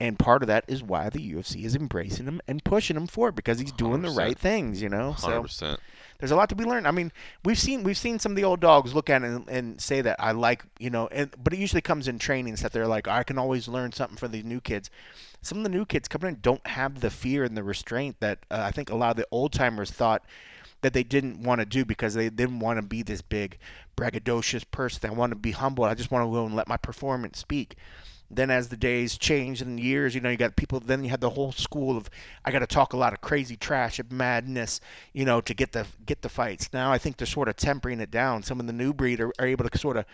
and 0.00 0.18
part 0.18 0.42
of 0.42 0.48
that 0.48 0.64
is 0.66 0.82
why 0.82 1.08
the 1.08 1.18
UFC 1.18 1.64
is 1.64 1.76
embracing 1.76 2.26
him 2.26 2.40
and 2.48 2.64
pushing 2.64 2.96
him 2.96 3.06
forward 3.06 3.36
because 3.36 3.60
he's 3.60 3.72
doing 3.72 4.02
the 4.02 4.08
100%. 4.08 4.16
right 4.16 4.38
things, 4.38 4.82
you 4.82 4.88
know. 4.88 5.14
So 5.18 5.42
percent. 5.42 5.80
there's 6.18 6.32
a 6.32 6.36
lot 6.36 6.48
to 6.48 6.56
be 6.56 6.64
learned. 6.64 6.88
I 6.88 6.90
mean, 6.90 7.12
we've 7.44 7.58
seen 7.58 7.84
we've 7.84 7.96
seen 7.96 8.18
some 8.18 8.32
of 8.32 8.36
the 8.36 8.44
old 8.44 8.60
dogs 8.60 8.94
look 8.94 9.08
at 9.08 9.22
it 9.22 9.26
and, 9.26 9.48
and 9.48 9.80
say 9.80 10.00
that 10.00 10.16
I 10.18 10.32
like, 10.32 10.64
you 10.78 10.90
know, 10.90 11.08
and 11.12 11.30
but 11.42 11.52
it 11.52 11.58
usually 11.58 11.82
comes 11.82 12.08
in 12.08 12.18
trainings 12.18 12.62
that 12.62 12.72
they're 12.72 12.88
like, 12.88 13.06
I 13.06 13.22
can 13.22 13.38
always 13.38 13.68
learn 13.68 13.92
something 13.92 14.16
from 14.16 14.32
these 14.32 14.44
new 14.44 14.60
kids. 14.60 14.90
Some 15.42 15.58
of 15.58 15.64
the 15.64 15.70
new 15.70 15.84
kids 15.84 16.08
coming 16.08 16.28
in 16.28 16.38
don't 16.40 16.66
have 16.66 17.00
the 17.00 17.10
fear 17.10 17.44
and 17.44 17.56
the 17.56 17.62
restraint 17.62 18.16
that 18.20 18.38
uh, 18.50 18.62
I 18.62 18.72
think 18.72 18.90
a 18.90 18.96
lot 18.96 19.10
of 19.10 19.16
the 19.16 19.26
old 19.30 19.52
timers 19.52 19.90
thought 19.90 20.24
that 20.84 20.92
they 20.92 21.02
didn't 21.02 21.42
want 21.42 21.60
to 21.60 21.64
do 21.64 21.82
because 21.82 22.12
they 22.12 22.28
didn't 22.28 22.60
want 22.60 22.78
to 22.78 22.82
be 22.82 23.02
this 23.02 23.22
big 23.22 23.56
braggadocious 23.96 24.64
person. 24.70 25.08
I 25.08 25.14
want 25.14 25.30
to 25.30 25.36
be 25.36 25.52
humble. 25.52 25.84
I 25.84 25.94
just 25.94 26.10
want 26.10 26.26
to 26.26 26.30
go 26.30 26.44
and 26.44 26.54
let 26.54 26.68
my 26.68 26.76
performance 26.76 27.38
speak. 27.38 27.76
Then 28.30 28.50
as 28.50 28.68
the 28.68 28.76
days 28.76 29.16
change 29.16 29.62
and 29.62 29.80
years, 29.80 30.14
you 30.14 30.20
know, 30.20 30.28
you 30.28 30.36
got 30.36 30.56
people. 30.56 30.80
Then 30.80 31.02
you 31.02 31.08
had 31.08 31.22
the 31.22 31.30
whole 31.30 31.52
school 31.52 31.96
of 31.96 32.10
I 32.44 32.52
got 32.52 32.58
to 32.58 32.66
talk 32.66 32.92
a 32.92 32.98
lot 32.98 33.14
of 33.14 33.22
crazy 33.22 33.56
trash 33.56 33.98
of 33.98 34.12
madness, 34.12 34.78
you 35.14 35.24
know, 35.24 35.40
to 35.40 35.54
get 35.54 35.72
the 35.72 35.86
get 36.04 36.20
the 36.20 36.28
fights. 36.28 36.68
Now 36.74 36.92
I 36.92 36.98
think 36.98 37.16
they're 37.16 37.26
sort 37.26 37.48
of 37.48 37.56
tempering 37.56 38.00
it 38.00 38.10
down. 38.10 38.42
Some 38.42 38.60
of 38.60 38.66
the 38.66 38.72
new 38.74 38.92
breed 38.92 39.20
are, 39.20 39.32
are 39.38 39.46
able 39.46 39.66
to 39.66 39.78
sort 39.78 39.96
of 39.96 40.04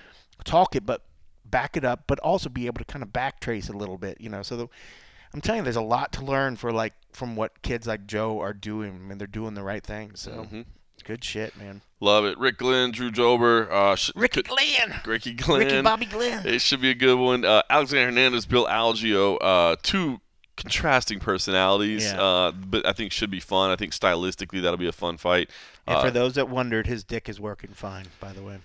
talk 0.44 0.76
it, 0.76 0.86
but 0.86 1.02
back 1.44 1.76
it 1.76 1.84
up, 1.84 2.04
but 2.06 2.20
also 2.20 2.48
be 2.48 2.66
able 2.66 2.78
to 2.78 2.84
kind 2.84 3.02
of 3.02 3.08
backtrace 3.08 3.68
a 3.68 3.76
little 3.76 3.98
bit, 3.98 4.20
you 4.20 4.28
know. 4.28 4.42
So 4.42 4.56
the, 4.56 4.68
I'm 5.34 5.40
telling 5.40 5.58
you, 5.60 5.64
there's 5.64 5.76
a 5.76 5.80
lot 5.80 6.12
to 6.14 6.24
learn 6.24 6.56
for 6.56 6.72
like 6.72 6.94
from 7.12 7.36
what 7.36 7.62
kids 7.62 7.86
like 7.86 8.06
Joe 8.06 8.40
are 8.40 8.52
doing. 8.52 8.94
I 8.96 9.08
mean, 9.08 9.18
they're 9.18 9.26
doing 9.26 9.54
the 9.54 9.62
right 9.62 9.84
thing. 9.84 10.12
So 10.14 10.30
Mm-hmm. 10.32 10.62
good 11.04 11.22
shit, 11.24 11.56
man. 11.56 11.82
Love 12.00 12.24
it. 12.24 12.38
Rick 12.38 12.58
Glenn, 12.58 12.90
Drew 12.92 13.10
Dober, 13.10 13.70
uh, 13.70 13.94
sh- 13.96 14.10
Ricky 14.16 14.42
could- 14.42 14.48
Glenn, 14.48 15.00
Ricky 15.04 15.34
Glenn. 15.34 15.60
Ricky 15.60 15.82
Bobby 15.82 16.06
Glenn. 16.06 16.46
It 16.46 16.60
should 16.62 16.80
be 16.80 16.90
a 16.90 16.94
good 16.94 17.18
one. 17.18 17.44
Uh, 17.44 17.62
Alexander 17.68 18.06
Hernandez, 18.06 18.46
Bill 18.46 18.66
Algeo, 18.66 19.36
uh, 19.40 19.76
two 19.82 20.20
contrasting 20.56 21.20
personalities, 21.20 22.04
Yeah. 22.04 22.20
uh, 22.20 22.52
but 22.52 22.84
I 22.86 22.92
think 22.92 23.12
should 23.12 23.30
be 23.30 23.40
fun. 23.40 23.70
I 23.70 23.76
think 23.76 23.92
stylistically 23.92 24.62
that'll 24.62 24.76
be 24.78 24.88
a 24.88 24.92
fun 24.92 25.16
fight. 25.16 25.50
And 25.86 25.96
Uh, 25.96 26.02
for 26.02 26.10
those 26.10 26.34
that 26.34 26.48
wondered, 26.48 26.86
his 26.86 27.02
dick 27.04 27.28
is 27.28 27.40
working 27.40 27.70
fine, 27.72 28.06
by 28.20 28.32
the 28.32 28.42
way. 28.42 28.58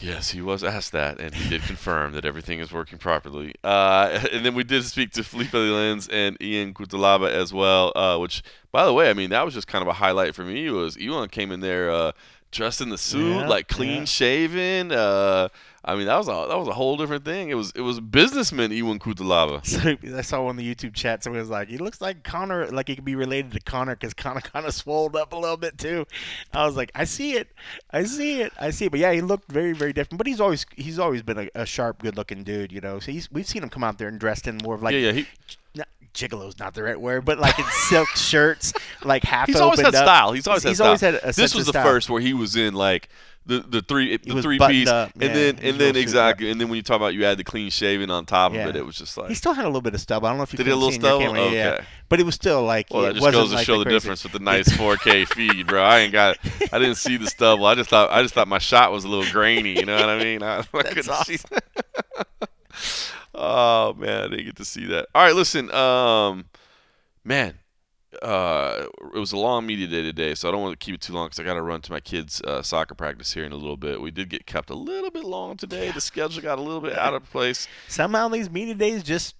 Yes, 0.00 0.30
he 0.30 0.40
was 0.40 0.64
asked 0.64 0.92
that, 0.92 1.20
and 1.20 1.34
he 1.34 1.48
did 1.48 1.62
confirm 1.62 2.12
that 2.12 2.24
everything 2.24 2.58
is 2.58 2.72
working 2.72 2.98
properly. 2.98 3.54
Uh, 3.62 4.20
and 4.32 4.44
then 4.46 4.54
we 4.54 4.64
did 4.64 4.84
speak 4.84 5.10
to 5.12 5.22
Felipe 5.22 5.52
Lenz 5.52 6.08
and 6.08 6.36
Ion 6.40 6.72
Cutelaba 6.74 7.30
as 7.30 7.52
well, 7.52 7.92
uh, 7.94 8.16
which, 8.18 8.42
by 8.72 8.84
the 8.86 8.92
way, 8.94 9.10
I 9.10 9.12
mean, 9.14 9.30
that 9.30 9.44
was 9.44 9.52
just 9.54 9.66
kind 9.66 9.82
of 9.82 9.88
a 9.88 9.92
highlight 9.94 10.34
for 10.34 10.44
me. 10.44 10.70
Was 10.70 10.96
Ion 10.96 11.28
came 11.28 11.52
in 11.52 11.60
there 11.60 11.90
uh, 11.90 12.12
dressed 12.50 12.80
in 12.80 12.88
the 12.88 12.98
suit, 12.98 13.36
Yeah, 13.36 13.46
like 13.46 13.68
clean 13.68 13.98
yeah. 14.00 14.04
shaven. 14.06 14.92
I 15.82 15.96
mean, 15.96 16.06
that 16.06 16.18
was 16.18 16.28
a 16.28 16.46
that 16.48 16.58
was 16.58 16.68
a 16.68 16.72
whole 16.72 16.98
different 16.98 17.24
thing. 17.24 17.48
It 17.48 17.54
was 17.54 17.72
it 17.74 17.80
was 17.80 18.00
businessman 18.00 18.70
Ion 18.70 18.98
Cutelaba. 18.98 19.60
So 19.70 20.16
I 20.16 20.20
saw 20.20 20.46
on 20.46 20.56
the 20.56 20.74
YouTube 20.74 20.94
chat, 20.94 21.24
someone 21.24 21.40
was 21.40 21.48
like, 21.48 21.68
"He 21.68 21.78
looks 21.78 22.00
like 22.00 22.22
Conor, 22.22 22.66
like 22.66 22.88
he 22.88 22.96
could 22.96 23.04
be 23.04 23.14
related 23.14 23.52
to 23.52 23.60
Conor 23.60 23.96
because 23.96 24.12
Conor 24.12 24.40
kind 24.42 24.66
of 24.66 24.74
swolled 24.74 25.16
up 25.16 25.32
a 25.32 25.36
little 25.36 25.56
bit 25.56 25.78
too." 25.78 26.06
I 26.52 26.66
was 26.66 26.76
like, 26.76 26.90
"I 26.94 27.04
see 27.04 27.32
it, 27.32 27.48
I 27.90 28.04
see 28.04 28.42
it, 28.42 28.52
I 28.58 28.70
see 28.70 28.86
it." 28.86 28.90
But 28.90 29.00
yeah, 29.00 29.12
he 29.12 29.22
looked 29.22 29.50
very, 29.50 29.72
very 29.72 29.94
different. 29.94 30.18
But 30.18 30.26
he's 30.26 30.40
always 30.40 30.66
he's 30.76 30.98
always 30.98 31.22
been 31.22 31.38
a, 31.38 31.48
a 31.54 31.64
sharp, 31.64 32.02
good-looking 32.02 32.44
dude, 32.44 32.72
you 32.72 32.82
know. 32.82 32.98
So 32.98 33.10
he's 33.12 33.30
we've 33.32 33.46
seen 33.46 33.62
him 33.62 33.70
come 33.70 33.84
out 33.84 33.96
there 33.96 34.08
and 34.08 34.20
dressed 34.20 34.46
in 34.46 34.58
more 34.58 34.74
of 34.74 34.82
like 34.82 34.92
yeah, 34.92 34.98
yeah. 34.98 35.12
He, 35.12 35.26
gigolo's 36.14 36.58
not 36.58 36.74
the 36.74 36.82
right 36.82 37.00
word, 37.00 37.24
but 37.24 37.38
like 37.38 37.58
in 37.58 37.64
silk 37.88 38.08
shirts, 38.16 38.72
like 39.04 39.24
half. 39.24 39.46
he's 39.46 39.60
always 39.60 39.80
had 39.80 39.94
up. 39.94 40.04
style. 40.04 40.32
He's 40.32 40.46
always 40.46 40.62
He's 40.62 40.78
had 40.78 40.84
always 40.86 41.00
style. 41.00 41.12
had 41.12 41.20
a 41.22 41.32
this 41.32 41.54
was 41.54 41.66
the 41.66 41.72
style. 41.72 41.84
first 41.84 42.10
where 42.10 42.20
he 42.20 42.34
was 42.34 42.56
in 42.56 42.74
like 42.74 43.08
the 43.46 43.60
the 43.60 43.80
three 43.80 44.16
the 44.18 44.42
three 44.42 44.58
piece, 44.58 44.86
up. 44.86 45.12
and 45.14 45.22
Yeah, 45.22 45.32
then 45.32 45.58
and 45.62 45.78
then 45.80 45.96
exactly, 45.96 46.50
and 46.50 46.60
then 46.60 46.68
when 46.68 46.76
you 46.76 46.82
talk 46.82 46.96
about 46.96 47.14
you 47.14 47.24
add 47.24 47.38
the 47.38 47.42
clean 47.44 47.70
shaven 47.70 48.10
on 48.10 48.26
top 48.26 48.52
of 48.52 48.58
it, 48.58 48.76
it 48.76 48.84
was 48.84 48.96
just 48.96 49.16
like 49.16 49.28
He 49.30 49.34
still 49.34 49.54
had 49.54 49.64
a 49.64 49.68
little 49.68 49.80
bit 49.80 49.94
of 49.94 50.00
stubble. 50.00 50.26
I 50.26 50.30
don't 50.30 50.36
know 50.36 50.42
if 50.42 50.52
you 50.52 50.58
Did 50.58 50.68
a 50.68 50.76
little 50.76 50.92
stubble? 50.92 51.20
camera. 51.20 51.50
Yeah, 51.50 51.84
but 52.10 52.20
it 52.20 52.24
was 52.26 52.34
still 52.34 52.62
like 52.64 52.88
Well, 52.90 53.06
it 53.06 53.14
that 53.14 53.20
just 53.20 53.32
goes 53.32 53.48
to 53.50 53.56
like 53.56 53.64
show 53.66 53.78
the, 53.78 53.84
crazy. 53.84 53.96
difference 53.96 54.22
with 54.24 54.32
the 54.34 54.38
nice 54.40 54.68
4K 54.68 55.26
feed, 55.28 55.66
bro. 55.66 55.82
I 55.82 56.00
ain't 56.00 56.12
got, 56.12 56.36
I 56.70 56.78
didn't 56.78 56.96
see 56.96 57.16
the 57.16 57.26
stubble. 57.28 57.64
I 57.64 57.74
just 57.74 57.88
thought, 57.88 58.10
I 58.10 58.20
just 58.22 58.34
thought 58.34 58.46
my 58.46 58.58
shot 58.58 58.92
was 58.92 59.04
a 59.04 59.08
little 59.08 59.30
grainy. 59.32 59.78
You 59.78 59.86
know 59.86 59.96
what 59.96 60.08
I 60.10 60.18
mean? 60.22 60.42
I, 60.42 60.58
I 60.58 60.62
couldn't 60.82 61.04
see. 61.24 61.38
Oh 63.34 63.94
man, 63.94 64.24
I 64.24 64.28
didn't 64.28 64.46
get 64.46 64.56
to 64.56 64.64
see 64.64 64.86
that. 64.86 65.08
All 65.14 65.22
right, 65.22 65.34
listen, 65.34 65.70
um, 65.72 66.46
man, 67.24 67.54
uh, 68.22 68.86
it 69.14 69.18
was 69.18 69.32
a 69.32 69.36
long 69.36 69.66
media 69.66 69.86
day 69.86 70.02
today, 70.02 70.34
so 70.34 70.48
I 70.48 70.52
don't 70.52 70.62
want 70.62 70.78
to 70.78 70.84
keep 70.84 70.94
it 70.94 71.00
too 71.00 71.12
long 71.12 71.26
because 71.26 71.38
I 71.38 71.44
got 71.44 71.54
to 71.54 71.62
run 71.62 71.80
to 71.82 71.92
my 71.92 72.00
kids' 72.00 72.40
uh, 72.42 72.62
soccer 72.62 72.94
practice 72.94 73.32
here 73.32 73.44
in 73.44 73.52
a 73.52 73.56
little 73.56 73.76
bit. 73.76 74.00
We 74.00 74.10
did 74.10 74.28
get 74.28 74.46
kept 74.46 74.70
a 74.70 74.74
little 74.74 75.10
bit 75.10 75.24
long 75.24 75.56
today. 75.56 75.90
The 75.90 76.00
schedule 76.00 76.42
got 76.42 76.58
a 76.58 76.62
little 76.62 76.80
bit 76.80 76.98
out 76.98 77.14
of 77.14 77.28
place. 77.30 77.68
Somehow 77.88 78.28
these 78.28 78.50
media 78.50 78.74
days 78.74 79.02
just 79.02 79.34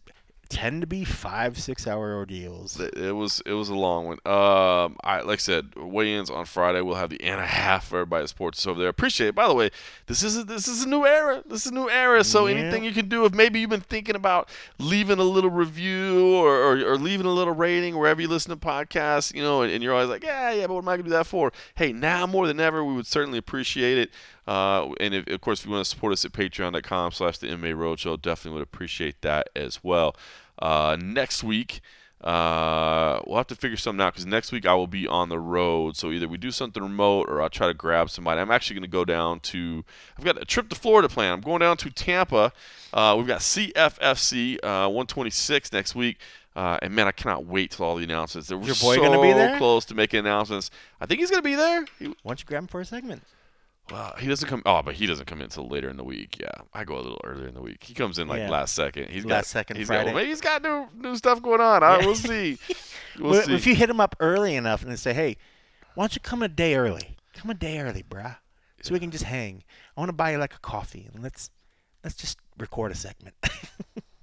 tend 0.50 0.80
to 0.80 0.86
be 0.86 1.04
five, 1.04 1.56
six 1.58 1.86
hour 1.86 2.12
ordeals. 2.14 2.78
It 2.78 3.14
was 3.14 3.40
it 3.46 3.52
was 3.52 3.68
a 3.70 3.74
long 3.74 4.06
one. 4.06 4.18
Um, 4.26 4.96
I 5.02 5.20
like 5.24 5.34
I 5.34 5.36
said, 5.36 5.74
weigh-ins 5.76 6.28
on 6.28 6.44
Friday. 6.44 6.80
We'll 6.82 6.96
have 6.96 7.08
the 7.10 7.22
and 7.22 7.40
a 7.40 7.46
half 7.46 7.86
for 7.88 7.98
everybody 8.00 8.24
at 8.24 8.28
sports 8.28 8.66
over 8.66 8.78
there. 8.80 8.88
Appreciate 8.88 9.28
it. 9.28 9.34
By 9.34 9.46
the 9.48 9.54
way, 9.54 9.70
this 10.06 10.22
is 10.22 10.36
a, 10.36 10.44
this 10.44 10.66
is 10.68 10.82
a 10.84 10.88
new 10.88 11.06
era. 11.06 11.42
This 11.46 11.64
is 11.64 11.72
a 11.72 11.74
new 11.74 11.88
era. 11.88 12.22
So 12.24 12.46
Yeah. 12.46 12.56
anything 12.56 12.84
you 12.84 12.92
can 12.92 13.08
do, 13.08 13.24
if 13.24 13.32
maybe 13.32 13.60
you've 13.60 13.70
been 13.70 13.80
thinking 13.80 14.16
about 14.16 14.48
leaving 14.78 15.18
a 15.18 15.24
little 15.24 15.50
review 15.50 16.34
or, 16.34 16.54
or, 16.56 16.92
or 16.92 16.96
leaving 16.98 17.26
a 17.26 17.32
little 17.32 17.54
rating 17.54 17.96
wherever 17.96 18.20
you 18.20 18.28
listen 18.28 18.50
to 18.50 18.56
podcasts, 18.56 19.32
you 19.34 19.42
know, 19.42 19.62
and, 19.62 19.72
and 19.72 19.82
you're 19.84 19.94
always 19.94 20.08
like, 20.10 20.24
yeah, 20.24 20.50
yeah, 20.52 20.66
but 20.66 20.74
what 20.74 20.82
am 20.82 20.88
I 20.88 20.92
gonna 20.96 21.04
do 21.04 21.10
that 21.10 21.26
for? 21.26 21.52
Hey, 21.76 21.92
now 21.92 22.26
more 22.26 22.46
than 22.46 22.58
ever, 22.60 22.84
we 22.84 22.94
would 22.94 23.06
certainly 23.06 23.38
appreciate 23.38 23.98
it. 23.98 24.10
Uh, 24.50 24.92
and 24.98 25.14
if, 25.14 25.28
of 25.28 25.40
course, 25.40 25.60
if 25.60 25.66
you 25.66 25.70
want 25.70 25.84
to 25.84 25.88
support 25.88 26.12
us 26.12 26.24
at 26.24 26.32
patreon.com 26.32 27.12
slash 27.12 27.38
the 27.38 27.46
MMA 27.46 27.72
Roadshow, 27.72 28.20
definitely 28.20 28.58
would 28.58 28.64
appreciate 28.64 29.22
that 29.22 29.48
as 29.54 29.84
well. 29.84 30.16
Uh, 30.58 30.96
next 31.00 31.44
week, 31.44 31.80
uh, 32.20 33.20
we'll 33.24 33.36
have 33.36 33.46
to 33.46 33.54
figure 33.54 33.76
something 33.76 34.04
out 34.04 34.14
because 34.14 34.26
next 34.26 34.50
week 34.50 34.66
I 34.66 34.74
will 34.74 34.88
be 34.88 35.06
on 35.06 35.28
the 35.28 35.38
road. 35.38 35.96
So 35.96 36.10
either 36.10 36.26
we 36.26 36.36
do 36.36 36.50
something 36.50 36.82
remote 36.82 37.28
or 37.28 37.40
I'll 37.40 37.48
try 37.48 37.68
to 37.68 37.74
grab 37.74 38.10
somebody. 38.10 38.40
I'm 38.40 38.50
actually 38.50 38.74
going 38.74 38.90
to 38.90 38.90
go 38.90 39.04
down 39.04 39.38
to, 39.38 39.84
I've 40.18 40.24
got 40.24 40.42
a 40.42 40.44
trip 40.44 40.68
to 40.70 40.74
Florida 40.74 41.08
planned. 41.08 41.34
I'm 41.34 41.40
going 41.42 41.60
down 41.60 41.76
to 41.76 41.90
Tampa. 41.90 42.52
Uh, 42.92 43.14
we've 43.16 43.28
got 43.28 43.42
CFFC 43.42 44.56
uh, 44.64 44.88
126 44.88 45.72
next 45.72 45.94
week. 45.94 46.18
Uh, 46.56 46.76
and 46.82 46.92
man, 46.92 47.06
I 47.06 47.12
cannot 47.12 47.46
wait 47.46 47.70
till 47.70 47.86
all 47.86 47.94
the 47.94 48.02
announcements. 48.02 48.48
They're 48.48 48.58
your 48.58 48.74
boy 48.74 48.96
so 48.96 49.02
gonna 49.02 49.22
be 49.22 49.32
there? 49.32 49.56
close 49.58 49.84
to 49.84 49.94
making 49.94 50.18
announcements. 50.18 50.72
I 51.00 51.06
think 51.06 51.20
he's 51.20 51.30
going 51.30 51.40
to 51.40 51.48
be 51.48 51.54
there. 51.54 51.84
He, 52.00 52.06
Why 52.06 52.14
don't 52.26 52.40
you 52.40 52.46
grab 52.46 52.62
him 52.62 52.66
for 52.66 52.80
a 52.80 52.84
segment? 52.84 53.22
Well, 53.90 54.14
he 54.18 54.26
doesn't 54.28 54.48
come. 54.48 54.62
Oh, 54.66 54.82
but 54.82 54.94
he 54.94 55.06
doesn't 55.06 55.26
come 55.26 55.38
in 55.38 55.44
until 55.44 55.68
later 55.68 55.88
in 55.88 55.96
the 55.96 56.04
week. 56.04 56.38
Yeah, 56.40 56.50
I 56.72 56.84
go 56.84 56.96
a 56.96 57.02
little 57.02 57.20
earlier 57.24 57.48
in 57.48 57.54
the 57.54 57.62
week. 57.62 57.82
He 57.84 57.94
comes 57.94 58.18
in 58.18 58.28
like 58.28 58.38
Yeah. 58.40 58.50
last 58.50 58.74
second. 58.74 59.08
He's 59.10 59.24
got 59.24 59.46
second 59.46 59.76
he's 59.76 59.86
Friday. 59.88 60.12
Got, 60.12 60.24
he's 60.24 60.40
got 60.40 60.62
new 60.62 60.86
new 60.96 61.16
stuff 61.16 61.42
going 61.42 61.60
on. 61.60 61.82
I, 61.82 61.98
Yeah. 62.00 62.06
we'll 62.06 62.14
see. 62.14 62.58
We'll 63.18 63.32
Well, 63.32 63.42
see. 63.42 63.54
If 63.54 63.66
you 63.66 63.74
hit 63.74 63.90
him 63.90 64.00
up 64.00 64.14
early 64.20 64.54
enough 64.54 64.84
and 64.84 64.96
say, 64.98 65.12
"Hey, 65.12 65.36
why 65.94 66.04
don't 66.04 66.14
you 66.14 66.20
come 66.20 66.42
a 66.42 66.48
day 66.48 66.76
early? 66.76 67.16
Come 67.34 67.50
a 67.50 67.54
day 67.54 67.78
early, 67.80 68.04
bruh, 68.08 68.36
so 68.82 68.94
we 68.94 69.00
can 69.00 69.10
just 69.10 69.24
hang. 69.24 69.64
I 69.96 70.00
want 70.00 70.08
to 70.10 70.14
buy 70.14 70.30
you 70.30 70.38
like 70.38 70.54
a 70.54 70.60
coffee 70.60 71.08
and 71.12 71.22
let's 71.22 71.50
let's 72.04 72.14
just 72.16 72.38
record 72.56 72.92
a 72.92 72.94
segment." 72.94 73.34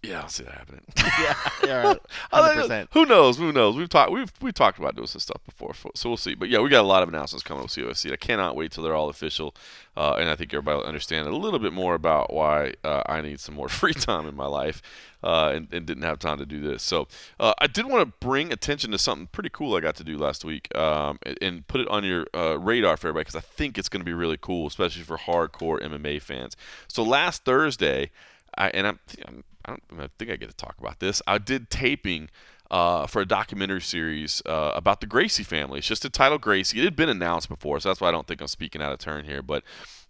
yeah, 0.07 0.21
I'll 0.21 0.29
see 0.29 0.43
that 0.43 0.53
happening. 0.53 0.81
yeah, 0.97 1.35
yeah, 1.63 1.93
hundred 2.31 2.61
percent. 2.61 2.89
Who 2.93 3.05
knows? 3.05 3.37
Who 3.37 3.51
knows? 3.51 3.75
We've 3.75 3.89
talked. 3.89 4.11
We've 4.11 4.31
we 4.41 4.51
talked 4.51 4.79
about 4.79 4.95
doing 4.95 5.07
some 5.07 5.19
stuff 5.19 5.41
before, 5.45 5.73
so 5.95 6.09
we'll 6.09 6.17
see. 6.17 6.33
But 6.33 6.49
yeah, 6.49 6.59
we 6.59 6.69
got 6.69 6.81
a 6.81 6.87
lot 6.87 7.03
of 7.03 7.09
announcements 7.09 7.43
coming 7.43 7.63
with 7.63 7.71
CFFC. 7.71 8.13
I 8.13 8.15
cannot 8.15 8.55
wait 8.55 8.71
till 8.71 8.83
they're 8.83 8.95
all 8.95 9.09
official, 9.09 9.53
uh, 9.97 10.15
and 10.17 10.29
I 10.29 10.35
think 10.35 10.53
everybody 10.53 10.77
will 10.77 10.85
understand 10.85 11.27
a 11.27 11.35
little 11.35 11.59
bit 11.59 11.73
more 11.73 11.93
about 11.93 12.33
why 12.33 12.73
uh, 12.83 13.03
I 13.05 13.21
need 13.21 13.39
some 13.39 13.55
more 13.55 13.67
free 13.69 13.93
time 13.93 14.27
in 14.27 14.35
my 14.35 14.47
life, 14.47 14.81
uh, 15.23 15.51
and, 15.53 15.67
and 15.73 15.85
didn't 15.85 16.03
have 16.03 16.19
time 16.19 16.37
to 16.37 16.45
do 16.45 16.61
this. 16.61 16.83
So 16.83 17.07
uh, 17.39 17.53
I 17.59 17.67
did 17.67 17.85
want 17.85 18.07
to 18.07 18.25
bring 18.25 18.53
attention 18.53 18.91
to 18.91 18.97
something 18.97 19.27
pretty 19.27 19.49
cool 19.49 19.75
I 19.75 19.81
got 19.81 19.95
to 19.97 20.03
do 20.05 20.17
last 20.17 20.45
week, 20.45 20.73
um, 20.75 21.19
and, 21.23 21.37
and 21.41 21.67
put 21.67 21.81
it 21.81 21.87
on 21.89 22.05
your 22.05 22.27
uh, 22.33 22.57
radar 22.57 22.95
for 22.95 23.09
everybody 23.09 23.25
because 23.25 23.35
I 23.35 23.45
think 23.45 23.77
it's 23.77 23.89
going 23.89 24.01
to 24.01 24.05
be 24.05 24.13
really 24.13 24.37
cool, 24.39 24.67
especially 24.67 25.03
for 25.03 25.17
hardcore 25.17 25.81
MMA 25.81 26.21
fans. 26.21 26.55
So 26.87 27.03
last 27.03 27.43
Thursday. 27.43 28.11
I, 28.59 28.69
and 28.69 28.87
I'm, 28.87 28.99
I'm, 29.27 29.43
I 29.67 29.71
don't 29.71 29.83
I 29.99 30.09
think 30.17 30.31
I 30.31 30.35
get 30.35 30.49
to 30.49 30.55
talk 30.55 30.75
about 30.79 30.99
this. 30.99 31.21
I 31.27 31.37
did 31.37 31.69
taping 31.69 32.29
uh, 32.69 33.07
for 33.07 33.21
a 33.21 33.25
documentary 33.25 33.81
series 33.81 34.41
uh, 34.45 34.71
about 34.75 35.01
the 35.01 35.07
Gracie 35.07 35.43
family. 35.43 35.79
It's 35.79 35.87
just 35.87 36.05
entitled 36.05 36.41
Gracie. 36.41 36.79
It 36.79 36.83
had 36.83 36.95
been 36.95 37.09
announced 37.09 37.49
before, 37.49 37.79
so 37.79 37.89
that's 37.89 38.01
why 38.01 38.09
I 38.09 38.11
don't 38.11 38.27
think 38.27 38.41
I'm 38.41 38.47
speaking 38.47 38.81
out 38.81 38.91
of 38.91 38.99
turn 38.99 39.25
here. 39.25 39.41
But 39.41 39.63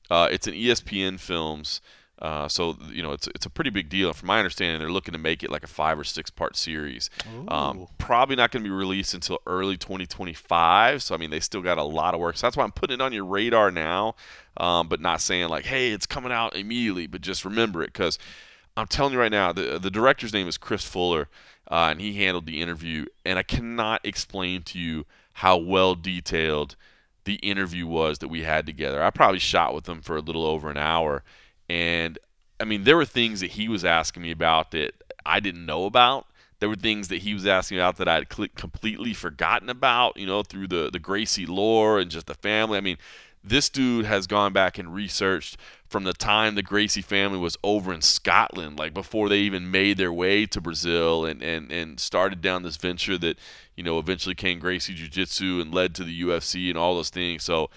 uh, 0.10 0.28
it's 0.32 0.48
an 0.48 0.54
ESPN 0.54 1.20
Films. 1.20 1.82
Uh, 2.20 2.48
so 2.48 2.76
you 2.90 3.04
know 3.04 3.12
it's 3.12 3.28
it's 3.28 3.46
a 3.46 3.50
pretty 3.50 3.70
big 3.70 3.90
deal. 3.90 4.12
From 4.12 4.26
my 4.26 4.40
understanding, 4.40 4.80
they're 4.80 4.90
looking 4.92 5.12
to 5.12 5.20
make 5.20 5.44
it 5.44 5.52
like 5.52 5.64
a 5.64 5.68
five 5.68 6.00
or 6.00 6.04
six 6.04 6.32
part 6.32 6.56
series. 6.56 7.12
Um, 7.48 7.88
probably 8.00 8.36
not 8.36 8.50
going 8.50 8.64
to 8.64 8.68
be 8.68 8.76
released 8.76 9.14
until 9.14 9.38
early 9.46 9.78
2025. 9.78 11.04
So 11.04 11.14
I 11.14 11.20
mean, 11.20 11.30
they 11.30 11.40
still 11.40 11.62
got 11.62 11.78
a 11.78 11.84
lot 11.84 12.16
of 12.16 12.20
work. 12.20 12.36
So 12.38 12.48
that's 12.48 12.58
why 12.58 12.64
I'm 12.64 12.72
putting 12.72 12.96
it 12.96 13.02
on 13.02 13.14
your 13.14 13.26
radar 13.26 13.70
now, 13.70 14.16
um, 14.58 14.88
but 14.88 15.00
not 15.00 15.22
saying 15.22 15.50
like, 15.50 15.66
hey, 15.66 15.92
it's 15.92 16.08
coming 16.08 16.32
out 16.32 16.56
immediately. 16.56 17.06
But 17.06 17.22
just 17.22 17.46
remember 17.46 17.84
it 17.84 17.94
because 17.94 18.18
I'm 18.78 18.88
telling 18.88 19.14
you 19.14 19.20
right 19.20 19.32
now, 19.32 19.52
the 19.52 19.80
the 19.80 19.92
director's 19.92 20.34
name 20.34 20.48
is 20.48 20.58
Chris 20.58 20.86
Fuller, 20.86 21.28
uh, 21.70 21.90
and 21.92 22.00
he 22.00 22.14
handled 22.24 22.46
the 22.46 22.62
interview. 22.62 23.06
And 23.26 23.38
I 23.38 23.44
cannot 23.44 24.06
explain 24.06 24.62
to 24.64 24.80
you 24.80 25.06
how 25.34 25.58
well 25.58 25.96
detailed 25.96 26.76
the 27.26 27.36
interview 27.36 27.86
was 27.86 28.20
that 28.20 28.30
we 28.30 28.44
had 28.44 28.66
together. 28.66 29.04
I 29.04 29.10
probably 29.10 29.40
shot 29.40 29.76
with 29.76 29.90
him 29.90 30.02
for 30.02 30.16
a 30.16 30.22
little 30.22 30.46
over 30.46 30.70
an 30.70 30.78
hour 30.78 31.24
and 31.70 32.18
I 32.60 32.64
mean, 32.64 32.84
there 32.84 32.98
were 32.98 33.06
things 33.06 33.40
that 33.42 33.52
he 33.52 33.68
was 33.68 33.86
asking 33.86 34.24
me 34.24 34.32
about 34.32 34.72
that 34.72 34.94
I 35.26 35.40
didn't 35.40 35.66
know 35.66 35.86
about. 35.86 36.28
There 36.60 36.70
were 36.70 36.76
things 36.76 37.08
that 37.10 37.20
he 37.20 37.34
was 37.34 37.46
asking 37.46 37.78
about 37.78 37.98
that 37.98 38.08
I 38.08 38.16
had 38.16 38.30
completely 38.30 39.14
forgotten 39.14 39.70
about, 39.70 40.18
you 40.18 40.26
know, 40.26 40.42
through 40.42 40.68
the, 40.68 40.90
the 40.92 40.98
Gracie 40.98 41.46
lore 41.46 42.00
and 42.00 42.10
just 42.10 42.26
the 42.26 42.34
family. 42.34 42.78
I 42.78 42.82
mean, 42.82 42.98
this 43.44 43.70
dude 43.70 44.06
has 44.06 44.28
gone 44.28 44.54
back 44.54 44.78
and 44.78 44.94
researched 44.94 45.58
from 45.88 46.04
the 46.04 46.14
time 46.14 46.56
the 46.56 46.62
Gracie 46.62 47.02
family 47.02 47.38
was 47.38 47.58
over 47.64 47.94
in 47.94 48.02
Scotland, 48.02 48.78
like 48.78 48.94
before 48.94 49.30
they 49.30 49.40
even 49.40 49.72
made 49.72 49.98
their 49.98 50.12
way 50.12 50.46
to 50.46 50.60
Brazil 50.60 51.26
and, 51.26 51.42
and, 51.42 51.72
and 51.72 52.00
started 52.00 52.42
down 52.42 52.64
this 52.64 52.78
venture 52.78 53.18
that, 53.18 53.38
you 53.76 53.84
know, 53.84 54.00
eventually 54.00 54.36
came 54.36 54.60
Gracie 54.60 54.94
Jiu 54.94 55.08
Jitsu 55.08 55.62
and 55.62 55.74
led 55.74 55.96
to 55.96 56.04
the 56.04 56.22
UFC 56.22 56.70
and 56.70 56.78
all 56.78 56.96
those 56.96 57.10
things. 57.10 57.44
So 57.44 57.70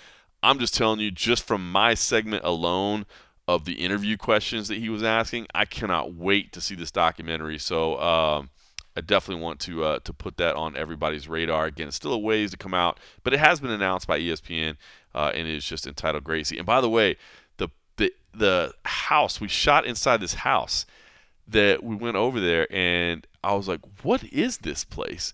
I'm 0.42 0.58
just 0.58 0.74
telling 0.74 0.98
you, 0.98 1.10
just 1.10 1.44
from 1.44 1.70
my 1.70 1.94
segment 1.94 2.44
alone, 2.44 3.06
of 3.50 3.64
the 3.64 3.72
interview 3.72 4.16
questions 4.16 4.68
that 4.68 4.78
he 4.78 4.88
was 4.88 5.02
asking. 5.02 5.44
I 5.52 5.64
cannot 5.64 6.14
wait 6.14 6.52
to 6.52 6.60
see 6.60 6.76
this 6.76 6.92
documentary. 6.92 7.58
So 7.58 7.98
um, 8.00 8.50
I 8.96 9.00
definitely 9.00 9.42
want 9.42 9.58
to 9.60 9.82
uh, 9.82 9.98
to 10.04 10.12
put 10.12 10.36
that 10.36 10.54
on 10.54 10.76
everybody's 10.76 11.28
radar. 11.28 11.66
Again, 11.66 11.88
it's 11.88 11.96
still 11.96 12.12
a 12.12 12.18
ways 12.18 12.52
to 12.52 12.56
come 12.56 12.74
out, 12.74 13.00
but 13.24 13.32
it 13.32 13.40
has 13.40 13.58
been 13.58 13.72
announced 13.72 14.06
by 14.06 14.20
ESPN, 14.20 14.76
uh, 15.14 15.32
and 15.34 15.46
it 15.48 15.54
is 15.54 15.64
just 15.64 15.86
entitled 15.86 16.24
Gracie. 16.24 16.58
And 16.58 16.66
by 16.66 16.80
the 16.80 16.90
way, 16.90 17.16
the 17.56 17.68
the 17.96 18.12
the 18.32 18.72
house 18.84 19.40
we 19.40 19.48
shot 19.48 19.86
inside 19.86 20.20
this 20.20 20.34
house 20.34 20.86
that 21.48 21.82
we 21.82 21.96
went 21.96 22.16
over 22.16 22.40
there, 22.40 22.66
and 22.72 23.26
I 23.42 23.54
was 23.54 23.68
like, 23.68 23.80
"What 24.02 24.24
is 24.24 24.58
this 24.58 24.84
place?" 24.84 25.32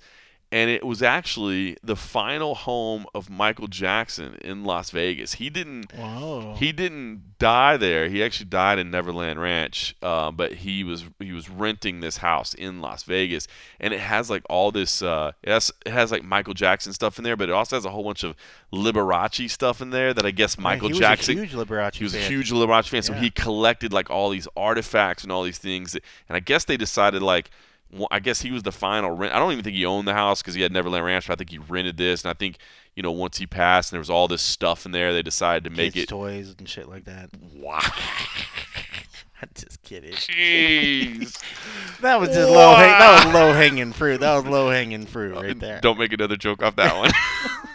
And 0.53 0.71
it 0.71 0.85
was 0.85 1.03
actually 1.03 1.77
the 1.83 1.97
final 1.97 2.55
home 2.55 3.05
of 3.15 3.29
Michael 3.29 3.67
Jackson 3.67 4.37
in 4.43 4.63
Las 4.65 4.91
Vegas. 4.91 5.35
He 5.35 5.51
didn't 5.51 5.93
Whoa. 5.93 6.55
he 6.57 6.71
didn't 6.73 7.39
die 7.39 7.77
there. 7.77 8.09
He 8.09 8.23
actually 8.23 8.47
died 8.47 8.79
in 8.79 8.91
Neverland 8.91 9.41
Ranch, 9.41 9.97
uh, 10.03 10.31
but 10.31 10.55
he 10.55 10.85
was 10.85 11.05
he 11.19 11.33
was 11.33 11.51
renting 11.51 12.01
this 12.01 12.19
house 12.19 12.55
in 12.55 12.81
Las 12.81 13.03
Vegas, 13.03 13.49
and 13.81 13.93
it 13.93 14.01
has 14.01 14.31
like 14.31 14.43
all 14.49 14.71
this. 14.71 15.03
Uh, 15.03 15.33
it 15.43 15.51
has 15.51 15.73
it 15.85 15.93
has 15.93 16.13
like 16.13 16.23
Michael 16.23 16.55
Jackson 16.55 16.93
stuff 16.93 17.19
in 17.19 17.25
there, 17.25 17.37
but 17.37 17.49
it 17.49 17.53
also 17.53 17.77
has 17.77 17.85
a 17.85 17.91
whole 17.91 18.05
bunch 18.05 18.23
of 18.23 18.37
Liberace 18.73 19.51
stuff 19.51 19.81
in 19.81 19.91
there 19.91 20.15
that 20.15 20.25
I 20.25 20.31
guess 20.31 20.57
Michael 20.59 20.89
he 20.89 20.93
was 20.95 21.01
Jackson. 21.01 21.39
a 21.39 21.45
huge 21.45 21.55
Liberace 21.55 21.95
he 21.97 22.05
was 22.05 22.15
fan. 22.15 22.23
a 22.23 22.29
huge 22.29 22.53
Liberace 22.53 22.89
fan, 22.89 23.03
so 23.03 23.15
he 23.15 23.31
collected 23.31 23.93
like 23.93 24.11
all 24.11 24.31
these 24.31 24.47
artifacts 24.57 25.25
and 25.25 25.33
all 25.33 25.43
these 25.43 25.59
things, 25.59 25.93
that, 25.93 26.05
and 26.29 26.37
I 26.37 26.41
guess 26.41 26.65
they 26.65 26.77
decided 26.77 27.21
like 27.21 27.51
I 28.11 28.19
guess 28.21 28.43
he 28.43 28.51
was 28.51 28.63
the 28.63 28.73
final 28.73 29.11
rent. 29.11 29.35
I 29.35 29.39
don't 29.39 29.53
even 29.53 29.65
think 29.65 29.77
he 29.77 29.87
owned 29.87 30.07
the 30.09 30.13
house 30.15 30.43
because 30.43 30.55
he 30.55 30.63
had 30.63 30.73
Neverland 30.73 31.05
Ranch. 31.05 31.27
But 31.29 31.35
I 31.35 31.37
think 31.37 31.51
he 31.51 31.59
rented 31.59 31.97
this, 31.97 32.25
and 32.25 32.31
I 32.31 32.35
think 32.35 32.59
you 32.95 33.03
know 33.03 33.13
once 33.13 33.39
he 33.39 33.47
passed 33.47 33.91
and 33.91 33.97
there 33.97 34.01
was 34.01 34.11
all 34.11 34.29
this 34.29 34.43
stuff 34.43 34.85
in 34.87 34.93
there, 34.93 35.13
they 35.13 35.23
decided 35.23 35.65
to 35.65 35.71
make 35.71 35.95
Kids' 35.95 36.05
it. 36.05 36.09
toys 36.09 36.55
and 36.59 36.69
shit 36.69 36.89
like 36.89 37.05
that. 37.05 37.31
Wow, 37.55 37.79
I'm 39.43 39.49
just 39.55 39.83
kidding. 39.83 40.13
jeez! 40.13 41.43
That 42.03 42.21
was 42.21 42.29
just 42.29 42.51
low. 42.51 42.75
Hang- 42.75 42.99
that 42.99 43.25
was 43.25 43.35
low 43.35 43.53
hanging 43.55 43.93
fruit. 43.95 44.21
That 44.21 44.35
was 44.35 44.45
low 44.45 44.69
hanging 44.69 45.07
fruit 45.07 45.35
uh, 45.37 45.43
right 45.43 45.59
there. 45.59 45.81
Don't 45.81 45.99
make 45.99 46.13
another 46.13 46.37
joke 46.37 46.63
off 46.63 46.77
that 46.77 46.95
one. 46.95 47.11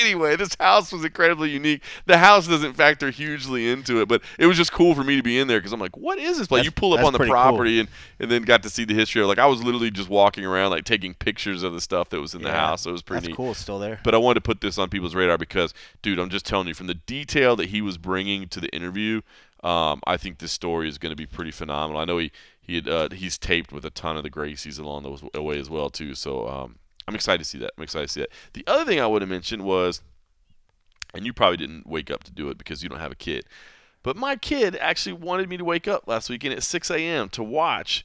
anyway, 0.00 0.36
this 0.36 0.56
house 0.58 0.92
was 0.92 1.04
incredibly 1.04 1.50
unique. 1.50 1.82
The 2.06 2.18
house 2.18 2.46
doesn't 2.46 2.74
factor 2.74 3.10
hugely 3.10 3.70
into 3.70 4.00
it, 4.00 4.08
but 4.08 4.22
it 4.38 4.46
was 4.46 4.56
just 4.56 4.72
cool 4.72 4.94
for 4.94 5.04
me 5.04 5.16
to 5.16 5.22
be 5.22 5.38
in 5.38 5.48
there 5.48 5.58
because 5.58 5.72
I'm 5.72 5.80
like, 5.80 5.96
what 5.96 6.18
is 6.18 6.38
this 6.38 6.46
place? 6.46 6.60
That's- 6.60 6.64
you 6.66 6.70
pull 6.70 6.94
up 6.94 7.04
on 7.04 7.12
the 7.12 7.18
pretty 7.18 7.32
cool. 7.32 7.40
property 7.40 7.80
and, 7.80 7.88
and 8.18 8.30
then 8.30 8.42
got 8.42 8.62
to 8.62 8.70
see 8.70 8.84
the 8.84 8.94
history 8.94 9.22
of 9.22 9.28
like 9.28 9.38
I 9.38 9.46
was 9.46 9.62
literally 9.62 9.90
just 9.90 10.08
walking 10.08 10.44
around 10.44 10.70
like 10.70 10.84
taking 10.84 11.14
pictures 11.14 11.62
of 11.62 11.72
the 11.72 11.80
stuff 11.80 12.10
that 12.10 12.20
was 12.20 12.34
in 12.34 12.42
the 12.42 12.50
house. 12.50 12.82
So 12.82 12.90
it 12.90 12.92
was 12.92 13.02
pretty 13.02 13.28
neat. 13.28 13.36
cool. 13.36 13.54
Still 13.54 13.78
there. 13.78 14.00
But 14.02 14.14
I 14.14 14.18
wanted 14.18 14.34
to 14.34 14.40
put 14.42 14.60
this 14.60 14.78
on 14.78 14.88
people's 14.88 15.14
radar 15.14 15.38
because, 15.38 15.74
dude, 16.02 16.18
I'm 16.18 16.30
just 16.30 16.46
telling 16.46 16.68
you, 16.68 16.74
from 16.74 16.86
the 16.86 16.94
detail 16.94 17.56
that 17.56 17.70
he 17.70 17.80
was 17.80 17.98
bringing 17.98 18.48
to 18.48 18.60
the 18.60 18.68
interview, 18.74 19.22
um, 19.62 20.00
I 20.06 20.16
think 20.16 20.38
this 20.38 20.52
story 20.52 20.88
is 20.88 20.98
going 20.98 21.10
to 21.10 21.16
be 21.16 21.26
pretty 21.26 21.50
phenomenal. 21.50 22.00
I 22.00 22.04
know 22.04 22.18
he 22.18 22.30
he 22.60 22.76
had, 22.76 22.88
uh, 22.88 23.08
he's 23.10 23.36
taped 23.36 23.72
with 23.72 23.84
a 23.84 23.90
ton 23.90 24.16
of 24.16 24.22
the 24.22 24.30
Gracies 24.30 24.78
along 24.78 25.30
the 25.32 25.42
way 25.42 25.58
as 25.58 25.68
well 25.68 25.90
too. 25.90 26.14
So 26.14 26.48
um, 26.48 26.76
I'm 27.06 27.14
excited 27.14 27.38
to 27.38 27.44
see 27.44 27.58
that. 27.58 27.72
I'm 27.76 27.82
excited 27.82 28.08
to 28.08 28.12
see 28.12 28.20
that. 28.20 28.30
The 28.52 28.64
other 28.66 28.84
thing 28.84 29.00
I 29.00 29.06
would 29.06 29.22
have 29.22 29.28
mentioned 29.28 29.64
was, 29.64 30.02
and 31.12 31.26
you 31.26 31.32
probably 31.32 31.56
didn't 31.56 31.86
wake 31.86 32.10
up 32.10 32.24
to 32.24 32.32
do 32.32 32.48
it 32.48 32.58
because 32.58 32.82
you 32.82 32.88
don't 32.88 33.00
have 33.00 33.12
a 33.12 33.16
kid, 33.16 33.44
but 34.02 34.16
my 34.16 34.36
kid 34.36 34.76
actually 34.76 35.14
wanted 35.14 35.48
me 35.48 35.56
to 35.56 35.64
wake 35.64 35.88
up 35.88 36.06
last 36.06 36.28
weekend 36.28 36.54
at 36.54 36.62
6 36.62 36.90
a.m. 36.90 37.28
to 37.30 37.42
watch 37.42 38.04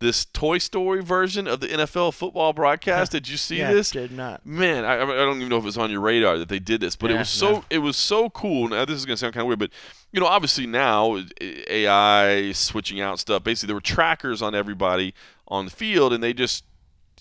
this 0.00 0.24
Toy 0.24 0.58
Story 0.58 1.02
version 1.02 1.48
of 1.48 1.60
the 1.60 1.68
NFL 1.68 2.14
football 2.14 2.52
broadcast. 2.52 3.12
Did 3.12 3.28
you 3.28 3.36
see 3.36 3.58
yeah, 3.58 3.72
this? 3.72 3.90
Did 3.90 4.12
not. 4.12 4.44
Man, 4.46 4.84
I, 4.84 5.02
I 5.02 5.06
don't 5.06 5.38
even 5.38 5.48
know 5.48 5.58
if 5.58 5.66
it's 5.66 5.76
on 5.76 5.90
your 5.90 6.00
radar 6.00 6.38
that 6.38 6.48
they 6.48 6.58
did 6.58 6.80
this, 6.80 6.96
but 6.96 7.10
it 7.10 7.18
was 7.18 7.28
so 7.28 7.50
no. 7.50 7.64
it 7.70 7.78
was 7.78 7.96
so 7.96 8.30
cool. 8.30 8.68
Now 8.68 8.84
this 8.84 8.96
is 8.96 9.04
gonna 9.04 9.16
sound 9.16 9.34
kind 9.34 9.42
of 9.42 9.48
weird, 9.48 9.58
but 9.58 9.70
you 10.12 10.20
know, 10.20 10.26
obviously 10.26 10.66
now 10.66 11.20
AI 11.40 12.52
switching 12.52 13.00
out 13.00 13.18
stuff. 13.18 13.42
Basically, 13.42 13.68
there 13.68 13.76
were 13.76 13.80
trackers 13.80 14.40
on 14.40 14.54
everybody 14.54 15.14
on 15.48 15.64
the 15.64 15.70
field, 15.70 16.12
and 16.12 16.22
they 16.22 16.32
just 16.32 16.64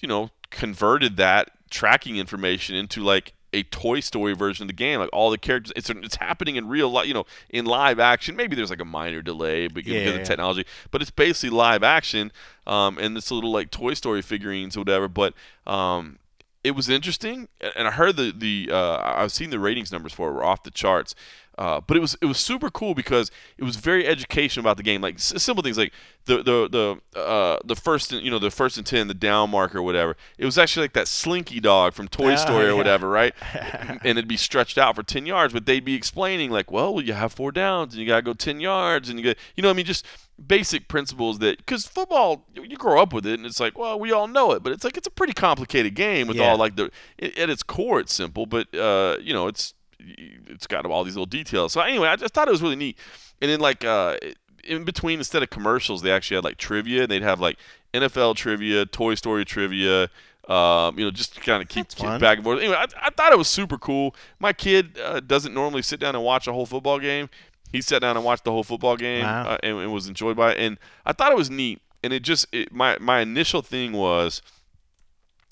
you 0.02 0.08
know 0.08 0.30
converted 0.50 1.18
that 1.18 1.52
tracking 1.70 2.18
information 2.18 2.76
into 2.76 3.02
like 3.02 3.34
a 3.54 3.64
Toy 3.64 4.00
Story 4.02 4.34
version 4.34 4.64
of 4.64 4.68
the 4.68 4.74
game. 4.74 5.00
Like 5.00 5.10
all 5.14 5.30
the 5.30 5.38
characters, 5.38 5.74
it's 5.76 5.90
it's 5.90 6.18
happening 6.18 6.56
in 6.56 6.68
real 6.68 6.90
life. 6.90 7.08
You 7.08 7.14
know, 7.14 7.26
in 7.50 7.66
live 7.66 8.00
action. 8.00 8.36
Maybe 8.36 8.56
there's 8.56 8.70
like 8.70 8.82
a 8.82 8.86
minor 8.86 9.22
delay 9.22 9.68
because 9.68 9.92
Yeah, 9.92 10.00
because 10.00 10.16
yeah. 10.16 10.22
of 10.22 10.28
technology, 10.28 10.66
but 10.92 11.02
it's 11.02 11.12
basically 11.12 11.56
live 11.56 11.84
action. 11.84 12.32
Um, 12.66 12.98
and 12.98 13.16
this 13.16 13.32
little 13.32 13.52
like 13.52 13.72
Toy 13.72 13.94
Story 13.94 14.22
figurines 14.22 14.76
or 14.76 14.82
whatever. 14.82 15.08
But 15.08 15.34
um, 15.66 16.20
it 16.64 16.72
was 16.72 16.90
interesting, 16.90 17.48
and 17.76 17.88
I 17.88 17.92
heard 17.92 18.16
the 18.18 18.34
the 18.36 18.70
uh, 18.74 19.02
I've 19.16 19.32
seen 19.32 19.50
the 19.50 19.60
ratings 19.60 19.92
numbers 19.92 20.14
for 20.14 20.30
it 20.30 20.34
were 20.34 20.44
off 20.44 20.64
the 20.64 20.72
charts. 20.72 21.16
Uh, 21.60 21.82
but 21.82 21.98
it 21.98 22.00
was 22.00 22.16
it 22.22 22.28
was 22.28 22.38
super 22.38 22.70
cool 22.70 22.94
because 22.94 23.32
it 23.58 23.64
was 23.64 23.78
very 23.78 24.06
educational 24.06 24.64
about 24.64 24.78
the 24.78 24.84
game, 24.84 25.02
like 25.02 25.16
s- 25.16 25.34
simple 25.42 25.64
things 25.64 25.76
like 25.76 25.92
the 26.26 26.38
the 26.44 26.70
the 27.16 27.20
uh, 27.20 27.58
the 27.66 27.76
first 27.76 28.12
you 28.12 28.30
know 28.30 28.38
the 28.38 28.52
first 28.52 28.78
and 28.78 28.86
ten, 28.86 29.08
the 29.08 29.16
down 29.16 29.50
marker, 29.50 29.80
or 29.80 29.82
whatever. 29.82 30.16
It 30.38 30.46
was 30.46 30.60
actually 30.60 30.84
like 30.84 30.94
that 30.94 31.08
Slinky 31.08 31.60
dog 31.60 31.94
from 31.94 32.10
Toy 32.10 32.34
Oh, 32.34 32.36
Story 32.36 32.66
or 32.66 32.70
yeah. 32.70 32.74
whatever, 32.74 33.10
right? 33.10 33.34
and 33.54 34.00
it'd 34.06 34.28
be 34.28 34.38
stretched 34.38 34.78
out 34.78 34.96
for 34.96 35.02
ten 35.02 35.26
yards, 35.26 35.52
but 35.52 35.66
they'd 35.66 35.84
be 35.84 35.96
explaining 35.96 36.52
like, 36.52 36.72
well, 36.72 37.02
you 37.02 37.14
have 37.14 37.34
four 37.34 37.52
downs 37.52 37.94
and 37.96 38.02
you 38.02 38.08
gotta 38.08 38.22
go 38.22 38.34
ten 38.34 38.60
yards, 38.60 39.10
and 39.10 39.18
you 39.18 39.26
got 39.26 39.38
you 39.56 39.64
know 39.64 39.70
what 39.70 39.74
I 39.74 39.78
mean 39.78 39.86
just 39.88 40.06
basic 40.46 40.88
principles 40.88 41.40
that 41.40 41.58
because 41.58 41.88
football 41.88 42.46
you 42.54 42.78
grow 42.78 43.02
up 43.02 43.12
with 43.12 43.26
it 43.26 43.34
and 43.34 43.46
it's 43.46 43.60
like 43.60 43.76
well 43.78 44.00
we 44.00 44.12
all 44.12 44.28
know 44.28 44.52
it 44.52 44.62
but 44.62 44.72
it's 44.72 44.84
like 44.84 44.96
it's 44.96 45.08
a 45.08 45.12
pretty 45.12 45.34
complicated 45.34 45.96
game 45.96 46.28
with 46.28 46.38
Yeah. 46.38 46.50
all 46.52 46.58
like 46.58 46.76
the 46.76 46.92
at 47.20 47.50
its 47.50 47.64
core 47.64 48.00
it's 48.00 48.14
simple 48.14 48.46
but 48.46 48.74
uh 48.76 49.18
you 49.20 49.34
know 49.34 49.48
it's 49.48 49.74
it's 50.00 50.68
got 50.68 50.86
all 50.86 51.04
these 51.04 51.16
little 51.16 51.26
details 51.26 51.74
so 51.74 51.82
anyway 51.82 52.08
i 52.08 52.16
just 52.16 52.36
thought 52.36 52.48
it 52.48 52.52
was 52.52 52.62
really 52.62 52.76
neat 52.76 52.98
and 53.42 53.50
then 53.50 53.60
like 53.60 53.84
uh 53.84 54.16
in 54.64 54.84
between 54.84 55.18
instead 55.18 55.42
of 55.42 55.50
commercials 55.50 56.04
they 56.04 56.12
actually 56.12 56.36
had 56.36 56.44
like 56.44 56.58
trivia 56.58 57.02
and 57.02 57.12
they'd 57.12 57.24
have 57.24 57.40
like 57.40 57.58
nfl 57.96 58.36
trivia 58.36 58.86
toy 58.86 59.16
story 59.16 59.44
trivia 59.44 60.08
um, 60.50 60.98
you 60.98 61.04
know, 61.04 61.12
just 61.12 61.42
kind 61.42 61.62
of 61.62 61.68
keep, 61.68 61.90
keep 61.90 62.22
back 62.22 62.38
and 62.38 62.44
forth. 62.46 62.60
Anyway, 62.60 62.78
I, 62.78 62.86
I 63.02 63.10
thought 63.10 63.34
it 63.34 63.38
was 63.38 63.50
super 63.50 63.78
cool. 63.78 64.16
My 64.40 64.54
kid 64.54 64.98
uh, 64.98 65.20
doesn't 65.20 65.54
normally 65.54 65.82
sit 65.82 66.00
down 66.00 66.16
and 66.16 66.24
watch 66.24 66.48
a 66.48 66.54
whole 66.54 66.66
football 66.66 67.00
game. 67.00 67.30
He 67.72 67.82
sat 67.82 68.02
down 68.02 68.16
and 68.16 68.26
watched 68.26 68.44
the 68.46 68.52
whole 68.52 68.64
football 68.64 68.96
game 68.96 69.24
Wow. 69.24 69.48
uh, 69.50 69.58
and, 69.64 69.78
and 69.80 69.94
was 69.94 70.08
enjoyed 70.08 70.38
by 70.38 70.52
it. 70.54 70.58
And 70.60 70.78
I 71.06 71.14
thought 71.14 71.32
it 71.32 71.38
was 71.38 71.50
neat. 71.50 71.82
And 72.04 72.14
it 72.14 72.22
just 72.24 72.48
it, 72.54 72.72
my 72.72 72.98
my 73.00 73.20
initial 73.22 73.62
thing 73.62 73.92
was, 73.94 74.42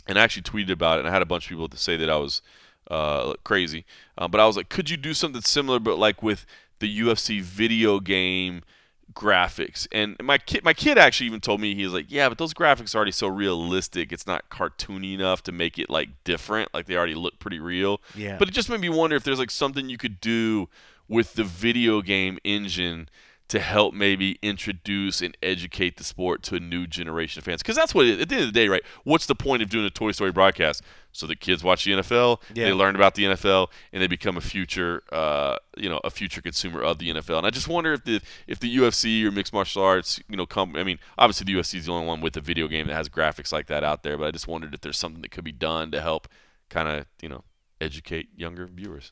and 0.08 0.18
I 0.18 0.22
actually 0.24 0.44
tweeted 0.44 0.70
about 0.72 0.98
it. 0.98 1.00
And 1.02 1.10
I 1.10 1.12
had 1.12 1.22
a 1.22 1.26
bunch 1.26 1.46
of 1.46 1.50
people 1.50 1.68
to 1.68 1.78
say 1.78 1.98
that 1.98 2.10
I 2.10 2.18
was 2.18 2.42
uh, 2.90 3.34
crazy, 3.44 3.84
uh, 4.18 4.28
but 4.28 4.40
I 4.40 4.46
was 4.46 4.56
like, 4.56 4.70
could 4.70 4.90
you 4.90 4.96
do 4.98 5.14
something 5.14 5.42
similar, 5.42 5.80
but 5.80 5.98
like 5.98 6.22
with 6.22 6.46
the 6.80 7.00
UFC 7.02 7.42
video 7.42 8.00
game 8.00 8.62
graphics? 9.14 9.88
And 9.92 10.16
my 10.22 10.38
kid, 10.38 10.64
my 10.64 10.74
kid 10.74 10.98
actually 10.98 11.28
even 11.28 11.42
told 11.42 11.60
me 11.62 11.74
he 11.76 11.84
was 11.84 11.94
like, 11.94 12.06
yeah, 12.10 12.30
but 12.30 12.38
those 12.38 12.54
graphics 12.54 12.94
are 12.94 13.00
already 13.00 13.12
so 13.12 13.28
realistic. 13.28 14.12
It's 14.12 14.28
not 14.28 14.50
cartoony 14.50 15.14
enough 15.16 15.42
to 15.44 15.52
make 15.52 15.80
it 15.80 15.90
like 15.90 16.10
different. 16.24 16.74
Like 16.74 16.86
they 16.86 16.96
already 16.96 17.16
look 17.16 17.40
pretty 17.40 17.60
real. 17.60 18.02
Yeah. 18.16 18.38
But 18.38 18.48
it 18.48 18.52
just 18.52 18.70
made 18.70 18.82
me 18.82 18.90
wonder 18.90 19.16
if 19.16 19.24
there's 19.24 19.40
like 19.40 19.52
something 19.52 19.90
you 19.90 19.98
could 19.98 20.22
do 20.22 20.70
with 21.08 21.34
the 21.34 21.44
video 21.44 22.02
game 22.02 22.38
engine 22.44 23.10
to 23.48 23.60
help 23.60 23.94
maybe 23.94 24.40
introduce 24.42 25.22
and 25.22 25.38
educate 25.44 25.98
the 25.98 26.04
sport 26.04 26.42
to 26.42 26.56
a 26.56 26.60
new 26.60 26.88
generation 26.88 27.40
of 27.40 27.44
fans. 27.46 27.62
Because 27.62 27.76
that's 27.76 27.94
what, 27.94 28.08
it, 28.08 28.20
at 28.20 28.28
the 28.28 28.36
end 28.36 28.44
of 28.46 28.52
the 28.52 28.60
day, 28.60 28.68
right? 28.68 28.82
What's 29.04 29.28
the 29.28 29.36
point 29.36 29.62
of 29.62 29.70
doing 29.70 29.86
a 29.86 29.92
Toy 29.92 30.14
Story 30.14 30.32
broadcast? 30.32 30.82
So 31.12 31.28
the 31.28 31.36
kids 31.36 31.64
watch 31.64 31.86
the 31.86 31.92
NFL, 31.92 32.42
Yeah. 32.56 32.66
they 32.66 32.74
learn 32.74 32.96
about 32.96 33.14
the 33.14 33.26
NFL, 33.26 33.68
and 33.94 34.02
they 34.02 34.08
become 34.08 34.36
a 34.36 34.42
future, 34.42 35.04
uh, 35.12 35.58
you 35.78 35.88
know, 35.88 36.02
a 36.04 36.10
future 36.10 36.42
consumer 36.42 36.82
of 36.82 36.98
the 36.98 37.12
NFL. 37.12 37.38
And 37.38 37.46
I 37.46 37.52
just 37.52 37.68
wonder 37.68 37.94
if 37.94 38.04
the 38.04 38.20
if 38.48 38.60
the 38.60 38.78
UFC 38.78 39.24
or 39.24 39.30
mixed 39.32 39.54
martial 39.54 39.84
arts, 39.84 40.20
you 40.28 40.36
know, 40.36 40.48
come. 40.48 40.76
I 40.76 40.84
mean, 40.84 40.98
obviously 41.16 41.46
the 41.46 41.54
UFC 41.60 41.76
is 41.78 41.86
the 41.86 41.92
only 41.94 42.08
one 42.08 42.22
with 42.22 42.36
a 42.36 42.42
video 42.42 42.68
game 42.68 42.88
that 42.88 42.96
has 42.96 43.10
graphics 43.10 43.54
like 43.54 43.68
that 43.68 43.84
out 43.84 44.02
there. 44.02 44.18
But 44.18 44.26
I 44.28 44.32
just 44.32 44.48
wondered 44.48 44.74
if 44.74 44.82
there's 44.82 44.98
something 44.98 45.22
that 45.22 45.30
could 45.30 45.44
be 45.46 45.52
done 45.52 45.92
to 45.92 46.02
help, 46.02 46.28
kind 46.70 46.90
of, 46.90 47.06
you 47.22 47.30
know, 47.30 47.44
educate 47.80 48.30
younger 48.36 48.66
viewers. 48.66 49.12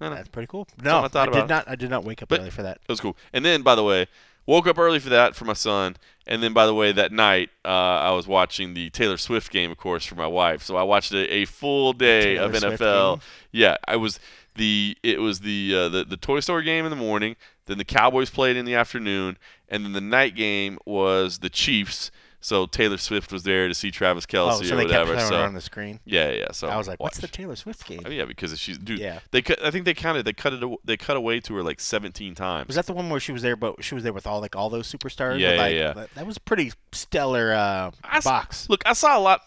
I. 0.00 0.08
That's 0.10 0.28
pretty 0.28 0.46
cool. 0.48 0.66
No, 0.82 1.00
I 1.04 1.08
thought 1.08 1.32
did 1.32 1.48
not. 1.48 1.68
I 1.68 1.74
did 1.76 1.90
not 1.90 2.04
wake 2.04 2.22
up 2.22 2.28
But- 2.28 2.40
early 2.40 2.50
for 2.50 2.62
that. 2.62 2.78
It 2.82 2.88
was 2.92 3.00
cool. 3.00 3.16
And 3.32 3.44
then, 3.44 3.62
by 3.62 3.74
the 3.74 3.84
way, 3.84 4.06
woke 4.46 4.66
up 4.66 4.78
early 4.78 4.98
for 4.98 5.10
that 5.10 5.34
for 5.36 5.44
my 5.44 5.52
son. 5.52 5.96
And 6.26 6.42
then, 6.42 6.52
by 6.52 6.66
the 6.66 6.74
way, 6.74 6.92
that 6.92 7.10
night 7.12 7.50
uh, 7.64 7.68
I 7.68 8.12
was 8.12 8.26
watching 8.28 8.74
the 8.74 8.90
Taylor 8.90 9.16
Swift 9.16 9.50
game, 9.50 9.70
of 9.72 9.76
course, 9.76 10.04
for 10.04 10.14
my 10.14 10.26
wife. 10.26 10.62
So 10.62 10.76
I 10.76 10.82
watched 10.84 11.12
a, 11.12 11.32
a 11.32 11.44
full 11.46 11.92
day 11.92 12.34
Taylor 12.36 12.46
of 12.46 12.56
Swift 12.56 12.80
NFL. 12.82 13.14
game? 13.14 13.22
Yeah, 13.50 13.76
I 13.88 13.96
was 13.96 14.20
the 14.54 14.96
it 15.02 15.20
was 15.20 15.40
the, 15.40 15.74
uh, 15.74 15.88
the 15.88 16.04
the 16.04 16.16
Toy 16.16 16.40
Story 16.40 16.64
game 16.64 16.84
in 16.84 16.90
the 16.90 16.96
morning. 16.96 17.36
Then 17.66 17.78
the 17.78 17.84
Cowboys 17.84 18.28
played 18.30 18.56
in 18.56 18.64
the 18.64 18.74
afternoon, 18.74 19.36
and 19.68 19.84
then 19.84 19.92
the 19.92 20.00
night 20.00 20.34
game 20.34 20.78
was 20.84 21.38
the 21.38 21.48
Chiefs. 21.50 22.10
So 22.44 22.66
Taylor 22.66 22.98
Swift 22.98 23.32
was 23.32 23.44
there 23.44 23.68
to 23.68 23.74
see 23.74 23.92
Travis 23.92 24.26
Kelce 24.26 24.50
Oh, 24.50 24.62
so 24.62 24.74
or 24.74 24.78
they 24.78 24.86
kept 24.86 25.08
whatever. 25.08 25.26
So 25.28 25.40
on 25.42 25.54
the 25.54 25.60
screen. 25.60 26.00
yeah, 26.04 26.30
yeah. 26.32 26.50
So 26.50 26.66
I 26.66 26.76
was 26.76 26.88
like, 26.88 26.98
"What's 27.00 27.18
the. 27.18 27.28
Taylor 27.28 27.54
Swift 27.54 27.86
game?" 27.86 28.02
Oh, 28.04 28.10
yeah, 28.10 28.24
because 28.24 28.58
she's 28.58 28.78
dude. 28.78 28.98
Yeah. 28.98 29.20
They 29.30 29.42
cut, 29.42 29.62
I 29.64 29.70
think 29.70 29.84
they 29.84 29.94
counted. 29.94 30.24
They 30.24 30.32
cut 30.32 30.52
it. 30.52 30.64
They 30.84 30.96
cut 30.96 31.16
away 31.16 31.38
to 31.40 31.54
her 31.54 31.62
like 31.62 31.78
17 31.78 32.34
times. 32.34 32.66
Was 32.66 32.76
that 32.76 32.86
the 32.86 32.92
one 32.92 33.08
where 33.10 33.20
she 33.20 33.30
was 33.30 33.42
there, 33.42 33.54
but 33.54 33.82
she 33.84 33.94
was 33.94 34.02
there 34.02 34.12
with 34.12 34.26
all 34.26 34.40
like 34.40 34.56
all 34.56 34.68
those 34.70 34.92
superstars? 34.92 35.38
Yeah, 35.38 35.52
like, 35.56 35.74
yeah. 35.74 36.06
That, 36.14 36.26
was 36.26 36.36
a 36.36 36.40
pretty 36.40 36.72
stellar 36.90 37.52
uh, 37.52 37.90
I 38.02 38.16
s- 38.18 38.24
box 38.24 38.68
Look, 38.68 38.82
I 38.86 38.92
saw 38.92 39.16
a 39.16 39.20
lot. 39.20 39.40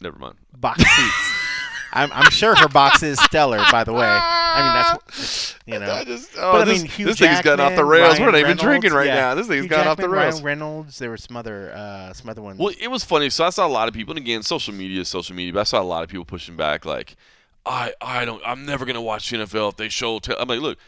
Never 0.00 0.18
mind. 0.18 0.36
box 0.56 0.80
seats. 0.80 1.43
I'm, 1.94 2.12
I'm 2.12 2.30
sure 2.30 2.56
her 2.56 2.68
box 2.68 3.02
is 3.02 3.18
stellar. 3.20 3.62
By 3.70 3.84
the 3.84 3.92
way, 3.92 4.04
I 4.04 4.64
mean 4.64 4.98
that's 4.98 5.54
you 5.66 5.78
know. 5.78 5.92
I 5.92 6.04
just, 6.04 6.30
oh, 6.36 6.52
but 6.52 6.62
I 6.62 6.64
this, 6.64 6.82
mean, 6.82 6.90
Hugh 6.90 7.06
this 7.06 7.18
thing's 7.18 7.40
gotten 7.40 7.60
off 7.60 7.70
the 7.70 7.76
Jackman, 7.76 7.88
rails. 7.88 8.20
We're 8.20 8.26
not 8.26 8.34
even 8.34 8.42
Reynolds, 8.42 8.62
drinking 8.62 8.92
right 8.92 9.06
yeah. 9.06 9.14
now. 9.14 9.34
This 9.36 9.46
thing's 9.46 9.64
Hugh 9.64 9.70
gone 9.70 9.86
off 9.86 9.96
the 9.96 10.08
rails. 10.08 10.34
Ryan 10.34 10.44
Reynolds. 10.44 10.98
There 10.98 11.10
were 11.10 11.16
some 11.16 11.36
other 11.36 11.72
uh, 11.72 12.12
some 12.12 12.28
other 12.28 12.42
ones. 12.42 12.58
Well, 12.58 12.74
it 12.80 12.88
was 12.88 13.04
funny. 13.04 13.30
So 13.30 13.44
I 13.44 13.50
saw 13.50 13.66
a 13.66 13.68
lot 13.68 13.86
of 13.86 13.94
people, 13.94 14.12
and 14.12 14.18
again, 14.18 14.42
social 14.42 14.74
media 14.74 15.00
is 15.02 15.08
social 15.08 15.36
media, 15.36 15.52
but 15.52 15.60
I 15.60 15.64
saw 15.64 15.80
a 15.80 15.82
lot 15.82 16.02
of 16.02 16.10
people 16.10 16.24
pushing 16.24 16.56
back, 16.56 16.84
like, 16.84 17.16
I, 17.64 17.92
I 18.00 18.24
don't, 18.24 18.42
I'm 18.44 18.66
never 18.66 18.84
gonna 18.84 19.00
watch 19.00 19.30
the 19.30 19.38
NFL 19.38 19.70
if 19.70 19.76
they 19.76 19.88
show. 19.88 20.18
T-. 20.18 20.34
I'm 20.38 20.48
like, 20.48 20.60
look, 20.60 20.78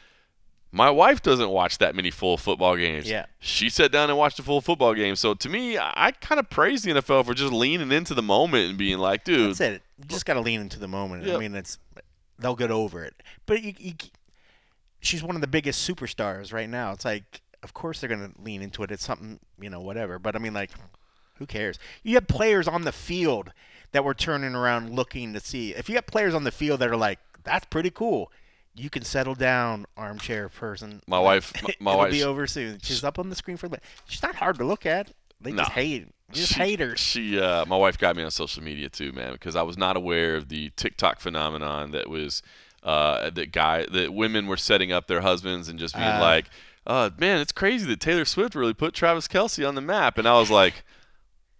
my 0.72 0.90
wife 0.90 1.22
doesn't 1.22 1.48
watch 1.48 1.78
that 1.78 1.94
many 1.94 2.10
full 2.10 2.36
football 2.36 2.76
games. 2.76 3.08
Yeah. 3.08 3.26
she 3.38 3.70
sat 3.70 3.92
down 3.92 4.10
and 4.10 4.18
watched 4.18 4.38
a 4.38 4.42
full 4.42 4.60
football 4.60 4.94
game. 4.94 5.16
So 5.16 5.32
to 5.34 5.48
me, 5.48 5.78
I, 5.78 5.92
I 6.08 6.10
kind 6.10 6.38
of 6.38 6.50
praise 6.50 6.82
the 6.82 6.92
NFL 6.92 7.24
for 7.24 7.34
just 7.34 7.52
leaning 7.52 7.92
into 7.92 8.14
the 8.14 8.22
moment 8.22 8.68
and 8.68 8.78
being 8.78 8.98
like, 8.98 9.24
dude, 9.24 9.50
That's 9.50 9.60
it. 9.60 9.82
You 9.98 10.04
just 10.06 10.26
got 10.26 10.34
to 10.34 10.40
lean 10.40 10.60
into 10.60 10.78
the 10.78 10.88
moment. 10.88 11.24
Yeah. 11.24 11.36
I 11.36 11.38
mean, 11.38 11.54
it's 11.54 11.78
they'll 12.38 12.56
get 12.56 12.70
over 12.70 13.04
it. 13.04 13.14
But 13.46 13.62
you, 13.62 13.72
you, 13.78 13.92
she's 15.00 15.22
one 15.22 15.34
of 15.34 15.40
the 15.40 15.46
biggest 15.46 15.88
superstars 15.88 16.52
right 16.52 16.68
now. 16.68 16.92
It's 16.92 17.04
like, 17.04 17.40
of 17.62 17.72
course 17.72 18.00
they're 18.00 18.10
gonna 18.10 18.30
lean 18.38 18.62
into 18.62 18.82
it. 18.82 18.90
It's 18.90 19.04
something, 19.04 19.40
you 19.60 19.70
know, 19.70 19.80
whatever. 19.80 20.18
But 20.18 20.36
I 20.36 20.38
mean, 20.38 20.52
like, 20.54 20.70
who 21.36 21.46
cares? 21.46 21.78
You 22.02 22.14
have 22.14 22.26
players 22.28 22.68
on 22.68 22.82
the 22.82 22.92
field 22.92 23.52
that 23.92 24.04
were 24.04 24.14
turning 24.14 24.54
around 24.54 24.94
looking 24.94 25.32
to 25.32 25.40
see. 25.40 25.74
If 25.74 25.88
you 25.88 25.94
have 25.94 26.06
players 26.06 26.34
on 26.34 26.44
the 26.44 26.50
field 26.50 26.80
that 26.80 26.88
are 26.90 26.96
like, 26.96 27.18
that's 27.44 27.66
pretty 27.66 27.90
cool. 27.90 28.30
You 28.76 28.90
can 28.90 29.02
settle 29.02 29.34
down, 29.34 29.86
armchair 29.96 30.48
person. 30.48 31.00
My 31.06 31.18
wife- 31.18 31.52
my- 31.80 31.94
my 31.94 32.06
It'll 32.06 32.10
be 32.10 32.24
over 32.24 32.46
soon. 32.46 32.78
She's 32.82 33.02
up 33.04 33.18
on 33.18 33.30
the 33.30 33.36
screen 33.36 33.56
for 33.56 33.66
a 33.66 33.70
bit. 33.70 33.82
She's 34.06 34.22
not 34.22 34.34
hard 34.36 34.58
to 34.58 34.64
look 34.64 34.84
at. 34.86 35.12
They 35.40 35.52
No. 35.52 35.62
just 35.62 35.72
hate. 35.72 36.08
Just 36.32 36.52
she, 36.54 36.60
haters. 36.60 36.98
She, 37.00 37.38
uh, 37.40 37.64
my 37.66 37.76
wife 37.76 37.96
got 37.98 38.16
me 38.16 38.22
on 38.24 38.30
social 38.30 38.62
media 38.62 38.88
too, 38.88 39.12
man, 39.12 39.32
because 39.32 39.54
I 39.56 39.62
was 39.62 39.78
not 39.78 39.96
aware 39.96 40.34
of 40.36 40.48
the 40.48 40.70
TikTok 40.76 41.20
phenomenon 41.20 41.92
that 41.92 42.10
was 42.10 42.42
uh, 42.82 43.30
that 43.30 43.52
guy 43.52 43.86
that 43.92 44.12
women 44.12 44.46
were 44.46 44.56
setting 44.56 44.92
up 44.92 45.06
their 45.06 45.20
husbands 45.20 45.68
and 45.68 45.78
just 45.78 45.94
being 45.94 46.06
Ah. 46.06 46.20
like, 46.20 46.46
uh, 46.86 47.10
"Man, 47.18 47.40
it's 47.40 47.52
crazy 47.52 47.86
that 47.86 48.00
Taylor 48.00 48.24
Swift 48.24 48.54
really 48.54 48.74
put 48.74 48.92
Travis 48.94 49.26
Kelce 49.28 49.66
on 49.66 49.74
the 49.76 49.80
map," 49.80 50.18
and 50.18 50.26
I 50.28 50.38
was 50.38 50.50
like, 50.50 50.84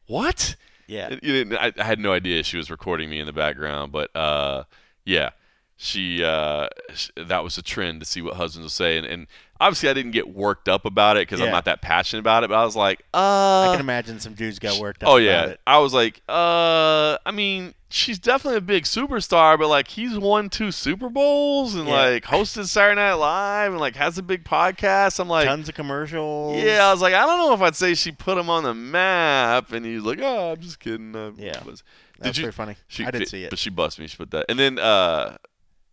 "What?" 0.06 0.56
Yeah. 0.86 1.08
And, 1.10 1.20
you 1.22 1.44
know, 1.44 1.56
I, 1.56 1.72
I 1.78 1.84
had 1.84 1.98
no 1.98 2.12
idea 2.12 2.42
she 2.44 2.56
was 2.56 2.70
recording 2.70 3.10
me 3.10 3.18
in 3.18 3.26
the 3.26 3.32
background, 3.32 3.90
but 3.92 4.14
uh, 4.16 4.64
yeah, 5.04 5.30
she 5.76 6.24
uh, 6.24 6.68
that 7.16 7.44
was 7.44 7.58
a 7.58 7.62
trend 7.62 8.00
to 8.00 8.06
see 8.06 8.22
what 8.22 8.34
husbands 8.36 8.64
will 8.64 8.70
say, 8.70 8.96
and, 8.96 9.06
and 9.06 9.26
obviously 9.60 9.88
I 9.88 9.92
didn't 9.94 10.12
get 10.12 10.28
worked 10.34 10.68
up 10.68 10.84
about 10.84 11.16
it 11.16 11.28
because 11.28 11.40
I'm 11.40 11.50
not 11.50 11.66
that 11.66 11.82
passionate 11.82 12.20
about 12.20 12.44
it, 12.44 12.48
but 12.50 12.56
I 12.56 12.64
was 12.64 12.76
like, 12.76 13.00
uh, 13.12 13.16
I 13.16 13.68
can 13.72 13.80
imagine 13.80 14.18
some 14.20 14.34
dudes 14.34 14.58
got 14.58 14.80
worked 14.80 15.02
up. 15.02 15.08
Oh 15.10 15.16
yeah. 15.16 15.54
I 15.66 15.78
was 15.78 15.92
like, 15.92 16.20
uh, 16.28 17.18
I 17.26 17.30
mean, 17.32 17.74
she's 17.90 18.18
definitely 18.18 18.56
a 18.58 18.62
big 18.62 18.84
superstar, 18.84 19.58
but 19.58 19.68
like 19.68 19.88
he's 19.88 20.18
won 20.18 20.48
two 20.48 20.70
Super 20.72 21.08
Bowls 21.10 21.74
and 21.74 21.86
Yeah. 21.88 21.94
like 21.94 22.24
hosted 22.24 22.66
Saturday 22.66 22.96
Night 23.00 23.12
Live 23.14 23.72
and 23.72 23.80
like 23.80 23.96
has 23.96 24.16
a 24.18 24.22
big 24.22 24.44
podcast. 24.44 25.20
I'm 25.20 25.28
like, 25.28 25.46
tons 25.46 25.68
of 25.68 25.74
commercials. 25.74 26.56
yeah, 26.62 26.86
I 26.86 26.90
was 26.92 27.02
like, 27.02 27.12
I 27.14 27.26
don't 27.26 27.38
know 27.38 27.52
if 27.52 27.60
I'd 27.60 27.76
say 27.76 27.94
she 27.94 28.12
put 28.12 28.38
him 28.38 28.48
on 28.48 28.62
the 28.62 28.72
map, 28.74 29.72
and 29.72 29.84
he's 29.84 30.02
like, 30.02 30.20
oh, 30.22 30.52
I'm 30.52 30.60
just 30.60 30.80
kidding. 30.80 31.14
I 31.14 31.32
Yeah. 31.36 31.62
was- 31.64 31.82
That's 32.18 32.30
Did 32.30 32.38
you? 32.38 32.44
pretty 32.44 32.56
funny. 32.56 32.76
She, 32.88 33.04
I 33.04 33.10
didn't 33.10 33.28
see 33.28 33.44
it. 33.44 33.50
but 33.50 33.58
she 33.58 33.68
bust 33.68 33.98
me. 33.98 34.06
She 34.06 34.16
put 34.16 34.30
that, 34.30 34.46
and 34.48 34.58
then 34.58 34.78
uh, 34.78 35.36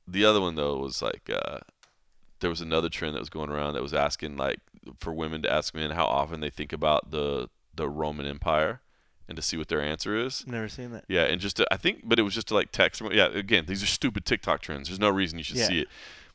the 0.07 0.25
other 0.25 0.41
one 0.41 0.55
though 0.55 0.77
was 0.77 1.01
like, 1.01 1.29
uh, 1.29 1.59
there 2.39 2.49
was 2.49 2.61
another 2.61 2.89
trend 2.89 3.15
that 3.15 3.19
was 3.19 3.29
going 3.29 3.49
around 3.49 3.73
that 3.73 3.81
was 3.81 3.93
asking 3.93 4.35
like 4.37 4.59
for 4.99 5.13
women 5.13 5.41
to 5.43 5.51
ask 5.51 5.73
men 5.73 5.91
how 5.91 6.05
often 6.05 6.39
they 6.41 6.49
think 6.49 6.73
about 6.73 7.11
the 7.11 7.49
the 7.75 7.89
Roman 7.89 8.25
Empire, 8.25 8.81
and 9.27 9.35
to 9.35 9.41
see 9.41 9.57
what 9.57 9.67
their 9.69 9.81
answer 9.81 10.15
is. 10.17 10.45
Never 10.45 10.67
seen 10.67 10.91
that. 10.91 11.05
Yeah, 11.07 11.23
and 11.23 11.39
just 11.41 11.57
to, 11.57 11.67
I 11.73 11.77
think, 11.77 12.01
but 12.03 12.19
it 12.19 12.23
was 12.23 12.35
just 12.35 12.47
to 12.49 12.53
like 12.53 12.71
text. 12.71 13.01
Yeah, 13.11 13.27
again, 13.27 13.65
these 13.67 13.81
are 13.81 13.87
stupid 13.87 14.25
TikTok 14.25 14.61
trends. 14.61 14.89
There's 14.89 14.99
no 14.99 15.09
reason 15.09 15.37
you 15.39 15.43
should 15.43 15.57
Yeah. 15.57 15.67
see 15.67 15.79
it. 15.79 15.87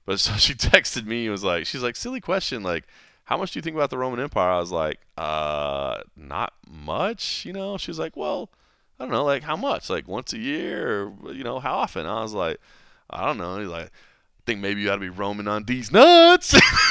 But 0.07 0.19
so 0.19 0.33
she 0.39 0.55
texted 0.55 1.05
me. 1.07 1.25
and 1.27 1.31
was 1.33 1.45
like, 1.45 1.67
she's 1.67 1.83
like, 1.83 1.95
silly 1.95 2.21
question. 2.21 2.63
Like, 2.63 2.85
how 3.25 3.37
much 3.37 3.53
do 3.53 3.59
you 3.59 3.63
think 3.63 3.77
about 3.77 3.91
the 3.91 3.99
Roman 3.99 4.19
Empire? 4.21 4.51
I 4.51 4.59
was 4.59 4.73
like, 4.73 4.99
uh, 5.19 6.01
not 6.17 6.55
much. 6.67 7.45
You 7.45 7.53
know. 7.53 7.77
She's 7.77 7.99
like, 7.99 8.17
well, 8.17 8.51
I 8.99 9.05
don't 9.05 9.13
know, 9.13 9.25
like 9.25 9.43
how 9.45 9.57
much? 9.57 9.89
Like 9.91 10.09
once 10.09 10.33
a 10.33 10.39
year, 10.39 11.13
or 11.23 11.33
you 11.35 11.45
know, 11.45 11.61
how 11.61 11.75
often? 11.77 12.07
I 12.07 12.23
was 12.23 12.33
like, 12.33 12.57
I 13.11 13.27
don't 13.27 13.39
know. 13.39 13.59
He's 13.59 13.69
like, 13.69 13.87
I 13.87 13.91
think 14.47 14.61
maybe 14.61 14.83
you 14.83 14.91
ought 14.91 14.97
to 14.97 15.01
be 15.01 15.09
roaming 15.09 15.49
on 15.49 15.65
these 15.65 15.93
nuts. 15.93 16.55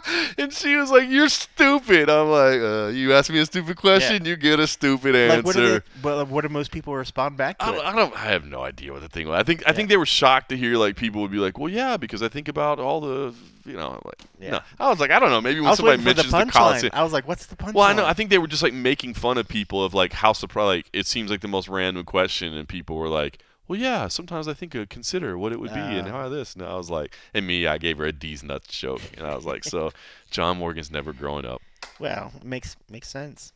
and 0.38 0.52
she 0.52 0.76
was 0.76 0.90
like, 0.90 1.08
"You're 1.08 1.28
stupid." 1.28 2.08
I'm 2.08 2.28
like, 2.28 2.60
uh, 2.60 2.86
"You 2.88 3.12
ask 3.12 3.30
me 3.30 3.38
a 3.40 3.46
stupid 3.46 3.76
question, 3.76 4.24
you 4.24 4.36
get 4.36 4.60
a 4.60 4.66
stupid 4.66 5.14
answer." 5.14 5.36
Like, 5.36 5.44
what 5.44 5.56
they, 5.56 5.80
but 6.02 6.28
what 6.28 6.42
do 6.42 6.48
most 6.48 6.70
people 6.70 6.94
respond 6.94 7.36
back 7.36 7.58
to? 7.58 7.64
I 7.64 7.72
don't, 7.72 7.86
I 7.86 7.96
don't. 7.96 8.14
I 8.14 8.26
have 8.26 8.44
no 8.44 8.62
idea 8.62 8.92
what 8.92 9.02
the 9.02 9.08
thing 9.08 9.28
was. 9.28 9.38
I 9.38 9.42
think. 9.42 9.62
I 9.66 9.72
think 9.72 9.88
they 9.88 9.96
were 9.96 10.06
shocked 10.06 10.48
to 10.50 10.56
hear 10.56 10.76
like 10.76 10.96
people 10.96 11.20
would 11.22 11.30
be 11.30 11.38
like, 11.38 11.58
"Well, 11.58 11.68
yeah," 11.68 11.96
because 11.96 12.22
I 12.22 12.28
think 12.28 12.48
about 12.48 12.78
all 12.78 13.00
the, 13.00 13.34
you 13.64 13.74
know, 13.74 14.00
like. 14.04 14.20
Yeah. 14.40 14.50
No. 14.50 14.60
I 14.80 14.88
was 14.88 14.98
like, 14.98 15.10
I 15.10 15.20
don't 15.20 15.30
know. 15.30 15.40
Maybe 15.40 15.60
when 15.60 15.76
somebody 15.76 15.98
the 15.98 16.04
mentions 16.04 16.30
the, 16.30 16.36
punchline. 16.36 16.50
Coliseum. 16.50 16.90
I 16.94 17.02
was 17.04 17.12
like, 17.12 17.28
"What's 17.28 17.46
the 17.46 17.56
punchline?" 17.56 17.74
Well, 17.74 17.84
I 17.84 17.92
know. 17.92 18.06
I 18.06 18.12
think 18.12 18.30
they 18.30 18.38
were 18.38 18.48
just 18.48 18.62
like 18.62 18.74
making 18.74 19.14
fun 19.14 19.38
of 19.38 19.46
people 19.48 19.84
of 19.84 19.94
like 19.94 20.12
how 20.12 20.32
surprised. 20.32 20.66
Like 20.66 20.90
it 20.92 21.06
seems 21.06 21.30
like 21.30 21.40
the 21.40 21.48
most 21.48 21.68
random 21.68 22.04
question, 22.04 22.54
and 22.54 22.68
people 22.68 22.96
were 22.96 23.08
like, 23.08 23.38
"Well, 23.68 23.78
yeah." 23.78 24.08
Sometimes 24.08 24.48
I 24.48 24.54
think 24.54 24.74
uh, 24.74 24.86
consider 24.88 25.36
what 25.38 25.52
it 25.52 25.60
would 25.60 25.72
be 25.72 25.80
and 25.98 26.08
how 26.08 26.28
this. 26.28 26.54
And 26.54 26.62
I 26.64 26.76
was 26.76 26.90
like, 26.90 27.16
and 27.34 27.46
me, 27.46 27.66
I 27.66 27.78
gave 27.78 27.98
her 27.98 28.04
a 28.04 28.12
D's 28.12 28.42
nuts 28.42 28.76
joke, 28.78 29.02
and 29.16 29.26
I 29.26 29.34
was 29.34 29.44
like, 29.44 29.64
so 29.64 29.92
John 30.30 30.58
Morgan's 30.58 30.90
never 30.90 31.12
growing 31.12 31.44
up. 31.44 31.62
well, 31.98 32.32
it 32.36 32.44
makes 32.44 32.76
makes 32.88 33.08
sense. 33.08 33.52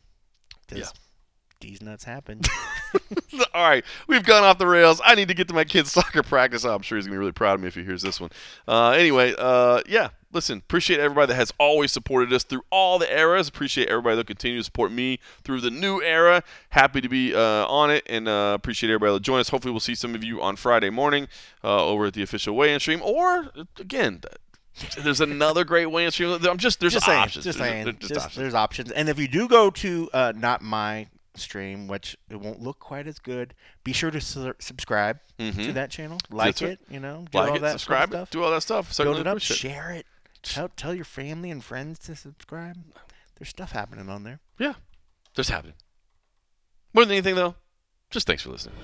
'Cause 0.69 0.79
Yeah. 0.79 0.89
These 1.61 1.81
nuts 1.83 2.05
happen. 2.05 2.41
All 3.55 3.69
right, 3.69 3.85
we've 4.07 4.25
gone 4.25 4.45
off 4.45 4.59
the 4.59 4.67
rails. 4.67 5.01
I 5.05 5.15
need 5.15 5.29
to 5.29 5.35
get 5.35 5.49
to 5.49 5.55
my 5.55 5.65
kid's 5.65 5.93
soccer 5.93 6.23
practice. 6.23 6.65
I'm 6.65 6.83
sure 6.83 6.97
he's 6.97 7.07
gonna 7.07 7.15
be 7.15 7.19
really 7.19 7.33
proud 7.33 7.55
of 7.55 7.61
me 7.61 7.69
if 7.69 7.75
he 7.75 7.83
hears 7.85 8.03
this 8.03 8.21
one. 8.21 8.31
Uh, 8.67 8.91
anyway, 8.91 9.35
uh, 9.39 9.81
yeah. 9.89 10.09
Listen, 10.33 10.59
appreciate 10.59 11.01
everybody 11.01 11.29
that 11.29 11.37
has 11.37 11.51
always 11.59 11.91
supported 11.93 12.31
us 12.33 12.45
through 12.45 12.61
all 12.71 12.99
the 12.99 13.11
eras. 13.11 13.49
Appreciate 13.49 13.89
everybody 13.89 14.17
that 14.17 14.27
continue 14.27 14.59
to 14.59 14.65
support 14.65 14.93
me 14.93 15.19
through 15.45 15.63
the 15.63 15.71
new 15.71 16.03
era. 16.03 16.43
Happy 16.71 17.01
to 17.01 17.09
be 17.09 17.35
uh, 17.35 17.67
on 17.67 17.91
it, 17.91 18.03
and 18.07 18.29
uh, 18.29 18.53
appreciate 18.55 18.91
everybody 18.91 19.15
that 19.15 19.23
join 19.23 19.41
us. 19.41 19.49
Hopefully, 19.49 19.73
we'll 19.73 19.81
see 19.81 19.95
some 19.95 20.15
of 20.15 20.23
you 20.23 20.43
on 20.43 20.57
Friday 20.57 20.91
morning 20.91 21.27
uh, 21.65 21.87
over 21.87 22.07
at 22.07 22.13
the 22.15 22.23
official 22.23 22.55
weigh-in 22.55 22.81
stream, 22.81 23.01
or 23.03 23.51
again. 23.79 24.21
There's 25.03 25.23
another 25.23 25.65
great 25.65 25.87
weigh-in 25.87 26.11
stream. 26.11 26.39
I'm 26.47 26.59
just 26.59 26.81
there's 26.81 26.93
just 26.93 27.07
saying, 27.07 27.19
options. 27.23 27.45
just 27.47 27.59
There's- 27.59 27.73
saying, 27.73 27.85
there's 27.85 27.97
just, 27.97 28.15
options. 28.27 28.35
there's 28.37 28.55
options. 28.55 28.91
And 28.91 29.09
if 29.09 29.19
you 29.19 29.27
do 29.27 29.49
go 29.49 29.71
to 29.71 30.11
uh, 30.13 30.33
not 30.37 30.61
my 30.61 31.07
stream, 31.39 31.87
which 31.89 32.17
it 32.31 32.37
won't 32.37 32.61
look 32.61 32.79
quite 32.79 33.07
as 33.07 33.19
good, 33.19 33.55
be 33.85 33.93
sure 33.93 34.11
to 34.11 34.21
su- 34.21 34.55
subscribe 34.59 35.19
to 35.39 35.45
Mhm. 35.53 35.75
that 35.75 35.91
channel, 35.91 36.19
like 36.31 36.61
it, 36.63 36.81
you 36.91 37.01
know, 37.01 37.25
do 37.31 37.39
like 37.39 37.51
all 37.51 37.57
it, 37.57 37.61
that 37.61 37.73
subscribe, 37.73 38.09
stuff. 38.11 38.31
do 38.31 38.43
all 38.43 38.51
that 38.51 38.63
stuff. 38.63 38.93
Certainly 38.93 39.23
Build 39.23 39.27
it 39.27 39.31
up, 39.31 39.41
share 39.43 39.91
it, 39.93 40.07
tell 40.43 40.69
tell 40.69 40.95
your 40.95 41.05
family 41.05 41.51
and 41.51 41.63
friends 41.65 41.99
to 42.01 42.17
subscribe. 42.17 42.77
There's 43.39 43.51
stuff 43.51 43.73
happening 43.73 44.09
on 44.09 44.25
there. 44.25 44.41
Yeah, 44.59 44.75
there's 45.35 45.49
happening. 45.51 45.75
More 46.95 47.05
than 47.05 47.13
anything, 47.13 47.35
though, 47.35 47.55
just 48.11 48.27
thanks 48.27 48.43
for 48.43 48.51
listening. 48.51 48.75